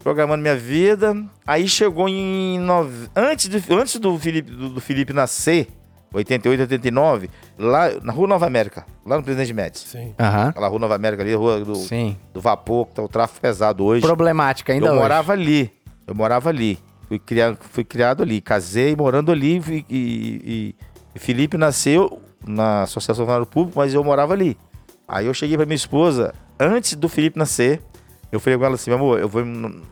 programando 0.00 0.42
minha 0.42 0.56
vida. 0.56 1.16
Aí 1.46 1.66
chegou 1.68 2.08
em 2.08 2.58
nove- 2.58 3.08
antes 3.16 3.48
do 3.48 3.74
antes 3.74 3.96
do 3.98 4.18
Felipe 4.18 4.50
do, 4.50 4.68
do 4.70 4.80
Felipe 4.80 5.12
nascer, 5.12 5.68
88, 6.12 6.60
89, 6.62 7.30
lá 7.58 7.90
na 8.02 8.12
Rua 8.12 8.26
Nova 8.28 8.44
América, 8.46 8.84
lá 9.06 9.16
no 9.16 9.22
Presidente 9.22 9.52
Médici. 9.54 9.88
Sim. 9.88 10.14
Aham. 10.18 10.48
Aquela 10.48 10.68
Rua 10.68 10.78
Nova 10.80 10.94
América 10.96 11.22
ali, 11.22 11.32
a 11.32 11.36
Rua 11.38 11.60
do, 11.60 11.74
Sim. 11.76 12.16
do 12.34 12.40
Vapor, 12.40 12.86
que 12.86 12.94
tá 12.94 13.02
o 13.02 13.08
tráfego 13.08 13.40
pesado 13.40 13.84
hoje. 13.84 14.02
Problemática 14.02 14.72
ainda 14.72 14.86
eu 14.86 14.92
hoje. 14.92 15.00
morava 15.00 15.32
ali. 15.32 15.72
Eu 16.06 16.14
morava 16.14 16.50
ali. 16.50 16.78
Fui 17.08 17.18
criado, 17.18 17.58
fui 17.70 17.84
criado 17.84 18.22
ali. 18.22 18.40
Casei 18.40 18.94
morando 18.96 19.30
ali. 19.32 19.62
E, 19.68 19.84
e- 19.90 20.74
e 21.14 21.18
Felipe 21.18 21.56
nasceu 21.56 22.20
na 22.46 22.82
Associação 22.82 23.24
Funcionário 23.24 23.46
Público, 23.46 23.78
mas 23.78 23.94
eu 23.94 24.02
morava 24.02 24.32
ali. 24.34 24.56
Aí 25.06 25.26
eu 25.26 25.34
cheguei 25.34 25.56
pra 25.56 25.66
minha 25.66 25.76
esposa, 25.76 26.34
antes 26.58 26.94
do 26.94 27.08
Felipe 27.08 27.38
nascer, 27.38 27.80
eu 28.32 28.40
falei 28.40 28.58
com 28.58 28.64
ela 28.64 28.74
assim, 28.74 28.90
meu 28.90 28.98
amor, 28.98 29.18
eu 29.20 29.28
vou, 29.28 29.42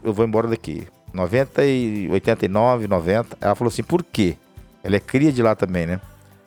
eu 0.02 0.12
vou 0.12 0.24
embora 0.24 0.48
daqui. 0.48 0.86
90 1.12 1.64
e 1.64 2.08
89, 2.10 2.88
90. 2.88 3.36
Ela 3.40 3.54
falou 3.54 3.68
assim, 3.70 3.82
por 3.82 4.02
quê? 4.02 4.36
Ela 4.82 4.96
é 4.96 5.00
cria 5.00 5.30
de 5.30 5.42
lá 5.42 5.54
também, 5.54 5.86
né? 5.86 6.00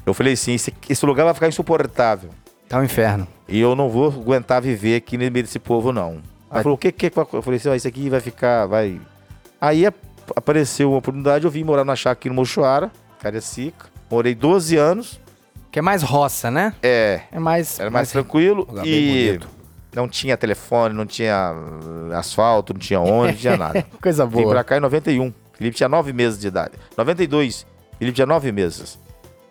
Eu 0.06 0.14
falei 0.14 0.34
assim, 0.34 0.54
esse, 0.56 0.74
esse 0.90 1.06
lugar 1.06 1.24
vai 1.24 1.34
ficar 1.34 1.48
insuportável. 1.48 2.32
Tá 2.68 2.80
um 2.80 2.84
inferno. 2.84 3.28
E 3.48 3.60
eu 3.60 3.76
não 3.76 3.90
vou 3.90 4.08
aguentar 4.08 4.62
viver 4.62 4.96
aqui 4.96 5.16
no 5.18 5.32
meio 5.32 5.44
desse 5.46 5.60
povo, 5.60 5.94
não. 5.94 6.14
Ela 6.14 6.22
Vai- 6.50 6.64
falou, 6.64 6.76
o 6.76 6.78
que 6.80 6.92
que. 6.92 7.12
Eu 7.16 7.42
falei 7.42 7.58
assim, 7.58 7.70
ó, 7.70 7.76
isso 7.76 7.88
aqui 7.88 8.10
vai 8.10 8.20
ficar, 8.20 8.66
vai... 8.66 9.00
Aí 9.62 9.86
apareceu 10.36 10.90
uma 10.90 10.98
oportunidade, 10.98 11.46
eu 11.46 11.52
vim 11.52 11.64
morar 11.64 11.84
na 11.86 11.96
chácara 11.96 12.14
aqui 12.14 12.30
no 12.30 12.36
Mochoara, 12.36 12.92
Cariacica. 13.20 13.88
Morei 14.10 14.36
12 14.36 14.78
anos. 14.78 15.20
Que 15.72 15.80
é 15.80 15.82
mais 15.82 16.04
roça, 16.04 16.50
né? 16.52 16.74
É, 16.82 17.22
É 17.32 17.40
mais. 17.40 17.80
era 17.80 17.90
mais 17.90 18.10
tranquilo 18.12 18.66
Lugar 18.70 18.84
bem 18.84 18.94
e 18.94 19.26
bonito. 19.28 19.50
não 19.94 20.08
tinha 20.08 20.38
telefone, 20.38 20.94
não 20.96 21.06
tinha 21.06 21.54
uh, 21.54 22.14
asfalto, 22.16 22.74
não 22.74 22.80
tinha 22.80 23.00
ônibus, 23.00 23.32
não 23.34 23.42
tinha 23.42 23.58
nada. 23.58 23.86
Coisa 24.02 24.26
Vim 24.26 24.42
boa. 24.44 24.50
pra 24.52 24.64
cá 24.64 24.78
em 24.78 24.80
91. 24.80 25.34
Felipe 25.54 25.76
tinha 25.76 25.90
9 25.90 26.14
meses 26.14 26.40
de 26.40 26.48
idade. 26.48 26.74
92. 26.98 27.66
Felipe 27.98 28.16
tinha 28.16 28.26
9 28.28 28.52
meses. 28.52 29.00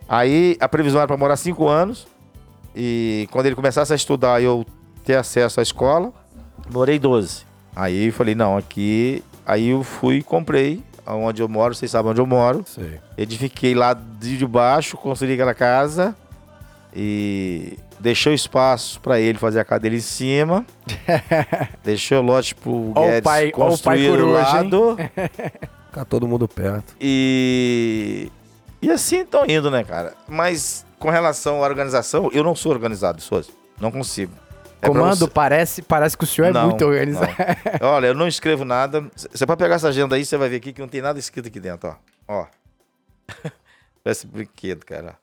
Aí 0.08 0.56
a 0.60 0.68
previsão 0.68 1.00
era 1.00 1.06
pra 1.08 1.16
morar 1.16 1.36
5 1.36 1.66
anos. 1.68 2.06
E 2.76 3.28
quando 3.30 3.46
ele 3.46 3.54
começasse 3.54 3.92
a 3.92 3.96
estudar 3.96 4.40
e 4.40 4.44
eu 4.44 4.64
ter 5.04 5.16
acesso 5.16 5.60
à 5.60 5.62
escola, 5.62 6.12
morei 6.72 6.98
12. 6.98 7.42
Aí 7.76 8.06
eu 8.06 8.12
falei, 8.12 8.34
não, 8.34 8.56
aqui. 8.56 9.22
Aí 9.46 9.68
eu 9.68 9.82
fui 9.82 10.16
e 10.16 10.22
comprei 10.22 10.82
onde 11.06 11.42
eu 11.42 11.48
moro, 11.48 11.74
vocês 11.74 11.90
sabem 11.90 12.10
onde 12.12 12.20
eu 12.20 12.26
moro. 12.26 12.64
Sei. 12.66 12.98
Edifiquei 13.16 13.74
lá 13.74 13.92
de 13.94 14.46
baixo, 14.46 14.96
construí 14.96 15.34
aquela 15.34 15.52
casa 15.54 16.16
e 16.96 17.78
deixou 18.00 18.32
espaço 18.32 19.00
pra 19.00 19.20
ele 19.20 19.38
fazer 19.38 19.60
a 19.60 19.64
casa 19.64 19.80
dele 19.80 19.96
em 19.96 20.00
cima. 20.00 20.64
deixou 21.84 22.18
o 22.18 22.22
lote 22.22 22.54
pro 22.54 22.92
Guedes 22.94 23.20
pai- 23.22 23.48
o 23.48 23.52
pai 23.52 23.52
construir 23.52 24.10
o 24.10 24.26
hein? 24.28 24.32
lado. 24.32 24.96
Ficar 25.88 26.04
todo 26.08 26.26
mundo 26.28 26.48
perto. 26.48 26.94
E. 27.00 28.30
E 28.80 28.90
assim 28.90 29.20
estão 29.22 29.44
indo, 29.48 29.70
né, 29.70 29.82
cara? 29.82 30.12
Mas 30.28 30.84
com 30.98 31.08
relação 31.10 31.62
à 31.62 31.66
organização, 31.66 32.30
eu 32.32 32.44
não 32.44 32.54
sou 32.54 32.70
organizado, 32.72 33.20
Souza. 33.20 33.48
Não 33.80 33.90
consigo. 33.90 34.32
É 34.82 34.86
Comando, 34.86 35.16
você- 35.26 35.30
parece, 35.30 35.82
parece 35.82 36.16
que 36.16 36.24
o 36.24 36.26
senhor 36.26 36.48
é 36.48 36.52
Não, 36.52 36.68
muito 36.68 36.84
organizado. 36.84 37.32
não. 37.80 37.88
Olha, 37.88 38.08
eu 38.08 38.14
não 38.14 38.28
escrevo 38.28 38.64
nada. 38.64 39.04
Você 39.16 39.46
pode 39.46 39.58
pegar 39.58 39.76
essa 39.76 39.88
agenda 39.88 40.14
aí, 40.16 40.24
você 40.24 40.36
vai 40.36 40.48
ver 40.48 40.56
aqui 40.56 40.72
que 40.72 40.80
não 40.80 40.88
tem 40.88 41.00
nada 41.00 41.18
escrito 41.18 41.48
aqui 41.48 41.58
dentro, 41.58 41.88
ó. 42.28 42.42
Ó. 42.42 42.46
Parece 44.04 44.26
brinquedo, 44.26 44.84
cara. 44.84 45.16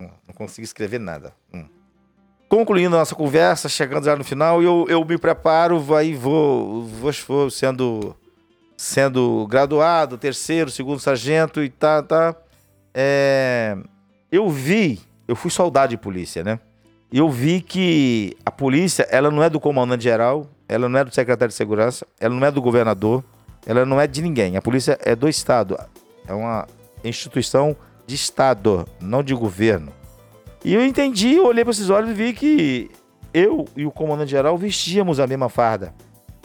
Hum, 0.00 0.10
Não 0.28 0.34
consigo 0.34 0.64
escrever 0.64 1.00
nada. 1.00 1.32
Hum. 1.54 1.66
Concluindo 2.48 2.94
a 2.94 2.98
nossa 3.00 3.14
conversa, 3.14 3.68
chegando 3.68 4.04
já 4.04 4.14
no 4.14 4.22
final, 4.22 4.62
eu, 4.62 4.86
eu 4.88 5.04
me 5.04 5.18
preparo, 5.18 5.82
aí 5.96 6.14
vou, 6.14 6.84
vou, 6.84 7.12
vou 7.26 7.50
sendo, 7.50 8.14
sendo 8.76 9.46
graduado, 9.48 10.16
terceiro, 10.18 10.70
segundo 10.70 11.00
sargento 11.00 11.62
e 11.62 11.68
tá, 11.70 12.02
tá. 12.02 12.36
É, 12.94 13.76
eu 14.30 14.48
vi, 14.48 15.00
eu 15.26 15.34
fui 15.34 15.50
soldado 15.50 15.90
de 15.90 15.96
polícia, 15.96 16.44
né? 16.44 16.60
Eu 17.12 17.30
vi 17.30 17.60
que 17.60 18.36
a 18.44 18.50
polícia, 18.50 19.06
ela 19.10 19.30
não 19.30 19.42
é 19.42 19.48
do 19.48 19.60
comandante 19.60 20.04
geral, 20.04 20.46
ela 20.68 20.88
não 20.88 20.98
é 20.98 21.04
do 21.04 21.14
secretário 21.14 21.50
de 21.50 21.54
segurança, 21.54 22.06
ela 22.18 22.34
não 22.34 22.46
é 22.46 22.50
do 22.50 22.60
governador, 22.60 23.22
ela 23.64 23.84
não 23.84 24.00
é 24.00 24.06
de 24.06 24.20
ninguém. 24.20 24.56
A 24.56 24.62
polícia 24.62 24.98
é 25.04 25.14
do 25.14 25.28
Estado. 25.28 25.78
É 26.26 26.34
uma 26.34 26.66
instituição 27.04 27.76
de 28.06 28.14
Estado, 28.14 28.86
não 29.00 29.22
de 29.22 29.34
governo. 29.34 29.92
E 30.64 30.74
eu 30.74 30.84
entendi, 30.84 31.38
olhei 31.38 31.64
para 31.64 31.70
esses 31.70 31.90
olhos 31.90 32.10
e 32.10 32.14
vi 32.14 32.32
que 32.32 32.90
eu 33.32 33.66
e 33.76 33.86
o 33.86 33.90
comandante 33.90 34.30
geral 34.30 34.58
vestíamos 34.58 35.20
a 35.20 35.26
mesma 35.26 35.48
farda. 35.48 35.94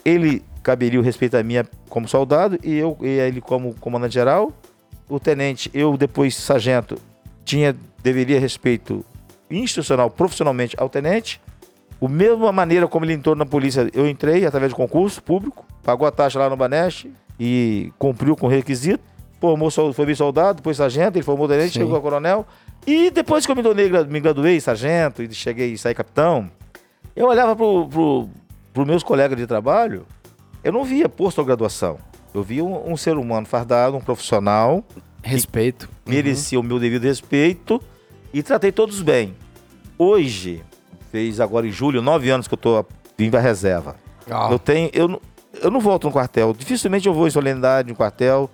Ele 0.05 0.43
caberia 0.61 0.99
o 0.99 1.03
respeito 1.03 1.37
a 1.37 1.43
minha 1.43 1.65
como 1.89 2.07
soldado 2.07 2.59
e 2.63 2.75
eu 2.75 2.97
e 3.01 3.07
ele 3.07 3.41
como 3.41 3.73
comandante 3.75 4.13
geral. 4.13 4.53
O 5.09 5.19
tenente, 5.19 5.71
eu 5.73 5.97
depois 5.97 6.35
sargento, 6.35 6.97
tinha 7.43 7.75
deveria 8.03 8.39
respeito 8.39 9.03
institucional, 9.51 10.09
profissionalmente 10.09 10.75
ao 10.79 10.89
tenente. 10.89 11.41
O 11.99 12.07
mesma 12.07 12.51
maneira 12.51 12.87
como 12.87 13.05
ele 13.05 13.13
entrou 13.13 13.35
na 13.35 13.45
polícia, 13.45 13.87
eu 13.93 14.07
entrei 14.09 14.45
através 14.45 14.71
de 14.71 14.75
concurso 14.75 15.21
público, 15.21 15.65
pagou 15.83 16.07
a 16.07 16.11
taxa 16.11 16.39
lá 16.39 16.49
no 16.49 16.57
Baneste 16.57 17.11
e 17.39 17.91
cumpriu 17.99 18.35
com 18.35 18.47
o 18.47 18.49
requisito. 18.49 19.03
Formou, 19.39 19.69
foi 19.93 20.15
soldado, 20.15 20.57
depois 20.57 20.77
sargento, 20.77 21.17
ele 21.17 21.23
formou 21.25 21.47
tenente, 21.47 21.73
Sim. 21.73 21.79
chegou 21.79 21.95
a 21.95 22.01
coronel. 22.01 22.45
E 22.85 23.09
depois 23.11 23.45
que 23.45 23.51
eu 23.51 23.55
me, 23.55 23.61
gra- 23.89 24.03
me 24.03 24.19
graduei 24.19 24.59
sargento 24.59 25.21
e 25.23 25.31
cheguei 25.33 25.73
e 25.73 25.77
saí 25.77 25.93
capitão, 25.95 26.49
eu 27.15 27.27
olhava 27.27 27.55
pro, 27.55 27.87
pro, 27.87 28.29
pro 28.73 28.85
meus 28.85 29.03
colegas 29.03 29.37
de 29.37 29.45
trabalho, 29.47 30.05
eu 30.63 30.71
não 30.71 30.83
via 30.83 31.07
posto-graduação. 31.09 31.97
Eu 32.33 32.41
via 32.43 32.63
um, 32.63 32.91
um 32.91 32.95
ser 32.97 33.17
humano 33.17 33.45
fardado, 33.45 33.97
um 33.97 34.01
profissional, 34.01 34.83
Respeito. 35.23 35.89
merecia 36.05 36.59
o 36.59 36.63
meu 36.63 36.79
devido 36.79 37.03
respeito 37.03 37.81
e 38.33 38.41
tratei 38.41 38.71
todos 38.71 39.01
bem. 39.01 39.35
Hoje, 40.05 40.63
fez 41.11 41.39
agora 41.39 41.67
em 41.67 41.71
julho, 41.71 42.01
nove 42.01 42.27
anos 42.31 42.47
que 42.47 42.55
eu 42.55 42.57
tô 42.57 42.83
vim 43.15 43.29
pra 43.29 43.39
reserva. 43.39 43.95
Ó, 44.31 44.51
Eu 44.51 44.57
tenho, 44.57 44.89
eu, 44.93 45.07
não- 45.07 45.21
eu 45.61 45.69
não 45.69 45.79
volto 45.79 46.05
no 46.05 46.11
quartel. 46.11 46.55
Dificilmente 46.57 47.07
eu 47.07 47.13
vou 47.13 47.27
em 47.27 47.29
solenidade 47.29 47.87
no 47.89 47.95
quartel, 47.95 48.49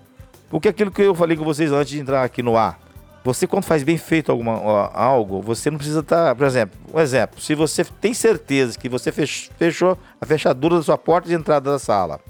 porque 0.50 0.68
aquilo 0.68 0.90
que 0.90 1.00
eu 1.00 1.14
falei 1.14 1.38
com 1.38 1.44
vocês 1.44 1.72
antes 1.72 1.88
de 1.90 2.00
entrar 2.00 2.22
aqui 2.22 2.42
no 2.42 2.54
ar. 2.54 2.78
Você 3.24 3.46
quando 3.46 3.64
faz 3.64 3.82
bem 3.82 3.96
feito 3.96 4.30
alguma, 4.30 4.90
algo, 4.92 5.40
você 5.40 5.70
não 5.70 5.78
precisa 5.78 6.00
estar, 6.00 6.34
por 6.34 6.46
exemplo, 6.46 6.78
um 6.92 7.00
exemplo, 7.00 7.40
se 7.40 7.54
você 7.54 7.82
tem 7.82 8.12
certeza 8.12 8.78
que 8.78 8.86
você 8.88 9.10
fech- 9.10 9.50
fechou 9.58 9.96
a 10.20 10.26
fechadura 10.26 10.76
da 10.76 10.82
sua 10.82 10.98
porta 10.98 11.28
de 11.28 11.34
entrada 11.34 11.70
da 11.72 11.78
sala, 11.78 12.20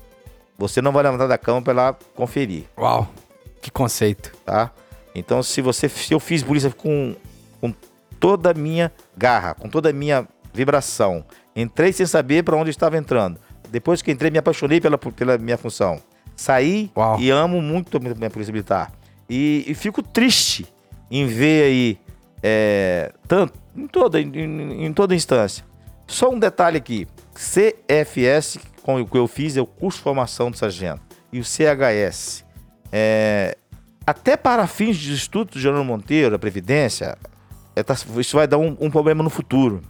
você 0.57 0.81
não 0.81 0.93
vai 0.93 1.03
levantar 1.03 1.27
da 1.27 1.37
cama 1.39 1.61
para 1.61 1.73
lá 1.73 1.97
conferir 2.15 2.65
Uau. 2.79 3.09
Que 3.61 3.69
conceito. 3.71 4.31
tá? 4.45 4.71
Então, 5.13 5.43
se 5.43 5.61
você, 5.61 5.89
se 5.89 6.15
eu 6.15 6.21
fiz 6.21 6.43
polícia 6.45 6.71
com, 6.71 7.17
com 7.61 7.75
toda 8.21 8.51
a 8.51 8.55
minha 8.55 8.93
garra, 9.17 9.55
com 9.55 9.69
toda 9.69 9.91
a 9.91 9.93
minha 9.93 10.27
vibração, 10.53 11.25
entrei 11.55 11.93
sem 11.93 12.07
saber 12.07 12.43
para 12.43 12.57
onde 12.57 12.71
estava 12.71 12.97
entrando. 12.97 13.39
Depois 13.71 14.01
que 14.03 14.11
entrei, 14.11 14.31
me 14.31 14.39
apaixonei 14.39 14.81
pela, 14.81 14.97
pela 14.97 15.37
minha 15.39 15.59
função. 15.59 16.01
Saí 16.35 16.91
Uau. 16.97 17.19
e 17.21 17.31
amo 17.31 17.61
muito 17.61 17.97
a 17.97 18.01
minha 18.01 18.31
polícia 18.31 18.53
militar. 18.53 18.93
E, 19.29 19.65
e 19.67 19.75
fico 19.75 20.03
triste 20.03 20.67
em 21.11 21.27
ver 21.27 21.65
aí, 21.65 21.99
é, 22.43 23.13
tanto, 23.27 23.53
em 23.77 23.87
toda, 23.87 24.21
em, 24.21 24.85
em- 24.87 24.93
toda 24.93 25.15
instância. 25.15 25.65
Só 26.07 26.31
um 26.31 26.39
detalhe 26.39 26.79
aqui: 26.79 27.07
CFS, 27.35 28.59
com 28.83 29.01
o 29.01 29.07
que 29.07 29.19
eu 29.19 29.27
fiz, 29.29 29.57
é 29.57 29.61
o 29.61 29.67
curso 29.67 29.99
de 29.99 30.05
formação 30.05 30.51
do 30.51 30.57
sargento. 30.57 31.03
E 31.33 31.39
o 31.41 31.45
CHS. 31.45 32.45
É, 32.91 33.59
até 34.07 34.37
para 34.37 34.67
fins 34.67 34.97
de 34.97 35.13
estudo 35.13 35.51
do 35.53 35.61
Geraldo 35.61 35.85
Monteiro, 35.85 36.35
a 36.35 36.39
Previdência, 36.39 37.19
isso 38.19 38.37
vai 38.37 38.47
dar 38.47 38.59
um, 38.59 38.77
um 38.81 38.91
problema 38.91 39.23
no 39.23 39.31
futuro. 39.31 39.81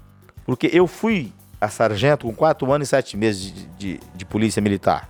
Porque 0.47 0.71
eu 0.73 0.87
fui 0.87 1.33
a 1.61 1.69
sargento 1.69 2.27
com 2.27 2.35
4 2.35 2.73
anos 2.73 2.89
e 2.89 2.91
7 2.91 3.17
meses 3.17 3.53
de, 3.53 3.67
de- 3.79 4.01
de 4.15 4.25
polícia 4.25 4.63
militar. 4.63 5.09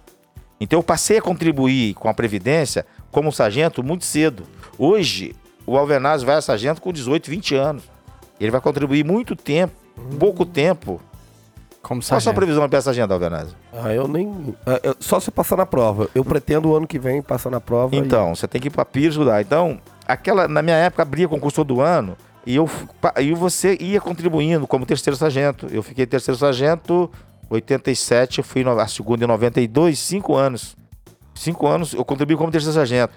Então 0.61 0.79
eu 0.79 0.83
passei 0.83 1.19
a 1.19 1.23
contribuir 1.23 1.95
com 1.95 2.09
a 2.09 2.15
Previdência 2.15 2.85
como 3.13 3.31
sargento 3.33 3.83
muito 3.83 4.05
cedo. 4.05 4.43
Hoje, 4.79 5.35
o 5.67 5.77
Alvenaz 5.77 6.23
vai 6.23 6.37
a 6.37 6.43
sargento 6.43 6.81
com 6.83 6.93
18, 6.93 7.31
20 7.31 7.55
anos. 7.55 7.83
Ele 8.41 8.51
vai 8.51 8.61
contribuir 8.61 9.05
muito 9.05 9.37
tempo, 9.37 9.75
pouco 10.19 10.45
tempo. 10.47 11.01
Como 11.81 12.01
Qual 12.01 12.01
a 12.01 12.03
sua 12.03 12.21
sargento. 12.21 12.35
previsão 12.37 12.69
para 12.69 12.81
sargento, 12.83 13.13
Alvenaz? 13.13 13.55
Ah, 13.73 13.93
eu 13.95 14.09
nem. 14.09 14.55
ah, 14.67 14.81
eu- 14.83 14.97
só 14.99 15.21
se 15.21 15.29
eu 15.31 15.33
passar 15.33 15.57
na 15.57 15.65
prova. 15.67 16.09
Eu 16.15 16.25
pretendo 16.25 16.69
o 16.71 16.77
ano 16.77 16.87
que 16.87 16.99
vem 16.99 17.23
passar 17.23 17.51
na 17.51 17.61
prova. 17.61 17.95
e- 17.95 17.99
Então, 17.99 18.35
você 18.35 18.49
tem 18.49 18.61
que 18.61 18.67
ir 18.67 18.71
para 18.71 18.85
Pires 18.85 19.15
estudar. 19.15 19.41
Então, 19.41 19.79
aquela, 20.07 20.49
na 20.49 20.61
minha 20.61 20.77
época, 20.77 21.03
abria 21.03 21.29
concurso 21.29 21.57
todo 21.65 21.81
ano 21.81 22.17
e, 22.49 22.57
eu, 22.57 22.67
e 23.21 23.35
você 23.35 23.77
ia 23.79 24.01
contribuindo 24.01 24.67
como 24.67 24.87
terceiro 24.87 25.15
sargento. 25.15 25.67
Eu 25.71 25.83
fiquei 25.83 26.07
terceiro 26.07 26.39
sargento, 26.39 27.11
87, 27.51 28.39
eu 28.39 28.45
fui 28.45 28.65
a 28.67 28.87
segunda 28.89 29.23
em 29.23 29.29
92, 29.29 29.99
cinco 29.99 30.35
anos. 30.35 30.75
Cinco 31.35 31.67
anos 31.67 31.93
eu 31.93 32.03
contribuí 32.07 32.37
como 32.39 32.51
terceiro 32.51 32.75
sargento. 32.75 33.13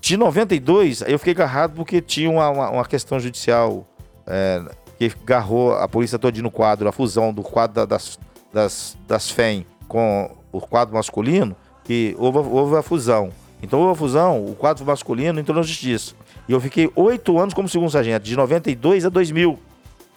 De 0.00 0.16
92, 0.16 1.02
aí 1.02 1.10
eu 1.10 1.18
fiquei 1.18 1.32
agarrado 1.34 1.74
porque 1.74 2.00
tinha 2.00 2.30
uma, 2.30 2.48
uma, 2.48 2.70
uma 2.70 2.84
questão 2.84 3.18
judicial 3.18 3.84
é, 4.24 4.62
que 4.96 5.12
agarrou 5.24 5.72
a 5.72 5.88
polícia 5.88 6.16
toda 6.16 6.40
no 6.40 6.50
quadro, 6.50 6.88
a 6.88 6.92
fusão 6.92 7.34
do 7.34 7.42
quadro 7.42 7.74
da- 7.74 7.86
das, 7.86 8.20
das, 8.52 8.96
das 9.08 9.28
FEM 9.28 9.66
com 9.88 10.30
o 10.52 10.60
quadro 10.60 10.94
masculino, 10.94 11.56
que 11.82 12.14
houve, 12.20 12.38
houve 12.38 12.76
a 12.76 12.82
fusão. 12.82 13.32
Então 13.60 13.80
houve 13.80 13.94
a 13.94 13.96
fusão, 13.96 14.44
o 14.46 14.54
quadro 14.54 14.86
masculino 14.86 15.40
entrou 15.40 15.56
na 15.56 15.62
justiça. 15.64 16.14
E 16.48 16.52
eu 16.52 16.60
fiquei 16.60 16.90
oito 16.94 17.38
anos 17.38 17.52
como 17.54 17.68
segundo 17.68 17.90
sargento, 17.90 18.22
de 18.24 18.36
92 18.36 19.04
a 19.04 19.08
2000. 19.08 19.58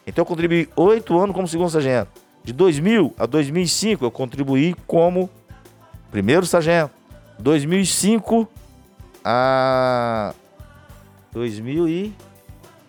Então 0.06 0.22
eu 0.22 0.26
contribuí 0.26 0.70
oito 0.76 1.18
anos 1.20 1.36
como 1.36 1.48
segundo 1.48 1.70
sargento. 1.70 2.10
De 2.44 2.54
2000 2.54 3.14
a 3.18 3.26
2005 3.26 4.06
eu 4.06 4.12
contribuí 4.12 4.76
como 4.88 5.30
primeiro 6.12 6.46
sargento. 6.46 6.92
2005 7.40 8.48
a 9.24 10.34
2000 11.32 11.88
e 11.88 12.14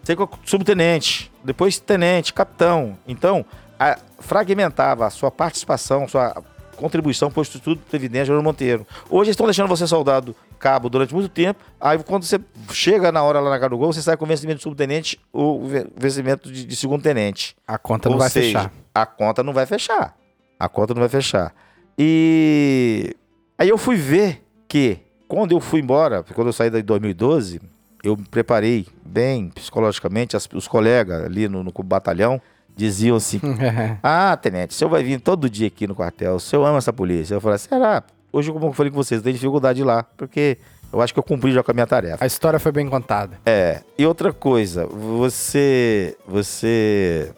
sei 0.02 0.16
que 0.16 0.26
subtenente, 0.44 1.30
depois 1.44 1.78
tenente, 1.78 2.32
capitão. 2.32 2.96
Então, 3.06 3.44
a- 3.78 3.98
fragmentava 4.18 5.06
a 5.06 5.10
sua 5.10 5.30
participação, 5.30 6.08
sua 6.08 6.42
contribuição 6.76 7.30
para 7.30 7.40
o 7.40 7.42
Instituto 7.42 7.80
Previdência 7.90 8.34
Monteiro. 8.40 8.86
Hoje 9.08 9.30
estão 9.30 9.46
deixando 9.46 9.68
você 9.68 9.86
soldado 9.86 10.34
cabo 10.60 10.88
durante 10.88 11.12
muito 11.12 11.28
tempo. 11.28 11.58
Aí 11.80 11.98
quando 12.04 12.22
você 12.24 12.38
chega 12.70 13.10
na 13.10 13.22
hora 13.22 13.40
lá 13.40 13.50
na 13.50 13.58
cara 13.58 13.70
do 13.70 13.78
gol, 13.78 13.92
você 13.92 14.00
sai 14.02 14.16
com 14.16 14.24
vencimento 14.26 14.58
de 14.58 14.62
subtenente 14.62 15.18
ou 15.32 15.66
ve- 15.66 15.86
vencimento 15.96 16.52
de, 16.52 16.64
de 16.64 16.76
segundo 16.76 17.02
tenente. 17.02 17.56
A 17.66 17.76
conta 17.78 18.08
não 18.08 18.14
Ou 18.16 18.20
vai 18.20 18.30
seja, 18.30 18.46
fechar. 18.60 18.72
A 18.94 19.06
conta 19.06 19.42
não 19.42 19.52
vai 19.52 19.66
fechar. 19.66 20.16
A 20.58 20.68
conta 20.68 20.94
não 20.94 21.00
vai 21.00 21.08
fechar. 21.08 21.52
E 21.98 23.14
aí 23.58 23.68
eu 23.68 23.78
fui 23.78 23.96
ver 23.96 24.42
que 24.68 24.98
quando 25.28 25.52
eu 25.52 25.60
fui 25.60 25.80
embora, 25.80 26.22
quando 26.34 26.48
eu 26.48 26.52
saí 26.52 26.68
em 26.68 26.82
2012, 26.82 27.60
eu 28.02 28.16
me 28.16 28.24
preparei 28.24 28.86
bem 29.04 29.48
psicologicamente. 29.50 30.36
As- 30.36 30.48
os 30.54 30.66
colegas 30.66 31.24
ali 31.24 31.48
no, 31.48 31.62
no 31.62 31.72
batalhão 31.84 32.40
diziam 32.76 33.16
assim: 33.16 33.40
Ah, 34.02 34.36
tenente, 34.36 34.70
o 34.70 34.74
senhor 34.74 34.90
vai 34.90 35.02
vir 35.02 35.20
todo 35.20 35.48
dia 35.48 35.66
aqui 35.68 35.86
no 35.86 35.94
quartel, 35.94 36.34
o 36.36 36.40
senhor 36.40 36.64
ama 36.64 36.78
essa 36.78 36.92
polícia. 36.92 37.34
Eu 37.34 37.40
falei: 37.40 37.58
Será? 37.58 38.02
Hoje, 38.32 38.52
como 38.52 38.66
eu 38.66 38.72
falei 38.72 38.90
com 38.90 38.96
vocês, 38.96 39.18
eu 39.18 39.22
tenho 39.24 39.34
dificuldade 39.34 39.76
de 39.76 39.82
ir 39.82 39.84
lá, 39.84 40.02
porque 40.16 40.58
eu 40.92 41.00
acho 41.00 41.12
que 41.12 41.18
eu 41.18 41.22
cumpri 41.24 41.52
já 41.52 41.62
com 41.62 41.70
a 41.70 41.74
minha 41.74 41.86
tarefa. 41.86 42.22
A 42.22 42.26
história 42.26 42.58
foi 42.60 42.70
bem 42.72 42.88
contada. 42.88 43.38
É, 43.44 43.82
e 43.98 44.06
outra 44.06 44.32
coisa, 44.32 44.86
você. 44.86 46.16
Você. 46.26 47.32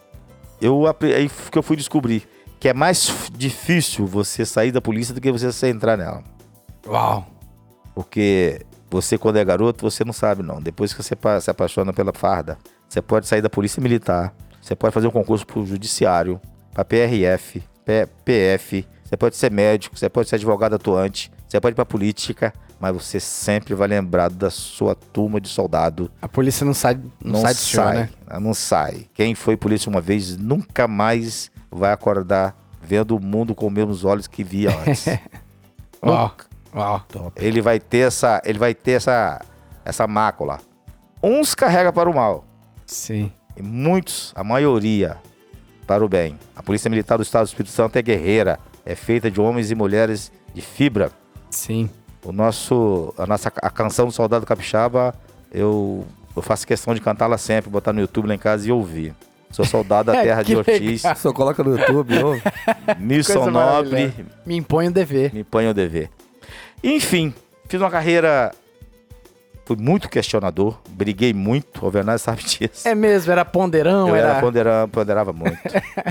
Eu, 0.60 0.84
aí 1.16 1.28
que 1.50 1.58
eu 1.58 1.62
fui 1.62 1.76
descobrir 1.76 2.28
que 2.60 2.68
é 2.68 2.72
mais 2.74 3.28
difícil 3.36 4.06
você 4.06 4.46
sair 4.46 4.70
da 4.70 4.80
polícia 4.80 5.12
do 5.12 5.20
que 5.20 5.32
você 5.32 5.68
entrar 5.68 5.96
nela. 5.96 6.22
Uau. 6.86 7.26
Porque 7.94 8.60
você, 8.90 9.18
quando 9.18 9.36
é 9.38 9.44
garoto, 9.44 9.82
você 9.88 10.04
não 10.04 10.12
sabe, 10.12 10.42
não. 10.42 10.60
Depois 10.62 10.92
que 10.94 11.02
você 11.02 11.16
se 11.40 11.50
apaixona 11.50 11.92
pela 11.92 12.12
farda, 12.12 12.56
você 12.88 13.02
pode 13.02 13.26
sair 13.26 13.42
da 13.42 13.50
polícia 13.50 13.82
militar, 13.82 14.32
você 14.60 14.76
pode 14.76 14.94
fazer 14.94 15.08
um 15.08 15.10
concurso 15.10 15.44
pro 15.46 15.66
judiciário, 15.66 16.40
pra 16.72 16.84
PRF, 16.84 17.62
P- 17.84 18.06
PF, 18.24 18.86
você 19.12 19.16
pode 19.18 19.36
ser 19.36 19.50
médico, 19.52 19.94
você 19.98 20.08
pode 20.08 20.30
ser 20.30 20.36
advogado 20.36 20.74
atuante, 20.74 21.30
você 21.46 21.60
pode 21.60 21.74
ir 21.74 21.76
pra 21.76 21.84
política, 21.84 22.50
mas 22.80 22.94
você 22.94 23.20
sempre 23.20 23.74
vai 23.74 23.86
lembrar 23.86 24.30
da 24.30 24.48
sua 24.48 24.94
turma 24.94 25.38
de 25.38 25.48
soldado. 25.50 26.10
A 26.22 26.26
polícia 26.26 26.64
não 26.64 26.72
sai, 26.72 26.94
não, 27.22 27.32
Não, 27.32 27.40
sai 27.42 27.52
do 27.52 27.58
senhor, 27.58 27.84
sai, 27.84 27.96
né? 27.96 28.08
não 28.40 28.54
sai. 28.54 29.06
Quem 29.12 29.34
foi 29.34 29.54
polícia 29.54 29.90
uma 29.90 30.00
vez 30.00 30.38
nunca 30.38 30.88
mais 30.88 31.50
vai 31.70 31.92
acordar 31.92 32.56
vendo 32.80 33.14
o 33.14 33.20
mundo 33.20 33.54
com 33.54 33.66
os 33.66 33.72
mesmos 33.72 34.02
olhos 34.02 34.26
que 34.26 34.42
via 34.42 34.70
antes. 34.80 35.04
Uau. 36.02 36.34
Uau. 36.74 37.04
ele 37.36 37.60
vai 37.60 37.78
ter 37.78 38.06
essa, 38.06 38.40
ele 38.46 38.58
vai 38.58 38.74
ter 38.74 38.92
essa, 38.92 39.42
essa 39.84 40.06
mácula. 40.06 40.58
Uns 41.22 41.54
carrega 41.54 41.92
para 41.92 42.08
o 42.08 42.14
mal 42.14 42.46
Sim. 42.86 43.30
e 43.54 43.62
muitos, 43.62 44.32
a 44.34 44.42
maioria, 44.42 45.18
para 45.86 46.02
o 46.02 46.08
bem. 46.08 46.38
A 46.56 46.62
Polícia 46.62 46.88
Militar 46.88 47.18
do 47.18 47.22
Estado 47.22 47.44
do 47.44 47.48
Espírito 47.48 47.72
Santo 47.72 47.96
é 47.96 48.02
guerreira, 48.02 48.58
é 48.84 48.94
feita 48.94 49.30
de 49.30 49.40
homens 49.40 49.70
e 49.70 49.74
mulheres 49.74 50.32
de 50.54 50.60
fibra. 50.60 51.10
Sim. 51.50 51.88
O 52.24 52.32
nosso, 52.32 53.12
a 53.18 53.26
nossa 53.26 53.52
a 53.56 53.70
canção 53.70 54.06
do 54.06 54.12
Soldado 54.12 54.46
Capixaba, 54.46 55.14
eu, 55.52 56.06
eu 56.36 56.42
faço 56.42 56.66
questão 56.66 56.94
de 56.94 57.00
cantá-la 57.00 57.36
sempre, 57.36 57.70
botar 57.70 57.92
no 57.92 58.00
YouTube 58.00 58.28
lá 58.28 58.34
em 58.34 58.38
casa 58.38 58.68
e 58.68 58.72
ouvir. 58.72 59.14
Sou 59.50 59.64
soldado 59.64 60.12
da 60.12 60.20
terra 60.22 60.42
de 60.42 60.56
Ortiz, 60.56 61.02
legal. 61.02 61.16
Só 61.16 61.32
coloca 61.32 61.62
no 61.62 61.76
YouTube, 61.76 62.22
ouve. 62.22 62.42
Coisa 63.24 63.50
nobre. 63.50 64.12
Me 64.46 64.56
impõe 64.56 64.88
o 64.88 64.90
dever. 64.90 65.32
me 65.34 65.44
põe 65.44 65.68
o 65.68 65.74
dever. 65.74 66.10
Enfim, 66.82 67.34
fiz 67.68 67.80
uma 67.80 67.90
carreira. 67.90 68.52
Fui 69.64 69.76
muito 69.76 70.08
questionador, 70.08 70.78
briguei 70.90 71.32
muito, 71.32 71.80
o 71.82 71.84
Alvernaz 71.86 72.22
sabe 72.22 72.42
disso. 72.42 72.86
É 72.86 72.94
mesmo, 72.94 73.30
era 73.30 73.44
ponderão, 73.44 74.08
eu 74.08 74.16
era... 74.16 74.28
era 74.30 74.40
ponderava, 74.40 74.88
ponderava 74.88 75.32
muito. 75.32 75.56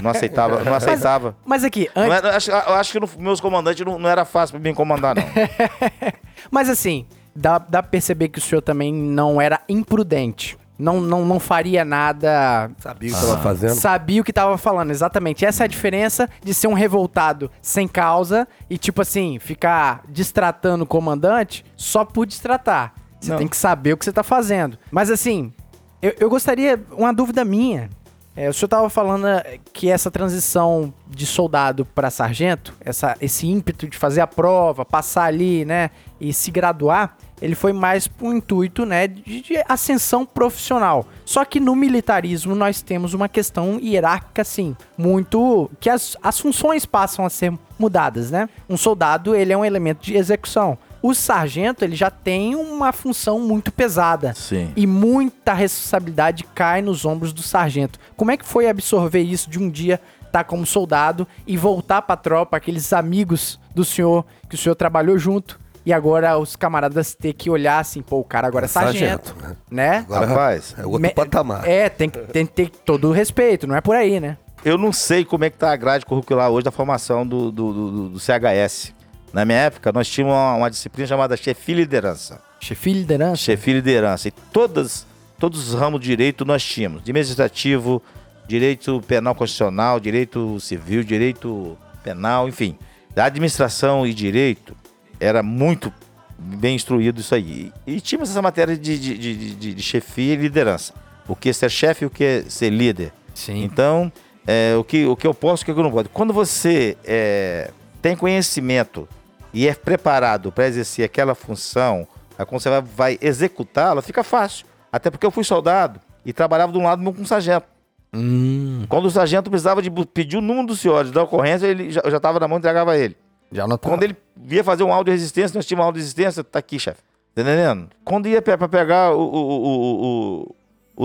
Não 0.01 0.09
aceitava, 0.11 0.63
não 0.63 0.73
aceitava. 0.73 1.35
Mas 1.45 1.63
aqui, 1.63 1.89
Não 1.95 2.03
antes... 2.03 2.17
era- 2.17 2.27
eu 2.29 2.35
acho, 2.37 2.51
eu 2.51 2.75
acho 2.75 2.91
que 2.93 2.99
no- 2.99 3.09
meus 3.19 3.41
comandantes 3.41 3.85
não, 3.85 3.99
não 3.99 4.09
era 4.09 4.23
fácil 4.25 4.53
pra 4.53 4.63
me 4.63 4.69
incomodar, 4.69 5.15
não. 5.15 5.23
Mas 6.49 6.69
assim, 6.69 7.05
dá, 7.35 7.57
dá 7.57 7.81
pra 7.83 7.89
perceber 7.91 8.29
que 8.29 8.39
o 8.39 8.41
senhor 8.41 8.61
também 8.61 8.93
não 8.93 9.39
era 9.41 9.59
imprudente. 9.67 10.57
Não, 10.79 10.99
não, 10.99 11.23
não 11.25 11.39
faria 11.39 11.85
nada. 11.85 12.71
Sabia 12.79 13.11
o 13.11 13.13
que 13.13 13.21
tava 13.21 13.37
fazendo? 13.43 13.75
Sabia 13.75 14.21
o 14.21 14.23
que 14.23 14.33
tava 14.33 14.57
falando, 14.57 14.89
exatamente. 14.89 15.45
Essa 15.45 15.63
é 15.63 15.65
a 15.65 15.67
diferença 15.67 16.27
de 16.43 16.55
ser 16.55 16.65
um 16.67 16.73
revoltado 16.73 17.51
sem 17.61 17.87
causa 17.87 18.47
e, 18.67 18.79
tipo 18.79 18.99
assim, 18.99 19.37
ficar 19.37 20.01
distratando 20.09 20.81
o 20.81 20.87
comandante 20.87 21.63
só 21.75 22.03
por 22.03 22.25
distratar. 22.25 22.93
Você 23.21 23.31
Não. 23.31 23.37
tem 23.37 23.47
que 23.47 23.55
saber 23.55 23.93
o 23.93 23.97
que 23.97 24.03
você 24.03 24.11
tá 24.11 24.23
fazendo. 24.23 24.77
Mas 24.91 25.11
assim, 25.11 25.53
eu, 26.01 26.13
eu 26.19 26.29
gostaria, 26.29 26.81
uma 26.91 27.13
dúvida 27.13 27.45
minha. 27.45 27.89
É, 28.35 28.49
o 28.49 28.53
senhor 28.53 28.69
tava 28.69 28.89
falando 28.89 29.27
eh, 29.27 29.59
que 29.73 29.89
essa 29.89 30.09
transição 30.09 30.93
de 31.05 31.25
soldado 31.25 31.85
para 31.85 32.09
sargento, 32.09 32.73
essa, 32.79 33.15
esse 33.19 33.45
ímpeto 33.45 33.87
de 33.87 33.97
fazer 33.97 34.21
a 34.21 34.27
prova, 34.27 34.85
passar 34.85 35.25
ali, 35.25 35.65
né, 35.65 35.89
e 36.19 36.31
se 36.31 36.49
graduar, 36.49 37.17
ele 37.41 37.55
foi 37.55 37.73
mais 37.73 38.07
pro 38.07 38.33
intuito, 38.33 38.85
né, 38.85 39.05
de, 39.05 39.41
de 39.41 39.63
ascensão 39.67 40.25
profissional. 40.25 41.05
Só 41.25 41.43
que 41.43 41.59
no 41.59 41.75
militarismo 41.75 42.55
nós 42.55 42.81
temos 42.81 43.13
uma 43.13 43.27
questão 43.27 43.77
hierárquica, 43.77 44.43
assim, 44.43 44.77
muito... 44.97 45.69
que 45.79 45.89
as, 45.89 46.15
as 46.23 46.39
funções 46.39 46.85
passam 46.85 47.25
a 47.25 47.29
ser 47.29 47.51
mudadas, 47.77 48.31
né? 48.31 48.47
Um 48.69 48.77
soldado, 48.77 49.35
ele 49.35 49.51
é 49.51 49.57
um 49.57 49.65
elemento 49.65 50.05
de 50.05 50.15
execução. 50.15 50.77
O 51.01 51.13
sargento, 51.15 51.83
ele 51.83 51.95
já 51.95 52.09
tem 52.11 52.53
uma 52.55 52.91
função 52.91 53.39
muito 53.39 53.71
pesada. 53.71 54.33
Sim. 54.35 54.71
E 54.75 54.85
muita 54.85 55.53
responsabilidade 55.53 56.43
cai 56.53 56.81
nos 56.81 57.05
ombros 57.05 57.33
do 57.33 57.41
sargento. 57.41 57.99
Como 58.15 58.29
é 58.31 58.37
que 58.37 58.45
foi 58.45 58.67
absorver 58.69 59.21
isso 59.21 59.49
de 59.49 59.57
um 59.59 59.69
dia 59.69 59.99
estar 60.27 60.43
como 60.43 60.65
soldado 60.65 61.27
e 61.47 61.57
voltar 61.57 62.01
pra 62.03 62.15
tropa, 62.15 62.55
aqueles 62.57 62.93
amigos 62.93 63.59
do 63.75 63.83
senhor 63.83 64.25
que 64.47 64.55
o 64.55 64.57
senhor 64.57 64.75
trabalhou 64.75 65.17
junto, 65.17 65.59
e 65.85 65.91
agora 65.91 66.37
os 66.37 66.55
camaradas 66.55 67.15
ter 67.15 67.33
que 67.33 67.49
olhar 67.49 67.79
assim, 67.79 68.01
pô, 68.03 68.19
o 68.19 68.23
cara 68.23 68.47
agora 68.47 68.65
é 68.65 68.67
sargento, 68.67 69.29
Sargento, 69.35 69.57
né? 69.71 69.97
Agora 70.07 70.25
Rapaz, 70.27 70.75
é 70.77 70.85
outro 70.85 71.01
Me- 71.01 71.09
patamar. 71.09 71.67
É, 71.67 71.89
tem 71.89 72.07
que, 72.09 72.19
tem 72.19 72.45
que 72.45 72.53
ter 72.53 72.69
todo 72.69 73.09
o 73.09 73.11
respeito, 73.11 73.65
não 73.65 73.75
é 73.75 73.81
por 73.81 73.95
aí, 73.95 74.19
né? 74.19 74.37
Eu 74.63 74.77
não 74.77 74.93
sei 74.93 75.25
como 75.25 75.43
é 75.43 75.49
que 75.49 75.57
tá 75.57 75.71
a 75.71 75.75
grade 75.75 76.05
curricular 76.05 76.51
hoje 76.51 76.63
da 76.63 76.71
formação 76.71 77.25
do, 77.25 77.51
do, 77.51 77.73
do- 77.73 78.09
do 78.09 78.19
CHS. 78.19 78.93
Na 79.33 79.45
minha 79.45 79.57
época, 79.59 79.91
nós 79.91 80.07
tínhamos 80.09 80.35
uma, 80.35 80.55
uma 80.55 80.69
disciplina 80.69 81.07
chamada 81.07 81.37
chefia 81.37 81.75
e 81.75 81.77
liderança. 81.79 82.41
Chefia 82.59 82.93
e 82.93 82.95
liderança. 82.97 83.37
chefia 83.37 83.73
e 83.73 83.77
liderança. 83.77 84.27
E 84.27 84.31
todas, 84.31 85.05
todos 85.39 85.69
os 85.69 85.73
ramos 85.79 85.99
de 86.01 86.07
direito 86.07 86.43
nós 86.45 86.63
tínhamos. 86.63 87.03
De 87.03 87.11
administrativo, 87.11 88.01
direito 88.47 89.01
penal 89.07 89.33
constitucional, 89.33 89.99
direito 89.99 90.59
civil, 90.59 91.03
direito 91.03 91.77
penal, 92.03 92.47
enfim. 92.49 92.77
Da 93.15 93.25
administração 93.25 94.05
e 94.05 94.13
direito 94.13 94.75
era 95.19 95.41
muito 95.41 95.93
bem 96.37 96.75
instruído 96.75 97.21
isso 97.21 97.33
aí. 97.35 97.71
E, 97.87 97.95
e 97.95 98.01
tínhamos 98.01 98.29
essa 98.29 98.41
matéria 98.41 98.75
de, 98.77 98.97
de, 98.99 99.17
de, 99.17 99.55
de- 99.55 99.73
de 99.75 99.81
chefia 99.83 100.33
e 100.33 100.37
liderança. 100.37 100.93
O 101.27 101.35
que 101.35 101.49
é 101.49 101.53
ser 101.53 101.69
chefe 101.69 102.03
e 102.03 102.07
o 102.07 102.09
que 102.09 102.23
é 102.23 102.43
ser 102.49 102.69
líder. 102.69 103.13
Sim. 103.33 103.63
Então, 103.63 104.11
é, 104.45 104.75
o, 104.75 104.83
que, 104.83 105.05
o 105.05 105.15
que 105.15 105.25
eu 105.25 105.33
posso 105.33 105.63
e 105.63 105.71
o 105.71 105.73
que 105.73 105.79
eu 105.79 105.83
não 105.83 105.91
posso. 105.91 106.09
Quando 106.09 106.33
você 106.33 106.97
é, 107.05 107.69
tem 108.01 108.15
conhecimento 108.15 109.07
e 109.53 109.67
é 109.67 109.73
preparado 109.73 110.51
para 110.51 110.67
exercer 110.67 111.05
aquela 111.05 111.35
função, 111.35 112.07
aí 112.37 112.45
quando 112.45 112.61
você 112.61 112.69
vai, 112.69 112.81
vai 112.81 113.17
executá-la, 113.21 114.01
fica 114.01 114.23
fácil. 114.23 114.65
Até 114.91 115.09
porque 115.09 115.25
eu 115.25 115.31
fui 115.31 115.43
soldado 115.43 115.99
e 116.25 116.31
trabalhava 116.33 116.71
de 116.71 116.77
um 116.77 116.83
lado 116.83 117.03
com 117.13 117.21
um 117.21 117.25
sargento. 117.25 117.65
Hum, 118.13 118.85
Quando 118.89 119.05
o 119.05 119.11
sargento 119.11 119.49
precisava 119.49 119.81
de 119.81 119.89
pedir 119.89 120.37
o 120.37 120.41
número 120.41 120.67
do 120.67 120.75
senhor 120.75 121.05
da 121.05 121.23
ocorrência, 121.23 121.65
ele 121.67 121.91
já 121.91 122.01
estava 122.05 122.39
na 122.39 122.47
mão 122.47 122.57
e 122.57 122.59
entregava 122.59 122.97
ele. 122.97 123.15
já 123.51 123.65
não 123.67 123.77
Quando 123.77 124.03
ele 124.03 124.17
via 124.35 124.63
fazer 124.63 124.83
um 124.83 124.91
áudio 124.91 125.13
de 125.13 125.19
resistência, 125.19 125.57
nós 125.57 125.65
tínhamos 125.65 125.83
um 125.83 125.87
áudio 125.87 125.99
de 125.99 126.03
resistência, 126.03 126.43
tá 126.43 126.59
aqui, 126.59 126.77
chefe. 126.77 127.01
Tá 127.33 127.41
entendendo? 127.41 127.87
Quando 128.03 128.27
ia 128.27 128.41
para 128.41 128.67
pegar 128.67 129.13
o, 129.13 129.21
o, 129.21 129.37
o, 129.37 130.45
o, 130.45 130.55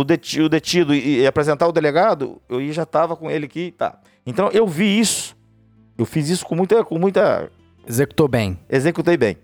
o, 0.01 0.05
deti- 0.05 0.41
o 0.41 0.49
detido 0.49 0.93
e, 0.93 1.21
e 1.21 1.27
apresentar 1.27 1.69
o 1.69 1.73
delegado, 1.73 2.43
eu 2.49 2.73
já 2.73 2.83
estava 2.83 3.15
com 3.17 3.31
ele 3.31 3.47
aqui, 3.47 3.71
tá. 3.71 3.97
Então 4.27 4.51
eu 4.53 4.67
vi 4.67 4.99
isso. 4.99 5.37
Eu 5.97 6.05
fiz 6.05 6.29
isso 6.29 6.45
com 6.45 6.57
muita, 6.57 6.85
com 6.85 6.99
muita. 6.99 7.49
Executou 7.87 8.29
bem. 8.29 8.59
Executei 8.69 9.17
bem. 9.17 9.37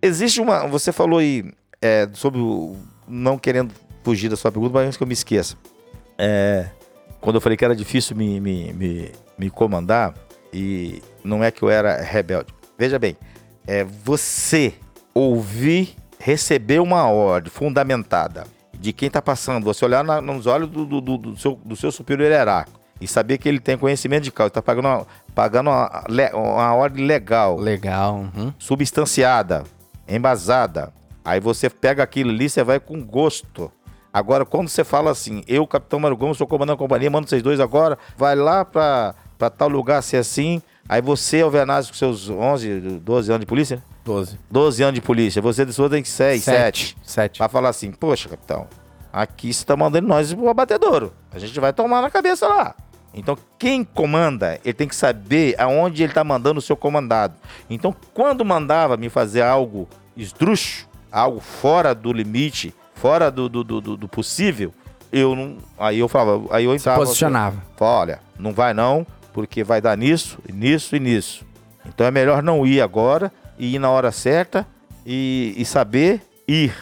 Existe 0.00 0.40
uma. 0.40 0.66
Você 0.68 0.92
falou 0.92 1.18
aí 1.18 1.50
é, 1.82 2.08
sobre 2.12 2.40
o. 2.40 2.76
Não 3.06 3.38
querendo 3.38 3.72
fugir 4.04 4.28
da 4.28 4.36
sua 4.36 4.52
pergunta, 4.52 4.74
mas 4.74 4.86
antes 4.86 4.96
que 4.96 5.02
eu 5.02 5.06
me 5.06 5.12
esqueça. 5.14 5.56
É, 6.18 6.68
quando 7.20 7.36
eu 7.36 7.40
falei 7.40 7.56
que 7.56 7.64
era 7.64 7.74
difícil 7.74 8.16
me, 8.16 8.40
me, 8.40 8.72
me, 8.72 9.12
me 9.38 9.50
comandar, 9.50 10.14
e 10.52 11.02
não 11.24 11.42
é 11.42 11.50
que 11.50 11.62
eu 11.62 11.70
era 11.70 12.00
rebelde. 12.02 12.52
Veja 12.78 12.98
bem, 12.98 13.16
é, 13.66 13.82
você 13.84 14.74
ouvir, 15.14 15.96
receber 16.18 16.80
uma 16.80 17.08
ordem 17.08 17.50
fundamentada 17.50 18.44
de 18.78 18.92
quem 18.92 19.08
está 19.08 19.20
passando, 19.20 19.64
você 19.64 19.84
olhar 19.84 20.04
na- 20.04 20.20
nos 20.20 20.46
olhos 20.46 20.68
do, 20.68 20.84
do, 20.86 21.00
do- 21.00 21.18
do 21.18 21.36
seu, 21.36 21.56
do 21.64 21.74
seu 21.74 21.90
superior 21.90 22.30
hierárquico 22.30 22.77
e 23.00 23.06
saber 23.06 23.38
que 23.38 23.48
ele 23.48 23.60
tem 23.60 23.76
conhecimento 23.78 24.24
de 24.24 24.32
causa, 24.32 24.48
está 24.48 24.62
pagando, 24.62 24.86
uma, 24.88 25.06
pagando 25.34 25.70
uma, 25.70 26.04
uma 26.34 26.74
ordem 26.74 27.06
legal, 27.06 27.56
Legal. 27.58 28.26
uhum. 28.34 28.52
substanciada, 28.58 29.64
embasada. 30.06 30.92
Aí 31.24 31.40
você 31.40 31.68
pega 31.68 32.02
aquilo 32.02 32.30
ali, 32.30 32.48
você 32.48 32.64
vai 32.64 32.80
com 32.80 33.02
gosto. 33.02 33.70
Agora, 34.12 34.44
quando 34.44 34.68
você 34.68 34.82
fala 34.82 35.10
assim, 35.10 35.42
eu, 35.46 35.66
capitão 35.66 36.00
Mário 36.00 36.16
Gomes, 36.16 36.38
sou 36.38 36.46
comandante 36.46 36.76
da 36.76 36.78
companhia, 36.78 37.10
mando 37.10 37.28
vocês 37.28 37.42
dois 37.42 37.60
agora, 37.60 37.98
vai 38.16 38.34
lá 38.34 38.64
pra, 38.64 39.14
pra 39.36 39.50
tal 39.50 39.68
lugar 39.68 40.02
ser 40.02 40.16
assim. 40.16 40.62
Aí 40.88 41.02
você, 41.02 41.42
Alvernazes, 41.42 41.90
com 41.90 41.96
seus 41.96 42.30
11, 42.30 42.80
12 43.00 43.30
anos 43.30 43.40
de 43.40 43.46
polícia, 43.46 43.76
né? 43.76 43.82
12. 44.04 44.38
12 44.50 44.82
anos 44.82 44.94
de 44.94 45.00
polícia, 45.02 45.42
você 45.42 45.66
de 45.66 45.72
sua 45.74 45.90
tem 45.90 46.02
que 46.02 46.08
6, 46.08 46.42
7. 46.42 46.96
Sete. 47.02 47.38
Pra 47.38 47.48
falar 47.48 47.68
assim, 47.68 47.92
poxa, 47.92 48.30
capitão, 48.30 48.66
aqui 49.12 49.52
você 49.52 49.66
tá 49.66 49.76
mandando 49.76 50.08
nós 50.08 50.32
pro 50.32 50.48
abatedouro. 50.48 51.12
A 51.30 51.38
gente 51.38 51.60
vai 51.60 51.74
tomar 51.74 52.00
na 52.00 52.10
cabeça 52.10 52.48
lá. 52.48 52.74
Então, 53.14 53.36
quem 53.58 53.82
comanda, 53.82 54.60
ele 54.64 54.74
tem 54.74 54.86
que 54.86 54.94
saber 54.94 55.54
aonde 55.58 56.02
ele 56.02 56.12
tá 56.12 56.22
mandando 56.22 56.58
o 56.58 56.62
seu 56.62 56.76
comandado. 56.76 57.34
Então, 57.68 57.94
quando 58.14 58.44
mandava 58.44 58.96
me 58.96 59.08
fazer 59.08 59.42
algo 59.42 59.88
esdrúxo, 60.16 60.86
algo 61.10 61.40
fora 61.40 61.94
do 61.94 62.12
limite, 62.12 62.74
fora 62.94 63.30
do, 63.30 63.48
do, 63.48 63.64
do, 63.64 63.80
do- 63.96 64.08
possível, 64.08 64.72
eu 65.10 65.34
não. 65.34 65.56
Aí 65.78 65.98
eu 65.98 66.08
falava, 66.08 66.54
aí 66.54 66.64
eu 66.64 66.70
Se 66.72 66.76
entrava. 66.82 66.98
posicionava. 67.00 67.62
Falava, 67.76 68.00
olha, 68.00 68.20
não 68.38 68.52
vai 68.52 68.74
não, 68.74 69.06
porque 69.32 69.64
vai 69.64 69.80
dar 69.80 69.96
nisso, 69.96 70.38
nisso 70.52 70.94
e 70.94 71.00
nisso. 71.00 71.44
Então 71.86 72.06
é 72.06 72.10
melhor 72.10 72.42
não 72.42 72.66
ir 72.66 72.80
agora 72.82 73.32
e 73.58 73.74
ir 73.74 73.78
na 73.78 73.90
hora 73.90 74.12
certa 74.12 74.66
e, 75.06 75.54
e 75.56 75.64
saber 75.64 76.20
ir 76.46 76.74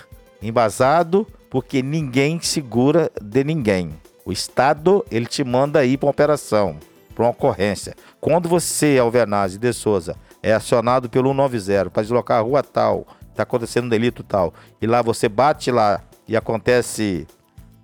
embasado, 0.43 1.27
porque 1.51 1.83
ninguém 1.83 2.41
segura 2.41 3.11
de 3.23 3.45
ninguém. 3.45 3.95
O 4.27 4.33
Estado, 4.33 5.03
ele 5.11 5.25
te 5.25 5.43
manda 5.45 5.85
ir 5.85 5.97
para 5.97 6.07
uma 6.07 6.11
operação, 6.11 6.77
para 7.15 7.25
uma 7.25 7.31
ocorrência. 7.31 7.95
Quando 8.21 8.49
você, 8.49 8.99
Alvernazzi 9.01 9.57
de 9.57 9.73
Souza, 9.73 10.17
é 10.43 10.53
acionado 10.53 11.09
pelo 11.09 11.31
190 11.33 11.91
para 11.91 12.03
deslocar 12.03 12.39
a 12.39 12.43
rua 12.43 12.63
tal, 12.63 13.07
está 13.31 13.45
acontecendo 13.45 13.85
um 13.85 13.89
delito 13.89 14.23
tal, 14.25 14.53
e 14.83 14.87
lá 14.87 15.01
você 15.01 15.29
bate 15.29 15.71
lá 15.71 16.03
e 16.27 16.37
acontece 16.37 17.27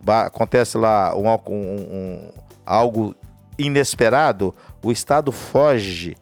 acontece 0.05 0.77
lá 0.77 1.17
um, 1.17 1.29
algo- 1.29 1.53
um- 1.53 1.87
um- 1.93 2.33
algo 2.67 3.15
inesperado, 3.57 4.53
o 4.83 4.91
Estado 4.91 5.31
foge 5.31 6.17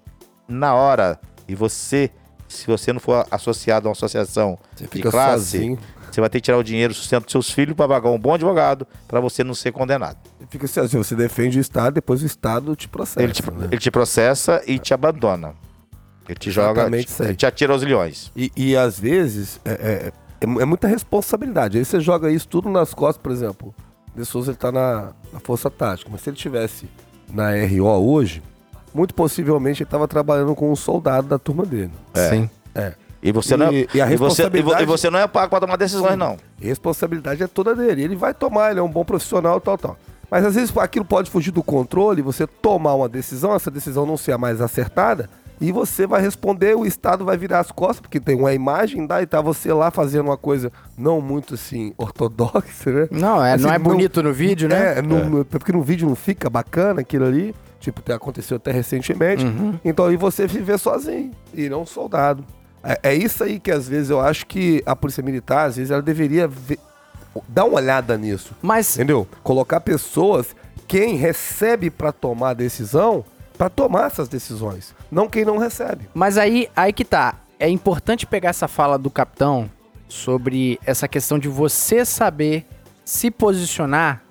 na 0.46 0.74
hora. 0.74 1.18
E 1.48 1.54
você, 1.54 2.10
se 2.46 2.66
você 2.66 2.92
não 2.92 3.00
for 3.00 3.26
associado 3.30 3.86
a 3.86 3.88
uma 3.88 3.92
associação 3.92 4.58
Você 4.76 4.86
de 4.86 5.02
classe, 5.02 5.32
sozinho. 5.56 5.78
Você 6.14 6.20
vai 6.20 6.30
ter 6.30 6.38
que 6.40 6.44
tirar 6.44 6.58
o 6.58 6.62
dinheiro, 6.62 6.92
o 6.92 6.96
sustento 6.96 7.24
dos 7.24 7.32
seus 7.32 7.50
filhos 7.50 7.74
para 7.74 7.88
pagar 7.88 8.10
um 8.10 8.18
bom 8.18 8.34
advogado 8.34 8.86
para 9.08 9.20
você 9.20 9.42
não 9.44 9.54
ser 9.54 9.72
condenado. 9.72 10.18
Fica 10.48 10.66
assim, 10.66 10.80
assim, 10.80 10.98
você 10.98 11.14
defende 11.14 11.58
o 11.58 11.60
Estado, 11.60 11.94
depois 11.94 12.22
o 12.22 12.26
Estado 12.26 12.74
te 12.76 12.88
processa. 12.88 13.22
Ele 13.22 13.32
te, 13.32 13.50
né? 13.50 13.68
ele 13.70 13.80
te 13.80 13.90
processa 13.90 14.62
e 14.66 14.78
te 14.78 14.92
abandona. 14.94 15.54
Ele 16.28 16.38
te 16.38 16.50
joga, 16.50 16.82
Exatamente 16.82 17.22
aí. 17.22 17.28
ele 17.28 17.36
te 17.36 17.46
atira 17.46 17.72
aos 17.72 17.82
leões. 17.82 18.32
E, 18.36 18.52
e, 18.56 18.76
às 18.76 18.98
vezes 18.98 19.60
é, 19.64 19.70
é- 19.72 20.06
é 20.08 20.12
é 20.42 20.64
muita 20.64 20.88
responsabilidade. 20.88 21.76
Aí 21.76 21.84
você 21.84 22.00
joga 22.00 22.30
isso 22.30 22.48
tudo 22.48 22.70
nas 22.70 22.94
costas, 22.94 23.22
por 23.22 23.30
exemplo. 23.30 23.74
De 24.14 24.24
Souza 24.24 24.50
ele 24.52 24.56
tá 24.58 24.72
na, 24.72 25.12
na 25.32 25.38
Força 25.40 25.70
Tática, 25.70 26.08
mas 26.10 26.22
se 26.22 26.30
ele 26.30 26.36
tivesse 26.36 26.88
na 27.32 27.50
RO 27.66 27.86
hoje, 28.10 28.42
muito 28.92 29.14
possivelmente 29.14 29.82
ele 29.82 29.86
estava 29.86 30.08
trabalhando 30.08 30.54
com 30.54 30.72
um 30.72 30.76
soldado 30.76 31.28
da 31.28 31.38
turma 31.38 31.64
dele. 31.64 31.92
Sim. 32.14 32.50
É. 32.74 32.94
E 33.22 33.32
você, 33.32 33.54
E- 33.54 33.56
não, 33.56 33.66
é, 33.66 33.86
e 33.94 34.00
a 34.00 34.10
e 34.10 34.16
você, 34.16 34.42
e 34.44 34.82
e 34.82 34.86
você 34.86 35.10
não 35.10 35.18
é 35.18 35.26
pago 35.26 35.50
para 35.50 35.60
tomar 35.60 35.76
decisões, 35.76 36.16
não. 36.16 36.36
responsabilidade 36.60 37.42
é 37.42 37.46
toda 37.46 37.74
dele. 37.74 38.02
Ele 38.02 38.16
vai 38.16 38.32
tomar, 38.32 38.70
ele 38.70 38.80
é 38.80 38.82
um 38.82 38.88
bom 38.88 39.04
profissional, 39.04 39.60
tal, 39.60 39.76
tal. 39.76 39.96
Mas 40.30 40.44
às 40.44 40.54
vezes 40.54 40.74
aquilo 40.78 41.04
pode 41.04 41.28
fugir 41.30 41.50
do 41.50 41.62
controle, 41.62 42.22
você 42.22 42.46
tomar 42.46 42.94
uma 42.94 43.08
decisão, 43.08 43.54
essa 43.54 43.70
decisão 43.70 44.06
não 44.06 44.16
ser 44.16 44.32
a 44.32 44.38
mais 44.38 44.60
acertada, 44.60 45.28
e 45.60 45.70
você 45.72 46.06
vai 46.06 46.22
responder, 46.22 46.74
o 46.76 46.86
Estado 46.86 47.22
vai 47.24 47.36
virar 47.36 47.58
as 47.58 47.70
costas, 47.70 48.00
porque 48.00 48.18
tem 48.20 48.34
uma 48.36 48.54
imagem, 48.54 49.06
dá, 49.06 49.20
e 49.20 49.26
tá 49.26 49.42
você 49.42 49.70
lá 49.72 49.90
fazendo 49.90 50.26
uma 50.26 50.36
coisa 50.38 50.72
não 50.96 51.20
muito 51.20 51.54
assim, 51.54 51.92
ortodoxa, 51.98 52.90
né? 52.90 53.08
Não, 53.10 53.44
é, 53.44 53.54
Assim, 53.54 53.64
não 53.64 53.72
é 53.72 53.78
bonito 53.78 54.22
no 54.22 54.32
vídeo, 54.32 54.68
né? 54.68 54.98
É, 54.98 55.02
no- 55.02 55.28
no- 55.28 55.44
porque 55.44 55.72
no 55.72 55.82
vídeo 55.82 56.08
não 56.08 56.16
fica 56.16 56.48
bacana 56.48 57.00
aquilo 57.02 57.26
ali. 57.26 57.54
Tipo, 57.78 58.00
te- 58.02 58.12
aconteceu 58.12 58.56
até 58.58 58.70
recentemente. 58.72 59.44
Então 59.84 60.06
aí 60.06 60.16
você 60.16 60.46
viver 60.46 60.78
sozinho 60.78 61.30
e 61.52 61.68
não 61.68 61.84
soldado. 61.84 62.44
É, 62.82 63.10
é 63.10 63.14
isso 63.14 63.44
aí 63.44 63.58
que 63.60 63.70
às 63.70 63.88
vezes 63.88 64.10
eu 64.10 64.20
acho 64.20 64.46
que 64.46 64.82
a 64.86 64.96
Polícia 64.96 65.22
Militar, 65.22 65.66
às 65.68 65.76
vezes, 65.76 65.90
ela 65.90 66.02
deveria 66.02 66.48
ver- 66.48 66.78
dar 67.48 67.64
uma 67.64 67.76
olhada 67.76 68.16
nisso. 68.16 68.52
Mas 68.62 68.94
Entendeu? 68.96 69.26
Colocar 69.42 69.80
pessoas, 69.80 70.54
quem 70.88 71.16
recebe 71.16 71.90
pra 71.90 72.10
tomar 72.12 72.50
a 72.50 72.54
decisão, 72.54 73.24
pra 73.56 73.68
tomar 73.68 74.06
essas 74.06 74.28
decisões. 74.28 74.94
Não 75.10 75.28
quem 75.28 75.44
não 75.44 75.58
recebe. 75.58 76.08
Mas 76.14 76.38
aí, 76.38 76.68
aí 76.74 76.92
que 76.92 77.04
tá. 77.04 77.34
É 77.58 77.68
importante 77.68 78.26
pegar 78.26 78.48
essa 78.50 78.66
fala 78.66 78.98
do 78.98 79.10
capitão 79.10 79.70
sobre 80.08 80.80
essa 80.84 81.06
questão 81.06 81.38
de 81.38 81.48
você 81.48 82.04
saber 82.04 82.66
se 83.04 83.30
posicionar 83.30 84.22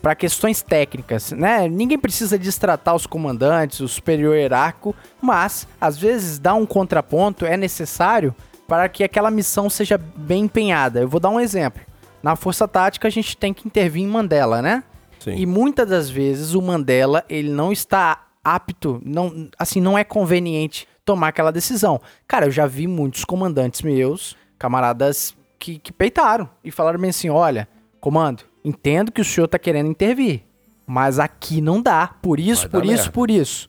para 0.00 0.14
questões 0.14 0.62
técnicas, 0.62 1.32
né? 1.32 1.68
Ninguém 1.68 1.98
precisa 1.98 2.38
destratar 2.38 2.94
os 2.94 3.06
comandantes, 3.06 3.80
o 3.80 3.88
superior 3.88 4.36
hierárquico, 4.36 4.94
mas 5.20 5.68
às 5.80 5.98
vezes 5.98 6.38
dar 6.38 6.54
um 6.54 6.66
contraponto 6.66 7.44
é 7.44 7.56
necessário 7.56 8.34
para 8.66 8.88
que 8.88 9.04
aquela 9.04 9.30
missão 9.30 9.68
seja 9.68 9.98
bem 9.98 10.44
empenhada. 10.44 11.00
Eu 11.00 11.08
vou 11.08 11.20
dar 11.20 11.30
um 11.30 11.40
exemplo. 11.40 11.82
Na 12.22 12.36
Força 12.36 12.66
Tática 12.68 13.08
a 13.08 13.10
gente 13.10 13.36
tem 13.36 13.52
que 13.52 13.66
intervir 13.66 14.02
em 14.02 14.06
Mandela, 14.06 14.62
né? 14.62 14.84
Sim. 15.18 15.34
E 15.36 15.44
muitas 15.44 15.88
das 15.88 16.08
vezes 16.08 16.54
o 16.54 16.62
Mandela, 16.62 17.24
ele 17.28 17.50
não 17.50 17.72
está 17.72 18.26
apto, 18.42 19.00
não, 19.04 19.50
assim, 19.58 19.80
não 19.80 19.98
é 19.98 20.04
conveniente 20.04 20.88
tomar 21.04 21.28
aquela 21.28 21.50
decisão. 21.50 22.00
Cara, 22.26 22.46
eu 22.46 22.50
já 22.50 22.66
vi 22.66 22.86
muitos 22.86 23.24
comandantes 23.24 23.82
meus, 23.82 24.36
camaradas 24.58 25.36
que, 25.58 25.78
que 25.78 25.92
peitaram 25.92 26.48
e 26.64 26.70
falaram 26.70 26.98
bem 26.98 27.10
assim, 27.10 27.28
olha, 27.28 27.68
comando, 28.00 28.44
entendo 28.64 29.12
que 29.12 29.20
o 29.20 29.24
senhor 29.24 29.46
tá 29.48 29.58
querendo 29.58 29.88
intervir, 29.88 30.42
mas 30.86 31.18
aqui 31.18 31.60
não 31.60 31.80
dá, 31.80 32.14
por 32.20 32.40
isso, 32.40 32.68
por 32.68 32.84
isso, 32.84 32.94
merda. 32.94 33.10
por 33.12 33.30
isso. 33.30 33.68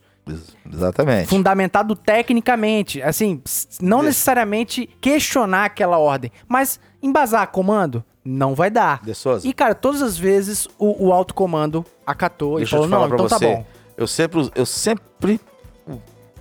Exatamente. 0.71 1.27
Fundamentado 1.27 1.95
tecnicamente, 1.95 3.01
assim, 3.01 3.41
não 3.81 4.03
necessariamente 4.03 4.87
questionar 4.99 5.65
aquela 5.65 5.97
ordem, 5.97 6.31
mas 6.47 6.79
embasar 7.01 7.47
comando, 7.47 8.03
não 8.23 8.53
vai 8.53 8.69
dar. 8.69 9.01
De 9.03 9.13
Souza. 9.15 9.47
E, 9.47 9.53
cara, 9.53 9.73
todas 9.73 10.01
as 10.01 10.17
vezes 10.17 10.67
o, 10.77 11.07
o 11.07 11.11
alto 11.11 11.33
comando 11.33 11.85
acatou 12.05 12.57
Deixa 12.57 12.75
e 12.75 12.77
eu 12.77 12.83
falou, 12.83 13.07
não, 13.07 13.13
então 13.13 13.27
você. 13.27 13.39
tá 13.39 13.39
bom. 13.39 13.65
Eu 13.97 14.07
sempre, 14.07 14.51
eu 14.55 14.65
sempre 14.65 15.39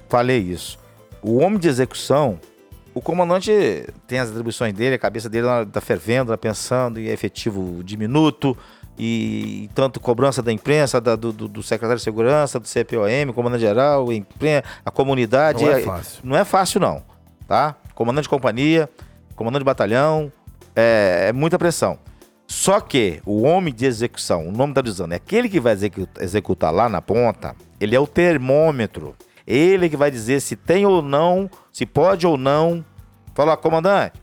falei 0.08 0.38
isso. 0.38 0.78
O 1.22 1.38
homem 1.38 1.58
de 1.58 1.68
execução, 1.68 2.38
o 2.94 3.00
comandante 3.00 3.50
tem 4.06 4.18
as 4.18 4.30
atribuições 4.30 4.72
dele, 4.74 4.94
a 4.94 4.98
cabeça 4.98 5.28
dele 5.28 5.46
tá 5.72 5.80
fervendo, 5.80 6.30
tá 6.32 6.38
pensando, 6.38 6.98
e 7.00 7.08
é 7.08 7.12
efetivo 7.12 7.82
diminuto, 7.84 8.56
e 8.98 9.70
tanto 9.74 9.98
cobrança 10.00 10.42
da 10.42 10.52
imprensa, 10.52 11.00
da- 11.00 11.16
do, 11.16 11.32
do- 11.32 11.62
secretário 11.62 11.98
de 11.98 12.02
segurança, 12.04 12.60
do 12.60 12.66
CPOM, 12.68 13.32
comandante 13.34 13.62
geral, 13.62 14.12
impren- 14.12 14.62
a 14.84 14.90
comunidade. 14.90 15.64
Não 15.64 15.70
é 15.72 15.80
fácil. 15.82 16.20
Não 16.24 16.36
é 16.36 16.44
fácil, 16.44 16.80
não. 16.80 17.02
Tá? 17.48 17.76
Comandante 17.94 18.24
de 18.24 18.28
companhia, 18.28 18.88
comandante 19.34 19.60
de 19.60 19.64
batalhão, 19.64 20.30
é, 20.76 21.26
é 21.28 21.32
muita 21.32 21.58
pressão. 21.58 21.98
Só 22.46 22.80
que 22.80 23.22
o 23.24 23.42
homem 23.42 23.72
de 23.72 23.86
execução, 23.86 24.48
o 24.48 24.52
nome 24.52 24.74
tá 24.74 24.80
dizendo, 24.82 25.12
é 25.12 25.16
aquele 25.16 25.48
que 25.48 25.60
vai 25.60 25.72
execu- 25.72 26.08
executar 26.20 26.72
lá 26.72 26.88
na 26.88 27.00
ponta, 27.00 27.54
ele 27.80 27.94
é 27.94 28.00
o 28.00 28.06
termômetro. 28.06 29.14
Ele 29.50 29.88
que 29.88 29.96
vai 29.96 30.12
dizer 30.12 30.40
se 30.40 30.54
tem 30.54 30.86
ou 30.86 31.02
não, 31.02 31.50
se 31.72 31.84
pode 31.84 32.24
ou 32.24 32.36
não. 32.36 32.84
Fala, 33.34 33.56
comandante, 33.56 34.22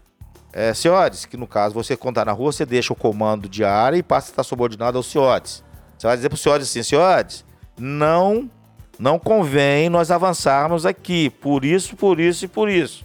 é, 0.54 0.74
senhores, 0.74 1.26
que 1.26 1.36
no 1.36 1.46
caso 1.46 1.74
você 1.74 1.98
contar 1.98 2.24
na 2.24 2.32
rua, 2.32 2.54
você 2.54 2.66
deixa 2.66 2.94
o 2.94 2.96
comando 2.96 3.50
de 3.50 3.66
área 3.66 3.98
e 3.98 4.04
passa 4.04 4.30
a 4.30 4.32
estar 4.32 4.44
subordinado 4.44 4.98
aos 4.98 5.08
senhores. 5.08 5.62
Você 5.98 6.08
vai 6.08 6.16
dizer 6.16 6.30
para 6.30 6.36
os 6.36 6.42
senhores 6.42 6.70
assim, 6.70 6.82
senhores, 6.82 7.44
não, 7.78 8.50
não 8.98 9.20
convém 9.20 9.90
nós 9.90 10.12
avançarmos 10.12 10.86
aqui, 10.86 11.30
por 11.30 11.66
isso, 11.66 11.98
por 11.98 12.22
isso 12.22 12.46
e 12.46 12.48
por 12.48 12.70
isso. 12.70 13.04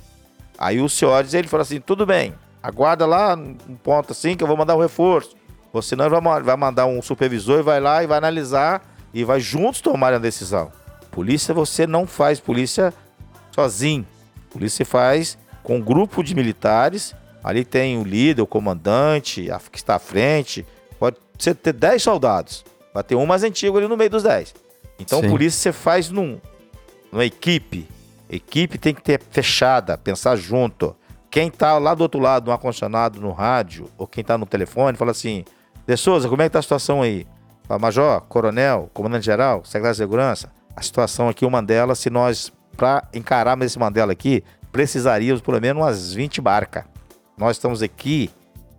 Aí 0.56 0.80
os 0.80 0.92
senhores, 0.92 1.34
ele 1.34 1.48
fala 1.48 1.64
assim, 1.64 1.80
tudo 1.80 2.06
bem, 2.06 2.34
aguarda 2.62 3.04
lá 3.04 3.34
um 3.34 3.74
ponto 3.82 4.12
assim 4.12 4.36
que 4.36 4.44
eu 4.44 4.48
vou 4.48 4.56
mandar 4.56 4.76
um 4.76 4.80
reforço. 4.80 5.34
Ou 5.72 5.82
senão 5.82 6.08
vai 6.08 6.56
mandar 6.56 6.86
um 6.86 7.02
supervisor 7.02 7.58
e 7.58 7.62
vai 7.62 7.80
lá 7.80 8.04
e 8.04 8.06
vai 8.06 8.18
analisar 8.18 8.80
e 9.12 9.24
vai 9.24 9.40
juntos 9.40 9.80
tomar 9.80 10.14
a 10.14 10.18
decisão. 10.18 10.70
Polícia 11.12 11.52
você 11.52 11.86
não 11.86 12.06
faz 12.06 12.40
polícia 12.40 12.93
sozinho. 13.55 14.05
Polícia 14.51 14.84
faz 14.84 15.39
com 15.62 15.76
um 15.76 15.80
grupo 15.80 16.24
de 16.24 16.34
militares. 16.34 17.14
Ali 17.44 17.64
tem 17.64 17.98
o 17.98 18.02
líder, 18.02 18.40
o 18.40 18.47
comandante, 18.47 19.51
a 19.51 19.60
que 19.60 19.76
está 19.76 19.97
à 19.97 19.98
frente. 19.98 20.66
Pode 20.98 21.18
ser 21.39 21.55
ter 21.55 21.74
10 21.74 22.02
soldados. 22.02 22.64
Vai 22.94 23.05
ter 23.05 23.14
um 23.14 23.26
mais 23.26 23.44
antigo 23.44 23.76
ali 23.76 23.86
no 23.86 23.97
meio 23.97 24.09
dos 24.09 24.22
10. 24.22 24.55
Então 24.98 25.20
Sim. 25.20 25.28
polícia 25.28 25.70
você 25.70 25.78
faz 25.78 26.09
num, 26.09 26.40
numa 27.12 27.26
equipe. 27.26 27.86
Equipe 28.30 28.78
tem 28.78 28.94
que 28.94 29.02
ter 29.02 29.20
fechada, 29.30 29.98
pensar 29.98 30.36
junto. 30.36 30.97
Quem 31.30 31.51
tá 31.51 31.76
lá 31.76 31.94
do 31.94 32.02
outro 32.02 32.20
lado, 32.20 32.47
no 32.47 32.52
ar-condicionado, 32.52 33.20
no 33.20 33.32
rádio, 33.32 33.86
ou 33.98 34.06
quem 34.06 34.24
tá 34.24 34.39
no 34.39 34.47
telefone, 34.47 34.97
fala 34.97 35.10
assim: 35.10 35.44
De 35.86 35.97
Souza, 35.97 36.26
como 36.28 36.40
é 36.40 36.47
que 36.47 36.52
tá 36.52 36.60
a 36.60 36.62
situação 36.62 37.02
aí? 37.02 37.26
Fala, 37.64 37.78
Major, 37.78 38.22
Coronel, 38.22 38.90
Comandante-Geral, 38.94 39.62
Secretário 39.64 39.94
de 39.94 39.98
Segurança. 39.98 40.61
A 40.76 40.82
situação 40.82 41.28
aqui, 41.28 41.44
o 41.44 41.50
Mandela, 41.50 41.94
se 41.94 42.10
nós, 42.10 42.52
para 42.76 43.06
encararmos 43.12 43.66
esse 43.66 43.78
Mandela 43.78 44.12
aqui, 44.12 44.42
precisaríamos 44.70 45.40
pelo 45.42 45.60
menos 45.60 45.82
umas 45.82 46.14
20 46.14 46.40
barcas. 46.40 46.84
Nós 47.36 47.56
estamos 47.56 47.82
aqui 47.82 48.30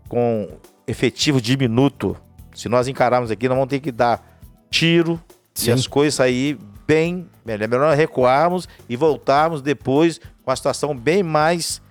com 0.08 0.48
efetivo 0.88 1.42
diminuto. 1.42 2.18
Se 2.54 2.68
nós 2.68 2.88
encararmos 2.88 3.32
aqui, 3.32 3.48
nós 3.48 3.58
vamos 3.58 3.70
ter 3.70 3.80
que 3.80 3.92
dar 3.92 4.24
tiro 4.70 5.22
Sim. 5.54 5.70
e 5.70 5.74
as 5.74 5.88
coisas 5.88 6.16
sair 6.16 6.58
bem 6.88 7.30
melhor. 7.46 7.64
É 7.64 7.68
melhor 7.68 7.96
recuarmos 7.96 8.68
e 8.90 8.96
voltarmos 8.96 9.62
depois 9.62 10.20
com 10.44 10.52
a 10.52 10.56
situação 10.56 10.96
bem 10.96 11.24
mais 11.24 11.82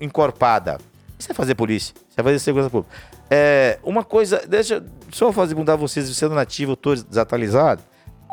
encorpada. 0.00 0.78
Isso 1.18 1.30
é 1.30 1.34
fazer 1.34 1.54
polícia, 1.54 1.92
isso 2.08 2.20
é 2.20 2.22
fazer 2.22 2.38
segurança 2.38 2.70
pública. 2.70 2.94
É, 3.30 3.78
uma 3.82 4.04
coisa, 4.04 4.42
deixa 4.46 4.76
eu 4.76 4.84
só 5.12 5.32
fazer 5.32 5.54
perguntar 5.54 5.74
a 5.74 5.76
vocês, 5.76 6.08
sendo 6.16 6.34
nativo, 6.34 6.72
eu 6.72 6.76
tô 6.76 6.94
desatualizado. 6.94 7.82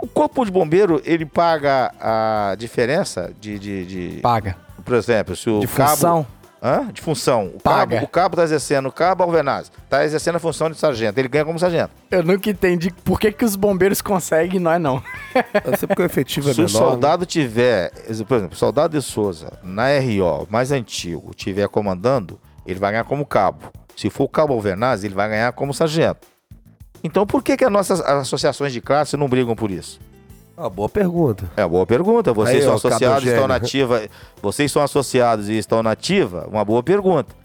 O 0.06 0.08
corpo 0.08 0.46
de 0.46 0.52
bombeiro, 0.52 1.02
ele 1.04 1.26
paga 1.26 1.92
a 2.00 2.56
diferença 2.60 3.34
de, 3.42 3.58
de, 3.58 3.86
de- 3.86 4.22
Paga. 4.22 4.56
por 4.84 4.94
exemplo, 4.94 5.36
se 5.36 5.50
o 5.50 5.60
De 5.62 5.68
cabo, 5.68 5.90
função. 5.92 6.28
Hã? 6.62 6.88
De 6.92 7.02
função. 7.02 7.48
O 7.56 7.60
Paga. 7.60 7.96
cabo, 7.96 8.06
o 8.06 8.08
cabo 8.08 8.36
tá 8.36 8.44
exercendo, 8.44 8.88
o 8.88 8.92
cabo 8.92 9.24
Alvenaz, 9.24 9.72
tá 9.90 10.06
exercendo 10.06 10.36
a 10.36 10.40
função 10.40 10.70
de 10.70 10.78
sargento. 10.78 11.20
Ele 11.20 11.28
ganha 11.28 11.44
como 11.46 11.58
sargento. 11.58 11.90
Eu 12.12 12.22
nunca 12.24 12.50
entendi 12.50 12.92
por 13.04 13.20
que, 13.20 13.32
que 13.32 13.44
os 13.46 13.56
bombeiros 13.56 14.00
conseguem 14.02 14.58
e 14.58 14.60
nós 14.60 14.80
não. 14.80 15.02
Eu 15.64 15.76
sei 15.78 15.88
porque 15.88 16.02
o 16.02 16.06
efetivo 16.06 16.50
é 16.50 16.54
Se 16.54 16.62
o 16.62 16.66
menor. 16.66 16.80
né? 16.82 16.86
soldado 16.90 17.26
tiver, 17.26 17.92
por 18.28 18.38
exemplo, 18.38 18.54
o 18.54 18.58
soldado 18.58 18.98
de 18.98 19.04
Souza, 19.04 19.54
na 19.64 19.86
RO, 20.00 20.48
mais 20.52 20.72
antigo, 20.72 21.34
tiver 21.36 21.68
comandando, 21.68 22.40
ele 22.66 22.80
vai 22.80 22.92
ganhar 22.92 23.04
como 23.06 23.26
cabo. 23.26 23.72
Se 23.96 24.10
for 24.10 24.26
o 24.26 24.30
cabo 24.30 24.54
Alvernaz, 24.54 25.04
ele 25.04 25.16
vai 25.16 25.30
ganhar 25.30 25.52
como 25.54 25.74
sargento. 25.74 26.28
Então 27.06 27.24
por 27.24 27.44
que, 27.44 27.56
que 27.56 27.64
as 27.64 27.72
nossas 27.72 28.02
associações 28.02 28.74
de 28.74 28.82
classe 28.82 29.16
não 29.16 29.30
brigam 29.30 29.56
por 29.56 29.70
isso? 29.70 30.00
Ah, 30.58 30.68
boa 30.68 30.90
pergunta. 30.90 31.48
É 31.56 31.62
uma 31.62 31.70
boa 31.70 31.86
pergunta. 31.86 32.34
Vocês 32.34 32.58
Aí, 32.58 32.64
são 32.64 32.72
ó, 32.72 32.76
associados 32.78 33.24
e 33.24 33.30
estão 33.30 33.48
na 33.48 33.54
Gênio. 33.60 33.66
ativa. 33.68 34.10
Vocês 34.42 34.72
são 34.72 34.82
associados 34.82 35.48
e 35.48 35.54
estão 35.54 35.84
na 35.84 35.92
ativa? 35.92 36.48
Uma 36.50 36.66
boa 36.66 36.82
pergunta. 36.82 37.36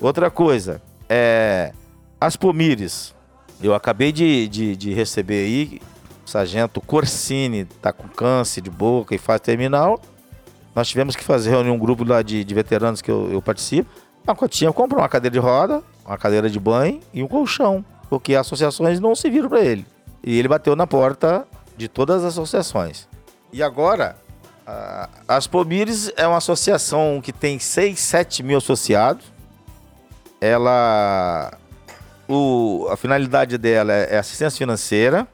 Outra 0.00 0.30
coisa, 0.30 0.80
é. 1.08 1.72
As 2.20 2.36
Pomires. 2.36 3.12
Eu 3.60 3.74
acabei 3.74 4.12
de, 4.12 4.46
de, 4.46 4.76
de 4.76 4.94
receber 4.94 5.44
aí. 5.44 5.80
O 6.24 6.30
sargento 6.30 6.80
Corsini 6.80 7.64
tá 7.64 7.92
com 7.92 8.06
câncer 8.06 8.60
de 8.60 8.70
boca 8.70 9.16
e 9.16 9.18
fase 9.18 9.42
terminal. 9.42 10.00
Nós 10.76 10.86
tivemos 10.86 11.16
que 11.16 11.24
fazer 11.24 11.50
reunir 11.50 11.70
um 11.70 11.78
grupo 11.78 12.04
lá 12.04 12.22
de, 12.22 12.44
de 12.44 12.54
veteranos 12.54 13.02
que 13.02 13.10
eu, 13.10 13.28
eu 13.32 13.42
participo. 13.42 13.90
A 14.24 14.32
Cotinha 14.32 14.72
comprou 14.72 15.00
uma 15.00 15.08
cadeira 15.08 15.32
de 15.32 15.40
roda, 15.40 15.82
uma 16.06 16.16
cadeira 16.16 16.48
de 16.48 16.60
banho 16.60 17.00
e 17.12 17.20
um 17.20 17.26
colchão. 17.26 17.84
Porque 18.08 18.34
as 18.34 18.46
associações 18.46 19.00
não 19.00 19.14
se 19.14 19.28
viram 19.30 19.48
para 19.48 19.60
ele. 19.60 19.86
E 20.24 20.38
ele 20.38 20.48
bateu 20.48 20.74
na 20.74 20.86
porta 20.86 21.46
de 21.76 21.88
todas 21.88 22.24
as 22.24 22.32
associações. 22.34 23.06
E 23.52 23.62
agora, 23.62 24.16
a- 24.66 25.08
as 25.28 25.46
Pomires 25.46 26.10
é 26.16 26.26
uma 26.26 26.38
associação 26.38 27.20
que 27.22 27.32
tem 27.32 27.58
6, 27.58 27.98
7 28.00 28.42
mil 28.42 28.58
associados. 28.58 29.24
Ela. 30.40 31.52
O, 32.28 32.86
a 32.90 32.96
finalidade 32.96 33.56
dela 33.56 33.92
é, 33.92 34.14
é 34.14 34.18
assistência 34.18 34.58
financeira. 34.58 35.26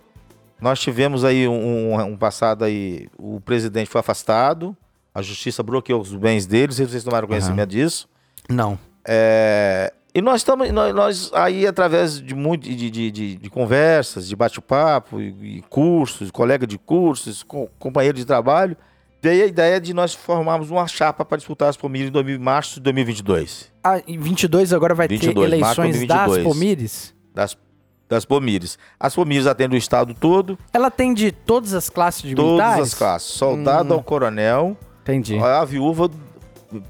Nós 0.61 0.79
tivemos 0.79 1.25
aí 1.25 1.47
um, 1.49 2.01
um- 2.01 2.17
passado 2.17 2.65
aí. 2.65 3.09
O 3.19 3.41
presidente 3.41 3.91
foi 3.91 4.01
afastado. 4.01 4.77
A 5.15 5.21
justiça 5.21 5.63
bloqueou 5.63 6.01
os 6.01 6.15
bens 6.15 6.47
deles. 6.47 6.77
Vocês 6.79 7.05
tomaram 7.05 7.27
conhecimento 7.29 7.71
disso. 7.71 8.09
Não. 8.49 8.79
É, 9.07 9.93
e 10.15 10.23
nós 10.23 10.37
estamos, 10.43 10.71
nós, 10.71 10.95
nós 10.95 11.31
aí 11.35 11.67
através 11.67 12.21
de 12.21 12.35
muito 12.35 12.63
de, 12.69 12.89
de, 12.91 13.11
de, 13.11 13.35
de 13.37 13.51
conversas, 13.51 14.29
de 14.29 14.37
bate-papo, 14.37 15.21
e, 15.21 15.59
e 15.59 15.63
cursos, 15.69 16.31
colega 16.31 16.67
de 16.67 16.79
cursos, 16.79 17.43
com, 17.43 17.69
companheiro 17.79 18.17
de 18.17 18.25
trabalho, 18.25 18.77
veio 19.21 19.45
a 19.45 19.47
ideia 19.47 19.81
de 19.81 19.93
nós 19.93 20.15
formarmos 20.15 20.71
uma 20.71 20.87
chapa 20.87 21.25
para 21.25 21.37
disputar 21.39 21.69
as 21.69 21.77
Pomires 21.77 22.09
em 22.09 22.13
2000, 22.13 22.39
março 22.41 22.75
de 22.75 22.81
2022, 22.83 23.73
Ah, 23.83 24.01
em 24.07 24.19
22 24.19 24.73
agora 24.73 24.95
vai 24.95 25.09
22, 25.09 25.35
ter 25.35 25.43
eleições 25.57 25.97
22. 25.97 26.09
das 26.09 26.43
Pomires? 26.45 27.15
das, 27.35 27.59
das 28.09 28.25
Pomires. 28.25 28.79
As 29.01 29.15
Pomires 29.15 29.47
atendem 29.47 29.77
o 29.77 29.81
estado 29.81 30.15
todo, 30.15 30.57
Ela 30.73 30.91
tem 30.91 31.13
de 31.15 31.33
todas 31.33 31.73
as 31.75 31.89
classes 31.91 32.23
de 32.23 32.35
todas 32.35 32.51
militares? 32.53 32.89
as 32.93 32.95
classes, 32.95 33.29
soldado 33.33 33.93
Hum. 33.93 33.97
ao 33.97 34.03
coronel, 34.03 34.77
Entendi. 35.03 35.37
a 35.39 35.65
viúva 35.65 36.09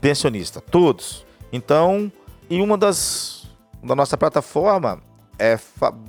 pensionista, 0.00 0.60
todos. 0.60 1.24
Então, 1.52 2.10
em 2.50 2.60
uma 2.60 2.76
das 2.76 3.44
da 3.82 3.94
nossa 3.94 4.16
plataforma 4.16 5.00
é 5.38 5.58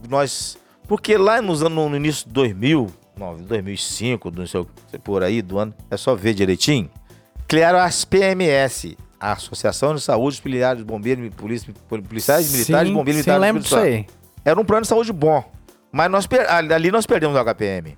nós 0.10 0.58
porque 0.88 1.18
lá 1.18 1.42
nos 1.42 1.64
anos 1.64 1.90
no 1.90 1.96
início 1.96 2.28
de 2.28 2.34
2000, 2.34 2.92
não, 3.18 3.38
2005, 3.38 4.30
não 4.32 4.46
sei 4.46 4.66
por 5.04 5.24
aí 5.24 5.42
do 5.42 5.58
ano, 5.58 5.74
é 5.90 5.98
só 5.98 6.14
ver 6.16 6.34
direitinho. 6.34 6.90
Criaram 7.48 7.80
as 7.80 8.06
PMS, 8.06 8.98
a 9.20 9.32
Associação 9.34 9.96
de 9.96 10.02
Saúde 10.02 10.42
Militares, 10.44 10.84
Bombeiros, 10.84 11.34
Polícia, 11.36 11.74
Policiais 11.88 12.52
Militares, 12.52 12.90
sim, 12.90 12.94
Bombeiros 12.94 13.24
sim, 13.24 13.32
Militares. 13.32 13.40
do 13.40 13.42
lembro 13.42 13.64
disso 13.64 13.78
aí. 13.78 14.06
Era 14.44 14.60
um 14.60 14.66
plano 14.66 14.82
de 14.84 14.88
saúde 14.88 15.12
bom. 15.12 15.44
Mas 15.92 16.12
nós 16.12 16.28
ali 16.74 16.92
nós 16.92 17.06
perdemos 17.06 17.36
o 17.36 17.40
HPM. 17.44 17.98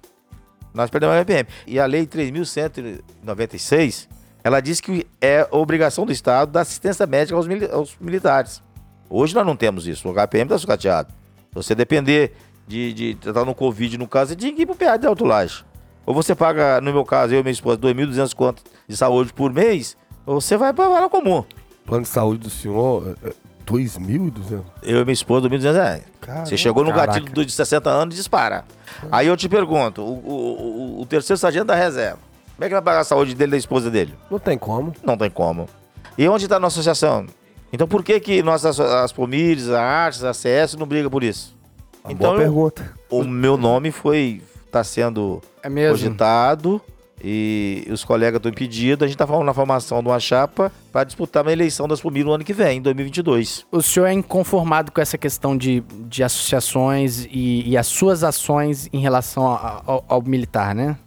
Nós 0.74 0.90
perdemos 0.90 1.16
o 1.16 1.20
HPM. 1.20 1.48
E 1.66 1.80
a 1.80 1.86
lei 1.86 2.06
3.196, 2.06 4.08
ela 4.44 4.60
diz 4.62 4.80
que 4.82 5.06
é 5.22 5.48
obrigação 5.52 6.06
do 6.06 6.12
Estado 6.12 6.52
dar 6.52 6.62
assistência 6.62 7.06
médica 7.06 7.36
aos, 7.38 7.48
mili- 7.48 7.70
aos 7.72 7.96
militares. 8.00 8.62
Hoje 9.10 9.34
nós 9.36 9.46
não 9.46 9.56
temos 9.56 9.88
isso. 9.88 10.08
O 10.08 10.12
HPM 10.14 10.44
está 10.46 10.58
sucateado. 10.58 11.10
Se 11.50 11.56
você 11.56 11.76
depender 11.76 12.34
de 12.68 13.18
estar 13.26 13.46
no 13.46 13.56
Covid, 13.56 13.98
no 13.98 14.08
caso, 14.08 14.30
você 14.32 14.36
tinha 14.36 14.54
que 14.54 14.62
ir 14.64 14.66
pro 14.66 14.76
PA 14.76 14.98
de 14.98 15.08
Alto 15.08 15.24
Laje. 15.26 15.64
Ou 16.06 16.14
você 16.14 16.36
paga, 16.36 16.80
no 16.82 16.92
meu 16.94 17.04
caso, 17.06 17.34
eu 17.34 17.40
e 17.40 17.44
minha 17.44 17.52
esposa, 17.52 17.78
2.200 17.78 18.34
conto 18.34 18.64
de 18.88 18.96
saúde 18.96 19.34
por 19.34 19.52
mês, 19.54 19.96
ou 20.26 20.40
você 20.42 20.56
vai 20.58 20.74
para 20.74 21.06
a 21.06 21.10
comum. 21.10 21.44
Plano 21.86 22.04
de 22.04 22.10
saúde 22.10 22.40
do 22.44 22.50
senhor, 22.50 23.16
é, 23.24 23.30
é 23.30 23.34
2.200? 23.66 24.62
Eu 24.84 25.00
e 25.02 25.04
minha 25.04 25.14
esposa, 25.14 25.48
2.200 25.50 25.74
reais. 25.74 26.04
Caramba. 26.22 26.46
Você 26.46 26.58
chegou 26.58 26.84
no 26.84 26.92
Caraca. 26.92 27.14
gatilho 27.14 27.34
do- 27.34 27.46
de 27.46 27.52
60 27.52 27.90
anos 27.90 28.16
e 28.16 28.18
dispara. 28.18 28.66
Aí 29.12 29.28
eu 29.28 29.36
te 29.38 29.48
pergunto, 29.50 30.02
o, 30.02 30.14
o- 30.14 30.98
o- 30.98 31.02
o 31.02 31.06
terceiro 31.06 31.38
sargento 31.38 31.66
da 31.66 31.76
reserva, 31.76 32.20
como 32.58 32.66
é 32.66 32.68
que 32.68 32.74
vai 32.74 32.82
pagar 32.82 33.00
a 33.00 33.04
saúde 33.06 33.34
dele 33.34 33.50
e 33.50 33.52
da 33.52 33.58
esposa 33.58 33.90
dele? 33.90 34.14
Não 34.30 34.40
tem 34.40 34.58
como. 34.58 34.92
Não 35.04 35.16
tem 35.18 35.30
como. 35.30 35.70
E 36.18 36.28
onde 36.28 36.44
está 36.46 36.58
a 36.58 36.60
nossa 36.60 36.76
associação? 36.80 37.26
Então 37.72 37.88
por 37.88 38.04
que 38.04 38.20
que 38.20 38.42
nossas 38.44 38.80
as 38.80 39.12
Pomires, 39.14 39.70
a 39.70 39.82
Artes, 39.82 40.24
a 40.24 40.34
CS 40.34 40.74
não 40.76 40.86
briga 40.88 41.10
por 41.10 41.24
isso? 41.24 41.56
Uma 42.04 42.14
Então 42.14 42.32
boa 42.32 42.42
eu- 42.42 42.44
pergunta. 42.46 42.94
O 43.10 43.24
meu 43.24 43.56
nome 43.58 43.92
foi 43.92 44.42
está 44.66 44.84
sendo 44.84 45.42
É 45.64 45.70
mesmo? 45.70 45.92
cogitado 45.98 46.82
e 47.24 47.88
os 47.92 48.04
colegas 48.04 48.38
estão 48.38 48.52
impedidos. 48.52 49.04
A 49.04 49.08
gente 49.08 49.16
está 49.16 49.26
falando 49.26 49.46
na 49.46 49.54
formação 49.54 50.02
de 50.02 50.08
uma 50.10 50.20
chapa 50.20 50.72
para 50.92 51.04
disputar 51.04 51.44
uma 51.44 51.52
eleição 51.52 51.88
das 51.88 52.00
Pomires 52.02 52.26
no 52.28 52.34
ano 52.34 52.44
que 52.44 52.54
vem, 52.54 52.78
em 52.78 52.82
2022. 52.82 53.66
O 53.72 53.82
senhor 53.82 54.06
é 54.08 54.14
inconformado 54.14 54.92
com 54.92 55.02
essa 55.02 55.18
questão 55.18 55.56
de, 55.58 55.82
de 56.08 56.24
associações 56.24 57.26
e, 57.32 57.70
e 57.70 57.78
as 57.78 57.88
suas 57.88 58.24
ações 58.24 58.90
em 58.94 59.00
relação 59.00 59.48
a- 59.48 59.82
ao, 59.86 60.06
ao 60.08 60.22
militar, 60.22 60.74
né? 60.76 60.98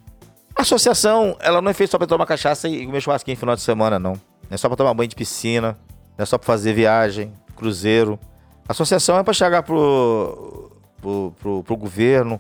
A 0.61 0.62
associação, 0.62 1.39
ela 1.41 1.62
não 1.62 1.70
é 1.70 1.73
feita 1.73 1.93
só 1.93 1.97
pra 1.97 2.07
tomar 2.07 2.27
cachaça 2.27 2.69
e 2.69 2.85
comer 2.85 3.01
churrasquinho 3.01 3.35
no 3.35 3.41
final 3.41 3.57
de 3.57 3.62
semana, 3.62 3.99
não. 3.99 4.12
Não 4.12 4.20
é 4.51 4.57
só 4.59 4.69
pra 4.69 4.77
tomar 4.77 4.93
banho 4.93 5.09
de 5.09 5.16
piscina, 5.16 5.69
não 6.19 6.23
é 6.23 6.27
só 6.27 6.37
pra 6.37 6.45
fazer 6.47 6.74
viagem, 6.74 7.32
cruzeiro. 7.57 8.20
A 8.69 8.73
associação 8.73 9.19
é 9.19 9.23
pra 9.23 9.32
chegar 9.32 9.62
pro, 9.62 10.70
pro, 11.01 11.35
pro, 11.41 11.62
pro 11.65 11.77
governo, 11.78 12.39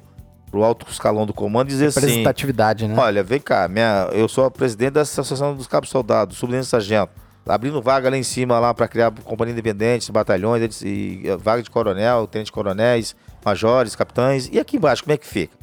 pro 0.50 0.62
alto 0.62 0.84
escalão 0.90 1.24
do 1.24 1.32
comando 1.32 1.68
e 1.68 1.70
dizer 1.70 1.86
assim... 1.86 2.00
Representatividade, 2.00 2.86
né? 2.86 2.94
Olha, 2.94 3.22
vem 3.22 3.40
cá, 3.40 3.66
minha, 3.68 4.10
eu 4.12 4.28
sou 4.28 4.44
a 4.44 4.50
presidente 4.50 4.92
da 4.92 5.00
Associação 5.00 5.56
dos 5.56 5.66
Cabos 5.66 5.88
Soldados, 5.88 6.36
subtenente 6.36 6.66
sargento. 6.66 7.12
Abrindo 7.46 7.80
vaga 7.80 8.10
lá 8.10 8.18
em 8.18 8.22
cima 8.22 8.58
lá 8.58 8.74
para 8.74 8.86
criar 8.86 9.10
companhia 9.24 9.54
independente, 9.54 10.12
batalhões, 10.12 10.82
e, 10.82 11.22
vaga 11.40 11.62
de 11.62 11.70
coronel, 11.70 12.26
tenente 12.26 12.52
coronéis, 12.52 13.16
majores, 13.42 13.96
capitães. 13.96 14.50
E 14.52 14.60
aqui 14.60 14.76
embaixo, 14.76 15.04
como 15.04 15.14
é 15.14 15.16
que 15.16 15.26
fica? 15.26 15.59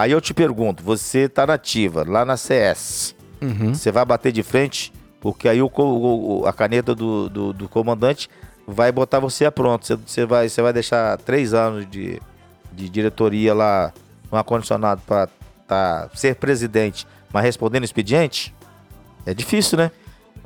Aí 0.00 0.12
eu 0.12 0.20
te 0.20 0.32
pergunto, 0.32 0.82
você 0.82 1.28
tá 1.28 1.46
nativa, 1.46 2.04
lá 2.08 2.24
na 2.24 2.34
CS, 2.38 3.14
Uhum. 3.42 3.74
você 3.74 3.92
vai 3.92 4.02
bater 4.02 4.32
de 4.32 4.42
frente, 4.42 4.90
porque 5.20 5.46
aí 5.46 5.60
o, 5.60 5.70
o- 5.76 6.46
a 6.46 6.52
caneta 6.54 6.94
do, 6.94 7.28
do, 7.28 7.52
do 7.52 7.68
comandante 7.68 8.30
vai 8.66 8.90
botar 8.90 9.18
você 9.18 9.44
a 9.44 9.52
pronto. 9.52 9.86
Você, 9.86 9.96
você 9.96 10.24
vai, 10.24 10.48
você 10.48 10.62
vai 10.62 10.72
deixar 10.72 11.18
três 11.18 11.52
anos 11.52 11.86
de, 11.90 12.18
de 12.72 12.88
diretoria 12.88 13.52
lá 13.52 13.92
no 14.32 14.38
ar-condicionado 14.38 15.02
para 15.06 15.28
tá, 15.68 16.08
ser 16.14 16.36
presidente, 16.36 17.06
mas 17.30 17.42
respondendo 17.44 17.84
expediente? 17.84 18.54
É 19.26 19.34
difícil, 19.34 19.76
né? 19.76 19.90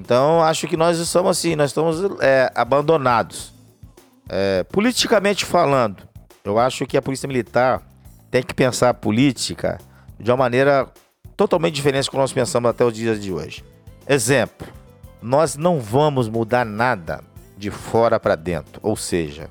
Então 0.00 0.42
acho 0.42 0.66
que 0.66 0.76
nós 0.76 0.98
estamos 0.98 1.30
assim, 1.30 1.54
nós 1.54 1.70
estamos 1.70 2.00
é, 2.20 2.50
abandonados. 2.56 3.54
É, 4.28 4.64
politicamente 4.64 5.44
falando, 5.44 6.02
eu 6.42 6.58
acho 6.58 6.86
que 6.86 6.96
a 6.96 7.02
Polícia 7.02 7.28
Militar 7.28 7.80
tem 8.34 8.42
que 8.42 8.52
pensar 8.52 8.88
a 8.88 8.94
política 8.94 9.78
de 10.18 10.28
uma 10.28 10.36
maneira 10.36 10.88
totalmente 11.36 11.72
diferente 11.76 12.06
do 12.06 12.10
que 12.10 12.16
nós 12.16 12.32
pensamos 12.32 12.68
até 12.68 12.84
os 12.84 12.92
dias 12.92 13.22
de 13.22 13.32
hoje. 13.32 13.64
Exemplo, 14.08 14.66
nós 15.22 15.54
não 15.56 15.78
vamos 15.78 16.28
mudar 16.28 16.64
nada 16.66 17.22
de 17.56 17.70
fora 17.70 18.18
para 18.18 18.34
dentro, 18.34 18.80
ou 18.82 18.96
seja, 18.96 19.48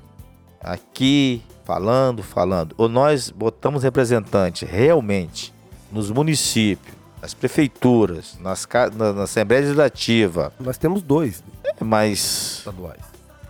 aqui 0.60 1.42
falando, 1.64 2.22
falando, 2.22 2.74
ou 2.76 2.86
nós 2.86 3.30
botamos 3.30 3.82
representantes 3.82 4.68
realmente 4.68 5.50
nos 5.90 6.10
municípios, 6.10 6.94
nas 7.22 7.32
prefeituras, 7.32 8.36
nas, 8.38 8.68
na, 8.94 9.14
na 9.14 9.22
Assembleia 9.22 9.62
Legislativa, 9.62 10.52
Nós 10.60 10.76
temos 10.76 11.00
dois 11.02 11.42
mas 11.80 12.58
estaduais. 12.58 13.00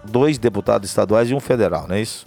dois 0.04 0.38
deputados 0.38 0.88
estaduais 0.88 1.28
e 1.28 1.34
um 1.34 1.40
federal, 1.40 1.88
não 1.88 1.96
é 1.96 2.02
isso? 2.02 2.24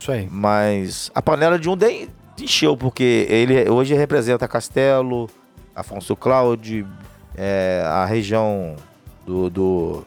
Isso 0.00 0.10
aí. 0.10 0.26
Mas 0.30 1.10
a 1.14 1.20
panela 1.20 1.58
de 1.58 1.68
um 1.68 1.76
de- 1.76 2.08
encheu, 2.44 2.76
porque 2.76 3.26
ele 3.28 3.68
hoje 3.68 3.94
representa 3.94 4.46
Castelo, 4.48 5.28
Afonso 5.74 6.14
Cláudio, 6.16 6.86
é, 7.36 7.82
a 7.86 8.04
região 8.04 8.76
do, 9.24 9.48
do, 9.48 10.06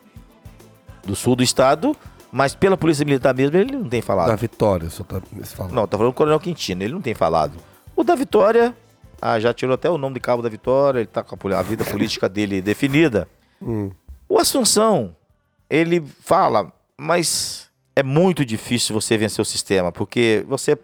do 1.06 1.16
sul 1.16 1.36
do 1.36 1.44
estado, 1.44 1.96
mas 2.32 2.56
pela 2.56 2.78
Polícia 2.78 3.06
Militar 3.06 3.34
mesmo 3.34 3.58
ele 3.58 3.72
não 3.74 3.90
tem 3.90 4.02
falado. 4.02 4.28
Da 4.28 4.36
Vitória, 4.36 4.90
só 4.90 5.04
tá 5.04 5.22
falando. 5.46 5.74
Não, 5.74 5.88
tá 5.88 5.98
falando 5.98 6.14
do 6.14 6.16
Coronel 6.16 6.40
Quintino, 6.40 6.84
ele 6.84 6.94
não 6.94 7.02
tem 7.02 7.14
falado. 7.14 7.54
O 7.96 8.04
da 8.04 8.16
Vitória, 8.16 8.76
ah, 9.22 9.40
já 9.40 9.54
tirou 9.54 9.76
até 9.76 9.90
o 9.90 9.98
nome 9.98 10.16
de 10.16 10.20
cabo 10.20 10.42
da 10.42 10.50
Vitória, 10.50 11.00
ele 11.00 11.08
tá 11.08 11.24
com 11.24 11.36
a, 11.48 11.60
a 11.60 11.62
vida 11.62 11.86
política 11.86 12.28
dele 12.28 12.60
definida. 12.62 13.28
Hum. 13.62 13.92
O 14.28 14.40
Assunção, 14.40 15.16
ele 15.70 16.04
fala, 16.22 16.72
mas 16.98 17.70
é 17.96 18.04
muito 18.04 18.44
difícil 18.44 19.00
você 19.00 19.18
vencer 19.18 19.42
o 19.42 19.46
sistema, 19.46 19.92
porque 19.92 20.44
você 20.48 20.78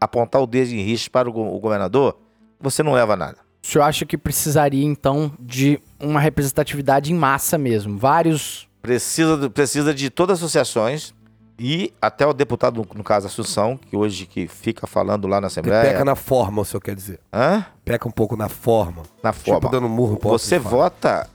apontar 0.00 0.40
o 0.42 0.46
dedo 0.46 0.70
em 0.72 0.82
risco 0.82 1.10
para 1.10 1.28
o, 1.28 1.32
go- 1.32 1.54
o 1.54 1.58
governador, 1.60 2.16
você 2.60 2.82
não 2.82 2.92
leva 2.92 3.16
nada. 3.16 3.38
O 3.62 3.66
senhor 3.66 3.84
acha 3.84 4.06
que 4.06 4.16
precisaria, 4.16 4.84
então, 4.84 5.30
de 5.38 5.78
uma 6.00 6.18
representatividade 6.20 7.12
em 7.12 7.14
massa 7.16 7.58
mesmo? 7.58 7.98
Vários. 7.98 8.66
Precisa, 8.80 9.50
precisa 9.50 9.92
de 9.92 10.08
todas 10.08 10.38
as 10.38 10.42
associações 10.44 11.12
e 11.58 11.92
até 12.00 12.26
o 12.26 12.32
deputado, 12.32 12.86
no, 12.94 13.04
caso 13.04 13.26
Assunção, 13.26 13.76
que 13.76 13.94
hoje 13.94 14.24
que 14.24 14.48
fica 14.48 14.86
falando 14.86 15.28
lá 15.28 15.36
na 15.38 15.44
Ele 15.44 15.46
Assembleia. 15.48 15.82
peca 15.92 16.04
na 16.06 16.16
forma, 16.16 16.62
o 16.62 16.64
senhor 16.64 16.80
quer 16.80 16.94
dizer. 16.94 17.20
Hã? 17.30 17.66
Peca 17.84 18.08
um 18.08 18.10
pouco 18.10 18.34
na 18.34 18.48
forma. 18.48 19.02
Na 19.22 19.34
forma. 19.34 19.60
Tipo 19.60 19.70
dando 19.70 19.86
murro 19.90 20.18
Você 20.22 20.58
vota 20.58 21.28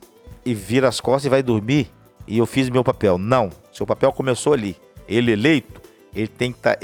e 0.44 0.56
vira 0.56 0.88
as 0.88 1.00
costas 1.00 1.26
e 1.26 1.30
vai 1.30 1.44
dormir. 1.44 1.92
E 2.28 2.40
eu 2.40 2.48
fiz 2.48 2.68
meu 2.72 2.84
papel. 2.84 3.20
Não. 3.20 3.52
Seu 3.72 3.86
papel 3.86 4.12
começou 4.12 4.54
ali. 4.54 4.76
Ele 5.08 5.32
eleito, 5.32 5.80
ele 6.16 6.28
tem 6.28 6.52
que 6.52 6.58
estar. 6.58 6.76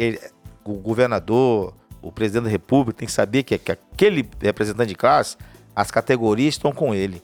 O 0.66 0.74
governador, 0.76 1.74
o 2.02 2.12
presidente 2.12 2.46
da 2.46 2.50
república 2.50 3.00
tem 3.00 3.06
que 3.06 3.12
saber 3.12 3.44
que, 3.44 3.58
que 3.58 3.72
aquele 3.72 4.28
representante 4.40 4.90
de 4.90 4.96
classe, 4.96 5.38
as 5.76 5.92
categorias 5.92 6.56
estão 6.56 6.72
com 6.72 6.94
ele. 6.94 7.22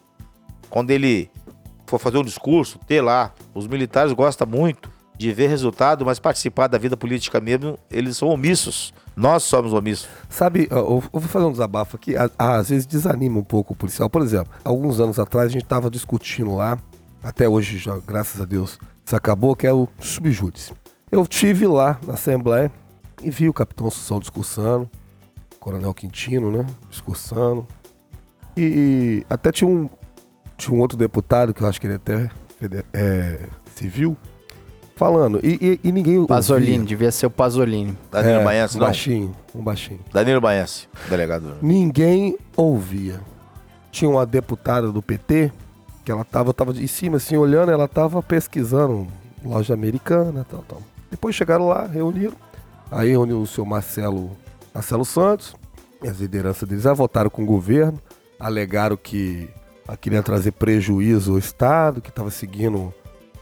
Quando 0.69 0.91
ele 0.91 1.29
for 1.87 1.99
fazer 1.99 2.17
um 2.17 2.23
discurso, 2.23 2.77
ter 2.85 3.01
lá. 3.01 3.33
Os 3.53 3.65
militares 3.65 4.11
gostam 4.13 4.47
muito 4.47 4.91
de 5.17 5.33
ver 5.33 5.47
resultado, 5.47 6.05
mas 6.05 6.19
participar 6.19 6.67
da 6.67 6.77
vida 6.77 6.95
política 6.95 7.39
mesmo, 7.41 7.79
eles 7.89 8.17
são 8.17 8.27
omissos. 8.27 8.93
Nós 9.15 9.41
somos 9.43 9.73
omissos. 9.73 10.07
Sabe, 10.29 10.67
eu 10.69 11.01
vou 11.11 11.21
fazer 11.21 11.45
um 11.45 11.51
desabafo 11.51 11.95
aqui. 11.95 12.13
Às 12.37 12.69
vezes 12.69 12.85
desanima 12.85 13.39
um 13.39 13.43
pouco 13.43 13.73
o 13.73 13.75
policial. 13.75 14.09
Por 14.09 14.21
exemplo, 14.21 14.53
alguns 14.63 14.99
anos 14.99 15.17
atrás 15.17 15.47
a 15.47 15.49
gente 15.49 15.63
estava 15.63 15.89
discutindo 15.89 16.55
lá, 16.55 16.77
até 17.23 17.49
hoje, 17.49 17.79
já, 17.79 17.97
graças 18.05 18.39
a 18.39 18.45
Deus, 18.45 18.77
isso 19.03 19.15
acabou, 19.15 19.55
que 19.55 19.65
é 19.65 19.73
o 19.73 19.87
subjúdice. 19.99 20.71
Eu 21.11 21.25
tive 21.25 21.65
lá 21.65 21.99
na 22.05 22.13
Assembleia 22.13 22.71
e 23.21 23.29
vi 23.29 23.49
o 23.49 23.53
capitão 23.53 23.87
Assunção 23.87 24.19
discursando, 24.19 24.89
Coronel 25.59 25.93
Quintino, 25.93 26.51
né? 26.51 26.65
Discursando. 26.89 27.65
E, 28.55 29.25
até 29.29 29.51
tinha 29.51 29.69
um, 29.69 29.89
tinha 30.57 30.75
um 30.75 30.79
outro 30.81 30.97
deputado, 30.97 31.53
que 31.53 31.61
eu 31.61 31.67
acho 31.67 31.79
que 31.79 31.87
ele 31.87 31.93
é 31.93 31.97
até 31.97 32.29
é, 32.93 33.39
civil, 33.75 34.17
falando. 34.95 35.39
E, 35.43 35.79
e- 35.83 35.87
e 35.87 35.91
ninguém. 35.91 36.15
ouvia. 36.17 36.27
Pasolini, 36.35 36.85
devia 36.85 37.11
ser 37.11 37.27
o 37.27 37.29
Pasolini. 37.29 37.97
Danilo 38.11 38.39
É, 38.39 38.43
Baense, 38.43 38.77
um 38.77 38.79
não. 38.79 38.87
baixinho, 38.87 39.35
um 39.53 39.63
baixinho. 39.63 39.99
Danilo 40.11 40.41
Baense, 40.41 40.87
delegado. 41.09 41.57
Ninguém 41.61 42.37
ouvia. 42.55 43.19
Tinha 43.91 44.09
uma 44.09 44.25
deputada 44.25 44.91
do 44.91 45.01
PT 45.01 45.51
que 46.03 46.11
ela 46.11 46.23
tava, 46.23 46.53
tava 46.53 46.71
em 46.71 46.87
cima, 46.87 47.17
assim, 47.17 47.35
olhando, 47.35 47.71
ela 47.71 47.87
tava 47.87 48.23
pesquisando 48.23 49.07
loja 49.43 49.73
americana, 49.73 50.45
tal, 50.49 50.63
tal. 50.67 50.81
Depois 51.11 51.35
chegaram 51.35 51.67
lá, 51.67 51.85
reuniram. 51.85 52.33
Aí 52.91 53.11
reuniu 53.11 53.41
o 53.41 53.47
seu 53.47 53.65
Marcelo, 53.65 54.31
Marcelo 54.73 55.05
Santos, 55.05 55.55
e 56.03 56.07
as 56.07 56.19
lideranças 56.19 56.67
deles 56.67 56.83
já 56.83 56.93
votaram 56.93 57.29
com 57.29 57.43
o 57.43 57.45
governo, 57.45 57.99
alegaram 58.39 58.95
que 58.95 59.49
ah, 59.87 59.97
queriam 59.97 60.21
trazer 60.23 60.51
prejuízo 60.51 61.33
ao 61.33 61.37
Estado, 61.37 62.01
que 62.01 62.09
estava 62.09 62.29
seguindo 62.29 62.93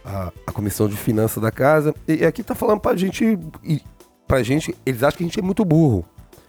a, 0.03 0.31
a 0.47 0.51
Comissão 0.51 0.87
de 0.87 0.95
Finanças 0.95 1.41
da 1.41 1.51
Casa. 1.51 1.93
E, 2.07 2.17
e 2.17 2.25
aqui 2.25 2.43
tá 2.43 2.55
falando 2.55 2.79
pra 2.79 2.95
gente, 2.95 3.37
pra 4.27 4.43
gente, 4.43 4.75
eles 4.85 5.03
acham 5.03 5.17
que 5.17 5.23
a 5.23 5.27
gente 5.27 5.39
é 5.39 5.43
muito 5.43 5.65
burro, 5.65 6.05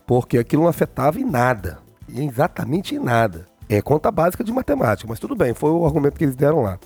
porque 0.07 0.39
aquilo 0.39 0.63
não 0.63 0.69
afetava 0.69 1.19
em 1.21 1.25
nada, 1.25 1.79
em 2.09 2.29
exatamente 2.29 2.95
em 2.95 2.99
nada. 2.99 3.47
É 3.69 3.83
conta 3.83 4.11
básica 4.11 4.45
de 4.45 4.53
matemática, 4.53 5.09
mas 5.09 5.19
tudo 5.19 5.35
bem, 5.35 5.53
foi 5.53 5.71
o 5.71 5.85
argumento 5.85 6.17
que 6.17 6.25
eles 6.25 6.37
deram 6.37 6.63
lá. 6.63 6.79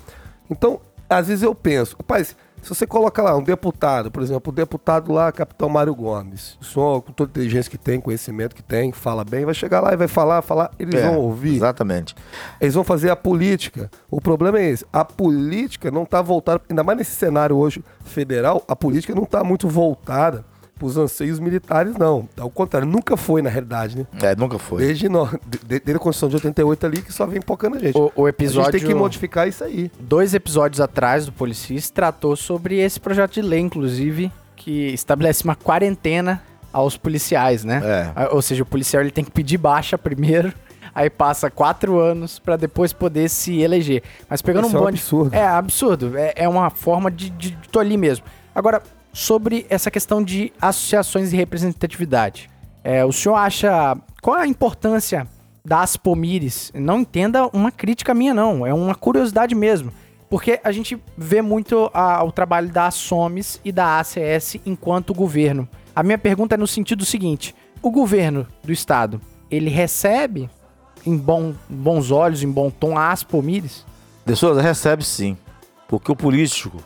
Então, 0.49 0.81
às 1.09 1.29
vezes 1.29 1.43
eu 1.43 1.55
penso, 1.55 1.97
rapaz, 1.97 2.35
se 2.63 2.69
você 2.69 2.87
coloca 2.87 3.23
lá 3.23 3.37
um 3.37 3.43
deputado, 3.43 4.11
por 4.11 4.23
exemplo, 4.23 4.53
o 4.53 4.55
deputado 4.55 5.13
lá, 5.13 5.31
Capitão 5.33 5.69
Mário 5.69 5.95
Gomes, 5.95 6.57
só 6.61 7.01
com 7.01 7.13
toda 7.13 7.31
a 7.31 7.33
inteligência 7.33 7.71
que 7.71 7.79
tem, 7.79 8.01
conhecimento 8.01 8.55
que 8.55 8.63
tem, 8.63 8.93
fala 8.93 9.25
bem, 9.25 9.45
vai 9.45 9.55
chegar 9.55 9.81
lá 9.81 9.93
e 9.93 9.97
vai 9.97 10.09
falar, 10.09 10.43
falar, 10.43 10.71
eles 10.79 10.95
É, 10.95 11.09
vão 11.09 11.19
ouvir. 11.19 11.57
Exatamente. 11.57 12.15
Eles 12.61 12.75
vão 12.75 12.85
fazer 12.85 13.11
a 13.11 13.17
política. 13.17 13.91
O 14.11 14.21
problema 14.21 14.59
é 14.59 14.69
esse. 14.71 14.85
A 14.93 15.05
política 15.05 15.91
não 15.91 16.03
está 16.03 16.21
voltada, 16.21 16.61
ainda 16.69 16.83
mais 16.85 16.99
nesse 16.99 17.13
cenário 17.13 17.57
hoje 17.57 17.85
federal, 18.05 18.63
a 18.69 18.77
política 18.77 19.15
não 19.15 19.25
está 19.25 19.43
muito 19.43 19.69
voltada 19.69 20.45
os 20.87 20.97
anseios 20.97 21.39
militares, 21.39 21.97
não. 21.97 22.29
Ao 22.39 22.51
contrário, 22.51 22.87
nunca 22.89 23.17
foi, 23.17 23.43
na 23.43 23.51
realidade, 23.51 23.99
né? 23.99 24.07
É, 24.23 24.37
nunca 24.37 24.59
foi. 24.59 24.79
Desde, 24.87 25.09
no, 25.09 25.27
de- 25.47 25.81
desde 25.81 25.93
a 25.95 25.99
Constituição 25.99 26.29
de 26.29 26.37
88 26.37 26.87
ali, 26.87 27.03
que 27.03 27.13
só 27.13 27.27
vem 27.27 27.41
pocando 27.41 27.77
a 27.77 27.79
gente. 27.79 27.97
O, 27.97 28.13
o 28.17 28.27
A 28.27 28.29
episódio. 28.31 28.73
gente 28.73 28.81
tem 28.83 28.91
que 28.91 28.95
modificar 28.99 29.49
isso 29.49 29.63
aí. 29.65 29.91
Dois 30.01 30.35
episódios 30.35 30.81
atrás 30.81 31.27
do 31.27 31.33
Policis 31.33 31.91
tratou 31.91 32.37
sobre 32.37 32.79
esse 32.79 32.99
projeto 33.01 33.33
de 33.35 33.43
lei, 33.43 33.61
inclusive, 33.61 34.31
que 34.57 34.89
estabelece 34.93 35.45
uma 35.45 35.55
quarentena 35.57 36.43
aos 36.73 36.97
policiais, 36.97 37.65
né? 37.65 37.81
É. 37.85 38.13
Ah, 38.15 38.29
Ou 38.33 38.41
seja, 38.43 38.63
o 38.63 38.67
policial 38.67 39.03
ele 39.03 39.11
tem 39.11 39.25
que 39.25 39.31
pedir 39.31 39.59
baixa 39.59 39.99
primeiro, 39.99 40.53
aí 40.95 41.11
passa 41.11 41.51
quatro 41.51 41.99
anos 41.99 42.39
pra 42.39 42.57
depois 42.57 42.93
poder 42.93 43.29
se 43.29 43.61
eleger. 43.61 44.03
Mas 44.29 44.41
pegando 44.43 44.67
Isso 44.69 44.77
um 44.77 44.79
é 44.79 44.83
um 44.83 44.85
bonde. 44.85 44.99
absurdo. 44.99 45.35
É 45.35 45.47
absurdo. 45.47 46.17
É, 46.17 46.33
é 46.37 46.49
uma 46.49 46.71
forma 46.71 47.11
de, 47.11 47.31
de, 47.31 47.51
de 47.53 47.69
tolir 47.69 47.99
mesmo. 47.99 48.25
Agora, 48.55 48.83
sobre 49.13 49.67
essa 49.69 49.91
questão 49.91 50.23
de 50.23 50.53
associações 50.61 51.33
e 51.33 51.37
representatividade. 51.37 52.49
É, 52.83 53.05
o 53.05 53.13
senhor 53.13 53.35
acha. 53.37 53.97
Qual 54.23 54.37
é 54.39 54.43
a 54.43 54.47
importância 54.47 55.27
das 55.65 55.97
Pomires? 55.97 56.71
Não 56.75 57.01
entenda 57.01 57.47
uma 57.53 57.71
crítica 57.71 58.15
minha, 58.15 58.33
não. 58.33 58.67
É 58.67 58.73
uma 58.73 58.95
curiosidade 58.95 59.55
mesmo. 59.55 59.93
Porque 60.29 60.61
a 60.63 60.71
gente 60.71 60.97
vê 61.19 61.43
muito 61.43 61.91
a- 61.93 62.23
o 62.23 62.31
trabalho 62.31 62.69
da 62.69 62.91
SOMES 62.91 63.61
e 63.65 63.73
da 63.73 63.99
ACS 63.99 64.61
enquanto 64.65 65.13
governo. 65.13 65.69
A 65.95 66.03
minha 66.05 66.17
pergunta 66.19 66.55
é 66.55 66.59
no 66.59 66.67
sentido 66.69 67.05
seguinte: 67.05 67.55
o 67.83 67.91
governo 67.91 68.47
do 68.63 68.73
estado, 68.73 69.21
ele 69.51 69.69
recebe 69.69 70.49
em 71.05 71.17
bom- 71.17 71.53
bons 71.69 72.11
olhos, 72.13 72.43
em 72.45 72.51
bom 72.51 72.71
tom, 72.71 72.97
as 72.97 73.25
Pomires? 73.25 73.85
De 74.25 74.37
Souza 74.37 74.63
recebe 74.63 75.03
sim. 75.05 75.37
Porque 75.89 76.13
o 76.13 76.17
político, 76.17 76.77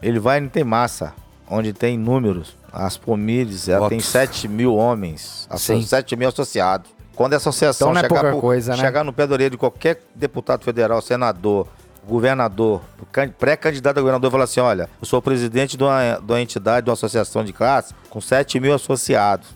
ele 0.00 0.20
vai 0.20 0.38
não 0.38 0.48
tem 0.48 0.62
massa, 0.62 1.12
onde 1.48 1.72
tem 1.72 1.98
números. 1.98 2.56
As 2.72 2.96
Pomires, 2.96 3.68
ela 3.68 3.88
tem 3.88 3.98
Votos. 3.98 4.10
7 4.12 4.48
mil 4.48 4.74
homens, 4.74 5.48
Sim. 5.56 5.82
7 5.82 6.16
mil 6.16 6.28
associados. 6.28 6.90
Quando 7.14 7.34
a 7.34 7.36
associação 7.36 7.90
Então 7.90 7.98
é 8.00 8.02
chegar, 8.02 8.14
pouca 8.20 8.30
pro- 8.32 8.40
coisa, 8.40 8.72
né? 8.72 8.78
chegar 8.78 9.04
no 9.04 9.12
pé 9.12 9.26
da 9.26 9.34
orelha 9.34 9.50
de 9.50 9.56
qualquer 9.56 10.02
deputado 10.14 10.64
federal, 10.64 11.00
senador, 11.00 11.68
governador, 12.08 12.80
can- 13.12 13.28
pré-candidato 13.30 13.98
a 13.98 14.00
governador, 14.00 14.28
e 14.28 14.32
falar 14.32 14.44
assim: 14.44 14.60
olha, 14.60 14.88
eu 15.00 15.06
sou 15.06 15.22
presidente 15.22 15.76
de 15.76 15.84
uma, 15.84 16.18
de 16.20 16.32
uma 16.32 16.40
entidade, 16.40 16.84
de 16.84 16.90
uma 16.90 16.94
associação 16.94 17.44
de 17.44 17.52
classe 17.52 17.94
com 18.10 18.20
7 18.20 18.58
mil 18.60 18.74
associados. 18.74 19.48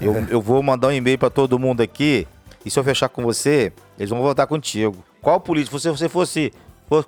Eu, 0.00 0.14
É. 0.16 0.26
eu 0.30 0.40
vou 0.40 0.62
mandar 0.62 0.88
um 0.88 0.92
e-mail 0.92 1.18
para 1.18 1.30
todo 1.30 1.58
mundo 1.58 1.82
aqui, 1.82 2.26
e 2.64 2.70
se 2.70 2.78
eu 2.78 2.82
fechar 2.84 3.08
com 3.08 3.22
você, 3.22 3.72
eles 3.98 4.10
vão 4.10 4.20
votar 4.22 4.46
contigo. 4.46 4.96
Qual 5.20 5.38
político? 5.40 5.78
Se 5.78 5.88
você 5.90 6.08
fosse 6.08 6.52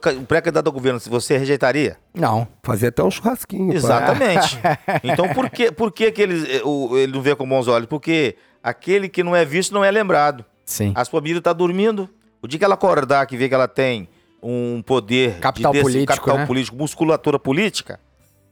ca- 0.01 0.13
pré-candidato 0.27 0.67
ao 0.67 0.73
governo, 0.73 0.99
se 1.01 1.09
você 1.09 1.37
rejeitaria? 1.39 1.97
Não. 2.15 2.47
Fazer 2.63 2.89
até 2.89 3.03
um 3.03 3.11
churrasquinho. 3.11 3.73
Exatamente. 3.73 4.59
então 5.05 5.29
por 5.35 5.51
que, 5.51 5.71
por 5.73 5.93
que, 5.93 6.11
que 6.11 6.23
ele, 6.23 6.57
eh, 6.57 6.63
o- 6.65 6.97
ele 6.97 7.13
não 7.13 7.21
vê 7.23 7.35
com 7.37 7.49
bons 7.49 7.69
olhos? 7.69 7.87
Porque 7.87 8.37
aquele 8.63 9.09
que 9.09 9.23
não 9.23 9.35
é 9.37 9.45
visto 9.45 9.73
não 9.75 9.85
é 9.85 9.91
lembrado. 9.91 10.45
Sim. 10.65 10.93
A 10.95 11.05
sua 11.05 11.21
família 11.21 11.41
tá 11.41 11.53
dormindo. 11.53 12.09
O 12.43 12.49
dia 12.49 12.59
que 12.59 12.65
ela 12.65 12.75
acordar, 12.75 13.27
que 13.27 13.37
vê 13.37 13.49
que 13.49 13.55
ela 13.55 13.69
tem 13.69 14.09
um 14.43 14.83
poder 14.85 15.35
de 15.35 15.41
Capital 15.41 15.73
político, 15.73 16.07
capital 16.15 16.39
né? 16.39 16.47
político, 16.47 16.77
musculatura 16.77 17.39
política, 17.39 17.99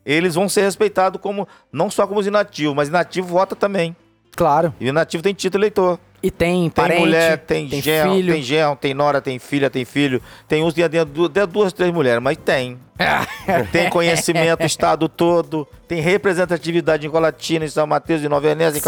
eles 0.04 0.34
vão 0.34 0.48
ser 0.48 0.62
respeitados 0.62 1.20
como 1.20 1.46
não 1.72 1.90
só 1.90 2.06
como 2.06 2.20
os 2.20 2.26
inativos, 2.26 2.74
mas 2.74 2.88
inativo 2.88 3.26
vota 3.28 3.54
também. 3.56 3.94
Claro. 4.36 4.74
E 4.80 4.86
o 4.86 4.88
inativo 4.88 5.22
tem 5.22 5.32
título 5.32 5.62
eleitor. 5.62 5.98
E 6.24 6.30
tem 6.30 6.62
Tem 6.62 6.70
parente, 6.70 7.00
mulher, 7.00 7.38
tem, 7.40 7.68
tem 7.68 7.82
genro, 7.82 8.14
filho. 8.14 8.32
tem 8.32 8.42
genro, 8.42 8.76
tem 8.76 8.94
nora, 8.94 9.20
tem 9.20 9.38
filha, 9.38 9.68
tem 9.68 9.84
filho. 9.84 10.22
Tem 10.48 10.64
uns 10.64 10.72
que 10.72 10.88
tem 10.88 11.04
du- 11.04 11.26
até 11.26 11.46
duas, 11.46 11.70
três 11.70 11.92
mulheres, 11.92 12.22
mas 12.22 12.38
tem. 12.38 12.78
tem 13.70 13.90
conhecimento, 13.90 14.62
estado 14.64 15.06
todo. 15.06 15.68
Tem 15.86 16.00
representatividade 16.00 17.06
em 17.06 17.10
Colatina, 17.10 17.66
em 17.66 17.68
São 17.68 17.86
Mateus, 17.86 18.24
em 18.24 18.28
Nova 18.28 18.48
Venécia, 18.48 18.78
em 18.78 18.80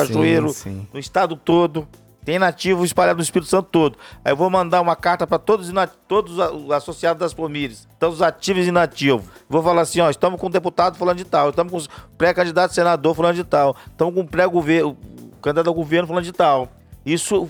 sim. 0.54 0.88
No 0.94 0.98
estado 0.98 1.36
todo. 1.36 1.86
Tem 2.24 2.38
nativo 2.38 2.86
espalhado 2.86 3.18
no 3.18 3.22
Espírito 3.22 3.50
Santo 3.50 3.68
todo. 3.70 3.98
Aí 4.24 4.32
eu 4.32 4.36
vou 4.36 4.48
mandar 4.48 4.80
uma 4.80 4.96
carta 4.96 5.26
para 5.26 5.38
todos, 5.38 5.70
todos 6.08 6.38
os 6.38 6.70
associados 6.72 7.20
das 7.20 7.34
Pomires, 7.34 7.86
todos 8.00 8.16
os 8.16 8.22
ativos 8.22 8.64
e 8.64 8.68
inativos. 8.70 9.26
Vou 9.46 9.62
falar 9.62 9.82
assim, 9.82 10.00
ó, 10.00 10.08
estamos 10.08 10.40
com 10.40 10.46
o 10.46 10.50
deputado 10.50 10.96
falando 10.96 11.18
de 11.18 11.24
tal, 11.24 11.50
estamos 11.50 11.86
com 11.86 11.92
o 11.94 12.16
pré-candidato 12.16 12.72
senador 12.72 13.14
falando 13.14 13.36
de 13.36 13.44
tal, 13.44 13.76
estamos 13.92 14.12
com 14.14 14.22
o 14.22 14.26
pré-governo, 14.26 14.96
candidato 15.42 15.68
ao 15.68 15.74
governo 15.74 16.08
falando 16.08 16.24
de 16.24 16.32
tal. 16.32 16.68
Isso 17.06 17.48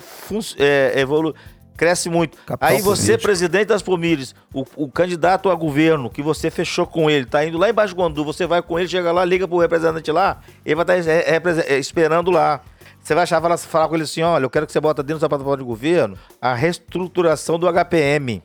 é, 0.59 1.01
evolu- 1.01 1.35
cresce 1.77 2.09
muito. 2.11 2.37
Capital 2.45 2.69
Aí 2.69 2.81
você, 2.83 3.07
político. 3.13 3.23
presidente 3.23 3.67
das 3.69 3.83
Pomires, 3.83 4.35
o, 4.53 4.65
o 4.77 4.89
candidato 4.91 5.51
a 5.51 5.55
governo 5.55 6.09
que 6.11 6.23
você 6.23 6.51
fechou 6.51 6.87
com 6.87 7.11
ele, 7.11 7.27
tá 7.27 7.45
indo 7.45 7.59
lá 7.59 7.69
embaixo 7.71 7.95
do 7.95 8.01
Guandu, 8.03 8.25
você 8.25 8.47
vai 8.47 8.63
com 8.63 8.79
ele, 8.79 8.89
chega 8.89 9.11
lá, 9.11 9.25
liga 9.25 9.49
pro 9.49 9.59
representante 9.59 10.13
lá, 10.13 10.41
ele 10.65 10.75
vai 10.77 11.01
estar 11.01 11.73
esperando 11.79 12.31
lá. 12.31 12.61
Você 13.03 13.15
vai 13.15 13.23
achar, 13.23 13.41
falar, 13.41 13.57
falar 13.57 13.89
com 13.89 13.95
ele 13.95 14.03
assim, 14.05 14.21
olha, 14.23 14.45
eu 14.45 14.51
quero 14.51 14.67
que 14.67 14.73
você 14.73 14.81
bota 14.81 15.01
dentro 15.03 15.21
da 15.21 15.29
plataforma 15.29 15.59
de 15.59 15.65
governo 15.65 16.19
a 16.43 16.55
reestruturação 16.55 17.59
do 17.59 17.67
HPM. 17.73 18.43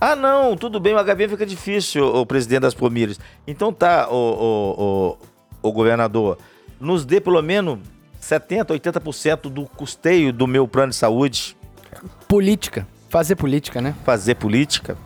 Ah, 0.00 0.16
não, 0.16 0.56
tudo 0.56 0.80
bem, 0.80 0.94
o 0.94 1.04
HB 1.04 1.28
fica 1.28 1.44
difícil, 1.46 2.04
o 2.06 2.24
presidente 2.24 2.62
das 2.62 2.72
Promírias. 2.74 3.18
Então 3.46 3.72
tá, 3.72 4.08
o, 4.10 4.14
o, 4.14 5.18
o, 5.62 5.68
o 5.68 5.72
governador, 5.72 6.38
nos 6.80 7.04
dê 7.04 7.20
pelo 7.20 7.42
menos 7.42 7.78
70%, 8.24 8.66
80% 8.66 9.50
do 9.50 9.64
custeio 9.66 10.32
do 10.32 10.46
meu 10.46 10.66
plano 10.66 10.90
de 10.90 10.96
saúde, 10.96 11.56
Política. 12.26 12.86
Fazer 13.08 13.36
política, 13.36 13.80
né? 13.80 13.94
fazer 14.04 14.34
política. 14.34 14.96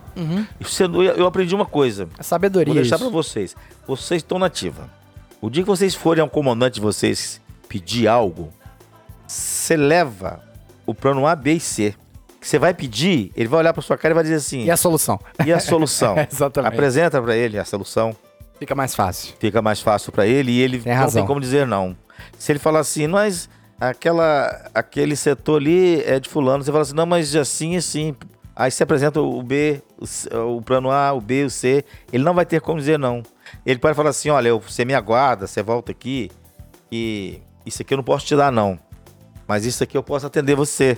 Isso 0.59 0.83
eu, 0.83 1.03
eu 1.03 1.27
aprendi 1.27 1.53
uma 1.53 1.65
coisa. 1.65 2.09
A 2.17 2.23
sabedoria. 2.23 2.73
Vou 2.73 2.81
deixar 2.81 2.97
pra 2.97 3.07
vocês. 3.09 3.55
Vocês 3.87 4.21
estão 4.23 4.39
na 4.39 4.47
ativa. 4.47 4.89
O 5.39 5.49
dia 5.49 5.61
que 5.63 5.67
vocês 5.69 5.93
forem 5.95 6.21
ao 6.21 6.29
comandante 6.29 6.75
de 6.75 6.81
vocês 6.81 7.39
pedir 7.69 8.07
algo, 8.07 8.51
você 9.27 9.77
leva 9.77 10.41
o 10.85 10.93
plano 10.93 11.25
A, 11.27 11.35
B 11.35 11.53
e 11.53 11.59
C. 11.59 11.93
Que 12.41 12.47
você 12.47 12.57
vai 12.57 12.73
pedir, 12.73 13.31
ele 13.35 13.47
vai 13.47 13.59
olhar 13.59 13.73
pra 13.73 13.81
sua 13.81 13.97
cara 13.97 14.13
e 14.13 14.15
vai 14.15 14.23
dizer 14.23 14.35
assim: 14.35 14.63
E 14.65 14.71
a 14.71 14.77
solução? 14.77 15.19
e 15.45 15.53
a 15.53 15.59
solução? 15.59 16.15
Exatamente. 16.31 16.73
Apresenta 16.73 17.21
pra 17.21 17.35
ele 17.35 17.57
a 17.59 17.63
solução. 17.65 18.15
Fica 18.59 18.75
mais 18.75 18.93
fácil. 18.93 19.33
Fica 19.39 19.61
mais 19.61 19.81
fácil 19.81 20.11
pra 20.11 20.27
ele 20.27 20.51
e 20.51 20.61
ele 20.61 20.79
Tem 20.79 20.95
não 20.95 21.11
tem 21.11 21.25
como 21.25 21.39
dizer 21.39 21.65
não. 21.65 21.95
Se 22.37 22.51
ele 22.51 22.59
falar 22.59 22.79
assim, 22.79 23.07
mas 23.07 23.49
aquela, 23.79 24.69
aquele 24.73 25.15
setor 25.15 25.61
ali 25.61 26.03
é 26.03 26.19
de 26.19 26.27
fulano, 26.29 26.63
você 26.63 26.71
fala 26.71 26.83
assim, 26.83 26.93
não, 26.93 27.05
mas 27.05 27.35
assim 27.35 27.73
e 27.73 27.77
assim. 27.77 28.15
Aí 28.55 28.69
você 28.69 28.83
apresenta 28.83 29.21
o 29.21 29.41
B, 29.41 29.81
o, 29.97 30.57
o 30.57 30.61
plano 30.61 30.91
A, 30.91 31.13
o 31.13 31.21
B, 31.21 31.45
o 31.45 31.49
C. 31.49 31.85
Ele 32.11 32.23
não 32.23 32.33
vai 32.33 32.45
ter 32.45 32.59
como 32.59 32.77
dizer 32.77 32.99
não. 32.99 33.23
Ele 33.65 33.79
pode 33.79 33.95
falar 33.95 34.09
assim, 34.09 34.29
olha, 34.29 34.53
você 34.55 34.83
me 34.83 34.93
aguarda, 34.93 35.47
você 35.47 35.63
volta 35.63 35.91
aqui 35.91 36.29
e 36.91 37.41
isso 37.65 37.81
aqui 37.81 37.93
eu 37.93 37.97
não 37.97 38.03
posso 38.03 38.25
te 38.25 38.35
dar 38.35 38.51
não. 38.51 38.77
Mas 39.47 39.65
isso 39.65 39.83
aqui 39.83 39.97
eu 39.97 40.03
posso 40.03 40.27
atender 40.27 40.55
você, 40.55 40.97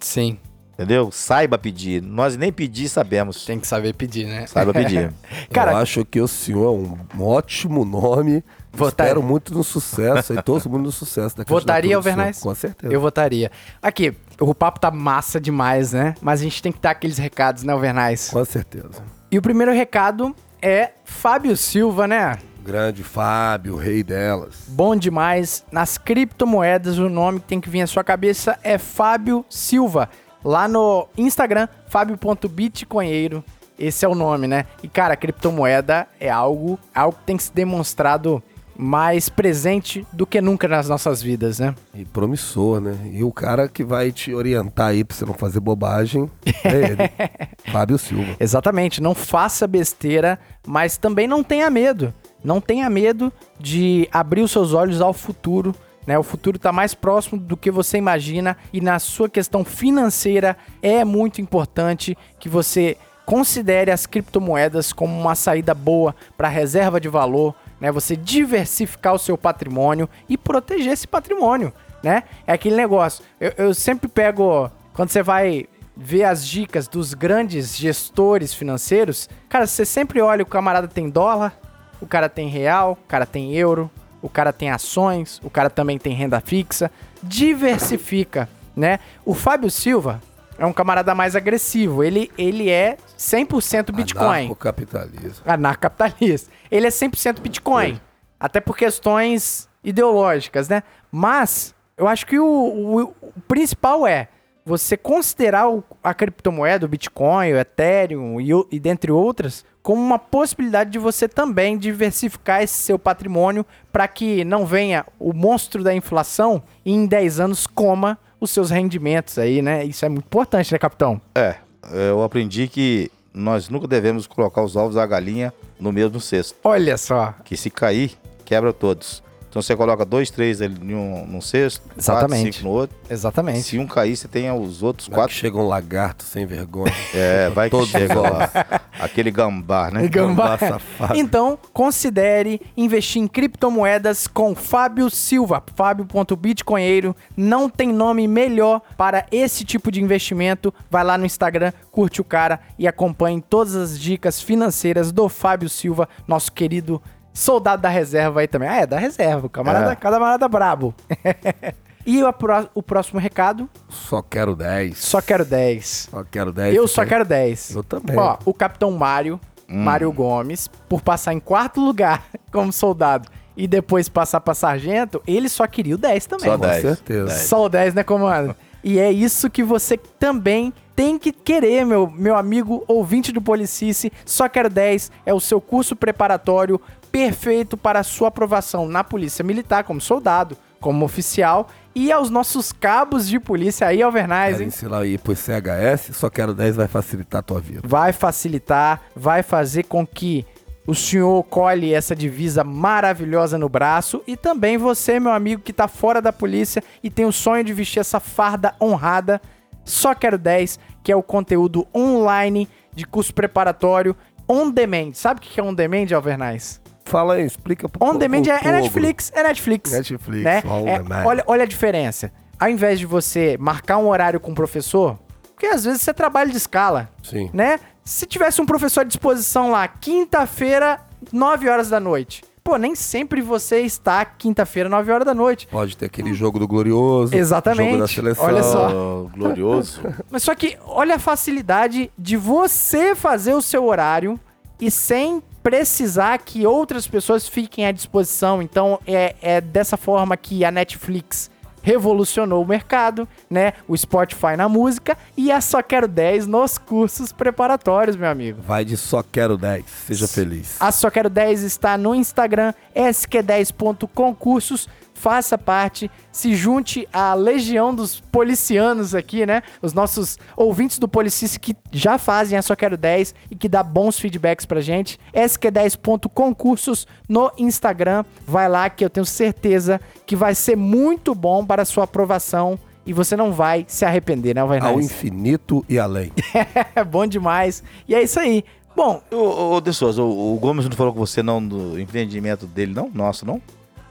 Sim. 0.00 0.38
Entendeu? 0.76 1.10
Saiba 1.10 1.58
pedir. 1.58 2.02
Nós 2.02 2.36
nem 2.36 2.52
pedir 2.52 2.88
sabemos. 2.88 3.44
Tem 3.44 3.58
que 3.58 3.66
saber 3.66 3.94
pedir, 3.94 4.26
né? 4.26 4.46
Saiba 4.46 4.72
pedir. 4.72 5.12
Cara- 5.52 5.72
eu 5.72 5.76
acho 5.78 6.04
que 6.04 6.20
o 6.20 6.28
senhor 6.28 6.66
é 6.66 7.16
um 7.16 7.22
ótimo 7.22 7.84
nome. 7.84 8.44
Votaria. 8.72 9.10
Espero 9.10 9.22
muito 9.22 9.54
no 9.54 9.64
sucesso 9.64 10.34
aí, 10.34 10.42
todo 10.42 10.68
mundo 10.68 10.84
no 10.84 10.92
sucesso 10.92 11.34
da 11.34 11.44
Votaria, 11.44 12.00
senhor, 12.02 12.34
Com 12.42 12.54
certeza. 12.54 12.92
Eu 12.92 13.00
votaria. 13.00 13.50
Aqui, 13.80 14.14
o 14.38 14.54
papo 14.54 14.78
tá 14.78 14.90
massa 14.90 15.40
demais, 15.40 15.94
né? 15.94 16.14
Mas 16.20 16.40
a 16.40 16.42
gente 16.44 16.62
tem 16.62 16.70
que 16.70 16.78
dar 16.78 16.90
aqueles 16.90 17.16
recados, 17.16 17.62
né, 17.62 17.72
Alvernais? 17.72 18.28
Com 18.28 18.44
certeza. 18.44 19.02
E 19.30 19.38
o 19.38 19.42
primeiro 19.42 19.72
recado 19.72 20.36
é 20.60 20.90
Fábio 21.04 21.56
Silva, 21.56 22.06
né? 22.06 22.36
Grande 22.62 23.02
Fábio, 23.04 23.76
rei 23.76 24.02
delas. 24.02 24.64
Bom 24.68 24.96
demais. 24.96 25.64
Nas 25.70 25.96
criptomoedas, 25.96 26.98
o 26.98 27.08
nome 27.08 27.38
que 27.40 27.46
tem 27.46 27.60
que 27.60 27.70
vir 27.70 27.80
à 27.80 27.86
sua 27.86 28.02
cabeça 28.02 28.58
é 28.62 28.76
Fábio 28.76 29.44
Silva. 29.48 30.10
Lá 30.46 30.68
no 30.68 31.08
Instagram, 31.18 31.66
fábio.bitcoinheiro. 31.88 33.42
Esse 33.76 34.04
é 34.04 34.08
o 34.08 34.14
nome, 34.14 34.46
né? 34.46 34.64
E, 34.80 34.86
cara, 34.86 35.16
criptomoeda 35.16 36.06
é 36.20 36.30
algo, 36.30 36.78
algo 36.94 37.18
que 37.18 37.24
tem 37.24 37.36
que 37.36 37.42
ser 37.42 37.52
demonstrado 37.52 38.40
mais 38.78 39.28
presente 39.28 40.06
do 40.12 40.24
que 40.24 40.40
nunca 40.40 40.68
nas 40.68 40.88
nossas 40.88 41.20
vidas, 41.20 41.58
né? 41.58 41.74
E 41.92 42.04
promissor, 42.04 42.80
né? 42.80 42.96
E 43.12 43.24
o 43.24 43.32
cara 43.32 43.68
que 43.68 43.82
vai 43.82 44.12
te 44.12 44.32
orientar 44.32 44.90
aí 44.90 45.02
pra 45.02 45.16
você 45.16 45.24
não 45.24 45.34
fazer 45.34 45.58
bobagem 45.58 46.30
é 46.62 46.74
ele. 46.76 47.10
Fábio 47.72 47.98
Silva. 47.98 48.36
Exatamente, 48.38 49.02
não 49.02 49.16
faça 49.16 49.66
besteira, 49.66 50.38
mas 50.64 50.96
também 50.96 51.26
não 51.26 51.42
tenha 51.42 51.68
medo. 51.68 52.14
Não 52.44 52.60
tenha 52.60 52.88
medo 52.88 53.32
de 53.58 54.08
abrir 54.12 54.42
os 54.42 54.52
seus 54.52 54.72
olhos 54.72 55.00
ao 55.00 55.12
futuro. 55.12 55.74
Né? 56.06 56.18
O 56.18 56.22
futuro 56.22 56.56
está 56.56 56.70
mais 56.70 56.94
próximo 56.94 57.38
do 57.40 57.56
que 57.56 57.70
você 57.70 57.98
imagina 57.98 58.56
e 58.72 58.80
na 58.80 58.98
sua 58.98 59.28
questão 59.28 59.64
financeira 59.64 60.56
é 60.80 61.04
muito 61.04 61.40
importante 61.40 62.16
que 62.38 62.48
você 62.48 62.96
considere 63.24 63.90
as 63.90 64.06
criptomoedas 64.06 64.92
como 64.92 65.18
uma 65.18 65.34
saída 65.34 65.74
boa 65.74 66.14
para 66.36 66.46
reserva 66.46 67.00
de 67.00 67.08
valor, 67.08 67.56
né? 67.80 67.90
Você 67.90 68.14
diversificar 68.14 69.14
o 69.14 69.18
seu 69.18 69.36
patrimônio 69.36 70.08
e 70.28 70.38
proteger 70.38 70.92
esse 70.92 71.08
patrimônio, 71.08 71.72
né? 72.04 72.22
É 72.46 72.52
aquele 72.52 72.76
negócio. 72.76 73.24
Eu, 73.40 73.52
eu 73.58 73.74
sempre 73.74 74.08
pego 74.08 74.70
quando 74.94 75.10
você 75.10 75.24
vai 75.24 75.66
ver 75.96 76.24
as 76.24 76.46
dicas 76.46 76.86
dos 76.86 77.14
grandes 77.14 77.76
gestores 77.76 78.54
financeiros, 78.54 79.28
cara, 79.48 79.66
você 79.66 79.84
sempre 79.84 80.20
olha 80.20 80.42
o 80.42 80.46
camarada 80.46 80.86
tem 80.86 81.10
dólar, 81.10 81.58
o 82.00 82.06
cara 82.06 82.28
tem 82.28 82.48
real, 82.48 82.92
o 82.92 83.08
cara 83.08 83.26
tem 83.26 83.54
euro, 83.54 83.90
o 84.22 84.28
cara 84.28 84.52
tem 84.52 84.70
ações, 84.70 85.40
o 85.44 85.50
cara 85.50 85.68
também 85.70 85.98
tem 85.98 86.12
renda 86.14 86.40
fixa, 86.40 86.90
diversifica, 87.22 88.48
né? 88.74 88.98
O 89.24 89.34
Fábio 89.34 89.70
Silva 89.70 90.20
é 90.58 90.64
um 90.66 90.72
camarada 90.72 91.14
mais 91.14 91.36
agressivo, 91.36 92.02
ele, 92.02 92.30
ele 92.36 92.70
é 92.70 92.96
100% 93.18 93.92
Bitcoin. 93.92 94.50
O 94.50 94.54
capitalismo. 94.56 95.42
Anarcapitalista. 95.44 96.50
Ele 96.70 96.86
é 96.86 96.90
100% 96.90 97.40
Bitcoin. 97.40 98.00
Até 98.38 98.60
por 98.60 98.76
questões 98.76 99.68
ideológicas, 99.84 100.68
né? 100.68 100.82
Mas 101.10 101.74
eu 101.96 102.06
acho 102.08 102.26
que 102.26 102.38
o, 102.38 102.44
o- 102.46 103.14
o 103.22 103.40
principal 103.48 104.06
é 104.06 104.28
você 104.64 104.96
considerar 104.96 105.68
o- 105.70 105.82
a 106.02 106.12
criptomoeda, 106.12 106.84
o 106.84 106.88
Bitcoin, 106.88 107.52
o 107.52 107.58
Ethereum 107.58 108.40
e, 108.40 108.50
e 108.72 108.80
dentre 108.80 109.12
outras, 109.12 109.64
como 109.86 110.02
uma 110.02 110.18
possibilidade 110.18 110.90
de 110.90 110.98
você 110.98 111.28
também 111.28 111.78
diversificar 111.78 112.60
esse 112.60 112.74
seu 112.74 112.98
patrimônio 112.98 113.64
para 113.92 114.08
que 114.08 114.44
não 114.44 114.66
venha 114.66 115.06
o 115.16 115.32
monstro 115.32 115.84
da 115.84 115.94
inflação 115.94 116.60
e 116.84 116.92
em 116.92 117.06
10 117.06 117.38
anos 117.38 117.68
coma 117.68 118.18
os 118.40 118.50
seus 118.50 118.68
rendimentos 118.68 119.38
aí, 119.38 119.62
né? 119.62 119.84
Isso 119.84 120.04
é 120.04 120.08
muito 120.08 120.24
importante, 120.24 120.72
né, 120.72 120.78
capitão? 120.80 121.20
É, 121.36 121.54
eu 121.88 122.20
aprendi 122.24 122.66
que 122.66 123.12
nós 123.32 123.68
nunca 123.68 123.86
devemos 123.86 124.26
colocar 124.26 124.60
os 124.64 124.74
ovos 124.74 124.96
da 124.96 125.06
galinha 125.06 125.54
no 125.78 125.92
mesmo 125.92 126.20
cesto. 126.20 126.58
Olha 126.64 126.98
só. 126.98 127.32
Que 127.44 127.56
se 127.56 127.70
cair, 127.70 128.18
quebra 128.44 128.72
todos. 128.72 129.22
Então 129.56 129.62
você 129.62 129.74
coloca 129.74 130.04
dois, 130.04 130.28
três 130.28 130.60
ali 130.60 130.76
em 130.82 130.94
um, 130.94 131.26
num 131.26 131.40
cesto, 131.40 131.80
Exatamente. 131.96 132.42
quatro, 132.42 132.52
cinco 132.58 132.68
no 132.68 132.74
outro. 132.74 132.96
Exatamente. 133.08 133.62
Se 133.62 133.78
um 133.78 133.86
cair, 133.86 134.14
você 134.14 134.28
tem 134.28 134.50
os 134.50 134.82
outros 134.82 135.08
Vai 135.08 135.14
que 135.14 135.20
quatro. 135.22 135.34
chega 135.34 135.56
um 135.56 135.66
lagarto 135.66 136.24
sem 136.24 136.44
vergonha. 136.44 136.92
É, 137.14 137.48
vai 137.48 137.70
que 137.70 137.86
chega 137.86 138.20
lá. 138.20 138.50
Aquele 138.98 139.30
gambá, 139.30 139.90
né? 139.90 140.06
Gambá. 140.06 140.56
Gambá 140.56 140.58
safado. 140.58 141.16
Então, 141.16 141.58
considere 141.72 142.60
investir 142.76 143.22
em 143.22 143.26
criptomoedas 143.26 144.26
com 144.26 144.54
Fábio 144.54 145.08
Silva, 145.08 145.62
fábio.bitcoinheiro. 145.74 147.16
Não 147.34 147.70
tem 147.70 147.90
nome 147.90 148.28
melhor 148.28 148.82
para 148.98 149.24
esse 149.32 149.64
tipo 149.64 149.90
de 149.90 150.02
investimento. 150.02 150.74
Vai 150.90 151.04
lá 151.04 151.16
no 151.16 151.24
Instagram, 151.24 151.72
curte 151.90 152.20
o 152.20 152.24
cara 152.24 152.60
e 152.78 152.86
acompanhe 152.86 153.40
todas 153.40 153.74
as 153.74 153.98
dicas 153.98 154.42
financeiras 154.42 155.10
do 155.10 155.26
Fábio 155.28 155.70
Silva, 155.70 156.06
nosso 156.28 156.52
querido 156.52 157.00
soldado 157.36 157.82
da 157.82 157.88
reserva 157.88 158.40
aí 158.40 158.48
também. 158.48 158.68
Ah, 158.68 158.76
é 158.82 158.86
da 158.86 158.98
reserva, 158.98 159.48
camarada, 159.48 159.92
É. 159.92 159.96
camarada 159.96 160.48
brabo. 160.48 160.94
e 162.06 162.22
o, 162.22 162.32
pró- 162.32 162.68
o 162.74 162.82
próximo 162.82 163.20
recado, 163.20 163.68
Só 163.88 164.22
quero 164.22 164.54
10. 164.56 164.96
só 164.98 165.20
quero 165.20 165.44
10. 165.44 166.08
Só 166.10 166.24
quero 166.24 166.52
10. 166.52 166.74
Eu 166.74 166.86
Você 166.88 166.94
só 166.94 167.04
quero 167.04 167.24
10. 167.24 167.70
Eu 167.76 167.84
também. 167.84 168.16
Ó, 168.16 168.38
o 168.44 168.54
Capitão 168.54 168.90
Mário, 168.92 169.40
Mário 169.68 170.10
Gomes, 170.12 170.68
por 170.88 171.02
passar 171.02 171.32
em 171.34 171.40
quarto 171.40 171.80
lugar 171.80 172.24
como 172.52 172.72
soldado 172.72 173.28
e 173.56 173.66
depois 173.66 174.08
passar 174.08 174.40
pra 174.40 174.54
sargento, 174.54 175.22
ele 175.26 175.48
só 175.48 175.66
queria 175.66 175.94
o 175.94 175.98
10 175.98 176.26
também. 176.26 176.46
Só 176.46 176.56
Com 176.58 176.66
10. 176.66 176.82
certeza. 176.82 177.30
Só 177.30 177.64
o 177.64 177.68
10, 177.68 177.94
né, 177.94 178.02
comando? 178.02 178.54
E 178.86 179.00
é 179.00 179.10
isso 179.10 179.50
que 179.50 179.64
você 179.64 179.96
também 179.96 180.72
tem 180.94 181.18
que 181.18 181.32
querer, 181.32 181.84
meu, 181.84 182.08
meu 182.08 182.36
amigo 182.36 182.84
ouvinte 182.86 183.32
do 183.32 183.42
Policice. 183.42 184.12
Só 184.24 184.48
quero 184.48 184.70
10 184.70 185.10
é 185.26 185.34
o 185.34 185.40
seu 185.40 185.60
curso 185.60 185.96
preparatório 185.96 186.80
perfeito 187.10 187.76
para 187.76 187.98
a 187.98 188.04
sua 188.04 188.28
aprovação 188.28 188.86
na 188.86 189.02
Polícia 189.02 189.44
Militar, 189.44 189.82
como 189.82 190.00
soldado, 190.00 190.56
como 190.80 191.04
oficial. 191.04 191.66
E 191.96 192.12
aos 192.12 192.30
nossos 192.30 192.70
cabos 192.70 193.26
de 193.26 193.40
polícia 193.40 193.88
aí, 193.88 194.00
Alvernaz, 194.00 194.52
Quero 194.52 194.62
hein? 194.62 194.68
ensinar 194.68 194.98
aí 194.98 195.18
pro 195.18 195.34
CHS, 195.34 196.14
só 196.14 196.30
quero 196.30 196.54
10 196.54 196.76
vai 196.76 196.86
facilitar 196.86 197.40
a 197.40 197.42
tua 197.42 197.60
vida. 197.60 197.80
vai 197.82 198.12
facilitar, 198.12 199.00
vai 199.16 199.42
fazer 199.42 199.82
com 199.82 200.06
que 200.06 200.46
o 200.86 200.94
senhor 200.94 201.42
colhe 201.44 201.92
essa 201.92 202.14
divisa 202.14 202.62
maravilhosa 202.62 203.58
no 203.58 203.68
braço 203.68 204.22
e 204.26 204.36
também 204.36 204.78
você, 204.78 205.18
meu 205.18 205.32
amigo, 205.32 205.62
que 205.62 205.72
tá 205.72 205.88
fora 205.88 206.22
da 206.22 206.32
polícia 206.32 206.82
e 207.02 207.10
tem 207.10 207.24
o 207.24 207.32
sonho 207.32 207.64
de 207.64 207.72
vestir 207.72 208.00
essa 208.00 208.20
farda 208.20 208.74
honrada, 208.80 209.40
só 209.84 210.14
quero 210.14 210.38
10, 210.38 210.78
que 211.02 211.10
é 211.10 211.16
o 211.16 211.22
conteúdo 211.22 211.86
online 211.94 212.68
de 212.94 213.04
curso 213.04 213.34
preparatório 213.34 214.16
on 214.48 214.70
demand. 214.70 215.12
Sabe 215.14 215.40
o 215.40 215.42
que 215.42 215.58
é 215.58 215.62
on 215.62 215.74
demand, 215.74 216.06
Alvernaz? 216.14 216.80
Fala 217.06 217.34
aí, 217.34 217.44
explica 217.44 217.88
pro 217.88 218.04
On 218.04 218.16
demand 218.16 218.42
é, 218.48 218.68
é. 218.68 218.72
Netflix, 218.72 219.30
é 219.32 219.42
Netflix. 219.44 219.92
Netflix, 219.92 220.42
né? 220.42 220.60
É, 220.64 221.24
olha, 221.24 221.44
olha 221.46 221.62
a 221.62 221.66
diferença. 221.66 222.32
Ao 222.58 222.68
invés 222.68 222.98
de 222.98 223.06
você 223.06 223.56
marcar 223.58 223.98
um 223.98 224.08
horário 224.08 224.40
com 224.40 224.50
o 224.50 224.54
professor, 224.54 225.16
porque 225.54 225.66
às 225.66 225.84
vezes 225.84 226.02
você 226.02 226.12
trabalha 226.12 226.50
de 226.50 226.56
escala, 226.56 227.08
Sim. 227.22 227.48
né? 227.52 227.78
Se 228.06 228.24
tivesse 228.24 228.62
um 228.62 228.66
professor 228.66 229.00
à 229.00 229.04
disposição 229.04 229.72
lá, 229.72 229.88
quinta-feira, 229.88 231.00
9 231.32 231.68
horas 231.68 231.88
da 231.88 231.98
noite, 231.98 232.44
pô, 232.62 232.76
nem 232.76 232.94
sempre 232.94 233.42
você 233.42 233.80
está 233.80 234.24
quinta-feira, 234.24 234.88
9 234.88 235.10
horas 235.10 235.26
da 235.26 235.34
noite. 235.34 235.66
Pode 235.66 235.96
ter 235.96 236.06
aquele 236.06 236.32
jogo 236.32 236.60
do 236.60 236.68
Glorioso. 236.68 237.34
Exatamente. 237.34 237.90
Jogo 237.90 237.98
da 237.98 238.06
seleção. 238.06 238.44
Olha 238.44 238.62
só. 238.62 239.28
Glorioso. 239.36 240.00
Mas 240.30 240.44
só 240.44 240.54
que 240.54 240.78
olha 240.86 241.16
a 241.16 241.18
facilidade 241.18 242.08
de 242.16 242.36
você 242.36 243.16
fazer 243.16 243.54
o 243.54 243.60
seu 243.60 243.84
horário 243.84 244.38
e 244.80 244.88
sem 244.88 245.42
precisar 245.60 246.38
que 246.38 246.64
outras 246.64 247.08
pessoas 247.08 247.48
fiquem 247.48 247.86
à 247.86 247.90
disposição. 247.90 248.62
Então 248.62 249.00
é, 249.04 249.34
é 249.42 249.60
dessa 249.60 249.96
forma 249.96 250.36
que 250.36 250.64
a 250.64 250.70
Netflix 250.70 251.50
revolucionou 251.86 252.64
o 252.64 252.66
mercado, 252.66 253.28
né? 253.48 253.74
O 253.86 253.96
Spotify 253.96 254.56
na 254.58 254.68
música 254.68 255.16
e 255.36 255.52
a 255.52 255.60
Só 255.60 255.80
Quero 255.80 256.08
10 256.08 256.48
nos 256.48 256.78
cursos 256.78 257.30
preparatórios, 257.32 258.16
meu 258.16 258.28
amigo. 258.28 258.60
Vai 258.60 258.84
de 258.84 258.96
só 258.96 259.22
quero 259.22 259.56
10. 259.56 259.84
Seja 259.86 260.26
feliz. 260.26 260.76
A 260.80 260.90
Só 260.90 261.08
Quero 261.08 261.30
10 261.30 261.62
está 261.62 261.96
no 261.96 262.12
Instagram, 262.12 262.74
sq10.concursos. 262.92 264.88
Faça 265.18 265.56
parte, 265.56 266.10
se 266.30 266.54
junte 266.54 267.08
à 267.10 267.32
legião 267.32 267.94
dos 267.94 268.20
policianos 268.20 269.14
aqui, 269.14 269.46
né? 269.46 269.62
Os 269.80 269.94
nossos 269.94 270.38
ouvintes 270.54 270.98
do 270.98 271.08
Policice 271.08 271.58
que 271.58 271.74
já 271.90 272.18
fazem 272.18 272.58
a 272.58 272.62
Só 272.62 272.76
Quero 272.76 272.98
10 272.98 273.34
e 273.50 273.56
que 273.56 273.66
dá 273.68 273.82
bons 273.82 274.18
feedbacks 274.18 274.66
pra 274.66 274.80
gente. 274.82 275.18
sq10.concursos 275.34 277.06
no 277.28 277.50
Instagram. 277.58 278.24
Vai 278.46 278.68
lá 278.68 278.90
que 278.90 279.04
eu 279.04 279.10
tenho 279.10 279.24
certeza 279.26 280.00
que 280.26 280.36
vai 280.36 280.54
ser 280.54 280.76
muito 280.76 281.34
bom 281.34 281.64
para 281.64 281.82
a 281.82 281.86
sua 281.86 282.04
aprovação 282.04 282.78
e 283.06 283.12
você 283.12 283.36
não 283.36 283.52
vai 283.52 283.84
se 283.88 284.04
arrepender, 284.04 284.54
né, 284.54 284.60
Ao 284.60 284.66
Alvernaz? 284.66 285.06
infinito 285.06 285.84
e 285.88 285.98
além. 285.98 286.30
É 286.94 287.04
bom 287.04 287.26
demais. 287.26 287.82
E 288.08 288.14
é 288.14 288.22
isso 288.22 288.38
aí. 288.38 288.64
Bom, 288.94 289.22
Ô, 289.30 289.36
ô, 289.36 289.74
ô 289.76 289.80
De 289.80 289.92
Souza, 289.92 290.22
o, 290.22 290.54
o 290.54 290.58
Gomes 290.58 290.86
não 290.88 290.96
falou 290.96 291.12
com 291.12 291.18
você 291.20 291.42
não 291.42 291.66
do 291.66 291.98
empreendimento 292.00 292.66
dele, 292.66 292.92
não? 292.94 293.10
Nosso, 293.12 293.44
não? 293.46 293.60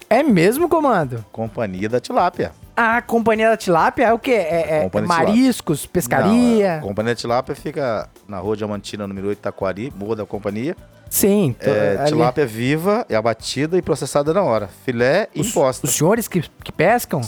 É 0.10 0.24
mesmo, 0.24 0.68
comando? 0.70 1.24
Companhia 1.32 1.90
da 1.90 2.00
Tilápia. 2.00 2.52
A 2.78 3.02
companhia 3.02 3.50
da 3.52 3.56
tilápia 3.58 4.04
é 4.08 4.14
o 4.14 4.20
quê? 4.20 4.32
É, 4.34 4.90
é 4.94 5.02
mariscos, 5.02 5.86
pescaria? 5.86 6.74
Não, 6.74 6.80
a 6.80 6.82
Companhia 6.82 7.14
da 7.14 7.20
Tilápia 7.20 7.56
fica 7.56 8.10
na 8.28 8.38
Rua 8.40 8.58
Diamantina, 8.58 9.08
número 9.08 9.30
8, 9.30 9.40
Taquari, 9.40 9.94
Morro 9.96 10.14
da 10.14 10.26
Companhia. 10.26 10.76
Sim. 11.10 11.56
É, 11.62 11.96
ali. 12.00 12.10
tilápia 12.10 12.46
viva, 12.46 13.06
é 13.08 13.16
abatida 13.16 13.78
e 13.78 13.82
processada 13.82 14.34
na 14.34 14.44
hora. 14.44 14.70
Filé 14.84 15.30
e 15.34 15.40
Os, 15.40 15.48
imposta. 15.48 15.88
os 15.88 15.94
senhores 15.96 16.28
que, 16.28 16.42
que 16.62 16.72
pescam? 16.72 17.22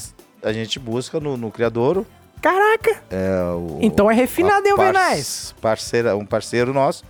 A 0.43 0.51
gente 0.51 0.79
busca 0.79 1.17
no, 1.17 1.37
no 1.37 1.49
criadouro. 1.49 2.05
Caraca! 2.41 3.01
é, 3.09 3.41
o- 3.55 3.79
Então 3.81 4.11
é 4.11 4.13
refinado, 4.13 4.67
hein, 4.67 4.75
par- 4.75 4.87
Alvernaz? 4.87 5.55
Parceira, 5.61 6.17
um 6.17 6.25
parceiro 6.25 6.73
nosso. 6.73 7.05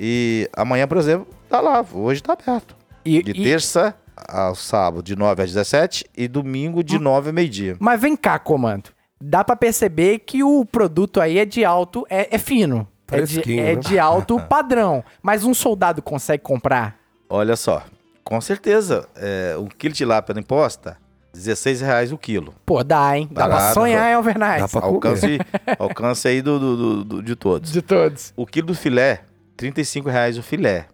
E 0.00 0.50
amanhã, 0.56 0.88
por 0.88 0.96
exemplo, 0.98 1.28
tá 1.48 1.60
lá. 1.60 1.84
Hoje 1.92 2.20
tá 2.20 2.32
aberto. 2.32 2.74
E, 3.04 3.22
De 3.22 3.30
e- 3.30 3.44
terça 3.44 3.94
ao 4.16 4.54
sábado, 4.54 5.02
de 5.02 5.14
9 5.16 5.42
às 5.42 5.50
17 5.52 6.04
e 6.16 6.26
domingo, 6.28 6.80
Hum. 6.80 6.82
de 6.82 6.98
9 6.98 7.28
ao 7.28 7.34
meio-dia. 7.34 7.76
Mas 7.78 8.00
vem 8.00 8.16
cá, 8.16 8.38
comando. 8.38 8.90
Dá 9.20 9.42
pra 9.44 9.56
perceber 9.56 10.18
que 10.20 10.42
o 10.44 10.64
produto 10.64 11.20
aí 11.20 11.38
é 11.38 11.44
de 11.44 11.64
alto, 11.64 12.06
é, 12.10 12.34
é 12.34 12.38
fino. 12.38 12.86
É 13.10 13.20
de, 13.22 13.40
é 13.60 13.74
né? 13.74 13.76
de 13.76 13.98
alto 13.98 14.38
padrão. 14.48 15.02
Mas 15.22 15.44
um 15.44 15.54
soldado 15.54 16.02
consegue 16.02 16.42
comprar? 16.42 16.96
Olha 17.28 17.56
só, 17.56 17.82
com 18.24 18.40
certeza, 18.40 19.08
é, 19.16 19.56
um 19.58 19.66
quilo 19.66 19.94
de 19.94 20.04
lápia 20.04 20.34
na 20.34 20.40
imposta, 20.40 20.96
16 21.32 21.80
reais 21.82 22.12
o 22.12 22.18
quilo. 22.18 22.54
Pô, 22.64 22.82
dá, 22.82 23.16
hein? 23.16 23.28
Dá 23.30 23.46
pra 23.46 23.56
Barato, 23.56 23.74
sonhar, 23.74 24.04
hein, 24.06 24.10
Dá 24.12 24.16
Alvernaz? 24.16 24.72
pra. 24.72 24.84
Alcance, 24.84 25.38
alcance 25.78 26.28
aí 26.28 26.42
do, 26.42 26.58
do- 26.58 26.76
do- 26.76 27.04
do- 27.04 27.22
de 27.22 27.36
todos. 27.36 27.70
De 27.72 27.82
todos. 27.82 28.32
O 28.36 28.44
quilo 28.46 28.68
do 28.68 28.74
filé, 28.74 29.22
35 29.56 30.08
reais 30.08 30.36
o 30.38 30.42
filé. 30.42 30.86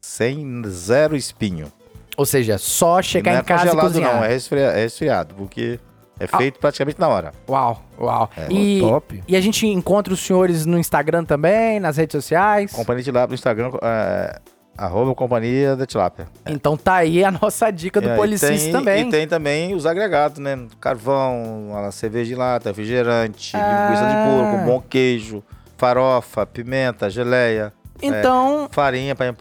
Sem 0.00 0.62
zero 0.68 1.16
espinho. 1.16 1.72
Ou 2.16 2.24
seja, 2.24 2.56
só 2.58 3.02
chegar 3.02 3.32
não 3.32 3.38
em 3.38 3.40
é 3.40 3.44
casa 3.44 3.68
e 3.68 3.76
cozinhar. 3.76 4.14
não, 4.16 4.24
é, 4.24 4.28
resfria- 4.28 4.68
é 4.72 4.80
resfriado, 4.82 5.34
porque 5.34 5.78
é 6.18 6.26
Ah. 6.30 6.38
feito 6.38 6.58
praticamente 6.58 6.98
na 6.98 7.08
hora. 7.08 7.32
Uau, 7.48 7.82
uau. 8.00 8.30
e, 8.50 8.80
top. 8.80 9.22
e 9.28 9.36
a 9.36 9.40
gente 9.40 9.66
encontra 9.66 10.14
os 10.14 10.20
senhores 10.20 10.64
no 10.64 10.78
Instagram 10.78 11.24
também, 11.24 11.78
nas 11.78 11.96
redes 11.98 12.12
sociais. 12.12 12.72
Companhia 12.72 13.02
de 13.02 13.10
Tilápia 13.10 13.28
no 13.28 13.34
Instagram, 13.34 13.70
é, 13.82 14.38
arroba 14.78 15.14
Companhia 15.14 15.76
da 15.76 15.84
Tilápia. 15.84 16.26
Então 16.46 16.74
tá 16.76 16.94
aí 16.96 17.22
a 17.22 17.30
nossa 17.30 17.70
dica 17.70 18.00
do 18.00 18.08
É, 18.08 18.16
Policis 18.16 18.62
tem- 18.64 18.72
também. 18.72 19.08
E 19.08 19.10
tem 19.10 19.28
também 19.28 19.74
os 19.74 19.84
agregados, 19.84 20.38
né? 20.38 20.56
Carvão, 20.80 21.68
cerveja 21.92 22.28
de 22.30 22.34
lata, 22.34 22.70
refrigerante, 22.70 23.54
Ah. 23.54 23.88
linguiça 23.90 24.06
de 24.06 24.30
porco, 24.30 24.64
bom 24.64 24.80
queijo, 24.88 25.42
farofa, 25.76 26.46
pimenta, 26.46 27.10
geleia, 27.10 27.72
Então, 28.02 28.68
farinha 28.70 29.14
para 29.14 29.34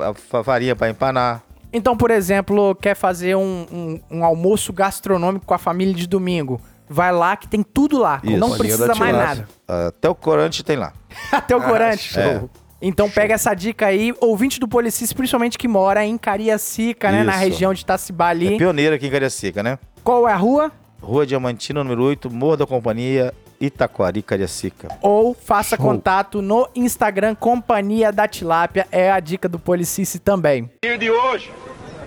farinha 0.43 0.75
para 0.75 0.89
empanar. 0.89 1.41
Então, 1.75 1.95
por 1.97 2.09
exemplo, 2.11 2.73
quer 2.75 2.95
fazer 2.95 3.35
um, 3.35 3.65
um- 3.71 3.99
um 4.19 4.25
almoço 4.25 4.71
gastronômico 4.73 5.45
com 5.45 5.53
a 5.53 5.57
família 5.57 5.93
de 5.93 6.07
domingo. 6.07 6.59
Vai 6.89 7.11
lá 7.11 7.35
que 7.35 7.47
tem 7.47 7.63
tudo 7.63 7.97
lá. 7.97 8.21
Isso. 8.23 8.37
Não 8.37 8.49
Companhia 8.51 8.77
precisa 8.77 8.95
mais 8.95 9.15
nada. 9.15 9.47
Até 9.67 10.07
o 10.09 10.15
corante 10.15 10.63
tem 10.63 10.77
lá. 10.77 10.93
Até 11.31 11.55
o 11.55 11.61
corante. 11.61 12.19
É. 12.19 12.41
Então 12.81 13.09
pega 13.09 13.33
essa 13.33 13.53
dica 13.55 13.87
aí, 13.87 14.13
ouvinte 14.21 14.59
do 14.59 14.67
Policis, 14.67 15.11
principalmente 15.11 15.57
que 15.57 15.67
mora 15.67 16.05
em 16.05 16.17
Cariacica, 16.17 17.11
né? 17.11 17.23
Na 17.23 17.31
Isso. 17.33 17.41
região 17.41 17.73
de 17.73 17.81
Itacibá 17.81 18.27
ali. 18.27 18.53
É 18.53 18.57
pioneiro 18.57 18.93
aqui 18.95 19.07
em 19.07 19.11
Cariacica, 19.11 19.63
né? 19.63 19.79
Qual 20.03 20.27
é 20.27 20.33
a 20.33 20.35
rua? 20.37 20.71
Rua 21.01 21.25
Diamantina, 21.25 21.83
número 21.83 22.03
8, 22.03 22.29
Morro 22.29 22.57
da 22.57 22.67
Companhia, 22.67 23.33
Itaquari, 23.59 24.21
Cariacica. 24.21 24.87
Ou 25.01 25.33
faça 25.33 25.77
contato 25.77 26.41
no 26.41 26.67
Instagram 26.75 27.35
Companhia 27.35 28.11
da 28.11 28.27
Tilápia. 28.27 28.87
É 28.91 29.11
a 29.11 29.19
dica 29.19 29.47
do 29.47 29.59
Policice 29.59 30.19
também. 30.19 30.69
partir 30.81 30.97
de 30.97 31.09
hoje, 31.09 31.51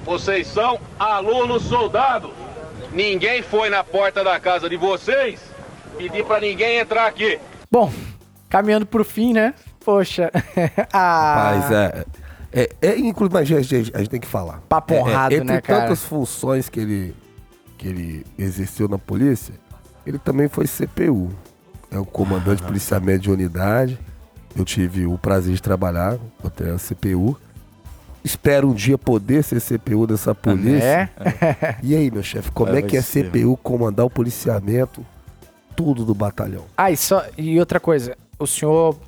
vocês 0.05 0.47
são 0.47 0.79
alunos 0.99 1.63
soldados. 1.65 2.31
Ninguém 2.93 3.43
foi 3.43 3.69
na 3.69 3.85
porta 3.85 4.25
da 4.25 4.41
casa 4.41 4.69
de 4.69 4.77
vocês 4.77 5.41
pedir 5.97 6.25
pra 6.25 6.41
ninguém 6.41 6.79
entrar 6.79 7.07
aqui. 7.07 7.39
Bom, 7.71 7.93
caminhando 8.49 8.87
pro 8.87 9.05
fim, 9.05 9.33
né? 9.33 9.53
Poxa. 9.85 10.31
ah, 10.93 11.53
Mas 11.55 11.71
é. 11.73 12.05
É, 12.51 12.71
é 12.81 12.99
inclusive, 12.99 13.35
mas 13.35 13.53
a 13.53 13.61
gente, 13.61 13.93
a 13.95 13.99
gente 13.99 14.11
tem 14.11 14.21
que 14.21 14.27
falar. 14.27 14.63
Papo 14.69 14.95
É, 14.95 14.97
é, 14.97 15.01
honrado, 15.01 15.35
entre 15.35 15.47
né, 15.47 15.61
cara? 15.61 15.83
tantas 15.83 16.03
funções 16.05 16.69
que 16.69 16.81
ele, 16.81 17.15
que 17.77 17.89
ele 17.89 18.27
exerceu 18.39 18.89
na 18.89 18.97
polícia, 18.97 19.55
ele 20.09 20.19
também 20.19 20.49
foi 20.49 20.67
CPU. 20.67 21.31
É 21.91 21.99
o 21.99 22.05
comandante 22.05 22.61
de 22.61 22.67
policiamento 22.67 23.21
de 23.21 23.31
unidade. 23.31 23.99
Eu 24.57 24.65
tive 24.65 25.07
o 25.07 25.19
prazer 25.19 25.55
de 25.55 25.63
trabalhar 25.63 26.19
até 26.43 26.71
a 26.71 26.77
CPU. 26.77 27.39
Espero 28.25 28.69
um 28.69 28.75
dia 28.75 28.99
poder 28.99 29.43
ser 29.45 29.61
CPU 29.61 30.07
dessa 30.07 30.35
polícia. 30.35 31.11
É? 31.21 31.77
E 31.83 31.95
aí, 31.95 32.11
meu 32.11 32.23
chefe, 32.23 32.51
como 32.51 32.73
Vai 32.73 32.81
é 32.81 32.83
que 32.83 32.97
é 32.97 33.03
ser. 33.03 33.31
CPU 33.31 33.57
comandar 33.59 34.05
o 34.05 34.11
policiamento, 34.11 35.05
tudo 35.77 36.05
do 36.05 36.15
batalhão? 36.15 36.65
Ah, 36.77 36.91
e, 36.91 36.97
só, 36.97 37.25
e 37.37 37.59
outra 37.61 37.79
coisa. 37.79 38.17
O 38.39 38.47
senhor 38.47 38.99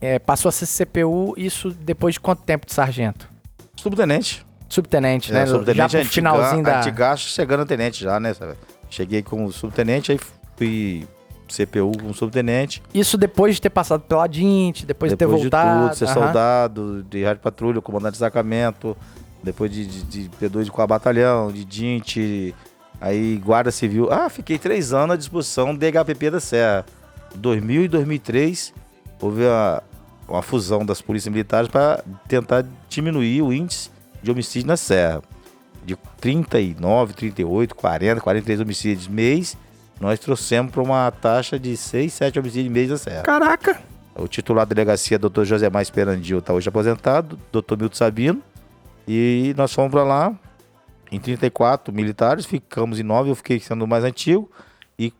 é, 0.00 0.18
passou 0.18 0.48
a 0.48 0.52
ser 0.52 0.66
CPU, 0.66 1.34
isso 1.36 1.70
depois 1.70 2.14
de 2.14 2.20
quanto 2.20 2.42
tempo 2.42 2.66
de 2.66 2.72
sargento? 2.72 3.28
Subtenente. 3.76 4.44
Subtenente, 4.68 5.32
né? 5.32 5.42
É, 5.42 5.46
subtenente 5.46 5.76
Já 5.76 5.88
pro 5.88 5.98
antiga- 5.98 6.12
finalzinho 6.14 6.62
da... 6.64 6.80
Antigaço 6.80 7.28
chegando 7.28 7.60
a 7.60 7.66
tenente 7.66 8.02
já, 8.02 8.18
né? 8.18 8.34
Cheguei 8.90 9.22
como 9.22 9.52
subtenente, 9.52 10.10
aí 10.12 10.18
fui 10.56 11.06
CPU 11.48 11.92
como 11.98 12.14
subtenente. 12.14 12.82
Isso 12.92 13.16
depois 13.16 13.54
de 13.54 13.62
ter 13.62 13.70
passado 13.70 14.02
pela 14.02 14.26
DINT, 14.26 14.84
depois, 14.84 15.12
de 15.12 15.16
ter 15.16 15.24
depois 15.26 15.42
voltado. 15.42 15.82
de 15.82 15.86
tudo, 15.88 15.98
ser 15.98 16.08
soldado, 16.08 17.02
de 17.04 17.24
rádio 17.24 17.42
patrulha, 17.42 17.80
comandante 17.80 18.12
de 18.12 18.18
destacamento, 18.18 18.96
depois 19.42 19.70
de, 19.70 19.86
de, 19.86 20.28
de 20.28 20.30
P2 20.30 20.68
com 20.70 20.82
a 20.82 20.86
batalhão, 20.86 21.52
de 21.52 21.64
DINT, 21.64 22.54
aí 23.00 23.36
guarda 23.36 23.70
civil. 23.70 24.08
Ah, 24.10 24.28
fiquei 24.28 24.58
três 24.58 24.92
anos 24.92 25.14
à 25.14 25.16
disposição 25.16 25.74
do 25.74 25.78
DHPP 25.78 26.30
da 26.30 26.40
Serra. 26.40 26.84
2000 27.34 27.84
e 27.84 27.88
2003 27.88 28.72
houve 29.20 29.46
a, 29.46 29.82
uma 30.28 30.42
fusão 30.42 30.84
das 30.84 31.02
polícias 31.02 31.32
militares 31.32 31.68
para 31.68 32.02
tentar 32.28 32.64
diminuir 32.88 33.42
o 33.42 33.52
índice 33.52 33.90
de 34.22 34.30
homicídio 34.30 34.68
na 34.68 34.76
Serra. 34.76 35.22
De 35.84 35.96
39, 36.18 37.12
38, 37.12 37.74
40, 37.74 38.20
43 38.22 38.60
homicídios 38.60 39.06
mês, 39.06 39.54
nós 40.00 40.18
trouxemos 40.18 40.72
para 40.72 40.82
uma 40.82 41.10
taxa 41.10 41.58
de 41.58 41.76
6, 41.76 42.12
7 42.12 42.38
homicídios 42.38 42.72
mês 42.72 42.90
na 42.90 42.96
Serra. 42.96 43.22
Caraca! 43.22 43.80
O 44.16 44.28
titular 44.28 44.64
da 44.64 44.74
delegacia, 44.74 45.18
Dr. 45.18 45.44
José 45.44 45.68
Mais 45.68 45.90
Perandil, 45.90 46.38
está 46.38 46.52
hoje 46.52 46.68
aposentado, 46.68 47.38
Dr. 47.52 47.76
Milton 47.76 47.96
Sabino. 47.96 48.42
E 49.06 49.54
nós 49.56 49.72
fomos 49.72 49.90
para 49.90 50.04
lá 50.04 50.34
em 51.10 51.18
34 51.18 51.92
militares, 51.92 52.46
ficamos 52.46 52.98
em 52.98 53.02
9, 53.02 53.30
eu 53.30 53.34
fiquei 53.34 53.60
sendo 53.60 53.84
o 53.84 53.88
mais 53.88 54.04
antigo. 54.04 54.50
E 54.98 55.12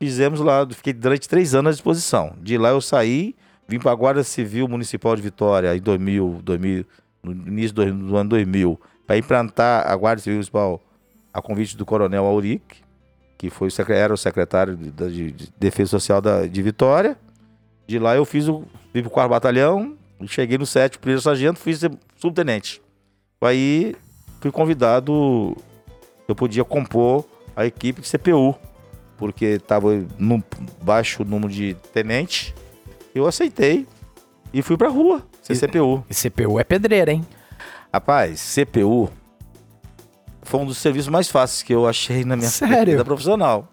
fizemos 0.00 0.40
lá, 0.40 0.66
fiquei 0.70 0.92
durante 0.92 1.28
três 1.28 1.54
anos 1.54 1.70
à 1.70 1.72
disposição. 1.72 2.34
De 2.40 2.56
lá 2.56 2.70
eu 2.70 2.80
saí, 2.80 3.34
vim 3.66 3.78
para 3.78 3.92
a 3.92 3.94
Guarda 3.94 4.22
Civil 4.22 4.68
Municipal 4.68 5.14
de 5.16 5.22
Vitória 5.22 5.76
em 5.76 5.80
2000, 5.80 6.40
2000 6.42 6.86
no 7.22 7.32
início 7.32 7.74
do, 7.74 7.92
do 7.92 8.16
ano 8.16 8.30
2000, 8.30 8.80
para 9.06 9.18
implantar 9.18 9.90
a 9.90 9.96
Guarda 9.96 10.22
Civil 10.22 10.36
Municipal 10.36 10.80
a 11.32 11.42
convite 11.42 11.76
do 11.76 11.84
Coronel 11.84 12.24
Auric, 12.24 12.82
que 13.38 13.48
foi 13.48 13.68
o 13.68 13.92
era 13.92 14.12
o 14.12 14.16
secretário 14.16 14.76
de, 14.76 14.90
de- 14.90 15.32
de 15.32 15.52
Defesa 15.58 15.90
Social 15.90 16.20
da, 16.20 16.44
de 16.46 16.60
Vitória. 16.62 17.16
De 17.86 17.98
lá 17.98 18.14
eu 18.16 18.24
fiz 18.24 18.48
o, 18.48 18.64
fui 18.92 19.00
pro 19.00 19.10
quarto 19.10 19.30
batalhão, 19.30 19.96
cheguei 20.26 20.58
no 20.58 20.66
7, 20.66 20.98
primeiro 20.98 21.22
sargento, 21.22 21.58
fui 21.58 21.72
subtenente. 22.16 22.82
Aí 23.40 23.94
fui 24.40 24.50
convidado, 24.50 25.56
eu 26.26 26.34
podia 26.34 26.64
compor 26.64 27.24
a 27.56 27.64
equipe 27.64 28.00
de 28.02 28.10
CPU, 28.10 28.54
porque 29.16 29.44
estava 29.46 30.04
no 30.18 30.42
baixo 30.82 31.24
número 31.24 31.52
de 31.52 31.74
tenente. 31.92 32.54
Eu 33.14 33.26
aceitei 33.26 33.86
e 34.52 34.60
fui 34.60 34.76
pra 34.76 34.88
rua, 34.88 35.22
ser 35.42 35.54
CPU. 35.56 36.04
E 36.10 36.14
CPU 36.14 36.58
é 36.58 36.64
pedreira, 36.64 37.12
hein? 37.12 37.24
Rapaz, 37.94 38.54
CPU 38.54 39.08
foi 40.48 40.60
um 40.60 40.66
dos 40.66 40.78
serviços 40.78 41.08
mais 41.08 41.28
fáceis 41.28 41.62
que 41.62 41.72
eu 41.74 41.86
achei 41.86 42.24
na 42.24 42.36
minha 42.36 42.48
Sério? 42.48 42.92
vida 42.92 43.04
profissional. 43.04 43.68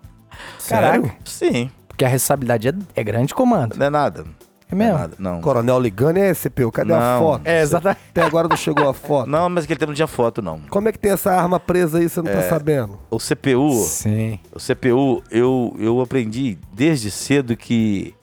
Caraca. 0.68 1.12
Sim, 1.24 1.70
Porque 1.88 2.04
a 2.04 2.08
responsabilidade 2.08 2.68
é, 2.70 2.74
é 2.96 3.04
grande, 3.04 3.34
comando. 3.34 3.76
não 3.78 3.86
é 3.86 3.90
nada. 3.90 4.26
É 4.70 4.74
Não 4.76 4.82
é 4.82 4.86
mesmo? 4.88 5.00
nada, 5.00 5.16
não. 5.20 5.42
Coronel 5.42 5.80
ligando 5.80 6.18
é 6.18 6.34
CPU, 6.34 6.72
cadê 6.72 6.92
a 6.92 7.00
Não. 7.00 7.20
foto? 7.22 7.42
É, 7.48 7.62
exatamente. 7.62 8.00
Até 8.10 8.22
agora 8.24 8.48
não 8.48 8.58
chegou 8.58 8.90
a 8.90 8.94
foto. 8.94 9.30
Não, 9.30 9.48
mas 9.50 9.64
aquele 9.64 9.80
tempo 9.80 9.92
não 9.92 9.96
tinha 9.96 10.08
foto, 10.08 10.42
não. 10.42 10.60
Como 10.70 10.90
é 10.90 10.92
que 10.92 10.98
tem 11.00 11.12
essa 11.12 11.32
arma 11.32 11.60
presa 11.60 12.00
aí, 12.00 12.10
você 12.10 12.22
não 12.22 12.32
tá 12.32 12.42
sabendo? 12.42 13.00
O 13.10 13.18
CPU, 13.20 13.72
Sim. 13.86 14.40
o 14.52 14.60
CPU, 14.60 15.24
eu, 15.32 15.76
eu 15.80 16.02
aprendi 16.02 16.58
desde 16.74 17.12
cedo 17.12 17.56
que 17.56 18.14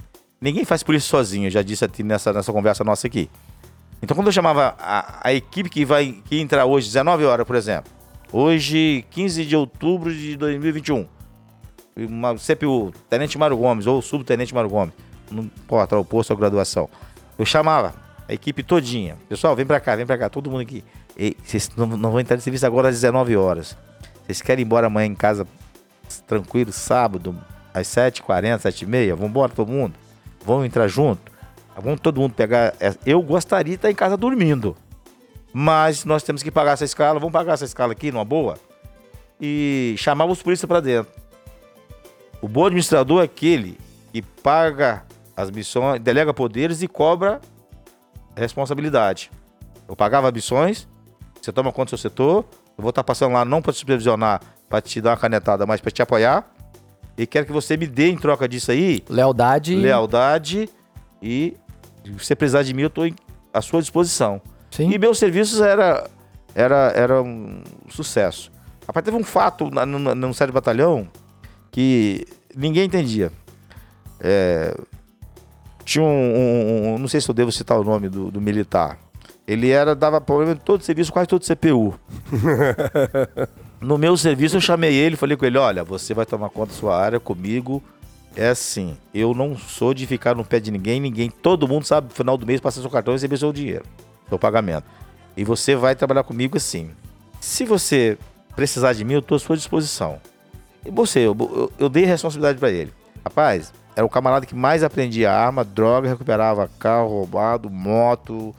ninguém 0.41 0.65
faz 0.65 0.83
polícia 0.83 1.09
sozinho, 1.09 1.47
eu 1.47 1.51
já 1.51 1.63
disse 1.63 1.85
aqui 1.85 2.03
nessa, 2.03 2.33
nessa 2.33 2.53
conversa 2.53 2.83
nossa 2.85 3.07
aqui. 3.07 3.31
Então 4.03 4.17
quando 4.17 4.27
eu 4.27 4.33
chamava 4.33 4.75
a, 4.81 5.21
a 5.29 5.33
equipe 5.33 5.71
que 5.71 5.85
vai 5.85 6.17
que 6.25 6.41
entrar 6.41 6.67
hoje, 6.67 6.89
19 6.89 7.25
horas, 7.25 7.47
por 7.47 7.55
exemplo, 7.55 7.91
hoje, 8.33 9.05
15 9.11 9.45
de 9.45 9.57
outubro 9.57 10.13
de 10.15 10.37
2021, 10.37 11.07
uma 11.97 12.35
CPU, 12.37 12.93
Tenente 13.11 13.37
Mário 13.39 13.57
Gomes 13.57 13.87
ou 13.87 14.01
Subtenente 14.01 14.55
Mário 14.55 14.71
Gomes, 14.71 14.95
não 15.31 15.45
importa 15.45 15.97
o 15.99 16.05
posto 16.05 16.31
ou 16.31 16.37
graduação, 16.37 16.89
eu 17.39 17.45
chamava 17.45 17.95
a 18.29 18.33
equipe 18.33 18.63
todinha, 18.63 19.17
pessoal, 19.29 19.55
vem 19.57 19.67
pra 19.67 19.81
cá, 19.81 19.97
vem 19.97 20.07
pra 20.07 20.17
cá, 20.17 20.29
todo 20.29 20.51
mundo 20.51 20.63
aqui. 20.63 20.83
Ei, 21.17 21.37
vocês 21.45 21.71
não, 21.77 21.87
não 21.87 22.11
vão 22.11 22.21
entrar 22.21 22.37
de 22.37 22.43
serviço 22.43 22.65
agora 22.65 22.89
às 22.89 22.95
19 22.95 23.37
horas. 23.37 23.77
Vocês 24.25 24.41
querem 24.41 24.63
ir 24.63 24.67
embora 24.67 24.87
amanhã 24.87 25.07
em 25.07 25.15
casa 25.15 25.47
tranquilo, 26.27 26.73
sábado, 26.73 27.37
às 27.75 27.87
7h40, 27.89 28.59
7h30? 28.61 29.11
Vamos 29.11 29.29
embora 29.29 29.53
todo 29.53 29.71
mundo? 29.71 29.95
Vamos 30.47 30.65
entrar 30.65 30.89
junto? 30.89 31.31
Vamos 31.77 32.01
todo 32.01 32.21
mundo 32.21 32.33
pegar. 32.35 32.75
é, 32.81 32.95
Eu 33.05 33.21
gostaria 33.23 33.73
de 33.73 33.77
estar 33.77 33.91
em 33.91 33.95
casa 33.95 34.17
dormindo. 34.17 34.77
Mas 35.53 36.05
nós 36.05 36.23
temos 36.23 36.43
que 36.43 36.51
pagar 36.51 36.73
essa 36.73 36.85
escala. 36.85 37.21
Vamos 37.21 37.33
pagar 37.33 37.55
essa 37.55 37.65
escala 37.65 37.93
aqui, 37.93 38.11
numa 38.11 38.25
boa? 38.25 38.59
E 39.41 39.95
chamava 39.99 40.33
os 40.33 40.43
polícias 40.43 40.67
para 40.67 40.81
dentro. 40.81 41.13
O 42.41 42.49
bom 42.49 42.67
administrador 42.67 43.21
é 43.23 43.25
aquele 43.25 43.79
que 44.13 44.23
paga 44.23 45.05
as 45.37 45.51
missões, 45.51 46.01
delega 46.01 46.35
poderes 46.35 46.83
e 46.83 46.89
cobra 46.89 47.41
responsabilidade. 48.35 49.31
Eu 49.89 49.95
pagava 49.95 50.31
missões, 50.31 50.89
você 51.41 51.53
toma 51.53 51.73
conta 51.73 51.87
do 51.87 51.91
seu 51.91 52.11
setor, 52.11 52.45
eu 52.77 52.83
vou 52.83 52.91
estar 52.91 53.05
passando 53.05 53.33
lá 53.33 53.45
não 53.45 53.61
para 53.61 53.73
te 53.73 53.79
supervisionar, 53.79 54.41
para 54.69 54.81
te 54.81 55.01
dar 55.01 55.11
uma 55.11 55.17
canetada, 55.17 55.67
mas 55.67 55.81
para 55.81 55.91
te 55.91 56.03
apoiar. 56.03 56.51
E 57.17 57.27
quero 57.27 57.47
que 57.47 57.53
você 57.53 57.77
me 57.77 57.87
dê 57.87 58.09
em 58.09 58.17
troca 58.17 58.49
disso 58.49 58.71
aí 58.71 59.05
Lealdade. 59.09 59.77
lealdade 59.77 60.69
e 61.21 61.57
se 62.05 62.11
você 62.11 62.35
precisar 62.35 62.63
de 62.63 62.73
mim, 62.73 62.83
eu 62.83 62.89
estou 62.89 63.09
à 63.53 63.61
sua 63.61 63.81
disposição. 63.81 64.41
Sim. 64.73 64.91
E 64.91 64.99
meus 64.99 65.19
serviços 65.19 65.61
era, 65.61 66.09
era, 66.55 66.93
era 66.97 67.23
um 67.23 67.63
sucesso. 67.89 68.51
Rapaz, 68.87 69.05
teve 69.05 69.17
um 69.17 69.23
fato 69.23 69.71
na- 69.71 69.87
no, 69.87 70.35
sério 70.35 70.53
batalhão 70.53 71.07
que 71.71 72.27
ninguém 72.57 72.87
entendia. 72.87 73.31
É, 74.19 74.75
tinha 75.85 76.03
um, 76.05 76.09
um- 76.09 76.95
um- 76.95 76.99
Não 76.99 77.07
sei 77.07 77.21
se 77.21 77.29
eu 77.29 77.35
devo 77.35 77.53
citar 77.53 77.79
o 77.79 77.85
nome 77.85 78.09
do, 78.09 78.31
do 78.31 78.41
militar. 78.41 78.99
Ele 79.47 79.71
era, 79.71 79.95
dava 79.95 80.21
problema 80.21 80.53
em 80.53 80.57
todo 80.57 80.83
serviço, 80.83 81.13
quase 81.13 81.29
todo 81.29 81.45
CPU. 81.45 81.95
No 83.81 83.99
meu 83.99 84.17
serviço, 84.17 84.57
eu 84.57 84.61
chamei 84.61 84.95
ele, 84.95 85.17
falei 85.17 85.37
com 85.37 85.45
ele: 85.45 85.59
olha, 85.59 85.83
você 85.83 86.15
vai 86.15 86.25
tomar 86.25 86.49
conta 86.51 86.73
da 86.73 86.79
sua 86.79 86.97
área 86.97 87.19
comigo. 87.19 87.83
É 88.37 88.49
assim, 88.49 88.97
eu 89.13 89.35
não 89.35 89.57
sou 89.59 89.93
de 89.93 90.07
ficar 90.07 90.37
no 90.37 90.45
pé 90.45 90.61
de 90.61 90.71
ninguém, 90.71 91.01
ninguém, 91.01 91.29
todo 91.29 91.67
mundo 91.67 91.85
sabe, 91.85 92.07
no 92.09 92.15
final 92.15 92.37
do 92.39 92.47
mês, 92.47 92.61
passar 92.61 92.81
seu 92.81 92.89
cartão 92.89 93.13
e 93.13 93.17
receber 93.17 93.37
seu 93.37 93.53
dinheiro, 93.53 93.85
seu 94.29 94.39
pagamento. 94.39 94.85
E 95.37 95.45
você 95.45 95.75
vai 95.75 95.95
trabalhar 95.95 96.23
comigo 96.25 96.57
assim. 96.57 96.91
Se 97.41 97.65
você 97.65 98.19
precisar 98.55 98.93
de 98.93 99.05
mim, 99.05 99.15
eu 99.15 99.21
estou 99.21 99.37
à 99.37 99.39
sua 99.39 99.57
disposição. 99.57 100.19
E 100.85 100.91
você, 100.91 101.21
eu, 101.21 101.37
eu- 101.39 101.73
eu 101.79 101.89
dei 101.89 102.05
responsabilidade 102.05 102.59
para 102.59 102.71
ele. 102.71 102.93
Rapaz, 103.25 103.73
era 103.97 104.05
o 104.05 104.09
camarada 104.11 104.45
que 104.47 104.55
mais 104.55 104.83
aprendia 104.83 105.33
arma, 105.33 105.65
droga, 105.65 106.09
recuperava 106.09 106.69
carro 106.79 107.09
roubado, 107.09 107.71
moto, 107.71 108.55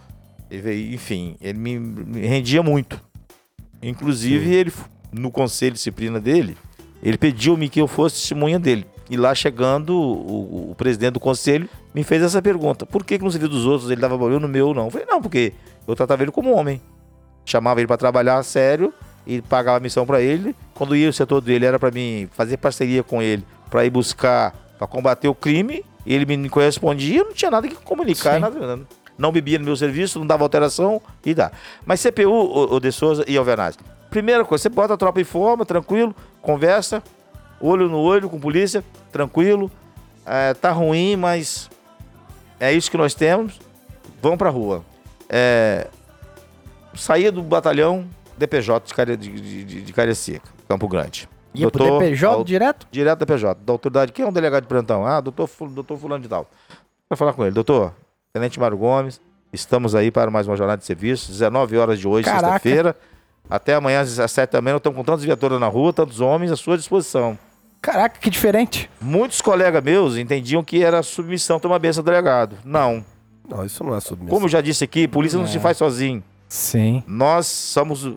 enfim, 0.52 1.35
ele 1.41 1.57
me, 1.57 1.80
me 1.80 2.26
rendia 2.27 2.61
muito. 2.64 2.99
Inclusive, 3.81 4.53
ele, 4.53 4.73
no 5.11 5.30
conselho 5.31 5.72
de 5.72 5.77
disciplina 5.77 6.19
dele, 6.19 6.57
ele 7.02 7.18
pediu-me 7.18 7.68
que 7.69 7.81
eu 7.81 7.88
fosse 7.88 8.15
testemunha 8.15 8.57
dele. 8.60 8.85
E 9.10 9.18
lá 9.18 9.36
chegando, 9.36 9.94
o, 9.96 10.72
o 10.72 10.76
presidente 10.76 11.14
do 11.14 11.20
conselho 11.20 11.70
me 11.94 12.04
fez 12.04 12.22
essa 12.22 12.42
pergunta: 12.42 12.86
por 12.86 13.04
que, 13.04 13.18
que 13.18 13.24
no 13.24 13.32
serviço 13.32 13.52
dos 13.52 13.66
outros 13.66 13.92
ele 13.92 14.02
dava 14.02 14.18
valor 14.18 14.40
no 14.40 14.48
meu 14.48 14.74
não? 14.74 14.86
Eu 14.86 14.92
falei: 14.92 15.08
não, 15.10 15.22
porque 15.22 15.54
eu 15.88 15.96
tratava 15.96 16.24
ele 16.24 16.32
como 16.32 16.54
homem. 16.54 16.82
Chamava 17.46 17.82
ele 17.82 17.88
para 17.88 17.98
trabalhar 17.98 18.42
sério 18.44 18.94
e 19.28 19.42
pagava 19.42 19.78
a 19.78 19.80
missão 19.80 20.06
para 20.06 20.22
ele. 20.22 20.56
Quando 20.74 20.96
ia 20.96 21.10
o 21.10 21.14
setor 21.14 21.42
dele, 21.42 21.66
era 21.66 21.78
para 21.78 21.92
mim 21.92 22.30
fazer 22.32 22.58
parceria 22.58 23.04
com 23.04 23.22
ele 23.22 23.46
para 23.70 23.86
ir 23.86 23.90
buscar, 23.90 24.54
para 24.78 24.88
combater 24.88 25.28
o 25.28 25.36
crime. 25.36 25.84
E 26.06 26.14
ele 26.14 26.26
me 26.38 26.50
correspondia, 26.50 27.24
não 27.24 27.34
tinha 27.34 27.50
nada 27.50 27.68
que 27.68 27.76
comunicar, 27.76 28.36
Sim. 28.36 28.40
nada, 28.42 28.82
não 29.18 29.32
bebia 29.32 29.58
no 29.58 29.66
meu 29.66 29.76
serviço, 29.76 30.20
não 30.20 30.28
dava 30.28 30.44
alteração 30.44 31.02
e 31.26 31.34
dá. 31.34 31.52
Mas 31.86 32.04
CPU, 32.04 32.30
o, 32.30 32.76
o 32.76 32.80
De 32.80 32.92
Souza 32.92 33.24
e 33.28 33.38
Alvernaz, 33.38 33.78
primeira 34.10 34.44
coisa, 34.44 34.64
você 34.64 34.70
bota 34.70 34.94
a 34.94 34.98
tropa 34.98 35.22
em 35.22 35.24
forma, 35.24 35.66
tranquilo, 35.66 36.14
conversa, 36.42 37.02
olho 37.65 37.88
no 37.88 37.99
olho 37.99 38.30
com 38.30 38.40
polícia, 38.40 38.84
tranquilo. 39.11 39.72
É, 40.26 40.53
tá 40.53 40.72
ruim, 40.72 41.15
mas 41.15 41.69
é 42.60 42.72
isso 42.72 42.90
que 42.90 42.98
nós 42.98 43.14
temos. 43.14 43.60
Vamos 44.22 44.38
pra 44.38 44.49
rua. 44.49 44.84
É, 45.30 45.88
saía 46.95 47.31
do 47.31 47.41
batalhão 47.41 48.06
DPJ 48.38 48.88
de, 48.88 48.94
Care, 48.94 49.18
de, 49.18 49.64
de, 49.65 49.81
de, 49.81 50.41
Campo 50.68 50.88
Grande. 50.88 51.27
Ia 51.53 51.69
pro 51.69 51.99
DPJ 51.99 52.26
ao- 52.34 52.44
direto? 52.44 52.88
Direto 52.91 53.19
da 53.19 53.26
PJ, 53.26 53.60
da 53.64 53.73
autoridade. 53.73 54.11
Quem 54.11 54.26
é 54.26 54.27
um 54.27 54.34
delegado 54.34 54.64
de 54.64 54.68
plantão? 54.68 55.06
Ah, 55.06 55.22
doutor, 55.22 55.49
doutor 55.69 55.98
fulano 55.98 56.23
de 56.23 56.30
tal. 56.30 56.49
Vai 57.10 57.18
falar 57.18 57.34
com 57.34 57.44
ele. 57.44 57.53
Doutor, 57.53 57.94
Tenente 58.34 58.60
Mário 58.60 58.77
Gomes, 58.77 59.22
estamos 59.52 59.94
aí 59.94 60.10
para 60.10 60.31
mais 60.31 60.48
uma 60.48 60.56
jornada 60.56 60.80
de 60.80 60.85
serviço. 60.85 61.30
19 61.31 61.77
horas 61.77 61.99
de 61.99 62.07
hoje, 62.07 62.27
sexta-feira. 62.27 62.95
Até 63.49 63.76
amanhã 63.76 64.02
às 64.02 64.10
17 64.10 64.53
da 64.53 64.61
manhã. 64.61 64.77
Estamos 64.77 64.98
com 64.98 65.03
tantas 65.03 65.23
viaturas 65.23 65.60
na 65.60 65.68
rua, 65.68 65.94
tantos 65.94 66.22
homens 66.22 66.52
à 66.52 66.56
sua 66.56 66.77
disposição. 66.77 67.38
Caraca, 67.84 68.18
que 68.18 68.30
diferente. 68.30 68.90
Muitos 69.02 69.42
colegas 69.42 69.84
meus 69.84 70.16
entendiam 70.16 70.64
que 70.64 70.82
era 70.82 71.04
submissão 71.04 71.60
tomar 71.60 71.80
benção 71.80 72.02
do 72.02 72.06
delegado. 72.06 72.56
Não. 72.64 73.04
Não, 73.46 73.66
isso 73.66 73.84
não 73.84 73.94
é 73.94 74.00
submissão. 74.00 74.34
Como 74.34 74.46
eu 74.46 74.50
já 74.50 74.62
disse 74.62 74.86
aqui, 74.86 75.06
polícia 75.06 75.36
É. 75.36 75.40
não 75.42 75.46
se 75.48 75.60
faz 75.60 75.76
sozinho. 75.76 76.24
Sim. 76.48 77.04
Nós 77.06 77.46
somos. 77.46 78.10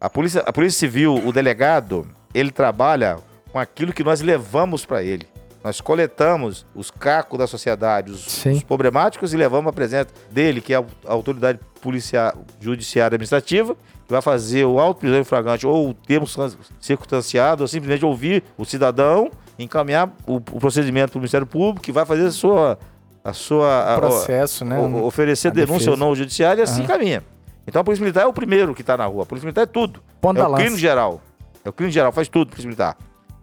A 0.00 0.10
polícia, 0.10 0.42
a 0.44 0.52
polícia 0.52 0.80
Civil, 0.80 1.14
o 1.24 1.32
delegado, 1.32 2.08
ele 2.34 2.50
trabalha 2.50 3.18
com 3.52 3.58
aquilo 3.60 3.92
que 3.92 4.02
nós 4.02 4.20
levamos 4.20 4.84
para 4.84 5.00
ele. 5.00 5.28
Nós 5.62 5.80
coletamos 5.80 6.66
os 6.74 6.90
cacos 6.90 7.38
da 7.38 7.46
sociedade, 7.46 8.10
os, 8.10 8.44
os 8.44 8.62
problemáticos, 8.64 9.32
e 9.32 9.36
levamos 9.36 9.70
a 9.70 9.72
presença 9.72 10.08
dele, 10.30 10.60
que 10.60 10.74
é 10.74 10.76
a 10.76 10.84
a 11.06 11.12
autoridade 11.12 11.60
policial, 11.80 12.34
judiciária 12.60 13.14
administrativa, 13.14 13.76
que 14.06 14.12
vai 14.12 14.20
fazer 14.22 14.64
o 14.64 14.78
auto 14.78 15.00
prisão 15.00 15.18
em 15.18 15.24
flagrante 15.24 15.66
ou 15.66 15.90
o 15.90 15.94
termo 15.94 16.26
cir- 16.26 16.56
circunstanciado, 16.80 17.62
ou 17.64 17.68
simplesmente 17.68 18.04
ouvir 18.04 18.42
o 18.58 18.64
cidadão, 18.64 19.30
encaminhar 19.58 20.12
o, 20.26 20.36
o 20.36 20.40
procedimento 20.40 21.12
para 21.12 21.18
o 21.18 21.20
Ministério 21.20 21.46
Público, 21.46 21.80
que 21.82 21.92
vai 21.92 22.04
fazer 22.04 22.26
a 22.26 22.30
sua. 22.32 22.78
A 23.22 23.32
sua 23.32 23.94
a- 23.94 23.98
Processo, 23.98 24.64
né? 24.66 24.78
o- 24.78 25.04
oferecer 25.04 25.48
a 25.48 25.50
denúncia 25.50 25.74
defesa. 25.76 25.90
ou 25.92 25.96
não 25.96 26.08
ao 26.08 26.14
judiciário 26.16 26.60
e 26.60 26.62
assim 26.62 26.80
Aham. 26.80 26.88
caminha. 26.88 27.24
Então 27.66 27.80
a 27.80 27.84
Polícia 27.84 28.02
Militar 28.02 28.24
é 28.24 28.26
o 28.26 28.32
primeiro 28.34 28.74
que 28.74 28.82
está 28.82 28.98
na 28.98 29.06
rua. 29.06 29.22
A 29.22 29.26
Polícia 29.26 29.46
Militar 29.46 29.62
é 29.62 29.66
tudo. 29.66 30.02
Ponta 30.20 30.40
é 30.40 30.44
o 30.44 30.48
lança. 30.48 30.62
crime 30.62 30.78
geral. 30.78 31.22
É 31.64 31.68
o 31.70 31.72
crime 31.72 31.90
geral, 31.90 32.12
faz 32.12 32.28
tudo, 32.28 32.48
Polícia 32.50 32.66
Militar. 32.66 32.98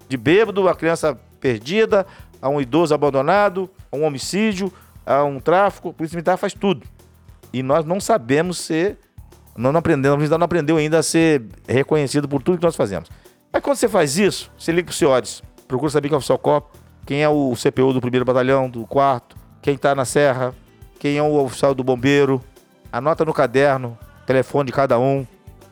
De 0.07 0.15
bêbado, 0.17 0.69
a 0.69 0.75
criança 0.75 1.17
perdida, 1.39 2.05
a 2.39 2.47
um 2.47 2.61
idoso 2.61 2.93
abandonado, 2.93 3.67
a 3.91 3.95
um 3.97 4.03
homicídio, 4.03 4.71
a 5.03 5.23
um 5.23 5.39
tráfico. 5.39 5.89
A 5.89 5.93
Polícia 5.93 6.15
Militar 6.15 6.38
faz 6.38 6.53
tudo. 6.53 6.85
E 7.51 7.63
nós 7.63 7.83
não 7.83 7.99
sabemos 7.99 8.59
ser. 8.59 8.99
Não, 9.55 9.71
não 9.71 9.79
aprendemos, 9.79 10.31
a 10.31 10.37
não 10.37 10.45
aprendeu 10.45 10.77
ainda 10.77 10.99
a 10.99 11.03
ser 11.03 11.43
reconhecido 11.67 12.27
por 12.27 12.41
tudo 12.41 12.57
que 12.57 12.63
nós 12.63 12.75
fazemos. 12.75 13.09
Mas 13.51 13.61
quando 13.61 13.75
você 13.75 13.89
faz 13.89 14.17
isso, 14.17 14.51
você 14.57 14.71
liga 14.71 14.87
pro 14.87 14.95
CIODES, 14.95 15.43
procura 15.67 15.91
saber 15.91 16.07
quem 16.07 16.13
é 16.13 16.17
o 16.17 16.19
oficial 16.19 16.39
COP, 16.39 16.77
quem 17.05 17.23
é 17.23 17.29
o 17.29 17.53
CPU 17.55 17.93
do 17.93 17.99
primeiro 18.01 18.25
batalhão, 18.25 18.69
do 18.69 18.85
quarto, 18.85 19.35
quem 19.61 19.75
está 19.75 19.93
na 19.93 20.05
serra, 20.05 20.53
quem 20.99 21.17
é 21.17 21.21
o 21.21 21.43
oficial 21.43 21.73
do 21.75 21.83
bombeiro, 21.83 22.41
anota 22.91 23.25
no 23.25 23.33
caderno, 23.33 23.97
telefone 24.25 24.67
de 24.67 24.71
cada 24.71 24.97
um, 24.99 25.25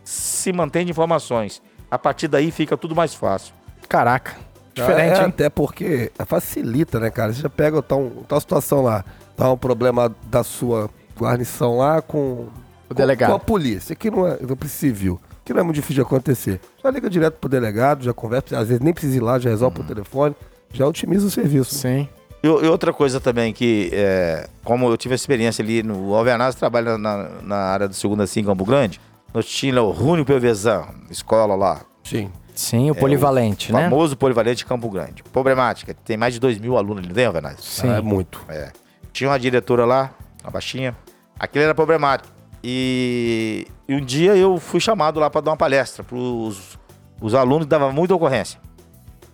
se 0.03 0.51
mantém 0.51 0.85
de 0.85 0.91
informações. 0.91 1.61
A 1.89 1.97
partir 1.97 2.27
daí 2.27 2.51
fica 2.51 2.76
tudo 2.76 2.95
mais 2.95 3.14
fácil. 3.14 3.53
Caraca. 3.88 4.35
Diferente, 4.73 5.19
é, 5.19 5.23
hein? 5.23 5.30
Até 5.30 5.49
porque 5.49 6.11
facilita, 6.26 6.99
né, 6.99 7.10
cara? 7.10 7.34
Você 7.34 7.41
já 7.41 7.49
pega 7.49 7.81
tá 7.81 7.95
um, 7.95 8.10
tá 8.27 8.35
uma 8.35 8.41
situação 8.41 8.81
lá, 8.81 9.03
tá 9.35 9.51
um 9.51 9.57
problema 9.57 10.14
da 10.27 10.43
sua 10.43 10.89
guarnição 11.18 11.77
lá 11.77 12.01
com 12.01 12.47
O 12.90 12.94
delegado. 12.94 13.30
Com 13.30 13.36
a 13.36 13.40
polícia, 13.40 13.95
que 13.95 14.10
não 14.10 14.28
é 14.28 14.36
polícia 14.36 14.68
civil. 14.70 15.20
que 15.45 15.53
não 15.53 15.61
é 15.61 15.64
muito 15.64 15.76
difícil 15.76 15.95
de 15.95 16.02
acontecer. 16.02 16.60
Já 16.84 16.90
liga 16.91 17.10
direto 17.10 17.36
pro 17.36 17.49
delegado, 17.49 18.03
já 18.03 18.14
conversa, 18.14 18.57
às 18.57 18.68
vezes 18.68 18.82
nem 18.82 18.94
precisa 18.94 19.18
ir 19.18 19.20
lá, 19.20 19.38
já 19.40 19.49
resolve 19.49 19.78
por 19.78 19.86
telefone, 19.86 20.36
já 20.72 20.88
otimiza 20.88 21.26
o 21.28 21.30
serviço. 21.32 21.76
Sim. 21.76 22.07
E, 22.41 22.48
e 22.48 22.68
outra 22.68 22.94
coisa 22.94 23.20
também 23.20 23.52
que, 23.53 23.90
é, 23.94 24.48
como 24.64 24.90
eu 24.90 24.98
tive 24.98 25.14
a 25.14 25.16
experiência 25.16 25.64
ali 25.64 25.84
no 25.84 26.14
Alvernaz, 26.16 26.56
trabalha 26.56 26.98
na, 26.98 27.30
na 27.41 27.56
área 27.57 27.88
do 27.88 27.94
segunda 27.94 28.24
assim, 28.24 28.41
em 28.41 28.45
Campo 28.45 28.64
Grande, 28.66 28.99
nós 29.34 29.45
tinha 29.45 29.82
o 29.82 29.91
Rúnio 29.91 30.26
Pelvezan, 30.26 30.88
escola 31.10 31.56
lá, 31.56 31.82
Sim. 32.03 32.32
Sim, 32.56 32.91
o 32.91 32.95
polivalente, 32.95 33.72
né? 33.72 33.84
famoso 33.84 34.18
polivalente 34.18 34.57
de 34.57 34.66
Campo 34.66 34.90
Grande. 34.90 35.24
Problemática, 35.24 35.94
tem 35.94 36.18
mais 36.18 36.34
de 36.34 36.41
2 36.41 36.57
mil 36.57 36.78
alunos 36.78 36.98
ali, 36.99 37.07
não 37.07 37.16
tem, 37.16 37.26
Alvernaz? 37.26 37.57
Sim. 37.61 37.90
Ah, 37.90 37.98
é 37.98 38.02
muito. 38.02 38.44
É. 38.49 38.72
Tinha 39.14 39.30
uma 39.30 39.40
diretora 39.40 39.86
lá, 39.86 40.11
uma 40.44 40.52
baixinha. 40.52 40.94
Aquilo 41.40 41.64
era 41.64 41.74
problemático. 41.74 42.39
E, 42.64 43.68
e 43.88 43.95
um 43.95 44.02
dia 44.03 44.36
eu 44.36 44.57
fui 44.57 44.80
chamado 44.80 45.19
lá 45.19 45.30
para 45.30 45.41
dar 45.41 45.52
uma 45.52 45.57
palestra 45.57 46.03
para 46.03 46.18
os 46.18 47.34
alunos 47.34 47.65
que 47.65 47.69
davam 47.69 47.91
muita 47.94 48.14
ocorrência. 48.15 48.60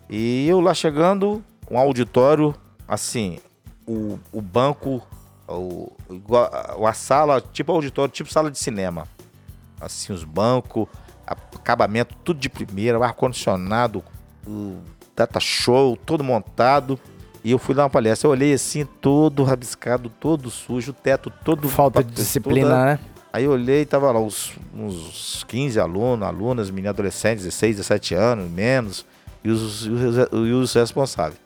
E 0.09 0.47
eu 0.47 0.61
lá 0.61 0.73
chegando, 0.73 1.43
um 1.69 1.77
auditório, 1.77 2.53
assim, 2.87 3.39
o, 3.87 4.19
o 4.31 4.41
banco, 4.41 5.01
o, 5.47 5.91
igual- 6.09 6.51
a 6.85 6.93
sala, 6.93 7.41
tipo 7.41 7.71
auditório, 7.71 8.11
tipo 8.11 8.31
sala 8.31 8.51
de 8.51 8.59
cinema. 8.59 9.07
Assim, 9.81 10.13
os 10.13 10.23
bancos, 10.23 10.87
acabamento, 11.25 12.15
tudo 12.23 12.39
de 12.39 12.47
primeira, 12.49 12.99
o 12.99 13.03
ar-condicionado, 13.03 14.03
o 14.45 14.77
data 15.15 15.39
show, 15.39 15.97
todo 15.97 16.23
montado. 16.23 16.99
E 17.43 17.51
eu 17.51 17.59
fui 17.59 17.75
dar 17.75 17.83
uma 17.83 17.89
palestra. 17.89 18.27
Eu 18.27 18.31
olhei 18.31 18.53
assim, 18.53 18.85
todo 18.85 19.43
rabiscado, 19.43 20.09
todo 20.09 20.49
sujo, 20.49 20.91
o 20.91 20.93
teto 20.93 21.31
todo. 21.43 21.67
Falta 21.67 22.03
de 22.03 22.09
toda- 22.09 22.21
disciplina, 22.23 22.85
né? 22.85 22.99
Aí 23.35 23.43
eu 23.43 23.51
olhei 23.51 23.81
e 23.81 23.85
tava 23.85 24.09
lá 24.13 24.19
uns, 24.21 24.53
uns 24.73 25.43
15 25.49 25.77
alunos, 25.77 26.25
alunas, 26.25 26.69
meninas 26.69 26.91
adolescentes, 26.91 27.43
16, 27.43 27.75
17 27.75 28.15
anos, 28.15 28.49
menos, 28.49 29.05
e 29.43 29.49
os, 29.49 29.85
e 29.85 29.89
os, 29.89 30.15
e 30.31 30.51
os 30.53 30.73
responsáveis. 30.73 31.37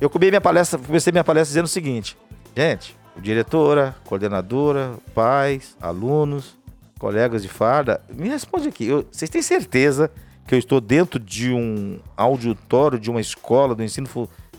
Eu 0.00 0.08
comecei 0.08 0.30
minha 0.30 0.40
palestra, 0.40 0.78
comecei 0.78 1.12
minha 1.12 1.22
palestra 1.22 1.48
dizendo 1.50 1.66
o 1.66 1.68
seguinte, 1.68 2.16
gente, 2.56 2.96
diretora, 3.18 3.94
coordenadora, 4.06 4.94
pais, 5.14 5.76
alunos, 5.82 6.56
colegas 6.98 7.42
de 7.42 7.48
farda, 7.48 8.00
me 8.08 8.26
responde 8.30 8.68
aqui, 8.68 8.86
eu- 8.86 9.06
vocês 9.12 9.28
têm 9.28 9.42
certeza 9.42 10.10
que 10.46 10.54
eu 10.54 10.58
estou 10.58 10.80
dentro 10.80 11.20
de 11.20 11.52
um 11.52 11.98
auditório 12.16 12.98
de 12.98 13.10
uma 13.10 13.20
escola 13.20 13.74
do 13.74 13.82
ensino, 13.84 14.08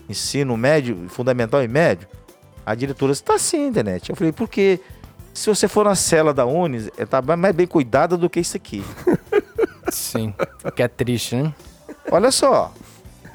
ensino 0.08 0.56
médio, 0.56 1.08
fundamental 1.08 1.64
e 1.64 1.66
médio? 1.66 2.06
A 2.64 2.76
diretora 2.76 3.10
está 3.10 3.36
sim, 3.40 3.66
internet. 3.66 4.08
Eu 4.10 4.14
falei, 4.14 4.32
por 4.32 4.48
quê? 4.48 4.78
Se 5.36 5.50
você 5.50 5.68
for 5.68 5.84
na 5.84 5.94
cela 5.94 6.32
da 6.32 6.46
Unis, 6.46 6.88
é, 6.96 7.04
tá 7.04 7.20
mais 7.20 7.54
bem 7.54 7.66
cuidada 7.66 8.16
do 8.16 8.28
que 8.30 8.40
isso 8.40 8.56
aqui. 8.56 8.82
Sim. 9.92 10.32
Que 10.74 10.82
é 10.82 10.88
triste, 10.88 11.36
né? 11.36 11.52
Olha 12.10 12.30
só, 12.30 12.72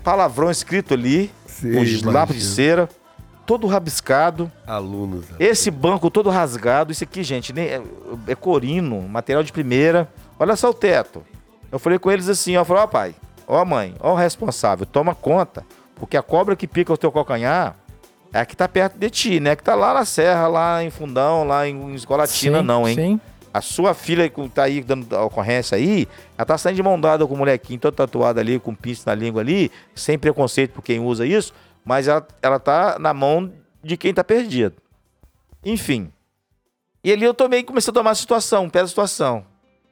palavrão 0.03 0.49
escrito 0.49 0.95
ali, 0.95 1.32
Sim, 1.45 2.02
lápis 2.06 2.38
de 2.38 2.44
cera, 2.45 2.90
todo 3.45 3.68
rabiscado, 3.68 4.52
Alunos. 4.65 5.30
né? 5.30 5.36
esse 5.40 5.69
banco 5.69 6.10
todo 6.10 6.32
rasgado, 6.32 6.91
isso 6.91 7.03
aqui, 7.03 7.23
gente, 7.23 7.53
nem- 7.53 7.68
é, 7.68 7.82
é 8.28 8.34
corino, 8.36 9.02
material 9.07 9.44
de 9.44 9.52
primeira. 9.52 10.10
Olha 10.40 10.56
só 10.56 10.72
o 10.72 10.73
teto. 10.73 11.23
Eu 11.72 11.78
falei 11.78 11.99
com 11.99 12.10
eles 12.11 12.28
assim, 12.28 12.57
ó, 12.57 12.61
eu 12.61 12.65
falei, 12.65 12.84
ó 12.84 12.88
pai, 12.88 13.15
ó 13.48 13.64
mãe, 13.64 13.94
ó 13.99 14.14
o 14.14 14.15
responsável, 14.15 14.88
toma 14.88 15.14
conta, 15.14 15.64
porque 15.95 16.18
a 16.18 16.23
cobra 16.23 16.56
que 16.56 16.68
pica 16.68 16.91
o 16.91 16.98
teu 16.98 17.11
calcanhar 17.11 17.76
é 18.34 18.40
a 18.40 18.45
que 18.45 18.56
tá 18.56 18.68
perto 18.68 18.98
de 18.98 19.10
ti, 19.10 19.40
né? 19.40 19.56
Que 19.56 19.64
tá 19.64 19.76
lá 19.76 19.94
na 19.94 20.06
serra, 20.06 20.48
lá 20.48 20.84
em 20.84 20.90
Fundão, 20.90 21.44
lá 21.44 21.68
em, 21.68 21.94
Escolatina, 21.95 22.60
Sim, 22.60 22.66
não, 22.66 22.88
hein? 22.88 22.95
Sim. 22.95 23.22
A 23.53 23.60
sua 23.60 23.94
filha 23.94 24.30
que 24.30 24.48
tá 24.49 24.64
aí 24.64 24.82
dando 24.82 25.12
ocorrência 25.20 25.76
aí, 25.76 26.08
ela 26.38 26.45
tá 26.45 26.58
saindo 26.58 26.78
de 26.78 26.84
mão 26.84 26.99
dada 26.99 27.28
com 27.28 27.34
o 27.34 27.38
molequinho 27.38 27.80
todo 27.80 27.94
tatuado 27.94 28.40
ali, 28.40 28.58
com 28.60 28.74
pince 28.74 29.06
na 29.06 29.14
língua 29.14 29.41
ali, 29.41 29.70
sem 29.94 30.18
preconceito 30.18 30.72
por 30.72 30.82
quem 30.82 30.99
usa 31.02 31.26
isso, 31.26 31.53
mas 31.84 32.08
ela, 32.08 32.26
ela 32.41 32.60
tá 32.60 32.98
na 32.98 33.14
mão 33.14 33.52
de 33.84 33.98
quem 33.98 34.14
tá 34.14 34.24
perdido. 34.24 34.76
Enfim. 35.66 36.10
E 37.03 37.12
ali 37.12 37.26
eu 37.26 37.34
também 37.34 37.64
comecei 37.66 37.91
a 37.91 37.94
tomar 37.94 38.12
a 38.12 38.16
situação, 38.16 38.70
pé 38.70 38.82
da 38.82 38.88
situação. 38.88 39.44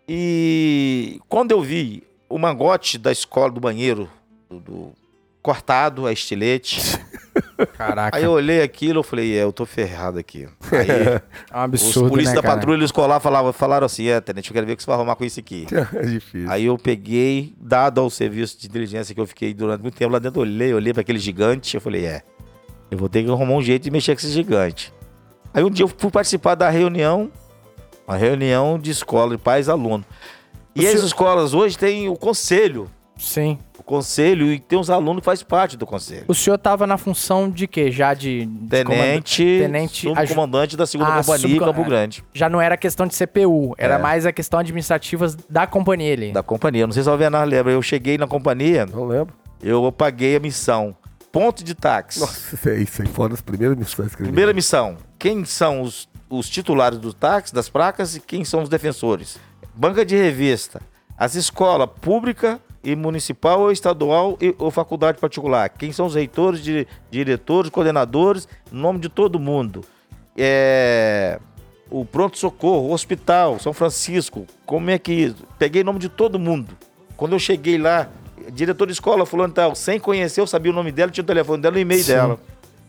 E 0.07 1.19
quando 1.27 1.51
eu 1.51 1.61
vi 1.61 2.01
o 2.29 2.37
mangote 2.37 2.97
da 2.97 3.11
escola 3.11 3.51
do 3.51 3.59
banheiro, 3.59 4.09
do, 4.49 4.59
do- 4.59 4.93
cortado, 5.41 6.07
a 6.07 6.13
estilete, 6.13 6.79
Caraca. 7.77 8.17
aí 8.17 8.23
eu 8.23 8.31
olhei 8.31 8.61
aquilo, 8.61 8.99
eu 8.99 9.03
falei, 9.03 9.37
é, 9.37 9.43
eu 9.43 9.51
tô 9.51 9.65
ferrado 9.65 10.17
aqui. 10.19 10.47
Aí 10.71 10.87
é 10.89 11.21
um 11.57 11.59
os 11.59 11.63
absurdo, 11.63 12.09
polícias 12.09 12.35
né, 12.35 12.41
da 12.41 12.47
cara? 12.47 12.55
patrulha 12.55 12.83
escolar 12.85 13.19
falavam, 13.19 13.51
falaram 13.53 13.85
assim, 13.85 14.07
é, 14.07 14.19
tenente, 14.21 14.49
eu 14.49 14.53
quero 14.53 14.65
ver 14.65 14.73
o 14.73 14.77
que 14.77 14.83
você 14.83 14.87
vai 14.87 14.95
arrumar 14.95 15.15
com 15.15 15.25
isso 15.25 15.39
aqui. 15.39 15.65
É 15.95 16.05
difícil. 16.05 16.49
Aí 16.49 16.65
eu 16.65 16.77
peguei, 16.77 17.53
dado 17.59 17.99
ao 18.01 18.09
serviço 18.09 18.59
de 18.59 18.67
inteligência 18.67 19.13
que 19.15 19.19
eu 19.21 19.25
fiquei 19.27 19.53
durante 19.53 19.81
muito 19.81 19.97
tempo 19.97 20.11
lá 20.13 20.19
dentro, 20.19 20.41
olhei, 20.41 20.73
olhei 20.73 20.93
para 20.93 21.01
aquele 21.01 21.19
gigante, 21.19 21.75
eu 21.75 21.81
falei, 21.81 22.05
é, 22.05 22.21
eu 22.91 22.97
vou 22.97 23.09
ter 23.09 23.23
que 23.23 23.29
arrumar 23.29 23.53
um 23.55 23.61
jeito 23.61 23.83
de 23.83 23.91
mexer 23.91 24.13
com 24.15 24.19
esse 24.19 24.31
gigante. 24.31 24.93
Aí 25.53 25.63
um 25.63 25.69
dia 25.69 25.83
eu 25.83 25.87
fui 25.89 26.11
participar 26.11 26.55
da 26.55 26.69
reunião, 26.69 27.31
uma 28.07 28.17
reunião 28.17 28.77
de 28.79 28.91
escola 28.91 29.35
de 29.35 29.41
pais 29.41 29.67
e 29.67 29.71
alunos. 29.71 30.05
E 30.75 30.81
O 30.81 30.83
as 30.85 30.91
senhor- 30.91 31.05
escolas 31.05 31.53
hoje 31.53 31.77
têm 31.77 32.07
o 32.09 32.15
conselho, 32.15 32.89
Sim. 33.17 33.57
O 33.89 33.97
conselho, 33.97 34.51
e 34.51 34.59
tem 34.59 34.77
os 34.79 34.89
alunos 34.89 35.21
que 35.21 35.25
fazem 35.25 35.45
parte 35.45 35.75
do 35.75 35.85
conselho. 35.85 36.25
O 36.27 36.35
senhor 36.35 36.57
tava 36.57 36.85
na 36.85 36.97
função 36.97 37.49
de 37.49 37.67
quê? 37.67 37.91
Já 37.91 38.13
de... 38.13 38.45
de 38.45 38.67
Tenente, 38.69 39.43
comanda- 39.43 39.63
Tenente... 39.65 40.01
subcomandante 40.07 40.77
da 40.77 40.85
segunda 40.85 41.09
Ah, 41.15 41.17
companhia 41.23 41.47
em 41.47 41.49
subco- 41.51 41.65
Campo 41.65 41.83
Grande. 41.83 42.23
Já 42.33 42.47
não 42.49 42.61
era 42.61 42.77
questão 42.77 43.07
de 43.07 43.15
CPU, 43.15 43.73
era 43.77 43.95
É. 43.95 43.97
mais 43.97 44.25
a 44.25 44.31
questão 44.31 44.59
administrativa 44.59 45.27
da 45.49 45.65
companhia 45.67 46.13
ali. 46.13 46.31
Da 46.31 46.43
companhia. 46.43 46.85
Não 46.85 46.93
sei 46.93 47.03
se 47.03 47.09
o 47.09 47.11
Alvenar 47.11 47.47
lembra. 47.47 47.71
Eu 47.73 47.81
cheguei 47.81 48.17
na 48.17 48.27
companhia, 48.27 48.85
Não 48.85 49.05
lembro. 49.05 49.33
eu 49.61 49.91
paguei 49.91 50.35
a 50.35 50.39
missão. 50.39 50.95
Ponto 51.31 51.63
de 51.63 51.75
táxi. 51.75 52.19
Nossa, 52.19 52.55
isso 52.55 52.69
aí, 52.69 52.83
isso 52.83 53.01
aí 53.01 53.07
foi 53.07 53.23
uma 53.23 53.29
das 53.29 53.41
primeiras 53.41 53.77
missões 53.77 54.15
que 54.15 54.21
eu. 54.21 54.25
Primeira 54.25 54.51
missão. 54.53 54.97
Quem 55.19 55.45
são 55.45 55.81
os, 55.81 56.09
os 56.29 56.49
titulares 56.49 56.97
do 56.97 57.13
táxi, 57.13 57.53
das 57.53 57.69
placas 57.69 58.15
e 58.15 58.19
quem 58.19 58.43
são 58.43 58.63
os 58.63 58.69
defensores? 58.69 59.37
Banca 59.75 60.03
de 60.05 60.15
revista. 60.15 60.81
As 61.17 61.35
escolas 61.35 61.89
pública 62.01 62.59
e 62.83 62.95
municipal 62.95 63.61
ou 63.61 63.71
estadual 63.71 64.37
e, 64.41 64.55
ou 64.57 64.71
faculdade 64.71 65.19
particular. 65.19 65.69
Quem 65.69 65.91
são 65.91 66.05
os 66.05 66.15
reitores, 66.15 66.61
dire- 66.61 66.87
diretores, 67.11 67.69
coordenadores, 67.69 68.47
nome 68.71 68.99
de 68.99 69.09
todo 69.09 69.39
mundo. 69.39 69.83
É, 70.37 71.39
o 71.89 72.05
pronto-socorro, 72.05 72.87
o 72.87 72.93
hospital, 72.93 73.59
São 73.59 73.73
Francisco, 73.73 74.45
como 74.65 74.89
é 74.89 74.97
que... 74.97 75.35
Peguei 75.57 75.81
o 75.81 75.85
nome 75.85 75.99
de 75.99 76.09
todo 76.09 76.39
mundo. 76.39 76.77
Quando 77.17 77.33
eu 77.33 77.39
cheguei 77.39 77.77
lá, 77.77 78.09
diretor 78.53 78.85
de 78.85 78.93
escola 78.93 79.25
fulano 79.25 79.53
tal, 79.53 79.75
sem 79.75 79.99
conhecer, 79.99 80.39
eu 80.39 80.47
sabia 80.47 80.71
o 80.71 80.75
nome 80.75 80.91
dela, 80.91 81.11
tinha 81.11 81.23
o 81.23 81.27
telefone 81.27 81.61
dela 81.61 81.77
e 81.77 81.79
o 81.79 81.81
e-mail 81.81 82.03
Sim. 82.03 82.13
dela. 82.13 82.39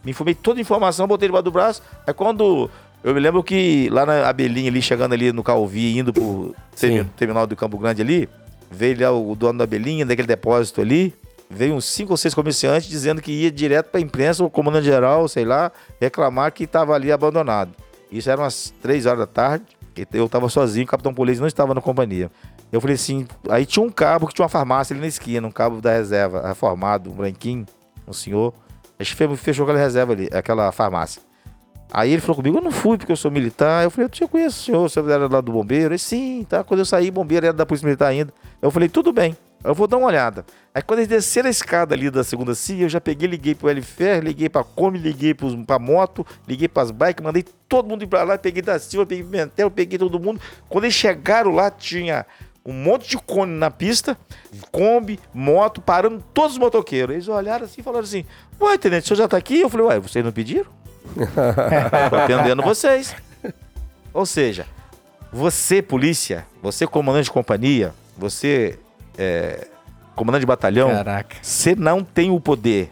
Me 0.04 0.12
informei 0.12 0.34
toda 0.34 0.60
a 0.60 0.62
informação, 0.62 1.06
botei 1.06 1.28
debaixo 1.28 1.44
do 1.44 1.50
braço. 1.50 1.82
Aí 2.06 2.14
quando. 2.14 2.70
Eu 3.02 3.14
me 3.14 3.20
lembro 3.20 3.42
que 3.42 3.88
lá 3.90 4.04
na 4.04 4.28
Abelinha, 4.28 4.70
ali, 4.70 4.82
chegando 4.82 5.14
ali 5.14 5.32
no 5.32 5.42
Calvi, 5.42 5.98
indo 5.98 6.12
pro 6.12 6.54
Sim. 6.74 7.04
terminal 7.16 7.46
do 7.46 7.56
Campo 7.56 7.78
Grande 7.78 8.02
ali, 8.02 8.28
veio 8.70 9.00
lá 9.00 9.10
o 9.10 9.34
dono 9.34 9.58
da 9.58 9.64
Abelinha, 9.64 10.06
daquele 10.06 10.28
depósito 10.28 10.80
ali. 10.80 11.14
Veio 11.52 11.74
uns 11.74 11.84
cinco 11.84 12.12
ou 12.12 12.16
seis 12.16 12.32
comerciantes 12.32 12.88
dizendo 12.88 13.20
que 13.20 13.32
ia 13.32 13.50
direto 13.50 13.90
pra 13.90 14.00
imprensa, 14.00 14.44
o 14.44 14.48
comandante 14.48 14.84
geral, 14.84 15.26
sei 15.26 15.44
lá, 15.44 15.72
reclamar 16.00 16.52
que 16.52 16.64
tava 16.66 16.94
ali 16.94 17.10
abandonado. 17.10 17.72
Isso 18.10 18.30
era 18.30 18.40
umas 18.40 18.72
três 18.80 19.04
horas 19.04 19.18
da 19.18 19.26
tarde. 19.26 19.64
Eu 20.12 20.28
tava 20.28 20.48
sozinho, 20.48 20.84
o 20.84 20.88
capitão 20.88 21.12
polícia 21.12 21.40
não 21.40 21.48
estava 21.48 21.74
na 21.74 21.80
companhia. 21.80 22.30
Eu 22.70 22.80
falei 22.80 22.94
assim, 22.94 23.26
aí 23.48 23.66
tinha 23.66 23.84
um 23.84 23.90
cabo 23.90 24.28
que 24.28 24.34
tinha 24.34 24.44
uma 24.44 24.48
farmácia 24.48 24.94
ali 24.94 25.00
na 25.00 25.08
esquina, 25.08 25.46
um 25.46 25.50
cabo 25.50 25.80
da 25.80 25.92
reserva, 25.92 26.46
reformado, 26.46 27.10
um 27.10 27.14
branquinho, 27.14 27.66
um 28.06 28.12
senhor. 28.12 28.54
A 28.96 29.02
gente 29.02 29.16
fe- 29.16 29.36
fechou 29.36 29.64
aquela 29.64 29.78
reserva 29.78 30.12
ali, 30.12 30.28
aquela 30.32 30.70
farmácia. 30.70 31.20
Aí 31.92 32.12
ele 32.12 32.20
falou 32.20 32.36
comigo, 32.36 32.58
eu 32.58 32.62
não 32.62 32.70
fui 32.70 32.96
porque 32.96 33.10
eu 33.10 33.16
sou 33.16 33.30
militar. 33.30 33.82
Eu 33.82 33.90
falei, 33.90 34.04
eu 34.04 34.08
te 34.08 34.24
conheço 34.26 34.60
o 34.60 34.64
senhor, 34.64 34.84
o 34.84 34.88
senhor 34.88 35.10
era 35.10 35.26
lá 35.26 35.40
do 35.40 35.50
bombeiro. 35.50 35.92
Ele, 35.92 35.98
sim, 35.98 36.46
tá. 36.48 36.62
Quando 36.62 36.78
eu 36.78 36.86
saí, 36.86 37.10
bombeiro 37.10 37.46
era 37.46 37.52
da 37.52 37.66
polícia 37.66 37.84
militar 37.84 38.06
ainda. 38.06 38.32
Eu 38.60 38.70
falei, 38.70 38.88
tudo 38.88 39.12
bem, 39.12 39.36
eu 39.62 39.74
vou 39.74 39.86
dar 39.86 39.96
uma 39.96 40.06
olhada. 40.06 40.44
Aí 40.74 40.82
quando 40.82 41.00
eles 41.00 41.08
desceram 41.08 41.48
a 41.48 41.50
escada 41.50 41.94
ali 41.94 42.10
da 42.10 42.24
segunda 42.24 42.54
CIA, 42.54 42.84
eu 42.84 42.88
já 42.88 43.00
peguei, 43.00 43.28
liguei 43.28 43.54
pro 43.54 43.68
LFR, 43.68 44.22
liguei 44.22 44.48
pra 44.48 44.64
Kombi, 44.64 44.98
liguei 44.98 45.34
pros, 45.34 45.54
pra 45.64 45.78
moto, 45.78 46.26
liguei 46.46 46.68
pras 46.68 46.90
bikes, 46.90 47.24
mandei 47.24 47.44
todo 47.68 47.88
mundo 47.88 48.04
ir 48.04 48.06
pra 48.06 48.22
lá, 48.22 48.38
peguei 48.38 48.62
da 48.62 48.78
Silva, 48.78 49.06
peguei 49.06 49.24
Pimentel, 49.24 49.70
peguei 49.70 49.98
todo 49.98 50.18
mundo. 50.20 50.40
Quando 50.68 50.84
eles 50.84 50.94
chegaram 50.94 51.52
lá, 51.52 51.70
tinha 51.70 52.24
um 52.64 52.72
monte 52.72 53.08
de 53.08 53.18
cone 53.18 53.52
na 53.52 53.70
pista, 53.70 54.16
Kombi, 54.70 55.18
moto, 55.34 55.80
parando 55.80 56.24
todos 56.32 56.52
os 56.52 56.58
motoqueiros. 56.58 57.14
Eles 57.14 57.28
olharam 57.28 57.64
assim 57.64 57.80
e 57.80 57.84
falaram 57.84 58.04
assim: 58.04 58.24
Uai, 58.60 58.78
tenente, 58.78 59.04
o 59.04 59.08
senhor 59.08 59.18
já 59.18 59.28
tá 59.28 59.36
aqui? 59.36 59.60
Eu 59.60 59.68
falei, 59.68 59.86
uai, 59.86 60.00
vocês 60.00 60.24
não 60.24 60.32
pediram? 60.32 60.70
Tô 62.10 62.16
atendendo 62.16 62.62
vocês. 62.62 63.14
Ou 64.12 64.26
seja, 64.26 64.66
você, 65.32 65.80
polícia, 65.80 66.46
você, 66.62 66.86
comandante 66.86 67.24
de 67.24 67.30
companhia, 67.30 67.94
você, 68.20 68.78
é, 69.18 69.66
comandante 70.14 70.42
de 70.42 70.46
batalhão, 70.46 70.90
Caraca. 70.90 71.36
você 71.42 71.74
não 71.74 72.04
tem 72.04 72.30
o 72.30 72.38
poder. 72.38 72.90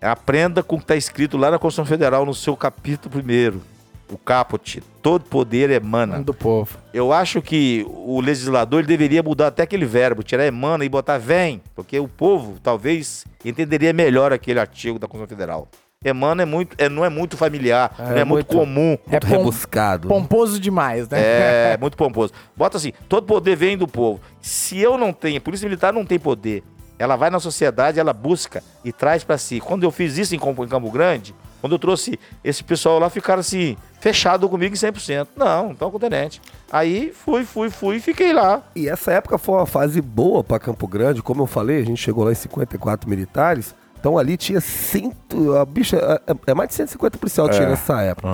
Aprenda 0.00 0.62
com 0.62 0.76
o 0.76 0.78
que 0.78 0.84
está 0.84 0.96
escrito 0.96 1.36
lá 1.36 1.50
na 1.50 1.58
Constituição 1.58 1.86
Federal, 1.86 2.24
no 2.26 2.34
seu 2.34 2.56
capítulo 2.56 3.10
primeiro. 3.10 3.62
o 4.08 4.16
caput, 4.16 4.80
todo 5.02 5.24
poder 5.24 5.68
emana. 5.70 6.22
Do 6.22 6.32
povo. 6.32 6.78
Eu 6.94 7.12
acho 7.12 7.42
que 7.42 7.84
o 7.88 8.20
legislador 8.20 8.80
ele 8.80 8.86
deveria 8.86 9.20
mudar 9.22 9.48
até 9.48 9.64
aquele 9.64 9.84
verbo, 9.84 10.22
tirar 10.22 10.46
emana 10.46 10.84
e 10.84 10.88
botar 10.88 11.18
vem, 11.18 11.60
porque 11.74 11.98
o 11.98 12.06
povo 12.06 12.58
talvez 12.62 13.24
entenderia 13.44 13.92
melhor 13.92 14.32
aquele 14.32 14.60
artigo 14.60 14.98
da 14.98 15.08
Constituição 15.08 15.36
Federal. 15.36 15.68
Emana 16.04 16.42
é 16.42 16.44
muito, 16.46 16.74
é, 16.78 16.88
não 16.88 17.04
é 17.04 17.08
muito 17.08 17.36
familiar, 17.36 17.94
não 17.98 18.06
é 18.16 18.24
muito, 18.24 18.26
muito- 18.26 18.46
comum. 18.46 18.98
É 19.06 19.12
Muito 19.12 19.26
pom- 19.26 19.36
rebuscado. 19.38 20.08
pomposo 20.08 20.60
demais, 20.60 21.08
né? 21.08 21.18
É, 21.20 21.76
muito 21.80 21.96
pomposo. 21.96 22.32
Bota 22.54 22.76
assim, 22.76 22.92
todo 23.08 23.26
poder 23.26 23.56
vem 23.56 23.78
do 23.78 23.88
povo. 23.88 24.20
Se 24.40 24.78
eu 24.78 24.98
não 24.98 25.12
tenho, 25.12 25.38
a 25.38 25.40
Polícia 25.40 25.64
Militar 25.66 25.92
não 25.92 26.04
tem 26.04 26.18
poder. 26.18 26.62
Ela 26.98 27.16
vai 27.16 27.28
na 27.28 27.40
sociedade, 27.40 27.98
ela 27.98 28.12
busca 28.12 28.62
e 28.84 28.92
traz 28.92 29.24
pra 29.24 29.36
si. 29.36 29.58
Quando 29.60 29.82
eu 29.84 29.90
fiz 29.90 30.16
isso 30.16 30.34
em 30.34 30.38
Campo, 30.38 30.64
em 30.64 30.68
Campo 30.68 30.90
Grande, 30.90 31.34
quando 31.60 31.72
eu 31.74 31.78
trouxe 31.78 32.18
esse 32.44 32.62
pessoal 32.64 32.98
lá, 32.98 33.10
ficaram 33.10 33.40
assim, 33.40 33.76
fechado 34.00 34.48
comigo 34.48 34.74
em 34.74 34.78
100%. 34.78 35.28
Não, 35.36 35.72
então 35.72 35.90
com 35.90 35.96
o 35.96 36.00
tenente. 36.00 36.40
Aí 36.70 37.12
fui, 37.12 37.44
fui, 37.44 37.68
fui 37.68 37.96
e 37.96 38.00
fiquei 38.00 38.32
lá. 38.32 38.62
E 38.74 38.88
essa 38.88 39.12
época 39.12 39.36
foi 39.38 39.56
uma 39.56 39.66
fase 39.66 40.00
boa 40.00 40.42
para 40.44 40.58
Campo 40.58 40.86
Grande, 40.86 41.22
como 41.22 41.42
eu 41.42 41.46
falei, 41.46 41.80
a 41.80 41.84
gente 41.84 42.00
chegou 42.02 42.24
lá 42.24 42.32
em 42.32 42.34
54 42.36 43.08
militares, 43.10 43.74
então 43.98 44.18
ali 44.18 44.36
tinha 44.36 44.60
cento, 44.60 45.56
a 45.56 45.64
bicha, 45.64 45.96
é, 46.26 46.50
é 46.50 46.54
mais 46.54 46.68
de 46.68 46.74
150 46.76 47.18
policial 47.18 47.48
tinha 47.48 47.68
nessa 47.68 48.02
época. 48.02 48.28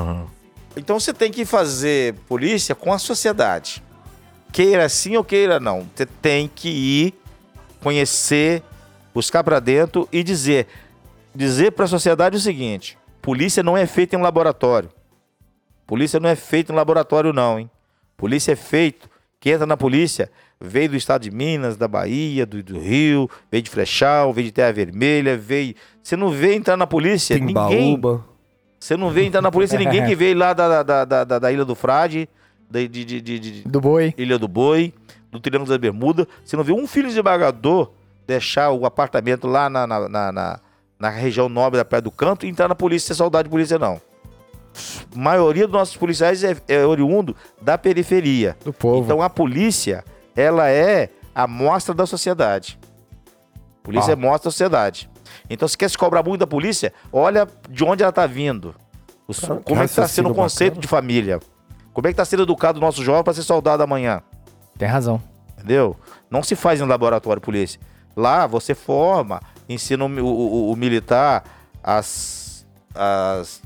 Então 0.76 0.98
você 0.98 1.12
tem 1.12 1.30
que 1.30 1.44
fazer 1.44 2.14
polícia 2.28 2.74
com 2.74 2.92
a 2.92 2.98
sociedade. 2.98 3.82
Queira 4.52 4.88
sim 4.88 5.16
ou 5.16 5.24
queira 5.24 5.58
não. 5.58 5.86
Você 5.94 6.06
tem 6.06 6.50
que 6.52 6.68
ir 6.68 7.14
conhecer, 7.82 8.62
buscar 9.14 9.42
pra 9.42 9.60
dentro 9.60 10.08
e 10.12 10.22
dizer, 10.22 10.66
dizer 11.34 11.72
para 11.72 11.84
a 11.84 11.88
sociedade 11.88 12.36
o 12.36 12.40
seguinte: 12.40 12.98
polícia 13.20 13.62
não 13.62 13.76
é 13.76 13.86
feita 13.86 14.16
em 14.16 14.18
um 14.18 14.22
laboratório. 14.22 14.90
Polícia 15.86 16.20
não 16.20 16.28
é 16.28 16.36
feita 16.36 16.72
em 16.72 16.74
um 16.74 16.76
laboratório 16.76 17.32
não, 17.32 17.58
hein? 17.58 17.70
Polícia 18.16 18.52
é 18.52 18.56
feito. 18.56 19.10
Quem 19.40 19.52
entra 19.52 19.66
na 19.66 19.76
polícia 19.76 20.30
veio 20.62 20.90
do 20.90 20.96
estado 20.96 21.22
de 21.22 21.30
Minas, 21.30 21.76
da 21.76 21.88
Bahia, 21.88 22.46
do, 22.46 22.62
do 22.62 22.78
Rio, 22.78 23.28
veio 23.50 23.62
de 23.62 23.70
Frechal, 23.70 24.32
veio 24.32 24.46
de 24.46 24.52
Terra 24.52 24.72
Vermelha, 24.72 25.36
veio. 25.36 25.74
Você 26.02 26.16
não 26.16 26.30
vê 26.30 26.54
entrar 26.54 26.76
na 26.76 26.86
polícia 26.86 27.36
ninguém. 27.36 27.52
Timbaúba. 27.54 28.24
Você 28.78 28.96
não 28.96 29.10
vê 29.10 29.24
entrar 29.24 29.40
na 29.42 29.50
polícia 29.50 29.78
ninguém 29.78 30.04
que 30.06 30.14
veio 30.16 30.36
lá 30.36 30.52
da, 30.52 30.82
da, 30.82 31.04
da, 31.04 31.24
da, 31.24 31.38
da 31.38 31.52
Ilha 31.52 31.64
do 31.64 31.74
Frade, 31.74 32.28
da, 32.70 32.80
de, 32.80 32.88
de, 32.88 33.20
de, 33.20 33.38
de- 33.38 33.62
Do 33.68 33.80
boi. 33.80 34.14
Ilha 34.18 34.38
do 34.38 34.48
Boi, 34.48 34.92
do 35.30 35.38
Triângulo 35.38 35.70
da 35.70 35.78
Bermuda. 35.78 36.26
Você 36.44 36.56
não 36.56 36.64
vê 36.64 36.72
um 36.72 36.86
filho 36.86 37.04
de 37.06 37.10
desembargador 37.14 37.90
deixar 38.26 38.70
o 38.70 38.84
apartamento 38.86 39.46
lá 39.46 39.68
na, 39.70 39.86
na, 39.86 40.08
na, 40.08 40.32
na- 40.32 40.60
na 40.98 41.08
região 41.10 41.48
nobre 41.48 41.76
da 41.78 41.84
Praia 41.84 42.02
do 42.02 42.10
Canto 42.12 42.46
e 42.46 42.48
entrar 42.48 42.68
na 42.68 42.74
polícia 42.76 43.08
ser 43.08 43.14
soldado 43.14 43.44
de 43.44 43.50
polícia, 43.50 43.78
não. 43.78 44.00
A 45.14 45.18
maioria 45.18 45.66
dos 45.66 45.72
nossos 45.72 45.96
policiais 45.96 46.42
é, 46.42 46.56
é 46.68 46.86
oriundo 46.86 47.36
da 47.60 47.76
periferia. 47.76 48.56
Do 48.64 48.72
povo. 48.72 49.04
Então 49.04 49.20
a 49.20 49.28
polícia, 49.28 50.04
ela 50.36 50.68
é 50.70 51.10
a 51.34 51.46
mostra 51.46 51.94
da 51.94 52.06
sociedade. 52.06 52.78
Polícia 53.82 54.10
Ah. 54.10 54.14
é 54.14 54.16
mostra 54.16 54.48
da 54.48 54.50
sociedade. 54.52 55.10
Então 55.50 55.66
se 55.66 55.76
quer 55.76 55.88
se 55.90 55.98
cobrar 55.98 56.22
muito 56.22 56.40
da 56.40 56.46
polícia, 56.46 56.92
olha 57.12 57.48
de 57.68 57.84
onde 57.84 58.02
ela 58.02 58.10
está 58.10 58.26
vindo. 58.26 58.74
O- 59.26 59.34
Cara, 59.34 59.60
como 59.60 59.80
é 59.80 59.84
que 59.84 59.90
está 59.90 60.06
sendo 60.08 60.30
o 60.30 60.34
conceito 60.34 60.72
bacana. 60.74 60.82
de 60.82 60.88
família? 60.88 61.40
Como 61.92 62.06
é 62.06 62.10
que 62.10 62.14
está 62.14 62.24
sendo 62.24 62.42
educado 62.44 62.78
o 62.78 62.80
nosso 62.80 63.02
jovem 63.04 63.22
para 63.24 63.34
ser 63.34 63.42
soldado 63.42 63.82
amanhã? 63.82 64.22
Tem 64.78 64.88
razão. 64.88 65.22
Entendeu? 65.56 65.96
Não 66.30 66.42
se 66.42 66.54
faz 66.56 66.80
em 66.80 66.84
laboratório 66.84 67.40
polícia. 67.40 67.80
Lá 68.16 68.46
você 68.46 68.74
forma, 68.74 69.40
ensina 69.68 70.04
o, 70.04 70.08
o- 70.08 70.72
o- 70.72 70.76
militar 70.76 71.44
as, 71.82 72.66
as, 72.94 73.62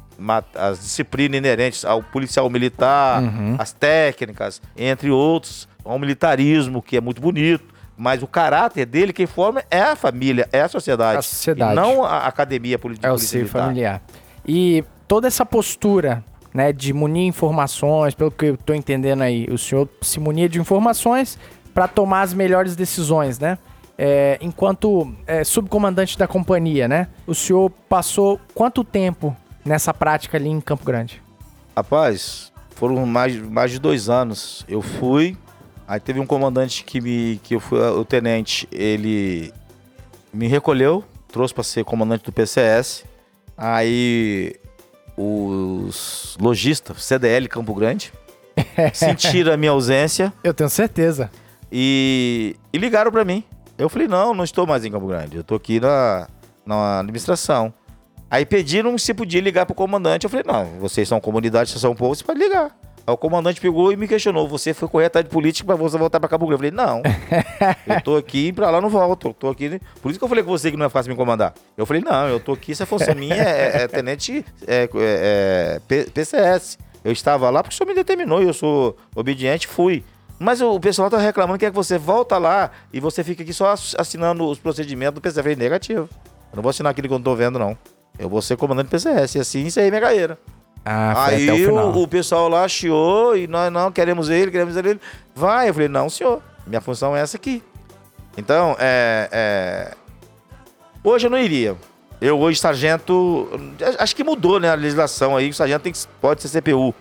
as 0.55 0.78
disciplinas 0.80 1.38
inerentes 1.38 1.84
ao 1.84 2.02
policial 2.02 2.48
militar, 2.51 3.22
Uhum. 3.22 3.56
as 3.59 3.72
técnicas, 3.72 4.60
entre 4.76 5.10
outros, 5.10 5.68
ao 5.87 5.99
militarismo, 5.99 6.83
que 6.83 6.97
é 6.97 7.01
muito 7.01 7.21
bonito. 7.21 7.65
Mas 7.97 8.23
o 8.23 8.27
caráter 8.27 8.85
dele, 8.85 9.13
quem 9.13 9.27
forma 9.27 9.63
é 9.71 9.81
a 9.81 9.97
família, 9.97 10.47
é 10.53 10.61
a 10.61 10.69
sociedade. 10.69 11.19
A 11.19 11.23
sociedade. 11.23 11.73
E 11.73 11.77
não 11.77 12.05
a 12.05 12.27
academia 12.27 12.77
de 12.77 12.99
É 13.03 13.11
o 13.11 13.17
militar. 13.17 13.47
familiar. 13.49 14.03
E 14.47 14.85
toda 15.09 15.27
essa 15.27 15.47
postura, 15.47 16.23
né, 16.53 16.73
de 16.73 16.93
munir 16.93 17.25
informações, 17.27 18.15
pelo 18.15 18.31
que 18.31 18.47
eu 18.47 18.57
tô 18.57 18.75
entendendo 18.75 19.23
aí, 19.23 19.47
o 19.51 19.57
senhor 19.57 19.89
se 20.03 20.21
munia 20.21 20.47
de 20.49 20.61
informações 20.61 21.39
para 21.73 21.89
tomar 21.89 22.21
as 22.23 22.35
melhores 22.35 22.77
decisões, 22.77 23.39
né? 23.39 23.57
É, 23.99 24.37
enquanto 24.43 25.11
é, 25.27 25.43
subcomandante 25.43 26.19
da 26.19 26.27
companhia, 26.27 26.87
né? 26.87 27.09
O 27.27 27.35
senhor 27.35 27.71
passou 27.89 28.39
quanto 28.55 28.85
tempo 28.85 29.35
nessa 29.65 29.95
prática 29.95 30.37
ali 30.37 30.51
em 30.51 30.61
Campo 30.61 30.85
Grande? 30.85 31.23
Rapaz, 31.75 32.53
foram 32.75 33.07
mais, 33.07 33.37
mais 33.37 33.71
de 33.71 33.79
dois 33.79 34.11
anos. 34.11 34.65
Eu 34.69 34.83
fui, 34.83 35.37
aí 35.87 36.01
teve 36.01 36.21
um 36.21 36.27
comandante 36.27 36.85
que 36.85 37.01
me. 37.01 37.41
que 37.43 37.55
eu 37.55 37.61
fui, 37.61 37.79
o 37.79 38.05
tenente, 38.05 38.69
ele 38.73 39.53
me 40.33 40.47
recolheu, 40.47 41.05
trouxe 41.29 41.55
para 41.55 41.65
ser 41.65 41.85
comandante 41.85 42.25
do 42.25 42.33
PCS. 42.33 43.05
Aí 43.57 44.55
os 45.17 46.37
lojistas, 46.41 47.03
CDL 47.03 47.49
Campo 47.49 47.75
Grande, 47.75 48.13
sentiram 48.93 49.53
a 49.53 49.57
minha 49.57 49.71
ausência 49.71 50.33
Eu 50.45 50.53
tenho 50.53 50.69
certeza. 50.69 51.31
e, 51.73 52.55
e 52.73 52.79
ligaram 52.79 53.11
para 53.11 53.25
mim. 53.25 53.43
Eu 53.79 53.89
falei, 53.89 54.09
não, 54.09 54.35
não 54.35 54.45
estou 54.45 54.67
mais 54.67 54.85
em 54.85 54.91
Campo 54.91 55.07
Grande, 55.07 55.37
eu 55.37 55.45
tô 55.45 55.55
aqui 55.55 55.81
na, 55.81 56.29
na 56.65 57.01
administração. 57.01 57.73
Aí 58.31 58.45
pediram 58.45 58.97
se 58.99 59.15
podia 59.15 59.41
ligar 59.41 59.67
pro 59.67 59.75
comandante. 59.75 60.25
Eu 60.25 60.31
falei, 60.31 60.45
não, 60.47 60.65
vocês 60.81 61.09
são 61.09 61.21
comunidade, 61.21 61.71
vocês 61.71 61.81
são 61.81 61.95
povo, 61.95 62.15
você 62.15 62.25
pode 62.25 62.41
ligar. 62.41 62.77
Aí 63.07 63.15
o 63.15 63.16
comandante 63.16 63.61
pegou 63.61 63.93
e 63.93 63.97
me 63.97 64.09
questionou, 64.09 64.49
você 64.49 64.74
foi 64.74 64.89
correr 64.89 65.07
atrás 65.07 65.24
de 65.24 65.31
política 65.31 65.65
pra 65.66 65.77
você 65.77 65.97
voltar 65.97 66.19
pra 66.19 66.28
Campo 66.28 66.45
Grande? 66.47 66.65
Eu 66.65 66.73
falei, 66.73 66.87
não, 66.87 67.03
eu 67.87 68.01
tô 68.03 68.16
aqui 68.16 68.49
e 68.49 68.53
pra 68.53 68.69
lá 68.70 68.81
não 68.81 68.89
volto, 68.89 69.28
eu 69.28 69.35
tô 69.35 69.49
aqui... 69.49 69.81
Por 70.03 70.11
isso 70.11 70.19
que 70.19 70.24
eu 70.24 70.28
falei 70.28 70.43
com 70.43 70.51
você 70.51 70.70
que 70.73 70.77
não 70.77 70.87
é 70.87 70.89
fácil 70.89 71.11
me 71.12 71.16
comandar. 71.16 71.55
Eu 71.77 71.87
falei, 71.87 72.03
não, 72.03 72.27
eu 72.28 72.41
tô 72.41 72.53
aqui, 72.53 72.73
essa 72.73 72.85
função 72.85 73.15
minha 73.16 73.35
é, 73.35 73.83
é 73.83 73.89
tenente 73.89 74.45
é, 74.66 74.89
é, 74.93 75.81
é, 75.89 76.05
PCS. 76.07 76.78
Eu 77.05 77.12
estava 77.12 77.49
lá 77.51 77.62
porque 77.62 77.73
o 77.74 77.77
senhor 77.77 77.89
me 77.89 77.95
determinou 77.95 78.43
e 78.43 78.47
eu 78.47 78.53
sou 78.53 78.97
obediente, 79.15 79.69
fui. 79.69 80.03
Mas 80.39 80.61
o 80.61 80.78
pessoal 80.81 81.09
tá 81.09 81.16
reclamando 81.19 81.59
que 81.59 81.65
é 81.65 81.70
que 81.70 81.77
você 81.77 81.97
volta 81.97 82.37
lá 82.37 82.73
e 82.93 82.99
você 82.99 83.23
fica 83.23 83.45
aqui 83.45 83.53
só 83.53 83.70
ass- 83.70 83.95
assinando 83.97 84.45
os 84.45 84.59
procedimentos 84.59 85.15
do 85.15 85.20
falei, 85.20 85.55
negativo. 85.55 86.09
Eu 86.53 86.57
não 86.57 86.62
vou 86.62 86.70
assinar 86.70 86.91
aquilo 86.91 87.07
que 87.07 87.15
eu 87.15 87.19
não 87.19 87.24
tô 87.24 87.37
vendo, 87.37 87.57
não. 87.59 87.78
Eu 88.19 88.28
vou 88.28 88.43
ser 88.43 88.57
comandante 88.57 88.89
do 88.89 88.91
PCS. 88.91 89.37
E 89.37 89.39
assim 89.41 89.61
encerrei 89.65 89.91
minha 89.91 90.03
carreira. 90.03 90.37
Ah, 90.89 91.27
Aí 91.27 91.67
o, 91.69 92.03
o 92.03 92.07
pessoal 92.07 92.49
lá 92.49 92.69
chiou 92.69 93.37
e 93.37 93.49
nós 93.49 93.73
não 93.73 93.91
queremos 93.91 94.31
ele, 94.31 94.53
queremos 94.53 94.77
ele. 94.77 95.01
Vai. 95.35 95.69
Eu 95.69 95.75
falei, 95.75 95.89
não, 95.89 96.09
senhor. 96.09 96.41
Minha 96.65 96.81
função 96.81 97.17
é 97.17 97.21
essa 97.21 97.37
aqui. 97.37 97.61
Então, 98.39 98.77
é, 98.79 99.29
é, 99.33 99.95
Hoje 101.03 101.27
eu 101.27 101.31
não 101.31 101.39
iria. 101.39 101.77
Eu 102.21 102.39
hoje, 102.39 102.61
sargento. 102.61 103.49
Acho 103.99 104.15
que 104.15 104.23
mudou, 104.23 104.61
né? 104.61 104.71
A 104.71 104.75
legislação 104.75 105.37
aí. 105.37 105.51
O 105.51 105.55
sargento 105.55 105.83
tem 105.83 105.93
que, 105.93 105.99
pode 106.21 106.43
ser 106.43 106.61
CPU. 106.61 106.95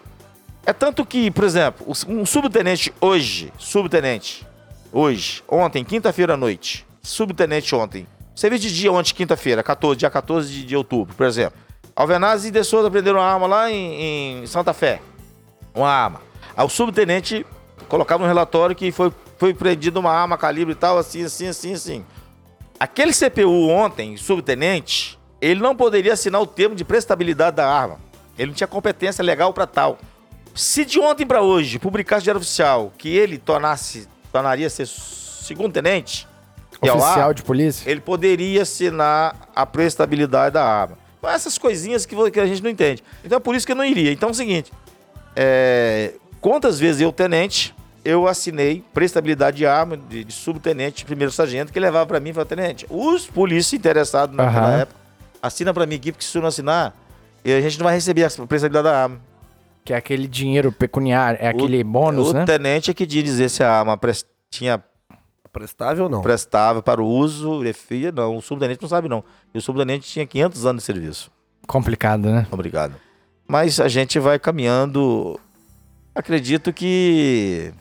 É 0.66 0.74
tanto 0.74 1.06
que, 1.06 1.30
por 1.30 1.44
exemplo, 1.44 1.86
um 2.08 2.26
subtenente 2.26 2.92
hoje, 3.00 3.54
subtenente, 3.56 4.48
hoje, 4.92 5.44
ontem, 5.48 5.84
quinta-feira 5.84 6.34
à 6.34 6.38
noite, 6.38 6.88
subtenente 7.04 7.76
ontem, 7.76 8.08
serviço 8.36 8.64
de 8.64 8.74
dia 8.74 8.92
ontem, 8.92 9.14
quinta-feira, 9.14 9.62
14, 9.62 10.00
dia 10.00 10.10
14 10.10 10.52
de, 10.52 10.66
de 10.66 10.76
outubro, 10.76 11.14
por 11.14 11.28
exemplo. 11.28 11.65
Alvenaz 11.96 12.44
e 12.44 12.52
De 12.52 12.64
Souza 12.64 12.92
prenderam 12.92 13.20
uma 13.20 13.26
arma 13.26 13.48
lá 13.48 13.72
em, 13.72 14.42
em 14.42 14.48
Santa 14.48 14.74
Fé. 14.74 15.02
Uma 15.74 15.90
arma. 15.90 16.22
Aí 16.56 16.66
o 16.66 16.70
subtenente 16.70 17.46
colocava 17.88 18.24
no 18.24 18.28
relatório 18.28 18.76
que 18.76 18.92
foi, 18.92 19.14
foi 19.38 19.54
prendida 19.54 20.00
uma 20.00 20.12
arma 20.12 20.38
calibre 20.38 20.74
e 20.74 20.76
tal, 20.76 20.98
assim, 20.98 21.24
assim, 21.24 21.48
assim, 21.48 21.74
assim. 21.74 22.06
Aquele 22.78 23.14
CPU 23.14 23.70
ontem, 23.70 24.18
subtenente, 24.18 25.18
ele 25.40 25.62
não 25.62 25.76
poderia 25.76 26.14
assinar 26.14 26.42
o 26.42 26.46
termo 26.46 26.76
de 26.76 26.84
prestabilidade 26.84 27.56
da 27.56 27.68
arma. 27.68 27.98
Ele 28.38 28.48
não 28.48 28.56
tinha 28.56 28.68
competência 28.68 29.24
legal 29.24 29.54
para 29.54 29.66
tal. 29.66 29.98
Se 30.54 30.84
de 30.84 31.00
ontem 31.00 31.26
para 31.26 31.42
hoje 31.42 31.80
publicasse 31.80 32.22
o 32.22 32.24
Diário 32.24 32.42
Oficial 32.42 32.92
que 32.98 33.10
ele 33.10 33.38
tornasse, 33.38 34.08
tornaria 34.32 34.70
ser 34.70 34.86
segundo 34.88 35.74
tenente, 35.74 36.28
Oficial 36.82 37.34
de 37.34 37.42
polícia? 37.42 37.90
ele 37.90 38.02
poderia 38.02 38.62
assinar 38.62 39.50
a 39.56 39.66
prestabilidade 39.66 40.54
da 40.54 40.64
arma. 40.64 41.05
Então, 41.18 41.30
essas 41.30 41.58
coisinhas 41.58 42.06
que, 42.06 42.16
que 42.32 42.40
a 42.40 42.46
gente 42.46 42.62
não 42.62 42.70
entende. 42.70 43.04
Então, 43.24 43.38
é 43.38 43.40
por 43.40 43.56
isso 43.56 43.66
que 43.66 43.72
eu 43.72 43.76
não 43.76 43.86
iria. 43.86 44.12
Então, 44.12 44.30
é 44.30 44.32
o 44.32 44.36
seguinte: 44.36 44.72
é, 45.36 46.14
quantas 46.40 46.80
vezes 46.80 47.02
eu, 47.02 47.12
tenente, 47.12 47.74
eu 48.04 48.28
assinei 48.28 48.84
prestabilidade 48.94 49.58
de 49.58 49.66
arma 49.66 49.98
de, 49.98 50.24
de 50.24 50.34
subtenente, 50.34 51.04
primeiro 51.06 51.32
sargento, 51.32 51.74
que 51.74 51.80
levava 51.80 52.06
para 52.06 52.20
mim 52.20 52.30
e 52.30 52.34
falava, 52.34 52.50
tenente, 52.50 52.86
os 52.90 53.26
polícias 53.26 53.74
interessados 53.74 54.36
naquela 54.36 54.68
Aham. 54.68 54.82
época, 54.82 55.00
assina 55.42 55.74
para 55.74 55.86
mim 55.86 55.96
aqui, 55.96 56.12
porque 56.12 56.24
se 56.24 56.38
eu 56.38 56.42
não 56.42 56.50
assinar, 56.50 56.96
a 57.44 57.62
gente 57.62 57.78
não 57.80 57.86
vai 57.86 57.96
receber 57.96 58.24
a 58.24 58.30
prestabilidade 58.30 58.84
da 58.84 59.04
arma. 59.04 59.20
Que 59.84 59.94
é 59.94 59.98
aquele 59.98 60.28
dinheiro 60.28 60.72
pecuniário, 60.72 61.38
é 61.42 61.48
aquele 61.48 61.82
o, 61.82 61.86
bônus, 61.86 62.30
o 62.30 62.34
né? 62.34 62.46
tenente 62.46 62.90
é 62.90 62.94
que 62.94 63.06
diz 63.06 63.24
dizer 63.24 63.50
se 63.50 63.64
a 63.64 63.72
arma 63.72 64.00
tinha 64.50 64.84
Prestável 65.56 66.04
ou 66.04 66.10
não? 66.10 66.22
prestável 66.22 66.84
para 66.84 67.02
o 67.02 67.08
uso, 67.08 67.62
refia, 67.62 68.12
não. 68.12 68.36
O 68.38 68.42
subtenente 68.42 68.82
não 68.82 68.90
sabe, 68.90 69.08
não. 69.08 69.24
E 69.54 69.58
o 69.58 69.62
subtenente 69.62 70.08
tinha 70.08 70.26
500 70.26 70.66
anos 70.66 70.82
de 70.84 70.86
serviço. 70.86 71.32
Complicado, 71.66 72.30
né? 72.30 72.46
Obrigado. 72.52 72.96
Mas 73.48 73.80
a 73.80 73.88
gente 73.88 74.20
vai 74.20 74.38
caminhando. 74.38 75.40
Acredito 76.14 76.74
que 76.74 77.72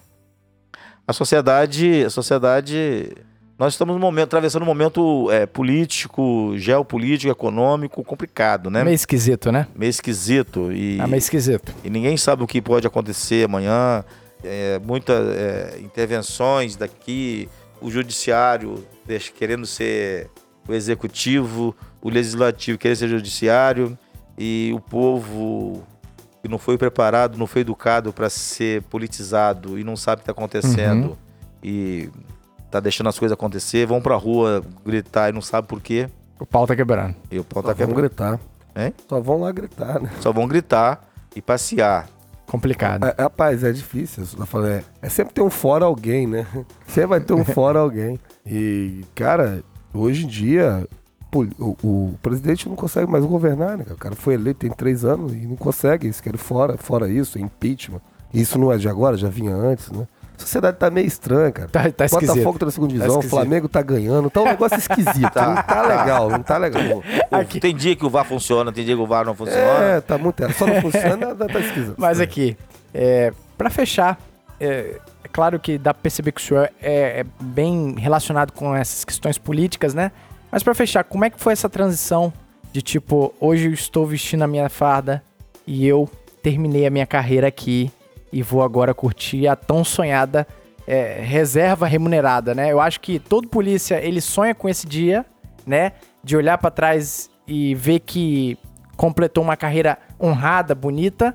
a 1.06 1.12
sociedade, 1.12 2.04
a 2.04 2.10
sociedade, 2.10 3.12
nós 3.58 3.74
estamos 3.74 3.94
num 3.94 4.00
momento, 4.00 4.24
atravessando 4.26 4.62
um 4.62 4.66
momento 4.66 5.30
é, 5.30 5.44
político, 5.46 6.52
geopolítico, 6.56 7.30
econômico 7.30 8.02
complicado, 8.02 8.70
né? 8.70 8.82
Meio 8.84 8.94
esquisito, 8.94 9.52
né? 9.52 9.66
Meio 9.74 9.90
esquisito 9.90 10.72
e, 10.72 10.98
É 11.00 11.06
meio 11.06 11.18
esquisito. 11.18 11.74
e 11.84 11.90
ninguém 11.90 12.16
sabe 12.16 12.42
o 12.42 12.46
que 12.46 12.60
pode 12.62 12.86
acontecer 12.86 13.44
amanhã. 13.44 14.04
É, 14.42 14.78
Muitas 14.84 15.26
é, 15.28 15.78
intervenções 15.82 16.76
daqui, 16.76 17.48
o 17.86 17.90
judiciário 17.90 18.84
querendo 19.38 19.66
ser 19.66 20.30
o 20.66 20.72
executivo, 20.72 21.74
o 22.00 22.08
legislativo 22.08 22.78
querendo 22.78 22.96
ser 22.98 23.04
o 23.06 23.08
judiciário 23.10 23.98
e 24.38 24.72
o 24.74 24.80
povo 24.80 25.82
que 26.42 26.48
não 26.48 26.58
foi 26.58 26.76
preparado, 26.78 27.38
não 27.38 27.46
foi 27.46 27.60
educado 27.62 28.12
para 28.12 28.28
ser 28.30 28.82
politizado 28.82 29.78
e 29.78 29.84
não 29.84 29.96
sabe 29.96 30.16
o 30.20 30.24
que 30.24 30.30
está 30.30 30.32
acontecendo 30.32 31.08
Uhum. 31.10 31.16
e 31.62 32.10
tá 32.70 32.80
deixando 32.80 33.08
as 33.08 33.18
coisas 33.18 33.32
acontecer, 33.34 33.86
vão 33.86 34.00
pra 34.00 34.16
rua 34.16 34.62
gritar 34.84 35.28
e 35.28 35.32
não 35.32 35.40
sabe 35.42 35.68
por 35.68 35.80
quê. 35.80 36.08
O 36.40 36.44
pau 36.46 36.66
tá 36.66 36.74
quebrando. 36.74 37.14
E 37.30 37.38
o 37.38 37.44
pau 37.44 37.62
Só 37.62 37.68
tá 37.68 37.74
vão 37.74 37.86
quebrando. 37.86 37.96
gritar. 38.08 38.40
Hein? 38.76 38.92
Só 39.08 39.20
vão 39.20 39.40
lá 39.40 39.52
gritar, 39.52 40.00
né? 40.00 40.10
Só 40.20 40.32
vão 40.32 40.48
gritar 40.48 41.06
e 41.36 41.40
passear. 41.40 42.08
Complicado. 42.54 43.04
É, 43.04 43.22
rapaz, 43.22 43.64
é 43.64 43.72
difícil. 43.72 44.22
Eu 44.38 44.46
falando, 44.46 44.70
é, 44.70 44.84
é 45.02 45.08
sempre 45.08 45.34
ter 45.34 45.42
um 45.42 45.50
fora 45.50 45.86
alguém, 45.86 46.24
né? 46.24 46.46
Sempre 46.86 47.08
vai 47.08 47.20
ter 47.20 47.32
um 47.32 47.44
fora 47.44 47.80
alguém. 47.80 48.20
E, 48.46 49.04
cara, 49.12 49.64
hoje 49.92 50.24
em 50.24 50.28
dia, 50.28 50.86
o, 51.34 51.76
o 51.82 52.18
presidente 52.22 52.68
não 52.68 52.76
consegue 52.76 53.10
mais 53.10 53.24
governar, 53.24 53.76
né? 53.76 53.84
O 53.90 53.96
cara 53.96 54.14
foi 54.14 54.34
eleito 54.34 54.60
tem 54.60 54.70
três 54.70 55.04
anos 55.04 55.32
e 55.32 55.38
não 55.38 55.56
consegue. 55.56 56.06
Eles 56.06 56.20
querem 56.20 56.38
fora, 56.38 56.78
fora 56.78 57.08
isso, 57.08 57.38
é 57.38 57.40
impeachment. 57.40 58.00
Isso 58.32 58.56
não 58.56 58.70
é 58.70 58.76
de 58.76 58.88
agora, 58.88 59.16
já 59.16 59.28
vinha 59.28 59.52
antes, 59.52 59.90
né? 59.90 60.06
A 60.36 60.40
sociedade 60.40 60.76
tá 60.78 60.90
meio 60.90 61.06
estranha, 61.06 61.52
cara. 61.52 61.68
Tá, 61.68 61.90
tá 61.92 62.04
esquisito. 62.06 62.28
Botafogo 62.34 62.58
tá 62.58 62.66
na 62.66 62.72
segunda 62.72 62.92
divisão, 62.92 63.14
o 63.14 63.18
esquisito. 63.18 63.30
Flamengo 63.38 63.68
tá 63.68 63.82
ganhando. 63.82 64.28
Tá 64.30 64.40
um 64.42 64.44
negócio 64.44 64.78
esquisito. 64.78 65.30
Tá, 65.32 65.46
não 65.54 65.62
tá 65.62 65.82
legal, 65.82 66.28
não 66.30 66.42
tá 66.42 66.58
legal. 66.58 66.82
O- 66.98 67.60
Tem 67.60 67.74
dia 67.74 67.94
que 67.96 68.04
o 68.04 68.10
VAR 68.10 68.24
funciona, 68.24 68.72
tem 68.72 68.84
dia 68.84 68.94
que 68.96 69.00
o 69.00 69.06
VAR 69.06 69.24
não 69.24 69.34
funciona. 69.34 69.60
É, 69.60 70.00
tá 70.00 70.18
muito. 70.18 70.42
Só 70.54 70.66
não 70.66 70.80
funciona, 70.80 71.34
tá 71.34 71.60
esquisito. 71.60 71.94
Mas 71.96 72.20
aqui, 72.20 72.56
é, 72.92 73.32
para 73.56 73.70
fechar, 73.70 74.18
é, 74.60 75.00
é 75.22 75.28
claro 75.32 75.58
que 75.60 75.78
dá 75.78 75.94
pra 75.94 76.02
perceber 76.02 76.32
que 76.32 76.40
o 76.40 76.44
senhor 76.44 76.70
é, 76.82 77.20
é 77.20 77.24
bem 77.40 77.94
relacionado 77.98 78.52
com 78.52 78.74
essas 78.74 79.04
questões 79.04 79.38
políticas, 79.38 79.94
né? 79.94 80.10
Mas 80.50 80.62
pra 80.62 80.74
fechar, 80.74 81.04
como 81.04 81.24
é 81.24 81.30
que 81.30 81.40
foi 81.40 81.52
essa 81.52 81.68
transição 81.68 82.32
de 82.72 82.82
tipo, 82.82 83.32
hoje 83.40 83.66
eu 83.68 83.72
estou 83.72 84.04
vestindo 84.06 84.42
a 84.42 84.46
minha 84.46 84.68
farda 84.68 85.22
e 85.66 85.86
eu 85.86 86.08
terminei 86.42 86.86
a 86.86 86.90
minha 86.90 87.06
carreira 87.06 87.46
aqui 87.48 87.90
e 88.34 88.42
vou 88.42 88.62
agora 88.62 88.92
curtir 88.92 89.46
a 89.46 89.54
tão 89.54 89.84
sonhada 89.84 90.46
é, 90.86 91.20
reserva 91.22 91.86
remunerada, 91.86 92.54
né? 92.54 92.72
Eu 92.72 92.80
acho 92.80 93.00
que 93.00 93.18
todo 93.20 93.48
polícia 93.48 94.04
ele 94.04 94.20
sonha 94.20 94.54
com 94.54 94.68
esse 94.68 94.86
dia, 94.86 95.24
né? 95.64 95.92
De 96.22 96.36
olhar 96.36 96.58
pra 96.58 96.70
trás 96.70 97.30
e 97.46 97.74
ver 97.76 98.00
que 98.00 98.58
completou 98.96 99.42
uma 99.44 99.56
carreira 99.56 99.98
honrada, 100.20 100.74
bonita, 100.74 101.34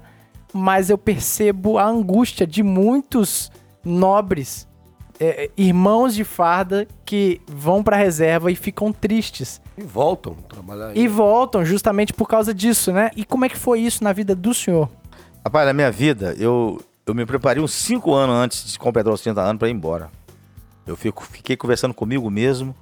mas 0.54 0.90
eu 0.90 0.98
percebo 0.98 1.78
a 1.78 1.86
angústia 1.86 2.46
de 2.46 2.62
muitos 2.62 3.50
nobres 3.84 4.68
é, 5.20 5.50
irmãos 5.58 6.14
de 6.14 6.24
farda 6.24 6.88
que 7.06 7.42
vão 7.48 7.82
pra 7.84 7.96
reserva 7.98 8.52
e 8.52 8.56
ficam 8.56 8.92
tristes 8.94 9.62
E 9.78 9.82
voltam 9.84 10.36
a 10.38 10.54
trabalhar. 10.54 10.96
e 10.98 11.08
voltam 11.08 11.64
justamente 11.66 12.14
por 12.14 12.28
causa 12.28 12.54
disso, 12.54 12.92
né? 12.92 13.10
E 13.16 13.24
como 13.24 13.46
é 13.46 13.50
que 13.50 13.58
foi 13.58 13.80
isso 13.80 14.04
na 14.04 14.12
vida 14.14 14.36
do 14.36 14.54
senhor? 14.54 14.90
Rapaz, 15.44 15.66
na 15.66 15.74
minha 15.74 15.92
vida, 15.92 16.36
eu, 16.38 16.82
eu 17.10 17.16
me 17.16 17.26
preparei 17.26 17.62
uns 17.62 17.74
5 17.74 18.14
anos 18.14 18.36
antes 18.36 18.72
de 18.72 18.78
completar 18.80 19.12
os 19.12 19.22
30 19.22 19.42
anos 19.42 19.58
pra 19.60 19.68
ir 19.68 19.72
embora. 19.72 20.12
Eu 20.86 20.96
fico, 20.96 21.24
fiquei 21.24 21.58
conversando 21.58 21.94
comigo 21.94 22.30
mesmo 22.30 22.76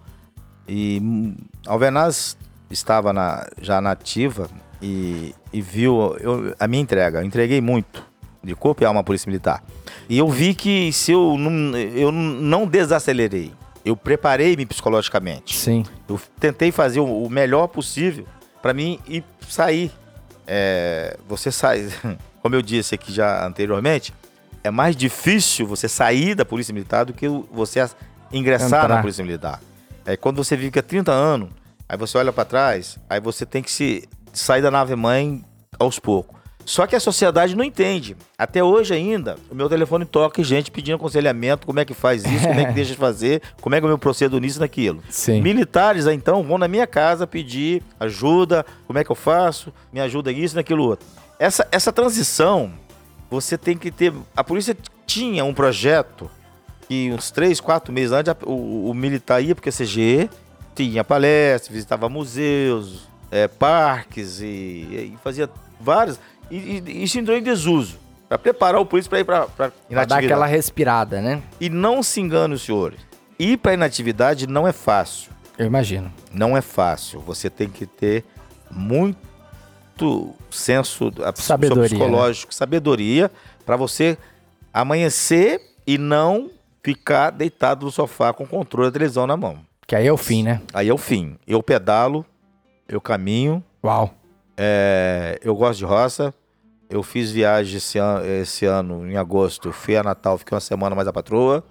e 0.67 0.99
hum, 1.01 1.35
Alvenaz 1.65 2.37
estava 2.69 3.13
na, 3.13 3.47
já 3.61 3.79
na 3.79 3.91
ativa 3.91 4.49
e, 4.81 5.33
e 5.53 5.61
viu 5.61 6.15
eu- 6.19 6.53
a 6.59 6.67
minha 6.67 6.81
entrega. 6.81 7.19
Eu 7.21 7.25
entreguei 7.25 7.61
muito 7.61 8.05
de 8.43 8.53
corpo 8.53 8.83
e 8.83 8.85
alma 8.85 8.99
à 8.99 9.03
Polícia 9.03 9.29
Militar. 9.29 9.63
E 10.09 10.17
eu 10.17 10.27
vi 10.29 10.53
que 10.53 10.91
se 10.91 11.13
eu 11.13 11.37
não, 11.37 11.77
eu 11.77 12.11
não 12.11 12.65
desacelerei, 12.67 13.53
eu 13.85 13.95
preparei-me 13.95 14.65
psicologicamente. 14.65 15.57
Sim. 15.57 15.85
Eu 16.07 16.19
tentei 16.39 16.71
fazer 16.71 16.99
o 16.99 17.29
melhor 17.29 17.67
possível 17.67 18.25
pra 18.61 18.73
mim 18.73 18.99
e 19.07 19.23
sair. 19.47 19.89
É, 20.45 21.17
você 21.27 21.49
sai, 21.51 21.89
como 22.41 22.55
eu 22.55 22.61
disse 22.61 22.95
aqui 22.95 23.13
já 23.13 23.45
anteriormente, 23.45 24.13
é 24.63 24.71
mais 24.71 24.95
difícil 24.95 25.65
você 25.65 25.87
sair 25.87 26.35
da 26.35 26.45
Polícia 26.45 26.73
Militar 26.73 27.05
do 27.05 27.13
que 27.13 27.27
você 27.51 27.89
ingressar 28.31 28.83
Entrar. 28.83 28.95
na 28.95 29.01
Polícia 29.01 29.23
Militar. 29.23 29.61
É 30.05 30.15
quando 30.15 30.37
você 30.37 30.55
vive 30.55 30.71
que 30.71 30.79
há 30.79 30.83
30 30.83 31.11
anos, 31.11 31.49
aí 31.87 31.97
você 31.97 32.17
olha 32.17 32.31
pra 32.31 32.45
trás, 32.45 32.97
aí 33.09 33.19
você 33.19 33.45
tem 33.45 33.61
que 33.61 33.71
se 33.71 34.07
sair 34.33 34.61
da 34.61 34.71
nave 34.71 34.95
mãe 34.95 35.43
aos 35.79 35.99
poucos. 35.99 36.37
Só 36.67 36.85
que 36.85 36.97
a 36.97 36.99
sociedade 36.99 37.55
não 37.55 37.63
entende. 37.63 38.17
Até 38.37 38.61
hoje 38.61 38.93
ainda, 38.93 39.37
o 39.49 39.55
meu 39.55 39.69
telefone 39.69 40.03
toca 40.03 40.41
e 40.41 40.43
gente 40.43 40.69
pedindo 40.69 40.95
aconselhamento, 40.95 41.65
como 41.65 41.79
é 41.79 41.85
que 41.85 41.93
faz 41.93 42.25
isso, 42.25 42.45
como 42.45 42.59
é 42.59 42.65
que 42.65 42.73
deixa 42.75 42.91
de 42.91 42.97
fazer, 42.97 43.41
como 43.61 43.73
é 43.73 43.79
que 43.79 43.85
eu 43.85 43.89
me 43.89 43.97
procedo 43.97 44.37
nisso 44.37 44.57
e 44.57 44.59
naquilo. 44.59 45.01
Sim. 45.09 45.41
Militares, 45.41 46.05
então, 46.07 46.43
vão 46.43 46.57
na 46.57 46.67
minha 46.67 46.85
casa 46.85 47.25
pedir 47.25 47.81
ajuda, 47.97 48.65
como 48.85 48.99
é 48.99 49.03
que 49.05 49.09
eu 49.09 49.15
faço, 49.15 49.71
me 49.93 50.01
ajuda 50.01 50.29
isso, 50.29 50.57
naquilo 50.57 50.83
outro. 50.83 51.07
Essa, 51.39 51.67
essa 51.71 51.91
transição, 51.93 52.71
você 53.29 53.57
tem 53.57 53.77
que 53.77 53.91
ter... 53.91 54.13
A 54.35 54.43
polícia 54.43 54.75
tinha 55.05 55.43
um 55.45 55.53
projeto 55.53 56.29
que 56.87 57.11
uns 57.11 57.29
três, 57.31 57.59
quatro 57.59 57.93
meses 57.93 58.11
antes, 58.11 58.29
a- 58.31 58.37
o, 58.45 58.89
o 58.89 58.93
militar 58.93 59.41
ia 59.41 59.53
porque 59.53 59.69
CGE, 59.71 60.29
tinha 60.75 61.03
palestra, 61.03 61.71
visitava 61.73 62.07
museus, 62.09 63.07
é, 63.29 63.47
parques 63.47 64.39
e, 64.41 64.45
e 65.13 65.17
fazia 65.23 65.49
vários... 65.79 66.19
E, 66.49 66.81
e 66.85 67.03
isso 67.03 67.19
entrou 67.19 67.37
em 67.37 67.41
desuso. 67.43 67.97
Para 68.29 68.37
preparar 68.37 68.81
o 68.81 68.85
polícia 68.85 69.09
para 69.09 69.19
ir 69.19 69.23
para 69.25 69.45
Pra 69.47 69.67
dar 69.67 69.73
inatividade. 69.89 70.25
aquela 70.25 70.45
respirada, 70.45 71.21
né? 71.21 71.41
E 71.59 71.69
não 71.69 72.01
se 72.01 72.19
engane 72.19 72.53
os 72.55 72.61
senhores. 72.61 72.99
Ir 73.39 73.57
para 73.57 73.73
inatividade 73.73 74.47
não 74.47 74.67
é 74.67 74.71
fácil. 74.73 75.31
Eu 75.57 75.65
imagino. 75.65 76.11
Não 76.33 76.55
é 76.57 76.61
fácil. 76.61 77.19
Você 77.21 77.49
tem 77.49 77.69
que 77.69 77.85
ter 77.85 78.23
muito 78.71 79.17
senso 80.51 81.11
a- 81.23 81.33
Sabedoria, 81.35 81.83
psicológico, 81.89 82.53
sabedoria, 82.53 83.31
para 83.65 83.75
você 83.75 84.17
amanhecer 84.73 85.61
e 85.85 85.97
não 85.97 86.49
ficar 86.83 87.31
deitado 87.31 87.85
no 87.85 87.91
sofá 87.91 88.31
com 88.33 88.43
o 88.43 88.47
controle 88.47 88.87
da 88.89 88.93
televisão 88.93 89.25
na 89.27 89.35
mão. 89.35 89.59
Que 89.85 89.95
aí 89.95 90.07
é 90.07 90.11
o 90.13 90.17
fim, 90.17 90.43
né? 90.43 90.61
Aí 90.73 90.89
é 90.89 90.93
o 90.93 90.97
fim. 90.97 91.37
Eu 91.47 91.63
pedalo, 91.63 92.25
eu 92.87 92.99
caminho, 93.01 93.63
Uau. 93.83 94.13
é, 94.55 95.39
eu 95.43 95.55
gosto 95.55 95.79
de 95.79 95.85
roça. 95.85 96.33
Eu 96.89 97.03
fiz 97.03 97.31
viagem 97.31 97.77
esse 97.77 97.97
ano, 97.97 98.25
esse 98.25 98.65
ano, 98.65 99.09
em 99.09 99.17
agosto. 99.17 99.73
Fui 99.73 99.97
a 99.97 100.03
Natal, 100.03 100.37
fiquei 100.37 100.55
uma 100.55 100.61
semana 100.61 100.95
mais 100.95 101.07
a 101.07 101.11
patroa. 101.11 101.61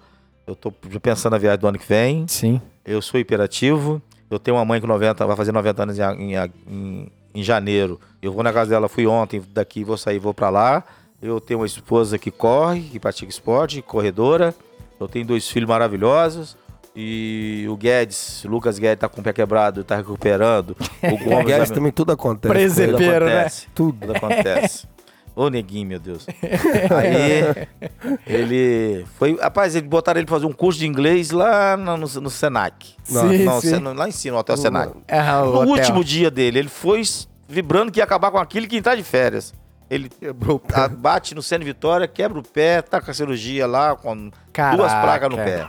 Eu 0.45 0.55
tô 0.55 0.71
pensando 0.71 1.31
na 1.33 1.39
viagem 1.39 1.59
do 1.59 1.67
ano 1.67 1.79
que 1.79 1.87
vem. 1.87 2.27
Sim. 2.27 2.61
Eu 2.85 3.01
sou 3.01 3.19
hiperativo. 3.19 3.99
Eu 4.29 4.37
tenho 4.37 4.57
uma 4.57 4.63
mãe 4.65 4.79
com 4.79 4.85
90, 4.85 5.25
vai 5.25 5.35
fazer 5.35 5.51
90 5.51 5.83
anos 5.83 5.97
em, 5.97 6.03
em, 6.03 6.35
em- 6.67 7.11
em 7.39 7.43
janeiro. 7.43 7.99
Eu 8.21 8.31
vou 8.33 8.43
na 8.43 8.51
casa 8.51 8.71
dela, 8.71 8.87
fui 8.89 9.05
ontem, 9.05 9.41
daqui 9.53 9.83
vou 9.83 9.97
sair, 9.97 10.19
vou 10.19 10.33
pra 10.33 10.49
lá. 10.49 10.83
Eu 11.21 11.39
tenho 11.39 11.59
uma 11.59 11.65
esposa 11.65 12.17
que 12.17 12.31
corre, 12.31 12.81
que 12.81 12.99
pratica 12.99 13.29
esporte, 13.29 13.81
corredora. 13.81 14.53
Eu 14.99 15.07
tenho 15.07 15.25
dois 15.25 15.47
filhos 15.47 15.67
maravilhosos. 15.69 16.57
E 16.95 17.65
o 17.69 17.75
Guedes, 17.77 18.43
o 18.43 18.47
Lucas 18.49 18.79
Guedes 18.79 18.99
tá 19.01 19.07
com 19.07 19.21
o 19.21 19.23
pé 19.23 19.31
quebrado, 19.31 19.83
tá 19.83 19.95
recuperando. 19.97 20.75
O 21.03 21.13
O 21.13 21.17
Gomes 21.17 21.45
Guedes 21.45 21.69
vai- 21.69 21.75
também 21.77 21.91
tudo 21.91 22.11
acontece. 22.11 22.51
Presepeiro, 22.53 23.25
né? 23.25 23.47
Tudo 23.75 24.11
acontece. 24.15 24.87
Ô, 25.37 25.49
neguinho, 25.51 25.87
meu 25.87 25.99
Deus. 25.99 26.25
Aí, 26.97 27.67
ele 28.25 29.05
foi... 29.19 29.37
Rapaz, 29.39 29.75
eles 29.75 29.87
botaram 29.87 30.19
ele 30.19 30.25
pra 30.25 30.35
fazer 30.35 30.47
um 30.47 30.51
curso 30.51 30.79
de 30.79 30.87
inglês 30.87 31.29
lá 31.29 31.77
no, 31.77 31.95
no, 31.95 32.07
no 32.21 32.29
Senac. 32.29 32.95
Sim, 33.03 33.43
não, 33.45 33.61
sim. 33.61 33.69
Sen- 33.69 33.83
lá 33.93 34.07
em 34.07 34.11
cima, 34.11 34.33
no 34.33 34.39
Hotel 34.39 34.57
Senac. 34.57 34.93
É, 35.07 35.21
o 35.21 35.45
No 35.45 35.57
hotel. 35.59 35.67
último 35.69 36.03
dia 36.03 36.31
dele, 36.31 36.57
ele 36.57 36.69
foi 36.69 37.03
vibrando 37.47 37.91
que 37.91 37.99
ia 37.99 38.03
acabar 38.03 38.31
com 38.31 38.39
aquilo 38.39 38.65
e 38.65 38.69
que 38.69 38.75
ia 38.75 38.79
entrar 38.79 38.95
de 38.95 39.03
férias. 39.03 39.53
Ele 39.89 40.09
Quebrou 40.09 40.59
o 40.61 40.89
bate 40.97 41.33
no 41.35 41.43
Centro 41.43 41.65
Vitória, 41.65 42.07
quebra 42.07 42.39
o 42.39 42.43
pé, 42.43 42.81
tá 42.81 42.99
com 42.99 43.09
a 43.09 43.13
cirurgia 43.13 43.67
lá, 43.67 43.95
com 43.95 44.15
duas 44.15 44.31
Caraca. 44.51 45.01
placas 45.01 45.29
no 45.29 45.35
pé. 45.37 45.67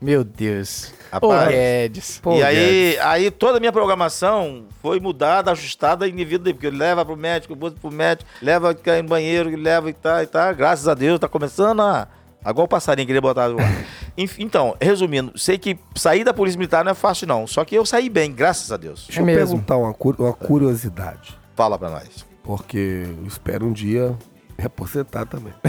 Meu 0.00 0.24
Deus. 0.24 0.92
Rapaz, 1.10 1.48
Guedes. 1.48 2.20
Pô, 2.22 2.36
e 2.36 2.42
aí, 2.42 2.98
aí 3.00 3.30
toda 3.30 3.56
a 3.56 3.60
minha 3.60 3.72
programação 3.72 4.64
foi 4.80 5.00
mudada, 5.00 5.50
ajustada 5.50 6.08
em 6.08 6.14
devido 6.14 6.52
porque 6.52 6.66
ele 6.68 6.76
leva 6.76 7.04
pro 7.04 7.16
médico, 7.16 7.54
bota 7.54 7.76
pro 7.80 7.90
médico, 7.90 8.30
leva 8.40 8.72
no 8.72 9.08
banheiro, 9.08 9.54
leva 9.56 9.90
e 9.90 9.92
tá, 9.92 10.22
e 10.22 10.26
tá. 10.26 10.52
Graças 10.52 10.86
a 10.86 10.94
Deus, 10.94 11.18
tá 11.18 11.28
começando 11.28 11.80
a. 11.80 12.06
Agora 12.42 12.64
o 12.64 12.68
passarinho 12.68 13.06
queria 13.06 13.20
botar 13.20 13.46
lá. 13.48 13.56
Enfim, 14.16 14.44
Então, 14.44 14.74
resumindo, 14.80 15.38
sei 15.38 15.58
que 15.58 15.78
sair 15.94 16.24
da 16.24 16.32
polícia 16.32 16.56
militar 16.58 16.82
não 16.84 16.92
é 16.92 16.94
fácil, 16.94 17.26
não. 17.26 17.46
Só 17.46 17.64
que 17.64 17.74
eu 17.74 17.84
saí 17.84 18.08
bem, 18.08 18.32
graças 18.32 18.72
a 18.72 18.76
Deus. 18.78 19.04
Deixa 19.06 19.20
eu 19.20 19.26
mesmo. 19.26 19.46
perguntar 19.46 19.76
uma, 19.76 19.94
uma 20.18 20.32
curiosidade. 20.32 21.38
Fala 21.54 21.78
pra 21.78 21.90
nós. 21.90 22.24
porque 22.42 23.06
eu 23.18 23.26
espero 23.26 23.66
um 23.66 23.72
dia 23.72 24.16
me 24.58 24.64
aposentar 24.64 25.26
também. 25.26 25.52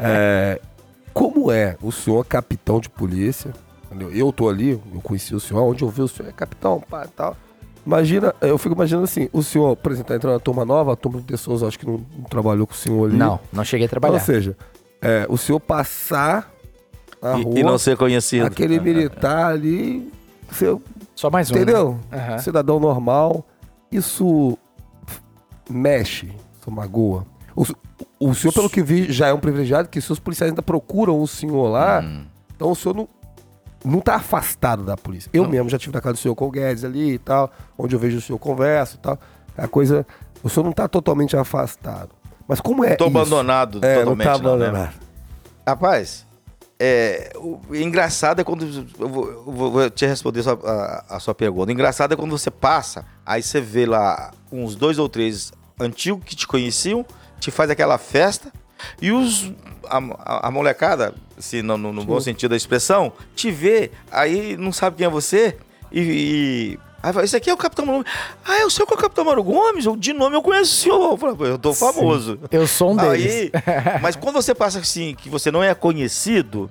É, 0.00 0.60
como 1.12 1.52
é 1.52 1.76
o 1.82 1.92
senhor 1.92 2.24
capitão 2.24 2.80
de 2.80 2.88
polícia? 2.88 3.52
Entendeu? 3.94 4.10
Eu 4.14 4.32
tô 4.32 4.48
ali, 4.48 4.70
eu 4.72 5.00
conheci 5.02 5.34
o 5.34 5.40
senhor, 5.40 5.62
onde 5.62 5.82
eu 5.82 5.88
vi 5.88 6.02
o 6.02 6.08
senhor 6.08 6.28
é 6.28 6.32
capitão, 6.32 6.80
pá, 6.80 7.04
e 7.04 7.08
tal. 7.08 7.36
Imagina, 7.84 8.32
eu 8.40 8.56
fico 8.58 8.74
imaginando 8.74 9.04
assim, 9.04 9.28
o 9.32 9.42
senhor, 9.42 9.76
por 9.76 9.90
exemplo, 9.90 10.08
tá 10.08 10.16
entrando 10.16 10.34
na 10.34 10.38
turma 10.40 10.64
nova, 10.64 10.92
a 10.92 10.96
turma 10.96 11.18
de 11.18 11.24
pessoas 11.26 11.62
acho 11.64 11.78
que 11.78 11.84
não, 11.86 12.00
não 12.16 12.24
trabalhou 12.24 12.66
com 12.66 12.72
o 12.74 12.76
senhor 12.76 13.08
ali. 13.08 13.16
Não, 13.18 13.40
não 13.52 13.64
cheguei 13.64 13.84
a 13.84 13.86
Então, 13.86 14.00
trabalhar. 14.00 14.20
ou 14.20 14.24
seja, 14.26 14.56
é, 15.00 15.26
o 15.28 15.36
senhor 15.36 15.58
passar 15.58 16.48
na 17.20 17.34
rua, 17.34 17.54
E, 17.56 17.60
e 17.60 17.62
não 17.64 17.76
ser 17.78 17.96
conhecido. 17.96 18.46
aquele 18.46 18.78
militar 18.78 19.46
ali, 19.52 20.08
você, 20.48 20.76
Só 21.16 21.28
mais 21.28 21.50
um. 21.50 21.54
entendeu? 21.56 21.98
né? 22.10 22.18
Aham. 22.18 22.38
Cidadão 22.38 22.78
normal, 22.78 23.44
isso 23.90 24.56
mexe, 25.68 26.32
isso 26.60 26.70
magoa. 26.70 27.26
O, 27.56 27.64
o 28.28 28.34
senhor, 28.34 28.52
pelo 28.52 28.70
que 28.70 28.82
vi, 28.82 29.10
já 29.12 29.26
é 29.28 29.32
um 29.32 29.40
privilegiado, 29.40 29.88
que 29.88 30.00
seus 30.00 30.18
policiais 30.18 30.50
ainda 30.50 30.62
procuram 30.62 31.20
o 31.20 31.26
senhor 31.26 31.68
lá, 31.68 32.00
Hum. 32.00 32.24
então 32.54 32.70
o 32.70 32.74
senhor 32.76 32.94
não, 32.94 33.08
não 33.84 34.00
tá 34.00 34.14
afastado 34.16 34.84
da 34.84 34.96
polícia. 34.96 35.30
Eu 35.32 35.48
mesmo 35.48 35.68
já 35.68 35.78
tive 35.78 35.92
na 35.94 36.00
casa 36.00 36.14
do 36.14 36.18
senhor 36.18 36.34
com 36.34 36.46
o 36.46 36.50
Guedes 36.50 36.84
ali 36.84 37.12
e 37.14 37.18
tal, 37.18 37.50
onde 37.76 37.94
eu 37.96 37.98
vejo 37.98 38.18
o 38.18 38.20
senhor 38.20 38.38
conversa 38.38 38.96
e 38.96 38.98
tal. 38.98 39.18
A 39.56 39.66
coisa. 39.68 40.06
O 40.42 40.48
senhor 40.48 40.64
não 40.64 40.72
tá 40.72 40.88
totalmente 40.88 41.36
afastado. 41.36 42.10
Mas 42.48 42.60
como 42.60 42.84
é 42.84 42.96
Tô 42.96 43.06
isso? 43.06 43.16
abandonado 43.16 43.78
É, 43.84 43.98
totalmente, 44.00 44.26
não 44.26 44.32
tá 44.38 44.42
não, 44.42 44.56
né? 44.56 44.66
abandonado. 44.66 44.94
Rapaz, 45.66 46.26
é, 46.78 47.32
o 47.36 47.60
engraçado 47.74 48.40
é 48.40 48.44
quando. 48.44 48.64
Eu 48.98 49.08
vou, 49.08 49.28
eu 49.30 49.52
vou- 49.52 49.90
te 49.90 50.04
responder 50.06 50.40
a 50.40 50.42
sua, 50.42 50.58
a, 50.64 51.16
a 51.16 51.20
sua 51.20 51.34
pergunta. 51.34 51.68
O 51.68 51.72
engraçado 51.72 52.12
é 52.12 52.16
quando 52.16 52.32
você 52.36 52.50
passa, 52.50 53.04
aí 53.24 53.42
você 53.42 53.60
vê 53.60 53.86
lá 53.86 54.32
uns 54.50 54.74
dois 54.74 54.98
ou 54.98 55.08
três 55.08 55.52
antigos 55.80 56.24
que 56.24 56.34
te 56.34 56.46
conheciam, 56.46 57.06
te 57.38 57.50
faz 57.50 57.70
aquela 57.70 57.98
festa, 57.98 58.52
e 59.00 59.12
os. 59.12 59.52
A, 59.88 59.98
a- 59.98 60.48
a 60.48 60.50
molecada, 60.50 61.14
se 61.42 61.62
no, 61.62 61.76
no- 61.76 61.92
no 61.92 62.04
bom 62.04 62.20
sentido 62.20 62.50
da 62.50 62.56
expressão, 62.56 63.12
te 63.34 63.50
vê, 63.50 63.90
aí 64.10 64.56
não 64.56 64.72
sabe 64.72 64.96
quem 64.96 65.06
é 65.06 65.10
você, 65.10 65.56
e. 65.90 66.00
e 66.78 66.78
Aí 67.04 67.12
fala, 67.12 67.24
esse 67.24 67.34
aqui 67.36 67.50
é 67.50 67.52
o 67.52 67.56
Capitão 67.56 67.84
Mauro 67.84 68.04
Gomes. 68.04 68.18
Ah, 68.46 68.60
é 68.60 68.64
o 68.64 68.70
seu 68.70 68.86
que 68.86 68.94
é 68.94 68.96
o 68.96 69.00
Capitão 69.00 69.24
Mauro 69.24 69.42
Gomes? 69.42 69.84
De 69.98 70.12
nome 70.12 70.36
eu 70.36 70.40
conheço 70.42 70.70
o 70.70 70.76
senhor. 70.76 71.10
Eu, 71.10 71.16
falo, 71.16 71.36
"Pô, 71.36 71.44
eu 71.46 71.58
tô 71.58 71.74
famoso. 71.74 72.38
Eu 72.48 72.64
sou 72.64 72.92
um 72.92 72.96
deles. 72.96 73.26
Aí, 73.34 73.50
mas 74.00 74.14
quando 74.14 74.36
você 74.36 74.54
passa 74.54 74.78
assim, 74.78 75.12
que 75.16 75.28
você 75.28 75.50
não 75.50 75.64
é 75.64 75.74
conhecido, 75.74 76.70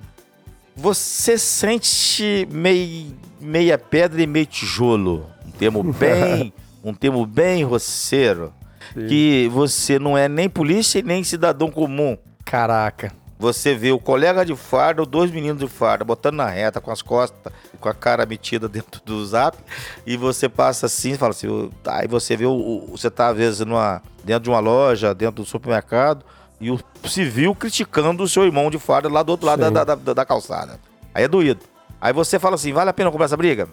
você 0.74 1.36
sente 1.36 2.48
meio, 2.50 3.14
meia 3.40 3.76
pedra 3.76 4.22
e 4.22 4.26
meio 4.26 4.46
tijolo. 4.46 5.26
Um 5.46 5.50
termo 5.50 5.82
bem, 5.92 6.50
um 6.82 6.94
termo 6.94 7.26
bem 7.26 7.62
roceiro. 7.62 8.54
Que 8.94 9.50
você 9.52 9.98
não 9.98 10.16
é 10.16 10.28
nem 10.30 10.48
polícia 10.48 10.98
e 10.98 11.02
nem 11.02 11.22
cidadão 11.22 11.70
comum. 11.70 12.16
Caraca. 12.42 13.12
Você 13.42 13.74
vê 13.74 13.90
o 13.90 13.98
colega 13.98 14.44
de 14.46 14.54
farda, 14.54 15.02
ou 15.02 15.06
dois 15.06 15.28
meninos 15.32 15.58
de 15.58 15.66
farda, 15.66 16.04
botando 16.04 16.36
na 16.36 16.46
reta, 16.46 16.80
com 16.80 16.92
as 16.92 17.02
costas, 17.02 17.52
com 17.80 17.88
a 17.88 17.92
cara 17.92 18.24
metida 18.24 18.68
dentro 18.68 19.00
do 19.04 19.26
zap, 19.26 19.58
e 20.06 20.16
você 20.16 20.48
passa 20.48 20.86
assim, 20.86 21.14
fala 21.16 21.30
assim, 21.32 21.48
o- 21.48 21.68
aí 21.88 22.06
você 22.06 22.36
vê 22.36 22.46
o, 22.46 22.86
você 22.92 23.10
tá 23.10 23.30
às 23.30 23.36
vezes 23.36 23.58
numa, 23.66 24.00
dentro 24.22 24.44
de 24.44 24.50
uma 24.50 24.60
loja, 24.60 25.12
dentro 25.12 25.42
do 25.42 25.44
supermercado, 25.44 26.24
e 26.60 26.70
o 26.70 26.78
civil 27.04 27.52
criticando 27.52 28.22
o 28.22 28.28
seu 28.28 28.44
irmão 28.44 28.70
de 28.70 28.78
farda 28.78 29.08
lá 29.08 29.24
do 29.24 29.30
outro 29.30 29.44
lado 29.48 29.58
da, 29.72 29.82
da, 29.84 29.94
da- 29.96 30.14
da 30.14 30.24
calçada. 30.24 30.78
Aí 31.12 31.24
é 31.24 31.28
doído. 31.28 31.62
Aí 32.00 32.12
você 32.12 32.38
fala 32.38 32.54
assim, 32.54 32.72
vale 32.72 32.90
a 32.90 32.92
pena 32.92 33.10
comprar 33.10 33.24
essa 33.24 33.36
briga? 33.36 33.66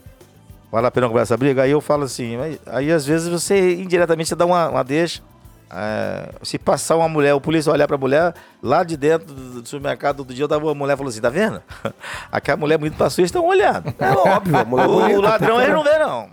Vale 0.71 0.87
a 0.87 0.91
pena 0.91 1.05
comprar 1.05 1.21
essa 1.21 1.37
briga? 1.37 1.61
Aí 1.61 1.69
eu 1.69 1.79
falo 1.79 2.05
assim, 2.05 2.35
aí, 2.41 2.59
aí 2.65 2.91
às 2.91 3.05
vezes 3.05 3.27
você 3.27 3.75
indiretamente 3.75 4.29
você 4.29 4.35
dá 4.35 4.47
uma, 4.47 4.67
uma 4.69 4.83
deixa. 4.83 5.21
É, 5.71 6.29
se 6.41 6.57
passar 6.57 6.95
uma 6.95 7.07
mulher, 7.07 7.33
o 7.33 7.41
polícia 7.41 7.71
olhar 7.71 7.87
pra 7.87 7.97
mulher, 7.97 8.33
lá 8.61 8.83
de 8.83 8.97
dentro 8.97 9.33
do 9.33 9.49
do 9.61 9.67
supermercado, 9.67 10.19
outro 10.19 10.33
dia 10.33 10.43
eu 10.43 10.47
tava 10.47 10.65
uma 10.65 10.73
mulher 10.73 10.97
falou 10.97 11.09
assim: 11.09 11.21
tá 11.21 11.29
vendo? 11.29 11.61
Aquela 12.31 12.57
mulher 12.57 12.79
muito 12.79 12.97
passou, 12.97 13.21
eles 13.21 13.29
estão 13.29 13.45
olhando. 13.45 13.93
É 13.99 14.11
óbvio, 14.11 14.57
a 14.57 14.65
mulher 14.65 14.87
o, 14.87 14.91
bonita, 14.91 15.19
o 15.19 15.21
ladrão 15.21 15.61
ele 15.61 15.73
não 15.73 15.83
vê, 15.83 15.99
não. 15.99 16.29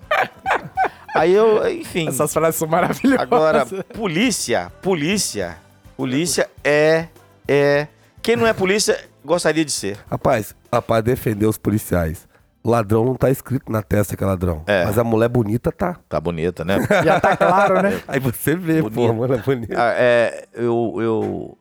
Aí 1.15 1.33
eu, 1.33 1.69
enfim. 1.71 2.09
Essas 2.09 2.33
frases 2.33 2.57
são 2.57 2.69
maravilhosas. 2.69 3.21
Agora, 3.21 3.67
polícia, 3.95 4.71
polícia, 4.83 5.57
polícia 5.97 6.49
é, 6.63 7.07
é. 7.49 7.89
Quem 8.23 8.37
não 8.37 8.47
é 8.47 8.53
polícia 8.53 8.99
gostaria 9.25 9.65
de 9.65 9.73
ser. 9.73 9.99
Rapaz, 10.11 10.55
rapaz, 10.73 11.03
defender 11.05 11.47
os 11.47 11.59
policiais. 11.59 12.27
Ladrão 12.67 13.05
não 13.05 13.15
tá 13.15 13.31
escrito 13.31 13.71
na 13.71 13.81
testa 13.83 14.17
que 14.17 14.25
é 14.25 14.27
ladrão. 14.27 14.65
É. 14.67 14.85
Mas 14.85 14.99
a 14.99 15.05
mulher 15.05 15.29
bonita 15.29 15.71
tá. 15.71 16.01
Tá 16.09 16.21
bonita, 16.21 16.65
né? 16.65 16.79
Já 17.05 17.21
tá 17.21 17.37
claro, 17.37 17.81
né? 17.81 18.03
Aí 18.09 18.19
você 18.19 18.57
vê, 18.57 18.83
pô, 18.83 18.91
Bonita. 18.91 19.13
mano, 19.13 19.35
é 19.35 19.39
bonita. 19.39 19.75
Ah, 19.77 19.95
é, 19.97 20.49
eu, 20.55 20.95
eu, 20.99 21.59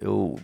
eu, 0.00 0.38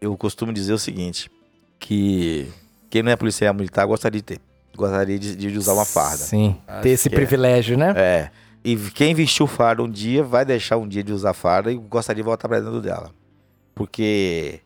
eu 0.00 0.16
costumo 0.16 0.52
dizer 0.52 0.74
o 0.74 0.78
seguinte, 0.78 1.30
que 1.78 2.52
quem 2.90 3.02
não 3.02 3.10
é 3.10 3.16
policial 3.16 3.54
militar 3.54 3.86
gostaria 3.86 4.20
de 4.20 4.24
ter, 4.24 4.40
gostaria 4.76 5.18
de, 5.18 5.34
de 5.34 5.58
usar 5.58 5.72
uma 5.72 5.84
farda. 5.86 6.18
Sim. 6.18 6.56
Acho 6.66 6.82
Ter 6.82 6.90
esse 6.90 7.08
é. 7.08 7.10
privilégio, 7.10 7.78
né? 7.78 7.94
É. 7.96 8.30
E 8.62 8.76
quem 8.76 9.14
vestiu 9.14 9.46
farda 9.46 9.82
um 9.82 9.88
dia 9.90 10.22
vai 10.22 10.44
deixar 10.44 10.76
um 10.76 10.86
dia 10.86 11.02
de 11.02 11.12
usar 11.12 11.32
farda 11.32 11.72
e 11.72 11.76
gostaria 11.76 12.22
de 12.22 12.26
voltar 12.26 12.48
pra 12.48 12.60
dentro 12.60 12.82
dela. 12.82 13.10
Porque 13.74 14.60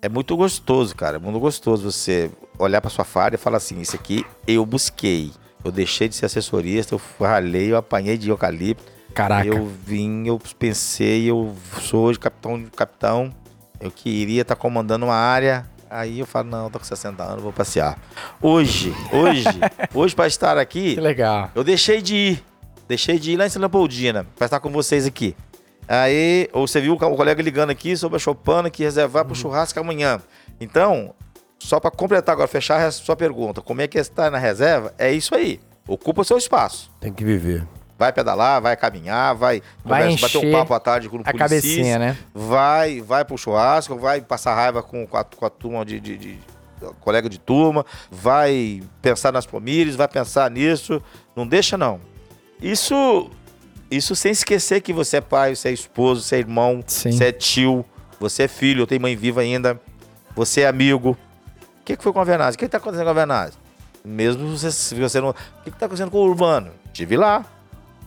é 0.00 0.08
muito 0.08 0.36
gostoso, 0.36 0.94
cara. 0.94 1.16
É 1.16 1.20
muito 1.20 1.38
gostoso 1.40 1.90
você 1.90 2.30
olhar 2.58 2.80
pra 2.80 2.90
sua 2.90 3.04
farda 3.04 3.36
e 3.36 3.38
falar 3.38 3.56
assim: 3.58 3.80
Isso 3.80 3.96
aqui 3.96 4.24
eu 4.46 4.64
busquei. 4.64 5.32
Eu 5.64 5.72
deixei 5.72 6.08
de 6.08 6.14
ser 6.14 6.26
assessorista, 6.26 6.94
eu 6.94 7.00
ralei, 7.26 7.72
eu 7.72 7.76
apanhei 7.76 8.18
de 8.18 8.28
eucalipto. 8.28 8.84
Caraca. 9.14 9.46
Eu 9.46 9.66
vim, 9.86 10.26
eu 10.26 10.38
pensei, 10.58 11.24
eu 11.30 11.54
sou 11.80 12.04
hoje 12.06 12.18
capitão, 12.18 12.64
capitão. 12.76 13.32
Eu 13.80 13.90
queria 13.90 14.42
estar 14.42 14.56
comandando 14.56 15.06
uma 15.06 15.14
área. 15.14 15.64
Aí 15.88 16.18
eu 16.18 16.26
falo, 16.26 16.48
não, 16.50 16.68
tô 16.70 16.78
com 16.80 16.84
60 16.84 17.22
anos, 17.22 17.42
vou 17.42 17.52
passear. 17.52 17.96
Hoje, 18.42 18.92
hoje, 19.12 19.44
hoje 19.94 20.14
para 20.14 20.26
estar 20.26 20.58
aqui, 20.58 20.96
Que 20.96 21.00
legal. 21.00 21.50
eu 21.54 21.62
deixei 21.62 22.02
de 22.02 22.14
ir. 22.16 22.44
Deixei 22.88 23.18
de 23.18 23.32
ir 23.32 23.36
lá 23.36 23.46
em 23.46 23.50
Leopoldina 23.58 24.26
para 24.36 24.46
estar 24.46 24.60
com 24.60 24.70
vocês 24.70 25.06
aqui. 25.06 25.34
Aí, 25.86 26.48
ou 26.52 26.66
você 26.66 26.80
viu 26.80 26.94
o 26.94 26.98
colega 26.98 27.42
ligando 27.42 27.70
aqui 27.70 27.96
sobre 27.96 28.16
a 28.16 28.18
Chopana 28.18 28.68
que 28.68 28.82
reservar 28.82 29.24
pro 29.24 29.34
churrasco 29.34 29.78
amanhã. 29.78 30.20
Então, 30.60 31.14
só 31.64 31.80
para 31.80 31.90
completar 31.90 32.34
agora, 32.34 32.46
fechar 32.46 32.80
a 32.80 32.90
sua 32.90 33.16
pergunta, 33.16 33.62
como 33.62 33.80
é 33.80 33.88
que 33.88 33.98
está 33.98 34.30
na 34.30 34.38
reserva? 34.38 34.92
É 34.98 35.10
isso 35.12 35.34
aí. 35.34 35.60
Ocupa 35.88 36.20
o 36.22 36.24
seu 36.24 36.36
espaço. 36.36 36.90
Tem 37.00 37.12
que 37.12 37.24
viver. 37.24 37.66
Vai 37.98 38.12
pedalar, 38.12 38.60
vai 38.60 38.76
caminhar, 38.76 39.34
vai, 39.34 39.62
Vai 39.84 40.02
conversa, 40.04 40.26
bater 40.38 40.46
um 40.48 40.52
papo 40.52 40.74
à 40.74 40.80
tarde 40.80 41.08
com 41.08 41.18
o 41.18 41.22
A 41.24 41.32
cabecinha, 41.32 41.98
né? 41.98 42.18
vai, 42.34 43.00
vai 43.00 43.24
pro 43.24 43.38
churrasco, 43.38 43.96
vai 43.96 44.20
passar 44.20 44.54
raiva 44.54 44.82
com, 44.82 45.06
com, 45.06 45.16
a, 45.16 45.24
com 45.24 45.46
a 45.46 45.50
turma 45.50 45.84
de, 45.84 46.00
de- 46.00 46.16
de- 46.18 46.38
colega 47.00 47.28
de 47.30 47.38
turma, 47.38 47.86
vai 48.10 48.82
pensar 49.00 49.32
nas 49.32 49.44
famílias, 49.46 49.96
vai 49.96 50.08
pensar 50.08 50.50
nisso. 50.50 51.00
Não 51.36 51.46
deixa, 51.46 51.78
não. 51.78 51.98
Isso, 52.60 53.30
isso 53.90 54.14
sem 54.16 54.32
esquecer 54.32 54.80
que 54.80 54.92
você 54.92 55.18
é 55.18 55.20
pai, 55.20 55.54
você 55.54 55.68
é 55.68 55.72
esposo, 55.72 56.20
você 56.22 56.36
é 56.36 56.38
irmão, 56.40 56.82
Sim. 56.86 57.12
você 57.12 57.26
é 57.26 57.32
tio, 57.32 57.84
você 58.20 58.42
é 58.44 58.48
filho, 58.48 58.82
eu 58.82 58.86
tenho 58.86 59.00
mãe 59.00 59.14
viva 59.16 59.40
ainda, 59.40 59.80
você 60.34 60.62
é 60.62 60.66
amigo. 60.66 61.16
O 61.84 61.86
que, 61.86 61.96
que 61.98 62.02
foi 62.02 62.12
com 62.14 62.20
a 62.20 62.24
Vernazzi? 62.24 62.56
O 62.56 62.58
que, 62.58 62.64
que 62.64 62.70
tá 62.70 62.78
acontecendo 62.78 63.04
com 63.04 63.10
a 63.10 63.14
Vernazzi? 63.14 63.58
Mesmo 64.02 64.56
você, 64.56 64.72
se 64.72 64.94
você 64.94 65.20
não. 65.20 65.30
O 65.30 65.34
que, 65.64 65.70
que 65.70 65.78
tá 65.78 65.84
acontecendo 65.84 66.10
com 66.10 66.18
o 66.18 66.24
Urbano? 66.24 66.70
Tive 66.94 67.14
lá. 67.16 67.44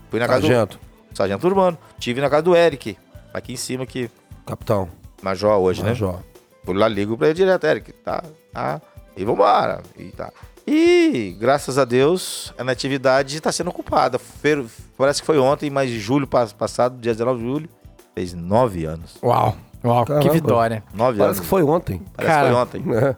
Fui 0.09 0.19
na 0.19 0.25
casa 0.27 0.41
do 0.41 0.47
Sargento, 0.47 0.79
Sargento 1.13 1.47
Urbano. 1.47 1.77
Tive 1.99 2.19
na 2.21 2.29
casa 2.29 2.41
do 2.43 2.55
Eric, 2.55 2.97
aqui 3.33 3.53
em 3.53 3.57
cima, 3.57 3.83
aqui. 3.83 4.09
capitão, 4.45 4.89
Major 5.21 5.57
hoje, 5.59 5.83
né? 5.83 5.89
major. 5.89 6.19
Fui 6.63 6.75
lá, 6.75 6.87
ligo 6.87 7.17
pra 7.17 7.27
ele 7.27 7.33
direto, 7.35 7.65
Eric. 7.65 7.91
Tá, 7.93 8.23
tá. 8.53 8.81
E 9.15 9.23
vambora. 9.25 9.81
E 9.97 10.05
tá. 10.11 10.31
E, 10.65 11.35
graças 11.39 11.77
a 11.77 11.85
Deus, 11.85 12.53
a 12.57 12.63
natividade 12.63 13.39
tá 13.39 13.51
sendo 13.51 13.69
ocupada. 13.69 14.17
Fer- 14.19 14.65
Parece 14.97 15.21
que 15.21 15.25
foi 15.25 15.37
ontem, 15.39 15.69
mas 15.69 15.89
de 15.89 15.99
julho 15.99 16.25
pas- 16.27 16.51
passado, 16.53 16.97
dia 16.99 17.13
19 17.13 17.39
de 17.39 17.45
julho, 17.45 17.69
fez 18.15 18.33
nove 18.33 18.85
anos. 18.85 19.17
Uau. 19.23 19.55
Uau, 19.83 20.03
que 20.05 20.11
Caramba. 20.13 20.33
vitória. 20.33 20.83
Nove 20.93 21.17
Parece 21.19 21.37
anos. 21.37 21.39
que 21.41 21.45
foi 21.45 21.63
ontem. 21.63 22.01
Parece 22.15 22.33
Cara, 22.33 22.47
que 22.47 22.53
foi 22.53 22.61
ontem. 22.61 22.95
É. 22.95 23.15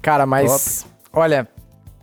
Cara, 0.00 0.26
mas 0.26 0.86
olha, 1.12 1.48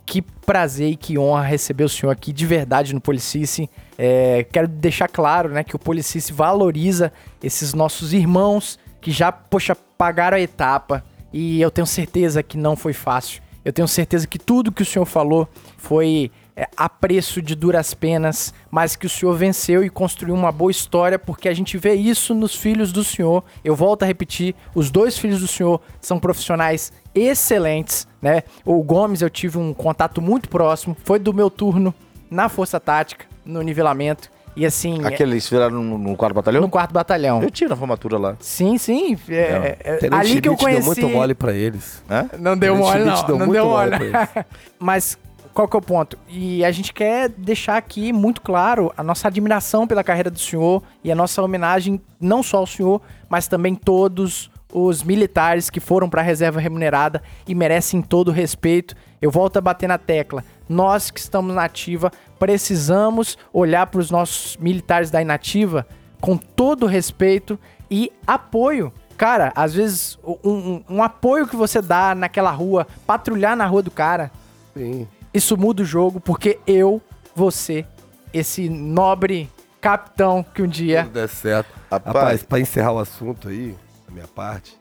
que 0.04 0.22
prazer 0.22 0.90
e 0.90 0.96
que 0.96 1.18
honra 1.18 1.42
receber 1.42 1.84
o 1.84 1.88
senhor 1.88 2.12
aqui 2.12 2.32
de 2.32 2.46
verdade 2.46 2.94
no 2.94 3.00
Policice. 3.00 3.68
É, 3.98 4.46
quero 4.52 4.68
deixar 4.68 5.08
claro, 5.08 5.48
né, 5.48 5.64
que 5.64 5.74
o 5.74 5.78
Policice 5.78 6.32
valoriza 6.32 7.12
esses 7.42 7.74
nossos 7.74 8.12
irmãos 8.12 8.78
que 9.00 9.10
já, 9.10 9.32
poxa, 9.32 9.76
pagaram 9.98 10.36
a 10.36 10.40
etapa 10.40 11.04
e 11.32 11.60
eu 11.60 11.70
tenho 11.70 11.86
certeza 11.86 12.42
que 12.42 12.56
não 12.56 12.76
foi 12.76 12.92
fácil. 12.92 13.42
Eu 13.64 13.72
tenho 13.72 13.88
certeza 13.88 14.26
que 14.26 14.38
tudo 14.38 14.70
que 14.70 14.82
o 14.82 14.86
senhor 14.86 15.04
falou 15.04 15.48
foi 15.76 16.30
é, 16.56 16.66
a 16.76 16.88
preço 16.88 17.42
de 17.42 17.54
duras 17.54 17.92
penas, 17.92 18.54
mas 18.70 18.96
que 18.96 19.04
o 19.06 19.10
senhor 19.10 19.34
venceu 19.36 19.84
e 19.84 19.90
construiu 19.90 20.34
uma 20.34 20.50
boa 20.50 20.70
história, 20.70 21.18
porque 21.18 21.48
a 21.48 21.54
gente 21.54 21.76
vê 21.76 21.92
isso 21.94 22.34
nos 22.34 22.54
filhos 22.54 22.92
do 22.92 23.04
senhor. 23.04 23.44
Eu 23.62 23.76
volto 23.76 24.02
a 24.04 24.06
repetir, 24.06 24.54
os 24.74 24.90
dois 24.90 25.18
filhos 25.18 25.40
do 25.40 25.46
senhor 25.46 25.80
são 26.00 26.18
profissionais 26.18 26.92
excelentes, 27.14 28.08
né? 28.22 28.42
O 28.64 28.82
Gomes 28.82 29.20
eu 29.22 29.28
tive 29.30 29.58
um 29.58 29.74
contato 29.74 30.22
muito 30.22 30.48
próximo, 30.48 30.96
foi 31.04 31.18
do 31.18 31.32
meu 31.34 31.50
turno 31.50 31.94
na 32.30 32.48
Força 32.48 32.80
Tática, 32.80 33.26
no 33.44 33.60
nivelamento. 33.62 34.30
E 34.56 34.64
assim, 34.64 35.04
Aqueles 35.04 35.46
viraram 35.50 35.82
no, 35.82 35.98
no 35.98 36.16
quarto 36.16 36.32
batalhão? 36.34 36.62
no 36.62 36.70
quarto 36.70 36.90
batalhão. 36.90 37.42
Eu 37.42 37.50
tinha 37.50 37.68
na 37.68 37.76
formatura 37.76 38.16
lá. 38.16 38.36
Sim, 38.40 38.78
sim. 38.78 39.18
é- 39.28 39.76
é- 39.84 39.96
Tenente 39.98 40.14
ali 40.14 40.40
que 40.40 40.48
eu 40.48 40.52
Schmidt 40.56 40.56
deu 40.56 40.56
conheci. 40.56 40.86
muito 40.86 41.08
mole 41.10 41.34
pra 41.34 41.52
eles. 41.52 42.02
Hã? 42.10 42.30
Não 42.38 42.56
deu 42.56 42.72
Tenente 42.74 42.86
mole, 42.90 43.00
Schmidt 43.02 43.16
não. 43.20 43.26
deu 43.26 43.38
não 43.38 43.46
muito 43.46 43.52
deu 43.58 43.66
mole 43.68 43.90
mole. 43.98 44.10
pra 44.10 44.46
Mas 44.80 45.18
qual 45.56 45.66
que 45.66 45.74
é 45.74 45.78
o 45.78 45.82
ponto? 45.82 46.18
E 46.28 46.62
a 46.62 46.70
gente 46.70 46.92
quer 46.92 47.30
deixar 47.30 47.78
aqui 47.78 48.12
muito 48.12 48.42
claro 48.42 48.92
a 48.94 49.02
nossa 49.02 49.26
admiração 49.28 49.86
pela 49.86 50.04
carreira 50.04 50.30
do 50.30 50.38
senhor 50.38 50.82
e 51.02 51.10
a 51.10 51.14
nossa 51.14 51.42
homenagem 51.42 51.98
não 52.20 52.42
só 52.42 52.58
ao 52.58 52.66
senhor, 52.66 53.00
mas 53.26 53.48
também 53.48 53.74
todos 53.74 54.50
os 54.70 55.02
militares 55.02 55.70
que 55.70 55.80
foram 55.80 56.10
para 56.10 56.20
a 56.20 56.24
reserva 56.24 56.60
remunerada 56.60 57.22
e 57.48 57.54
merecem 57.54 58.02
todo 58.02 58.28
o 58.28 58.32
respeito. 58.32 58.94
Eu 59.22 59.30
volto 59.30 59.56
a 59.56 59.60
bater 59.62 59.88
na 59.88 59.96
tecla. 59.96 60.44
Nós 60.68 61.10
que 61.10 61.18
estamos 61.20 61.54
na 61.54 61.64
ativa 61.64 62.12
precisamos 62.38 63.38
olhar 63.50 63.86
para 63.86 64.00
os 64.00 64.10
nossos 64.10 64.58
militares 64.58 65.10
da 65.10 65.22
inativa 65.22 65.86
com 66.20 66.36
todo 66.36 66.82
o 66.82 66.86
respeito 66.86 67.58
e 67.90 68.12
apoio. 68.26 68.92
Cara, 69.16 69.52
às 69.56 69.72
vezes 69.72 70.18
um, 70.22 70.36
um- 70.44 70.84
um 70.96 71.02
apoio 71.02 71.46
que 71.46 71.56
você 71.56 71.80
dá 71.80 72.14
naquela 72.14 72.50
rua, 72.50 72.86
patrulhar 73.06 73.56
na 73.56 73.64
rua 73.64 73.82
do 73.82 73.90
cara, 73.90 74.30
Sim. 74.76 75.08
Isso 75.36 75.56
muda 75.56 75.82
o 75.82 75.86
jogo 75.86 76.18
porque 76.18 76.58
eu, 76.66 77.00
você, 77.34 77.84
esse 78.32 78.68
nobre 78.68 79.50
capitão 79.80 80.42
que 80.42 80.62
um 80.62 80.66
dia. 80.66 81.04
Tudo 81.04 81.12
der 81.12 81.28
certo. 81.28 81.68
Rapaz. 81.90 82.16
Rapaz, 82.16 82.42
pra 82.42 82.58
encerrar 82.58 82.92
o 82.92 82.98
assunto 82.98 83.48
aí, 83.48 83.76
da 84.06 84.12
minha 84.12 84.26
parte, 84.26 84.78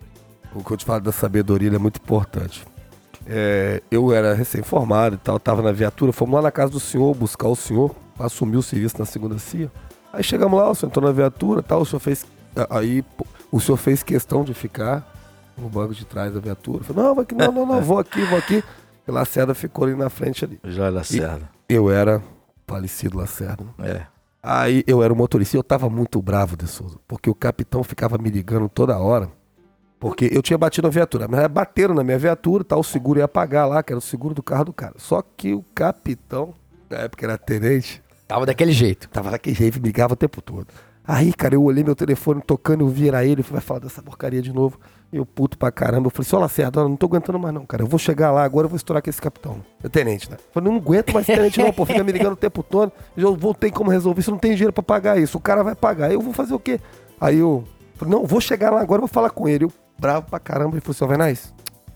o 0.54 0.64
que 0.64 0.72
eu 0.72 0.78
te 0.78 0.86
falo 0.86 1.02
da 1.02 1.12
sabedoria 1.12 1.68
ele 1.68 1.76
é 1.76 1.80
muito 1.80 1.98
importante. 1.98 2.66
É, 3.28 3.82
eu 3.92 4.14
era 4.14 4.34
recém-formado 4.34 5.16
e 5.16 5.18
tal, 5.18 5.40
tava 5.40 5.62
na 5.62 5.72
viatura, 5.72 6.14
fomos 6.14 6.36
lá 6.36 6.44
na 6.44 6.52
casa 6.52 6.72
do 6.72 6.80
senhor 6.80 7.14
buscar 7.14 7.48
o 7.48 7.56
senhor, 7.56 7.94
assumir 8.18 8.58
o 8.58 8.64
serviço 8.64 8.98
na 8.98 9.06
segunda 9.06 9.38
CIA. 9.38 9.72
Aí 10.14 10.24
chegamos 10.24 10.58
lá, 10.58 10.70
o 10.70 10.76
senhor 10.76 10.90
entrou 10.90 11.06
na 11.06 11.12
viatura 11.12 11.62
tal, 11.62 11.82
o 11.82 11.86
senhor 11.86 12.00
fez. 12.00 12.26
Aí 12.70 13.04
o 13.52 13.60
senhor 13.60 13.78
fez 13.78 14.04
questão 14.04 14.44
de 14.44 14.54
ficar 14.54 15.06
no 15.58 15.68
banco 15.68 15.94
de 15.94 16.06
trás 16.06 16.34
da 16.34 16.40
viatura. 16.40 16.84
Falei, 16.84 17.04
não, 17.04 17.16
vai 17.16 17.24
aqui, 17.24 17.36
não, 17.36 17.52
não, 17.52 17.66
não, 17.66 17.82
vou 17.82 18.00
aqui, 18.00 18.22
vou 18.24 18.38
aqui. 18.38 18.64
E 19.08 19.12
Lacerda 19.12 19.54
ficou 19.54 19.86
ali 19.86 19.96
na 19.96 20.10
frente 20.10 20.44
ali. 20.46 20.60
Já 20.64 20.90
Lacerda. 20.90 21.50
Eu 21.70 21.90
era 21.92 22.22
falecido 22.68 23.18
Lacerda. 23.18 23.64
É. 23.80 24.04
Aí 24.42 24.84
eu 24.86 25.02
era 25.02 25.12
o 25.12 25.16
motorista 25.16 25.58
e 25.58 25.60
eu 25.60 25.64
tava 25.64 25.90
muito 25.90 26.22
bravo 26.22 26.56
de 26.56 26.68
Souza, 26.68 26.98
porque 27.08 27.30
o 27.30 27.36
capitão 27.36 27.84
ficava 27.84 28.18
me 28.18 28.30
ligando 28.30 28.70
toda 28.70 28.98
hora. 28.98 29.30
Porque 30.00 30.30
eu 30.32 30.42
tinha 30.42 30.58
batido 30.58 30.88
na 30.88 30.92
viatura, 30.92 31.28
mas 31.28 31.48
bateram 31.48 31.96
na 31.96 32.04
minha 32.04 32.18
viatura, 32.20 32.64
tá, 32.64 32.76
o 32.78 32.84
seguro 32.84 33.20
ia 33.20 33.28
pagar 33.28 33.66
lá, 33.66 33.82
que 33.82 33.92
era 33.92 33.98
o 33.98 34.02
seguro 34.02 34.36
do 34.36 34.44
carro 34.44 34.66
do 34.66 34.74
cara. 34.74 34.94
Só 34.98 35.24
que 35.36 35.54
o 35.54 35.64
capitão, 35.74 36.54
na 36.90 36.98
época 36.98 37.26
era 37.26 37.38
tenente, 37.38 38.04
Tava 38.28 38.46
daquele 38.46 38.72
jeito. 38.72 39.08
tava 39.10 39.32
daquele 39.32 39.56
jeito, 39.56 39.80
me 39.80 39.88
ligava 39.88 40.14
o 40.14 40.18
tempo 40.18 40.42
todo. 40.42 40.68
Aí, 41.08 41.32
cara, 41.34 41.56
eu 41.56 41.64
olhei 41.64 41.84
meu 41.84 41.96
telefone 41.96 42.42
tocando, 42.42 42.82
eu 42.82 42.88
vi 42.90 43.08
era 43.08 43.24
ele, 43.26 43.42
vai 43.44 43.62
falar 43.62 43.80
dessa 43.80 44.02
porcaria 44.02 44.42
de 44.42 44.52
novo. 44.52 44.80
Eu 45.14 45.26
puto 45.26 45.58
pra 45.58 45.72
caramba, 45.72 46.08
eu 46.08 46.12
falei, 46.12 46.28
só 46.28 46.38
Lacerda, 46.38 46.82
eu 46.82 46.90
não 46.90 46.98
tô 46.98 47.06
aguentando 47.06 47.40
mais 47.40 47.54
não, 47.54 47.66
cara. 47.66 47.84
Eu 47.84 47.88
vou 47.88 47.98
chegar 47.98 48.32
lá 48.32 48.44
agora, 48.44 48.66
eu 48.66 48.70
vou 48.70 48.76
estourar 48.76 49.02
com 49.02 49.10
esse 49.10 49.22
capitão. 49.22 49.62
É 49.84 49.88
tenente, 49.88 50.30
né? 50.30 50.38
Eu 50.38 50.54
falei, 50.54 50.70
não 50.70 50.78
aguento 50.78 51.14
mais 51.14 51.26
tenente 51.26 51.60
não, 51.60 51.72
pô, 51.72 51.86
fica 51.86 52.04
me 52.04 52.12
ligando 52.12 52.34
o 52.34 52.38
tempo 52.38 52.62
todo. 52.62 52.92
Eu 53.16 53.36
vou 53.36 53.54
ter 53.54 53.72
como 53.72 53.90
resolver 53.90 54.20
isso, 54.20 54.32
não 54.32 54.38
tenho 54.38 54.56
dinheiro 54.56 54.74
pra 54.74 54.84
pagar 54.84 55.18
isso. 55.18 55.38
O 55.38 55.42
cara 55.42 55.64
vai 55.64 55.76
pagar, 55.76 56.12
eu 56.12 56.20
vou 56.20 56.34
fazer 56.34 56.54
o 56.54 56.60
quê? 56.60 56.80
Aí 57.20 57.38
eu 57.38 57.64
falei, 57.96 58.14
não, 58.14 58.26
vou 58.26 58.42
chegar 58.42 58.72
lá 58.72 58.82
agora, 58.82 59.00
vou 59.00 59.08
falar 59.08 59.30
com 59.30 59.48
ele. 59.48 59.66
Eu, 59.66 59.72
bravo 59.98 60.28
pra 60.30 60.40
caramba, 60.40 60.76
ele 60.76 60.82
falou, 60.82 60.94
seu 60.94 61.08
Venaz, 61.08 61.54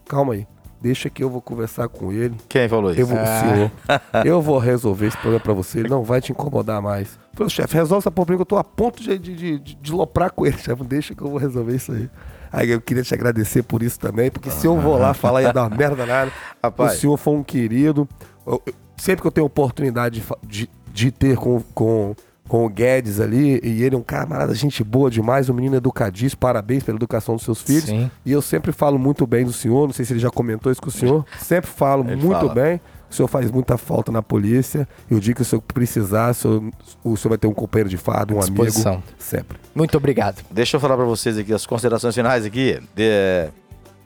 calma 0.08 0.34
aí. 0.34 0.48
Deixa 0.82 1.10
que 1.10 1.22
eu 1.22 1.30
vou 1.30 1.42
conversar 1.42 1.90
com 1.90 2.12
ele. 2.12 2.36
Quem 2.48 2.70
falou 2.70 2.92
isso? 2.92 3.02
Eu 3.02 3.08
vou, 3.08 3.18
senhor, 3.18 3.72
eu 4.26 4.42
vou 4.42 4.58
resolver 4.60 5.08
esse 5.08 5.18
problema 5.18 5.42
pra 5.42 5.54
você, 5.54 5.80
ele 5.80 5.90
não 5.90 6.04
vai 6.04 6.22
te 6.22 6.32
incomodar 6.32 6.82
mais. 6.82 7.20
Eu 7.34 7.38
Falei, 7.38 7.50
chefe, 7.50 7.76
resolve 7.76 8.04
essa 8.04 8.12
problema 8.12 8.38
que 8.38 8.42
eu 8.44 8.46
tô 8.46 8.56
a 8.56 8.64
ponto 8.64 9.04
de, 9.04 9.20
de, 9.20 9.36
de, 9.36 9.60
de, 9.60 9.76
de 9.76 9.92
loprar 9.92 10.32
com 10.32 10.46
ele, 10.46 10.58
chefe, 10.58 10.82
deixa 10.86 11.14
que 11.14 11.22
eu 11.22 11.28
vou 11.30 11.38
resolver 11.38 11.76
isso 11.76 11.92
aí. 11.92 12.10
Aí 12.52 12.72
eu 12.72 12.82
queria 12.82 13.04
te 13.04 13.14
agradecer 13.14 13.64
por 13.64 13.84
isso 13.84 14.00
também, 14.00 14.32
porque 14.32 14.50
se 14.50 14.66
eu 14.66 14.80
vou 14.80 14.98
lá 14.98 15.14
falar 15.14 15.42
ia 15.44 15.54
dar 15.54 15.68
uma 15.68 15.76
merda 15.78 16.06
nada. 16.06 16.32
Rapaz. 16.64 16.94
O 16.94 16.98
senhor 17.00 17.18
foi 17.18 17.34
um 17.36 17.44
querido. 17.44 18.08
Eu- 18.46 18.62
eu- 18.66 18.74
sempre 18.98 19.22
que 19.22 19.28
eu 19.28 19.32
tenho 19.32 19.46
oportunidade 19.48 20.24
de, 20.48 20.70
de 20.94 21.12
ter 21.12 21.38
com, 21.38 21.62
com, 21.74 22.16
com 22.48 22.66
o 22.66 22.70
Guedes 22.70 23.20
ali, 23.20 23.60
e 23.64 23.84
ele 23.84 23.96
é 23.96 23.98
um 23.98 24.02
camarada, 24.02 24.54
gente 24.56 24.84
boa 24.84 25.10
demais, 25.12 25.48
um 25.50 25.54
menino 25.54 25.76
educadíssimo, 25.76 26.40
parabéns 26.40 26.84
pela 26.84 26.98
educação 26.98 27.36
dos 27.36 27.44
seus 27.46 27.62
filhos. 27.62 27.86
Sim. 27.86 28.10
E 28.26 28.32
eu 28.32 28.42
sempre 28.42 28.72
falo 28.72 28.98
muito 28.98 29.26
bem 29.28 29.46
do 29.46 29.54
senhor, 29.54 29.86
não 29.88 29.94
sei 29.94 30.04
se 30.04 30.14
ele 30.14 30.20
já 30.20 30.30
comentou 30.32 30.72
isso 30.72 30.82
com 30.82 30.90
o 30.90 30.92
senhor. 30.92 31.24
Sempre 31.40 31.70
falo 31.70 32.04
Ele 32.04 32.16
muito 32.16 32.40
fala. 32.40 32.54
bem. 32.54 32.82
O 33.10 33.14
senhor 33.14 33.28
faz 33.28 33.50
muita 33.50 33.78
falta 33.78 34.12
na 34.12 34.22
polícia. 34.22 34.88
E 35.10 35.16
o 35.16 35.20
dia 35.20 35.34
que 35.34 35.42
o 35.42 35.46
senhor 35.46 35.62
precisar, 35.62 36.30
o 36.32 36.34
senhor, 36.34 36.64
o 37.04 37.18
senhor 37.18 37.30
vai 37.30 37.38
ter 37.38 37.48
um 37.48 37.54
companheiro 37.54 37.90
de 37.90 37.98
fardo, 37.98 38.36
um 38.36 38.40
amigo. 38.40 38.64
Disposição. 38.66 39.02
Sempre. 39.18 39.58
Muito 39.74 39.98
obrigado. 39.98 40.44
Deixa 40.52 40.78
eu 40.78 40.82
falar 40.82 40.96
pra 40.96 41.06
vocês 41.06 41.38
aqui 41.38 41.54
as 41.54 41.66
considerações 41.66 42.14
finais 42.14 42.46
aqui. 42.46 42.80
De- 42.96 43.50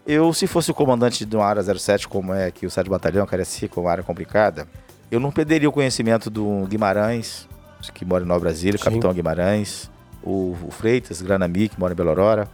Eu, 0.06 0.34
se 0.34 0.48
fosse 0.48 0.70
o 0.72 0.74
comandante 0.74 1.26
de 1.26 1.36
uma 1.36 1.46
área 1.46 1.62
07, 1.64 2.08
como 2.08 2.34
é 2.34 2.46
aqui 2.48 2.66
o 2.66 2.70
7 2.70 2.90
Batalhão, 2.90 3.26
Cariacica, 3.26 3.80
uma 3.80 3.90
área 3.92 4.04
complicada, 4.04 4.68
eu 5.12 5.20
não 5.20 5.32
perderia 5.32 5.68
o 5.70 5.72
conhecimento 5.72 6.30
do 6.30 6.66
Guimarães, 6.68 7.48
que 7.94 8.04
mora 8.06 8.24
em 8.24 8.28
Nova 8.28 8.40
Brasília, 8.42 8.76
o 8.76 8.78
Sim. 8.80 8.84
capitão 8.86 9.14
Guimarães, 9.14 9.90
o, 10.22 10.56
o 10.66 10.72
Freitas, 10.72 11.22
Granami, 11.22 11.70
que 11.70 11.80
mora 11.80 11.94
em 11.94 11.96
Belo 11.96 12.10
Aurora, 12.10 12.48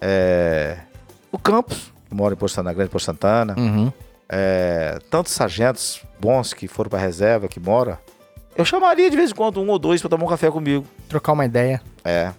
é, 0.00 0.78
o 1.30 1.38
Campos, 1.38 1.92
que 2.08 2.14
mora 2.14 2.34
em 2.34 2.36
Posto 2.36 2.54
Santana, 2.56 2.74
Grande 2.74 2.90
Posto 2.90 3.06
Santana, 3.06 3.54
Uhum. 3.58 3.92
É, 4.34 4.98
tantos 5.10 5.32
sargentos 5.32 6.02
bons 6.18 6.54
que 6.54 6.66
foram 6.66 6.88
pra 6.88 6.98
reserva, 6.98 7.46
que 7.48 7.60
mora. 7.60 8.00
Eu 8.56 8.64
chamaria 8.64 9.10
de 9.10 9.16
vez 9.16 9.30
em 9.30 9.34
quando 9.34 9.60
um 9.60 9.68
ou 9.68 9.78
dois 9.78 10.00
pra 10.00 10.08
tomar 10.08 10.24
um 10.24 10.28
café 10.28 10.50
comigo. 10.50 10.86
Trocar 11.06 11.32
uma 11.32 11.44
ideia. 11.44 11.82
É. 12.02 12.32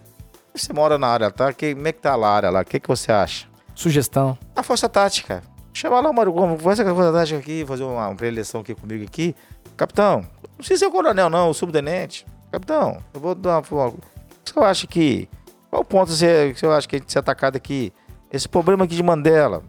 Você 0.56 0.74
mora 0.74 0.98
na 0.98 1.08
área, 1.08 1.30
tá? 1.30 1.54
Que, 1.54 1.76
como 1.76 1.88
é 1.88 1.92
que 1.92 2.02
tá 2.02 2.16
a 2.16 2.28
área 2.28 2.50
lá? 2.50 2.62
O 2.62 2.66
que, 2.66 2.80
que 2.80 2.88
você 2.88 3.12
acha? 3.12 3.48
Sugestão. 3.76 4.36
A 4.56 4.64
Força 4.64 4.90
Tática. 4.90 5.44
Chama 5.72 6.00
lá 6.00 6.10
o 6.10 6.14
Mário 6.14 6.32
Gomes, 6.32 6.62
faz 6.62 6.80
a 6.80 6.96
Força 6.96 7.14
Tática 7.14 7.40
aqui, 7.40 7.64
fazer 7.68 7.84
uma, 7.84 8.08
uma 8.08 8.16
pré-eleição 8.16 8.62
aqui 8.62 8.74
comigo 8.74 9.04
aqui. 9.04 9.36
Capitão, 9.78 10.22
não 10.44 10.58
precisa 10.58 10.80
ser 10.80 10.86
o 10.88 10.92
coronel 10.92 11.30
não, 11.30 11.50
o 11.50 11.54
subtenente. 11.54 12.26
Capitão, 12.52 12.98
eu 13.14 13.20
vou 13.20 13.36
dar 13.36 13.62
uma... 13.72 13.88
O 13.88 13.98
que 14.44 14.54
você 14.54 14.60
acha 14.60 14.88
que... 14.88 15.30
Qual 15.70 15.82
o 15.82 15.86
ponto 15.86 16.12
você, 16.12 16.54
que 16.54 16.60
você 16.60 16.68
acha 16.68 16.88
que 16.88 16.96
a 16.96 17.00
gente 17.00 17.12
ser 17.12 17.20
atacado 17.20 17.56
aqui? 17.56 17.92
Esse 18.32 18.48
problema 18.48 18.86
aqui 18.86 18.96
de 18.96 19.02
Mandela. 19.02 19.64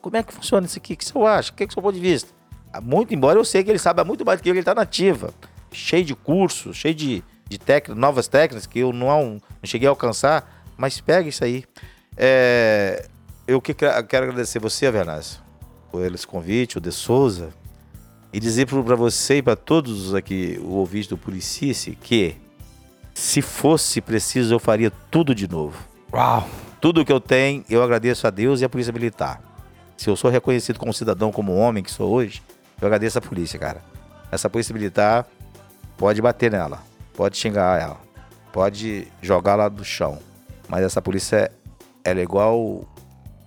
Como 0.00 0.16
é 0.16 0.22
que 0.22 0.32
funciona 0.32 0.66
isso 0.66 0.78
aqui? 0.78 0.94
O 0.94 0.96
que 0.96 1.04
você 1.04 1.18
acha? 1.18 1.52
O 1.52 1.54
que 1.54 1.64
é 1.64 1.66
o 1.66 1.72
seu 1.72 1.82
ponto 1.82 1.94
de 1.94 2.00
vista? 2.00 2.30
Ah, 2.72 2.80
Muito, 2.80 3.12
embora 3.12 3.38
eu 3.38 3.44
sei 3.44 3.62
que 3.62 3.70
ele 3.70 3.78
sabe 3.78 4.02
muito 4.04 4.24
mais 4.24 4.38
do 4.38 4.42
que 4.42 4.48
eu, 4.48 4.54
que 4.54 4.58
ele 4.58 4.64
tá 4.64 4.74
nativa. 4.74 5.32
Cheio 5.72 6.04
de 6.04 6.14
cursos, 6.14 6.76
cheio 6.76 6.94
de, 6.94 7.22
de 7.48 7.58
técnicas, 7.58 7.96
novas 7.96 8.28
técnicas 8.28 8.66
que 8.66 8.78
eu 8.78 8.92
não, 8.92 9.32
não 9.32 9.40
cheguei 9.64 9.86
a 9.86 9.90
alcançar, 9.90 10.64
mas 10.76 11.00
pega 11.00 11.28
isso 11.28 11.44
aí. 11.44 11.64
É, 12.16 13.08
eu 13.46 13.60
que 13.60 13.74
quero 13.74 14.04
quero 14.06 14.24
agradecer 14.26 14.58
você, 14.58 14.86
Avernaz, 14.86 15.40
por 15.90 16.04
esse 16.04 16.26
convite, 16.26 16.78
o 16.78 16.80
De 16.80 16.92
Souza, 16.92 17.50
e 18.32 18.40
dizer 18.40 18.66
para 18.66 18.96
você 18.96 19.38
e 19.38 19.42
para 19.42 19.56
todos 19.56 20.14
aqui, 20.14 20.58
o 20.62 20.74
ouvinte 20.74 21.08
do 21.08 21.18
Policice, 21.18 21.96
que 22.00 22.36
se 23.14 23.42
fosse 23.42 24.00
preciso, 24.00 24.54
eu 24.54 24.58
faria 24.58 24.90
tudo 25.10 25.34
de 25.34 25.48
novo. 25.48 25.76
Uau. 26.12 26.48
Tudo 26.80 27.04
que 27.04 27.12
eu 27.12 27.20
tenho, 27.20 27.64
eu 27.68 27.82
agradeço 27.82 28.26
a 28.26 28.30
Deus 28.30 28.60
e 28.60 28.64
a 28.64 28.68
Polícia 28.68 28.92
Militar. 28.92 29.49
Se 30.00 30.08
eu 30.08 30.16
sou 30.16 30.30
reconhecido 30.30 30.78
como 30.78 30.94
cidadão, 30.94 31.30
como 31.30 31.54
homem 31.54 31.84
que 31.84 31.90
sou 31.90 32.10
hoje, 32.10 32.42
eu 32.80 32.86
agradeço 32.86 33.18
a 33.18 33.20
polícia, 33.20 33.58
cara. 33.58 33.82
Essa 34.32 34.48
Polícia 34.48 34.72
Militar 34.72 35.26
pode 35.98 36.22
bater 36.22 36.50
nela, 36.50 36.82
pode 37.14 37.36
xingar 37.36 37.78
ela, 37.78 38.00
pode 38.50 39.06
jogar 39.20 39.56
lá 39.56 39.68
do 39.68 39.84
chão. 39.84 40.18
Mas 40.66 40.84
essa 40.84 41.02
polícia, 41.02 41.52
ela 42.02 42.18
é 42.18 42.22
igual 42.22 42.88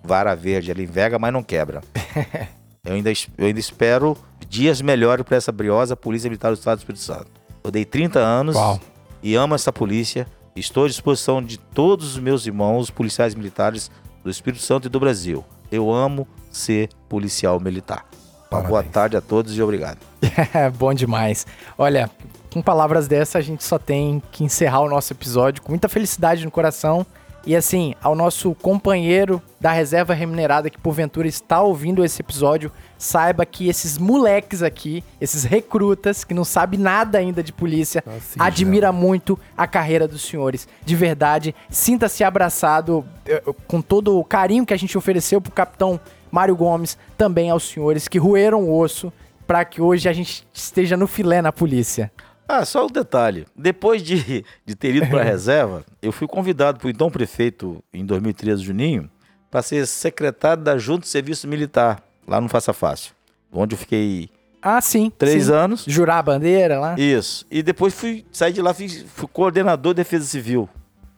vara 0.04 0.36
verde, 0.36 0.70
ela 0.70 0.80
enverga, 0.80 1.18
mas 1.18 1.34
não 1.34 1.42
quebra. 1.42 1.82
eu, 2.86 2.94
ainda, 2.94 3.12
eu 3.36 3.48
ainda 3.48 3.60
espero 3.60 4.16
dias 4.48 4.80
melhores 4.80 5.26
para 5.26 5.38
essa 5.38 5.52
briosa 5.52 5.98
Polícia 5.98 6.30
Militar 6.30 6.52
do 6.52 6.58
Estado 6.60 6.78
do 6.78 6.82
Espírito 6.82 7.02
Santo. 7.02 7.32
Eu 7.64 7.72
dei 7.72 7.84
30 7.84 8.20
anos 8.20 8.56
Uau. 8.56 8.80
e 9.24 9.34
amo 9.34 9.56
essa 9.56 9.74
polícia. 9.74 10.28
Estou 10.56 10.86
à 10.86 10.88
disposição 10.88 11.42
de 11.42 11.58
todos 11.58 12.10
os 12.10 12.20
meus 12.20 12.46
irmãos 12.46 12.92
policiais 12.92 13.34
militares 13.34 13.90
do 14.24 14.30
Espírito 14.30 14.62
Santo 14.62 14.86
e 14.86 14.90
do 14.90 15.00
Brasil. 15.00 15.44
Eu 15.72 15.92
amo 15.92 16.28
ser 16.54 16.90
policial 17.10 17.60
militar. 17.60 18.06
Uma 18.50 18.62
boa 18.62 18.84
tarde 18.84 19.18
a 19.18 19.22
todos 19.22 19.58
e 19.58 19.62
obrigado. 19.62 19.98
Bom 20.78 20.94
demais. 20.94 21.46
Olha, 21.76 22.10
com 22.54 22.62
palavras 22.62 23.08
dessa, 23.08 23.40
a 23.40 23.42
gente 23.42 23.64
só 23.64 23.80
tem 23.80 24.22
que 24.32 24.44
encerrar 24.44 24.82
o 24.82 24.90
nosso 24.90 25.12
episódio 25.12 25.62
com 25.64 25.72
muita 25.72 25.90
felicidade 25.90 26.46
no 26.46 26.52
coração. 26.52 27.04
E 27.46 27.58
assim, 27.58 27.94
ao 28.02 28.16
nosso 28.16 28.56
companheiro 28.56 29.42
da 29.60 29.72
reserva 29.72 30.14
remunerada 30.14 30.70
que 30.70 30.78
porventura 30.78 31.28
está 31.28 31.62
ouvindo 31.62 32.06
esse 32.06 32.22
episódio, 32.22 32.72
saiba 32.98 33.46
que 33.46 33.68
esses 33.68 33.98
moleques 33.98 34.64
aqui, 34.64 35.04
esses 35.20 35.44
recrutas 35.44 36.24
que 36.24 36.34
não 36.34 36.46
sabem 36.46 36.80
nada 36.80 37.18
ainda 37.18 37.44
de 37.44 37.52
polícia, 37.52 38.02
Assim, 38.08 38.40
admira 38.40 38.94
muito 38.94 39.38
a 39.58 39.68
carreira 39.68 40.08
dos 40.08 40.22
senhores. 40.22 40.68
De 40.86 40.96
verdade, 40.96 41.54
sinta-se 41.70 42.24
abraçado 42.24 43.04
eh, 43.26 43.44
com 43.68 43.82
todo 43.82 44.18
o 44.18 44.24
carinho 44.24 44.66
que 44.66 44.74
a 44.74 44.78
gente 44.78 44.98
ofereceu 44.98 45.42
pro 45.42 45.52
capitão 45.52 46.00
Mário 46.34 46.56
Gomes, 46.56 46.98
também 47.16 47.52
aos 47.52 47.62
senhores 47.70 48.08
que 48.08 48.18
roeram 48.18 48.64
o 48.64 48.76
osso 48.80 49.14
para 49.46 49.64
que 49.64 49.80
hoje 49.80 50.10
a 50.10 50.14
gente 50.14 50.44
esteja 50.52 50.98
no 50.98 51.06
filé 51.06 51.44
na 51.44 51.52
polícia. 51.52 52.12
Ah, 52.48 52.66
só 52.66 52.88
um 52.88 52.90
detalhe. 52.90 53.46
Depois 53.56 54.02
de, 54.02 54.44
de 54.66 54.76
ter 54.76 54.96
ido 54.96 55.06
para 55.06 55.22
a 55.22 55.24
reserva, 55.26 55.86
eu 56.02 56.12
fui 56.12 56.28
convidado 56.28 56.80
por 56.80 56.90
então 56.90 57.12
prefeito, 57.12 57.84
em 57.94 58.04
2013, 58.04 58.64
Juninho, 58.64 59.12
para 59.52 59.62
ser 59.62 59.86
secretário 59.86 60.64
da 60.64 60.76
Junta 60.76 61.02
de 61.02 61.10
Serviço 61.10 61.48
Militar, 61.48 62.02
lá 62.28 62.42
no 62.42 62.50
Faça 62.50 62.74
Fácil, 62.74 63.14
onde 63.52 63.76
eu 63.76 63.78
fiquei 63.78 64.28
Ah, 64.60 64.82
sim. 64.82 65.12
três 65.16 65.46
sim. 65.46 65.54
anos. 65.54 65.86
Jurar 65.88 66.18
a 66.18 66.24
bandeira 66.24 66.80
lá. 66.80 66.96
Isso. 66.98 67.46
E 67.52 67.62
depois 67.62 67.94
fui 67.94 68.26
sair 68.32 68.54
de 68.54 68.62
lá, 68.62 68.74
fiz, 68.74 69.06
fui 69.14 69.28
coordenador 69.32 69.94
de 69.94 69.98
defesa 69.98 70.26
civil 70.26 70.68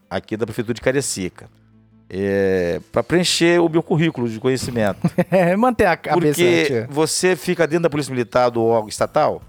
aqui 0.09 0.35
da 0.35 0.45
prefeitura 0.45 0.73
de 0.73 0.81
Cariacica. 0.81 1.49
É, 2.09 2.79
para 2.91 3.01
preencher 3.03 3.59
o 3.59 3.67
meu 3.67 3.81
currículo 3.81 4.29
de 4.29 4.39
conhecimento. 4.39 4.99
É, 5.31 5.55
manter 5.55 5.85
a 5.87 5.97
cabeça. 5.97 6.39
Porque 6.41 6.85
você 6.89 7.35
fica 7.35 7.65
dentro 7.65 7.83
da 7.83 7.89
Polícia 7.89 8.11
Militar 8.11 8.49
do 8.49 8.63
órgão 8.63 8.87
estatal, 8.89 9.41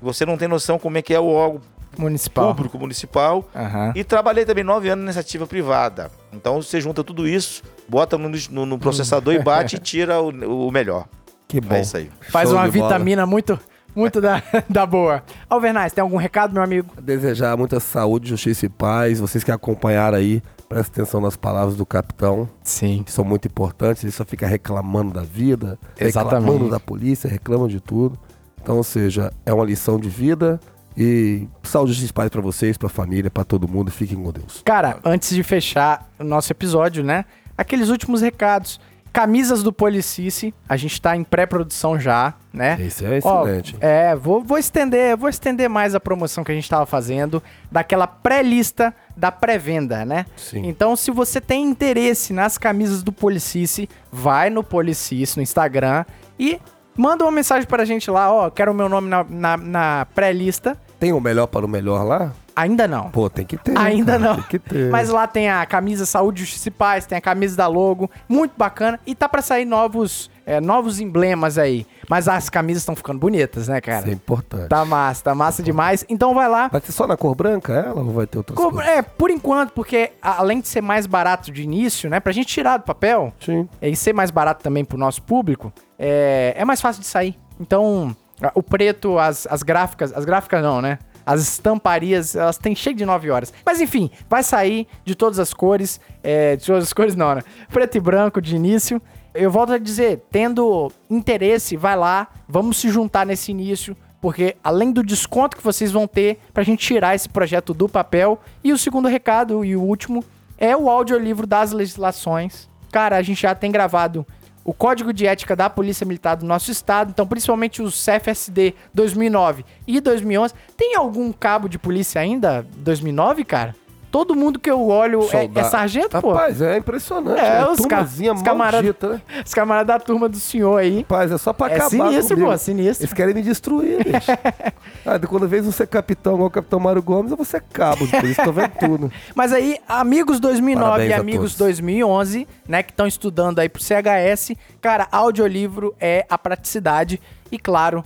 você 0.00 0.26
não 0.26 0.36
tem 0.36 0.46
noção 0.48 0.78
como 0.78 0.98
é 0.98 1.02
que 1.02 1.14
é 1.14 1.18
o 1.20 1.26
órgão 1.26 1.60
Municipal. 1.96 2.54
público 2.54 2.78
municipal. 2.78 3.46
Aham. 3.54 3.92
E 3.94 4.02
trabalhei 4.02 4.44
também 4.46 4.64
nove 4.64 4.88
anos 4.88 5.04
nessa 5.04 5.20
ativa 5.20 5.46
privada. 5.46 6.10
Então 6.32 6.60
você 6.62 6.80
junta 6.80 7.04
tudo 7.04 7.26
isso, 7.28 7.62
bota 7.88 8.16
no, 8.16 8.30
no- 8.50 8.66
no 8.66 8.78
processador 8.78 9.34
e 9.34 9.38
bate 9.38 9.76
e 9.76 9.78
tira 9.78 10.20
o, 10.20 10.68
o 10.68 10.70
melhor. 10.72 11.06
Que 11.48 11.60
bom. 11.60 11.74
É 11.74 11.82
isso 11.82 11.96
aí. 11.96 12.10
Faz 12.30 12.48
Show 12.48 12.58
uma 12.58 12.68
de 12.70 12.78
bola. 12.78 12.88
vitamina 12.90 13.26
muito, 13.26 13.58
muito 13.94 14.20
da, 14.22 14.42
da 14.70 14.86
boa. 14.86 15.22
Alvernaz, 15.50 15.92
tem 15.92 16.00
algum 16.00 16.16
recado, 16.16 16.54
meu 16.54 16.62
amigo? 16.62 16.94
Desejar 17.00 17.56
muita 17.58 17.78
saúde, 17.78 18.30
justiça 18.30 18.64
e 18.64 18.68
paz. 18.70 19.20
Vocês 19.20 19.44
que 19.44 19.50
acompanharam 19.52 20.16
aí, 20.16 20.42
prestem 20.72 21.02
atenção 21.02 21.20
nas 21.20 21.36
palavras 21.36 21.76
do 21.76 21.84
capitão, 21.86 22.48
Sim. 22.62 23.02
que 23.04 23.12
são 23.12 23.24
muito 23.24 23.46
importantes. 23.46 24.02
Ele 24.02 24.12
só 24.12 24.24
fica 24.24 24.46
reclamando 24.46 25.12
da 25.12 25.22
vida, 25.22 25.78
Exatamente. 25.98 26.40
reclamando 26.42 26.70
da 26.70 26.80
polícia, 26.80 27.28
reclamam 27.28 27.68
de 27.68 27.80
tudo. 27.80 28.18
Então, 28.60 28.76
ou 28.76 28.84
seja, 28.84 29.32
é 29.44 29.52
uma 29.52 29.64
lição 29.64 29.98
de 29.98 30.08
vida. 30.08 30.60
E 30.96 31.48
saúde, 31.62 31.92
justiça 31.92 32.10
e 32.10 32.14
paz 32.14 32.28
pra 32.28 32.40
vocês, 32.42 32.76
pra 32.76 32.88
família, 32.88 33.30
pra 33.30 33.44
todo 33.44 33.66
mundo. 33.66 33.90
Fiquem 33.90 34.16
com 34.22 34.30
Deus. 34.30 34.60
Cara, 34.64 34.98
antes 35.04 35.34
de 35.34 35.42
fechar 35.42 36.08
o 36.18 36.24
nosso 36.24 36.52
episódio, 36.52 37.02
né? 37.02 37.24
Aqueles 37.56 37.88
últimos 37.88 38.20
recados. 38.20 38.78
Camisas 39.12 39.62
do 39.62 39.70
Policice, 39.74 40.54
a 40.66 40.74
gente 40.74 40.98
tá 41.00 41.14
em 41.14 41.22
pré-produção 41.22 42.00
já, 42.00 42.32
né? 42.50 42.78
Esse 42.80 43.04
é 43.04 43.20
Ó, 43.22 43.42
excelente. 43.42 43.76
é, 43.78 44.16
vou, 44.16 44.42
vou 44.42 44.56
estender, 44.56 45.14
vou 45.18 45.28
estender 45.28 45.68
mais 45.68 45.94
a 45.94 46.00
promoção 46.00 46.42
que 46.42 46.50
a 46.50 46.54
gente 46.54 46.66
tava 46.68 46.86
fazendo, 46.86 47.42
daquela 47.70 48.06
pré-lista 48.06 48.94
da 49.16 49.30
pré-venda, 49.32 50.04
né? 50.04 50.26
Sim. 50.36 50.66
Então, 50.66 50.96
se 50.96 51.10
você 51.10 51.40
tem 51.40 51.64
interesse 51.64 52.32
nas 52.32 52.58
camisas 52.58 53.02
do 53.02 53.12
Policice, 53.12 53.88
vai 54.10 54.50
no 54.50 54.62
Policice 54.62 55.36
no 55.36 55.42
Instagram 55.42 56.04
e 56.38 56.60
manda 56.96 57.24
uma 57.24 57.32
mensagem 57.32 57.66
pra 57.66 57.84
gente 57.84 58.10
lá, 58.10 58.32
ó, 58.32 58.50
quero 58.50 58.72
o 58.72 58.74
meu 58.74 58.88
nome 58.88 59.08
na, 59.08 59.24
na, 59.24 59.56
na 59.56 60.06
pré-lista. 60.14 60.76
Tem 60.98 61.12
o 61.12 61.20
melhor 61.20 61.46
para 61.46 61.64
o 61.64 61.68
melhor 61.68 62.04
lá? 62.04 62.32
Ainda 62.54 62.86
não. 62.86 63.10
Pô, 63.10 63.28
tem 63.28 63.44
que 63.44 63.56
ter. 63.56 63.76
Ainda 63.76 64.18
cara, 64.18 64.24
não. 64.24 64.34
Tem 64.36 64.44
que 64.44 64.58
ter. 64.58 64.90
Mas 64.90 65.08
lá 65.08 65.26
tem 65.26 65.50
a 65.50 65.64
camisa 65.66 66.04
Saúde 66.06 66.40
Justiça 66.40 66.68
e 66.68 66.70
Paz, 66.70 67.06
tem 67.06 67.16
a 67.16 67.20
camisa 67.20 67.56
da 67.56 67.66
logo, 67.66 68.10
muito 68.28 68.52
bacana. 68.56 69.00
E 69.06 69.14
tá 69.14 69.28
pra 69.28 69.42
sair 69.42 69.64
novos, 69.64 70.30
é, 70.46 70.60
novos 70.60 71.00
emblemas 71.00 71.58
aí. 71.58 71.86
Mas 72.08 72.28
as 72.28 72.48
camisas 72.50 72.82
estão 72.82 72.94
ficando 72.96 73.18
bonitas, 73.18 73.68
né, 73.68 73.80
cara? 73.80 74.00
Isso 74.00 74.08
é 74.10 74.12
importante. 74.12 74.68
Tá 74.68 74.84
massa, 74.84 75.24
tá 75.24 75.34
massa 75.34 75.62
demais. 75.62 76.04
Então 76.08 76.34
vai 76.34 76.48
lá. 76.48 76.68
Vai 76.68 76.80
ter 76.80 76.92
só 76.92 77.06
na 77.06 77.16
cor 77.16 77.34
branca 77.34 77.72
ela 77.72 78.00
ou 78.00 78.10
vai 78.12 78.26
ter 78.26 78.38
outras 78.38 78.56
Co- 78.56 78.70
cores? 78.70 78.88
É, 78.88 79.02
por 79.02 79.30
enquanto, 79.30 79.72
porque 79.72 80.12
além 80.20 80.60
de 80.60 80.68
ser 80.68 80.80
mais 80.80 81.06
barato 81.06 81.50
de 81.52 81.62
início, 81.62 82.08
né, 82.10 82.20
pra 82.20 82.32
gente 82.32 82.46
tirar 82.46 82.76
do 82.78 82.84
papel 82.84 83.32
Sim. 83.40 83.68
é, 83.80 83.88
e 83.88 83.96
ser 83.96 84.12
mais 84.12 84.30
barato 84.30 84.62
também 84.62 84.84
pro 84.84 84.98
nosso 84.98 85.22
público, 85.22 85.72
é, 85.98 86.54
é 86.56 86.64
mais 86.64 86.80
fácil 86.80 87.00
de 87.02 87.06
sair. 87.08 87.38
Então, 87.60 88.14
o 88.54 88.62
preto, 88.62 89.18
as, 89.18 89.46
as 89.48 89.62
gráficas, 89.62 90.12
as 90.12 90.24
gráficas 90.24 90.62
não, 90.62 90.80
né? 90.82 90.98
As 91.24 91.40
estamparias, 91.40 92.34
elas 92.34 92.58
têm 92.58 92.74
cheio 92.74 92.96
de 92.96 93.06
9 93.06 93.30
horas. 93.30 93.52
Mas 93.64 93.80
enfim, 93.80 94.10
vai 94.28 94.42
sair 94.42 94.88
de 95.04 95.14
todas 95.14 95.38
as 95.38 95.54
cores. 95.54 96.00
é, 96.20 96.56
de 96.56 96.66
todas 96.66 96.82
as 96.82 96.92
cores 96.92 97.14
não, 97.14 97.36
né? 97.36 97.42
Preto 97.72 97.96
e 97.96 98.00
branco 98.00 98.40
de 98.42 98.56
início. 98.56 99.00
Eu 99.34 99.50
volto 99.50 99.72
a 99.72 99.78
dizer, 99.78 100.22
tendo 100.30 100.92
interesse, 101.08 101.76
vai 101.76 101.96
lá, 101.96 102.28
vamos 102.48 102.76
se 102.76 102.88
juntar 102.90 103.24
nesse 103.24 103.50
início. 103.50 103.96
Porque 104.20 104.56
além 104.62 104.92
do 104.92 105.02
desconto 105.02 105.56
que 105.56 105.64
vocês 105.64 105.90
vão 105.90 106.06
ter 106.06 106.38
pra 106.54 106.62
gente 106.62 106.86
tirar 106.86 107.14
esse 107.14 107.28
projeto 107.28 107.74
do 107.74 107.88
papel. 107.88 108.38
E 108.62 108.72
o 108.72 108.78
segundo 108.78 109.08
recado 109.08 109.64
e 109.64 109.74
o 109.74 109.82
último 109.82 110.24
é 110.56 110.76
o 110.76 110.88
audiolivro 110.88 111.46
das 111.46 111.72
legislações. 111.72 112.68
Cara, 112.92 113.16
a 113.16 113.22
gente 113.22 113.42
já 113.42 113.54
tem 113.54 113.72
gravado 113.72 114.24
o 114.64 114.72
Código 114.72 115.12
de 115.12 115.26
Ética 115.26 115.56
da 115.56 115.68
Polícia 115.68 116.06
Militar 116.06 116.36
do 116.36 116.46
nosso 116.46 116.70
estado, 116.70 117.10
então 117.10 117.26
principalmente 117.26 117.82
os 117.82 118.04
CFSD 118.04 118.74
2009 118.94 119.64
e 119.86 120.00
2011. 120.00 120.54
Tem 120.76 120.94
algum 120.94 121.32
cabo 121.32 121.68
de 121.68 121.78
polícia 121.78 122.20
ainda 122.20 122.64
2009, 122.76 123.44
cara? 123.44 123.74
Todo 124.12 124.36
mundo 124.36 124.60
que 124.60 124.70
eu 124.70 124.86
olho 124.88 125.26
é, 125.32 125.50
é 125.58 125.64
sargento, 125.64 126.20
pô. 126.20 126.32
Rapaz, 126.34 126.60
é 126.60 126.76
impressionante. 126.76 127.40
É, 127.40 127.60
né? 127.60 127.66
os 127.66 127.84
ca- 127.86 128.02
os 128.02 128.42
camarada- 128.42 128.82
maldita, 128.82 129.08
né? 129.08 129.22
Os 129.44 129.54
camaradas 129.54 129.86
da 129.86 129.98
turma 129.98 130.28
do 130.28 130.36
senhor 130.38 130.76
aí. 130.76 130.98
Rapaz, 130.98 131.32
é 131.32 131.38
só 131.38 131.50
pra 131.54 131.68
É 131.68 131.76
acabar 131.76 131.88
sinistro, 131.88 132.36
comigo. 132.36 132.52
pô, 132.52 132.58
sinistro. 132.58 133.04
Eles 133.06 133.14
querem 133.14 133.34
me 133.34 133.40
destruir, 133.42 134.04
bicho. 134.04 134.30
ah, 135.06 135.18
quando 135.26 135.48
vez 135.48 135.64
você 135.64 135.84
é 135.84 135.86
capitão 135.86 136.34
igual 136.34 136.48
o 136.48 136.50
capitão 136.50 136.78
Mário 136.78 137.02
Gomes, 137.02 137.30
eu 137.30 137.36
vou 137.38 137.46
ser 137.46 137.62
cabo, 137.72 138.06
por 138.06 138.22
isso 138.24 138.44
tô 138.44 138.52
vendo 138.52 138.72
tudo. 138.78 139.10
Mas 139.34 139.50
aí, 139.52 139.78
amigos 139.88 140.38
2009 140.38 140.86
Parabéns 140.90 141.10
e 141.10 141.14
amigos 141.14 141.54
todos. 141.54 141.56
2011, 141.78 142.46
né, 142.68 142.82
que 142.82 142.90
estão 142.92 143.06
estudando 143.06 143.60
aí 143.60 143.68
pro 143.70 143.82
CHS, 143.82 144.54
cara, 144.82 145.08
audiolivro 145.10 145.94
é 145.98 146.26
a 146.28 146.36
praticidade 146.36 147.18
e, 147.50 147.58
claro, 147.58 148.04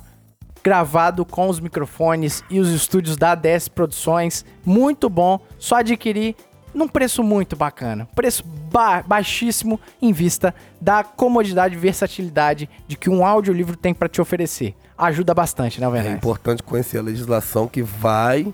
gravado 0.70 1.24
com 1.24 1.48
os 1.48 1.60
microfones 1.60 2.42
e 2.50 2.58
os 2.58 2.70
estúdios 2.70 3.16
da 3.16 3.30
ADS 3.30 3.68
Produções, 3.68 4.44
muito 4.64 5.08
bom, 5.08 5.38
só 5.60 5.76
adquirir 5.76 6.34
num 6.74 6.88
preço 6.88 7.22
muito 7.22 7.54
bacana, 7.54 8.08
preço 8.16 8.42
ba- 8.44 9.00
baixíssimo 9.06 9.78
em 10.02 10.12
vista 10.12 10.52
da 10.80 11.04
comodidade 11.04 11.76
e 11.76 11.78
versatilidade 11.78 12.68
de 12.88 12.96
que 12.96 13.08
um 13.08 13.24
audiolivro 13.24 13.76
tem 13.76 13.94
para 13.94 14.08
te 14.08 14.20
oferecer. 14.20 14.74
Ajuda 14.98 15.32
bastante, 15.32 15.80
né, 15.80 15.86
É 15.86 15.88
Werner? 15.88 16.12
importante 16.16 16.64
conhecer 16.64 16.98
a 16.98 17.02
legislação 17.02 17.68
que 17.68 17.80
vai 17.80 18.52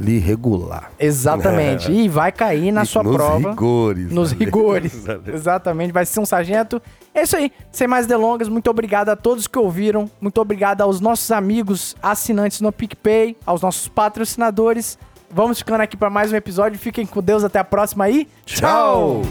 lhe 0.00 0.18
regular. 0.18 0.90
Exatamente. 0.98 1.90
E 2.00 2.08
vai 2.08 2.32
cair 2.32 2.72
na 2.72 2.84
sua 2.84 3.02
nos 3.02 3.14
prova. 3.14 3.50
rigores. 3.50 4.10
Nos 4.10 4.32
né? 4.32 4.38
rigores. 4.44 5.04
Exatamente. 5.26 5.92
Vai 5.92 6.06
ser 6.06 6.20
um 6.20 6.26
sargento. 6.26 6.80
É 7.14 7.22
isso 7.22 7.36
aí. 7.36 7.52
Sem 7.70 7.86
mais 7.86 8.06
delongas, 8.06 8.48
muito 8.48 8.70
obrigado 8.70 9.10
a 9.10 9.16
todos 9.16 9.46
que 9.46 9.58
ouviram. 9.58 10.10
Muito 10.20 10.40
obrigado 10.40 10.80
aos 10.80 11.00
nossos 11.00 11.30
amigos 11.30 11.96
assinantes 12.02 12.60
no 12.60 12.72
PicPay, 12.72 13.36
aos 13.44 13.60
nossos 13.60 13.88
patrocinadores. 13.88 14.98
Vamos 15.30 15.58
ficando 15.58 15.82
aqui 15.82 15.96
para 15.96 16.10
mais 16.10 16.32
um 16.32 16.36
episódio. 16.36 16.78
Fiquem 16.78 17.06
com 17.06 17.22
Deus. 17.22 17.44
Até 17.44 17.58
a 17.58 17.64
próxima 17.64 18.04
aí. 18.04 18.26
Tchau! 18.44 19.22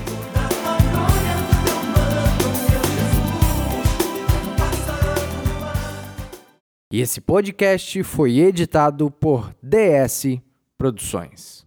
E 6.92 7.02
esse 7.02 7.22
podcast 7.22 8.02
foi 8.04 8.40
editado 8.40 9.12
por 9.12 9.54
DS 9.62 10.40
Produções. 10.80 11.59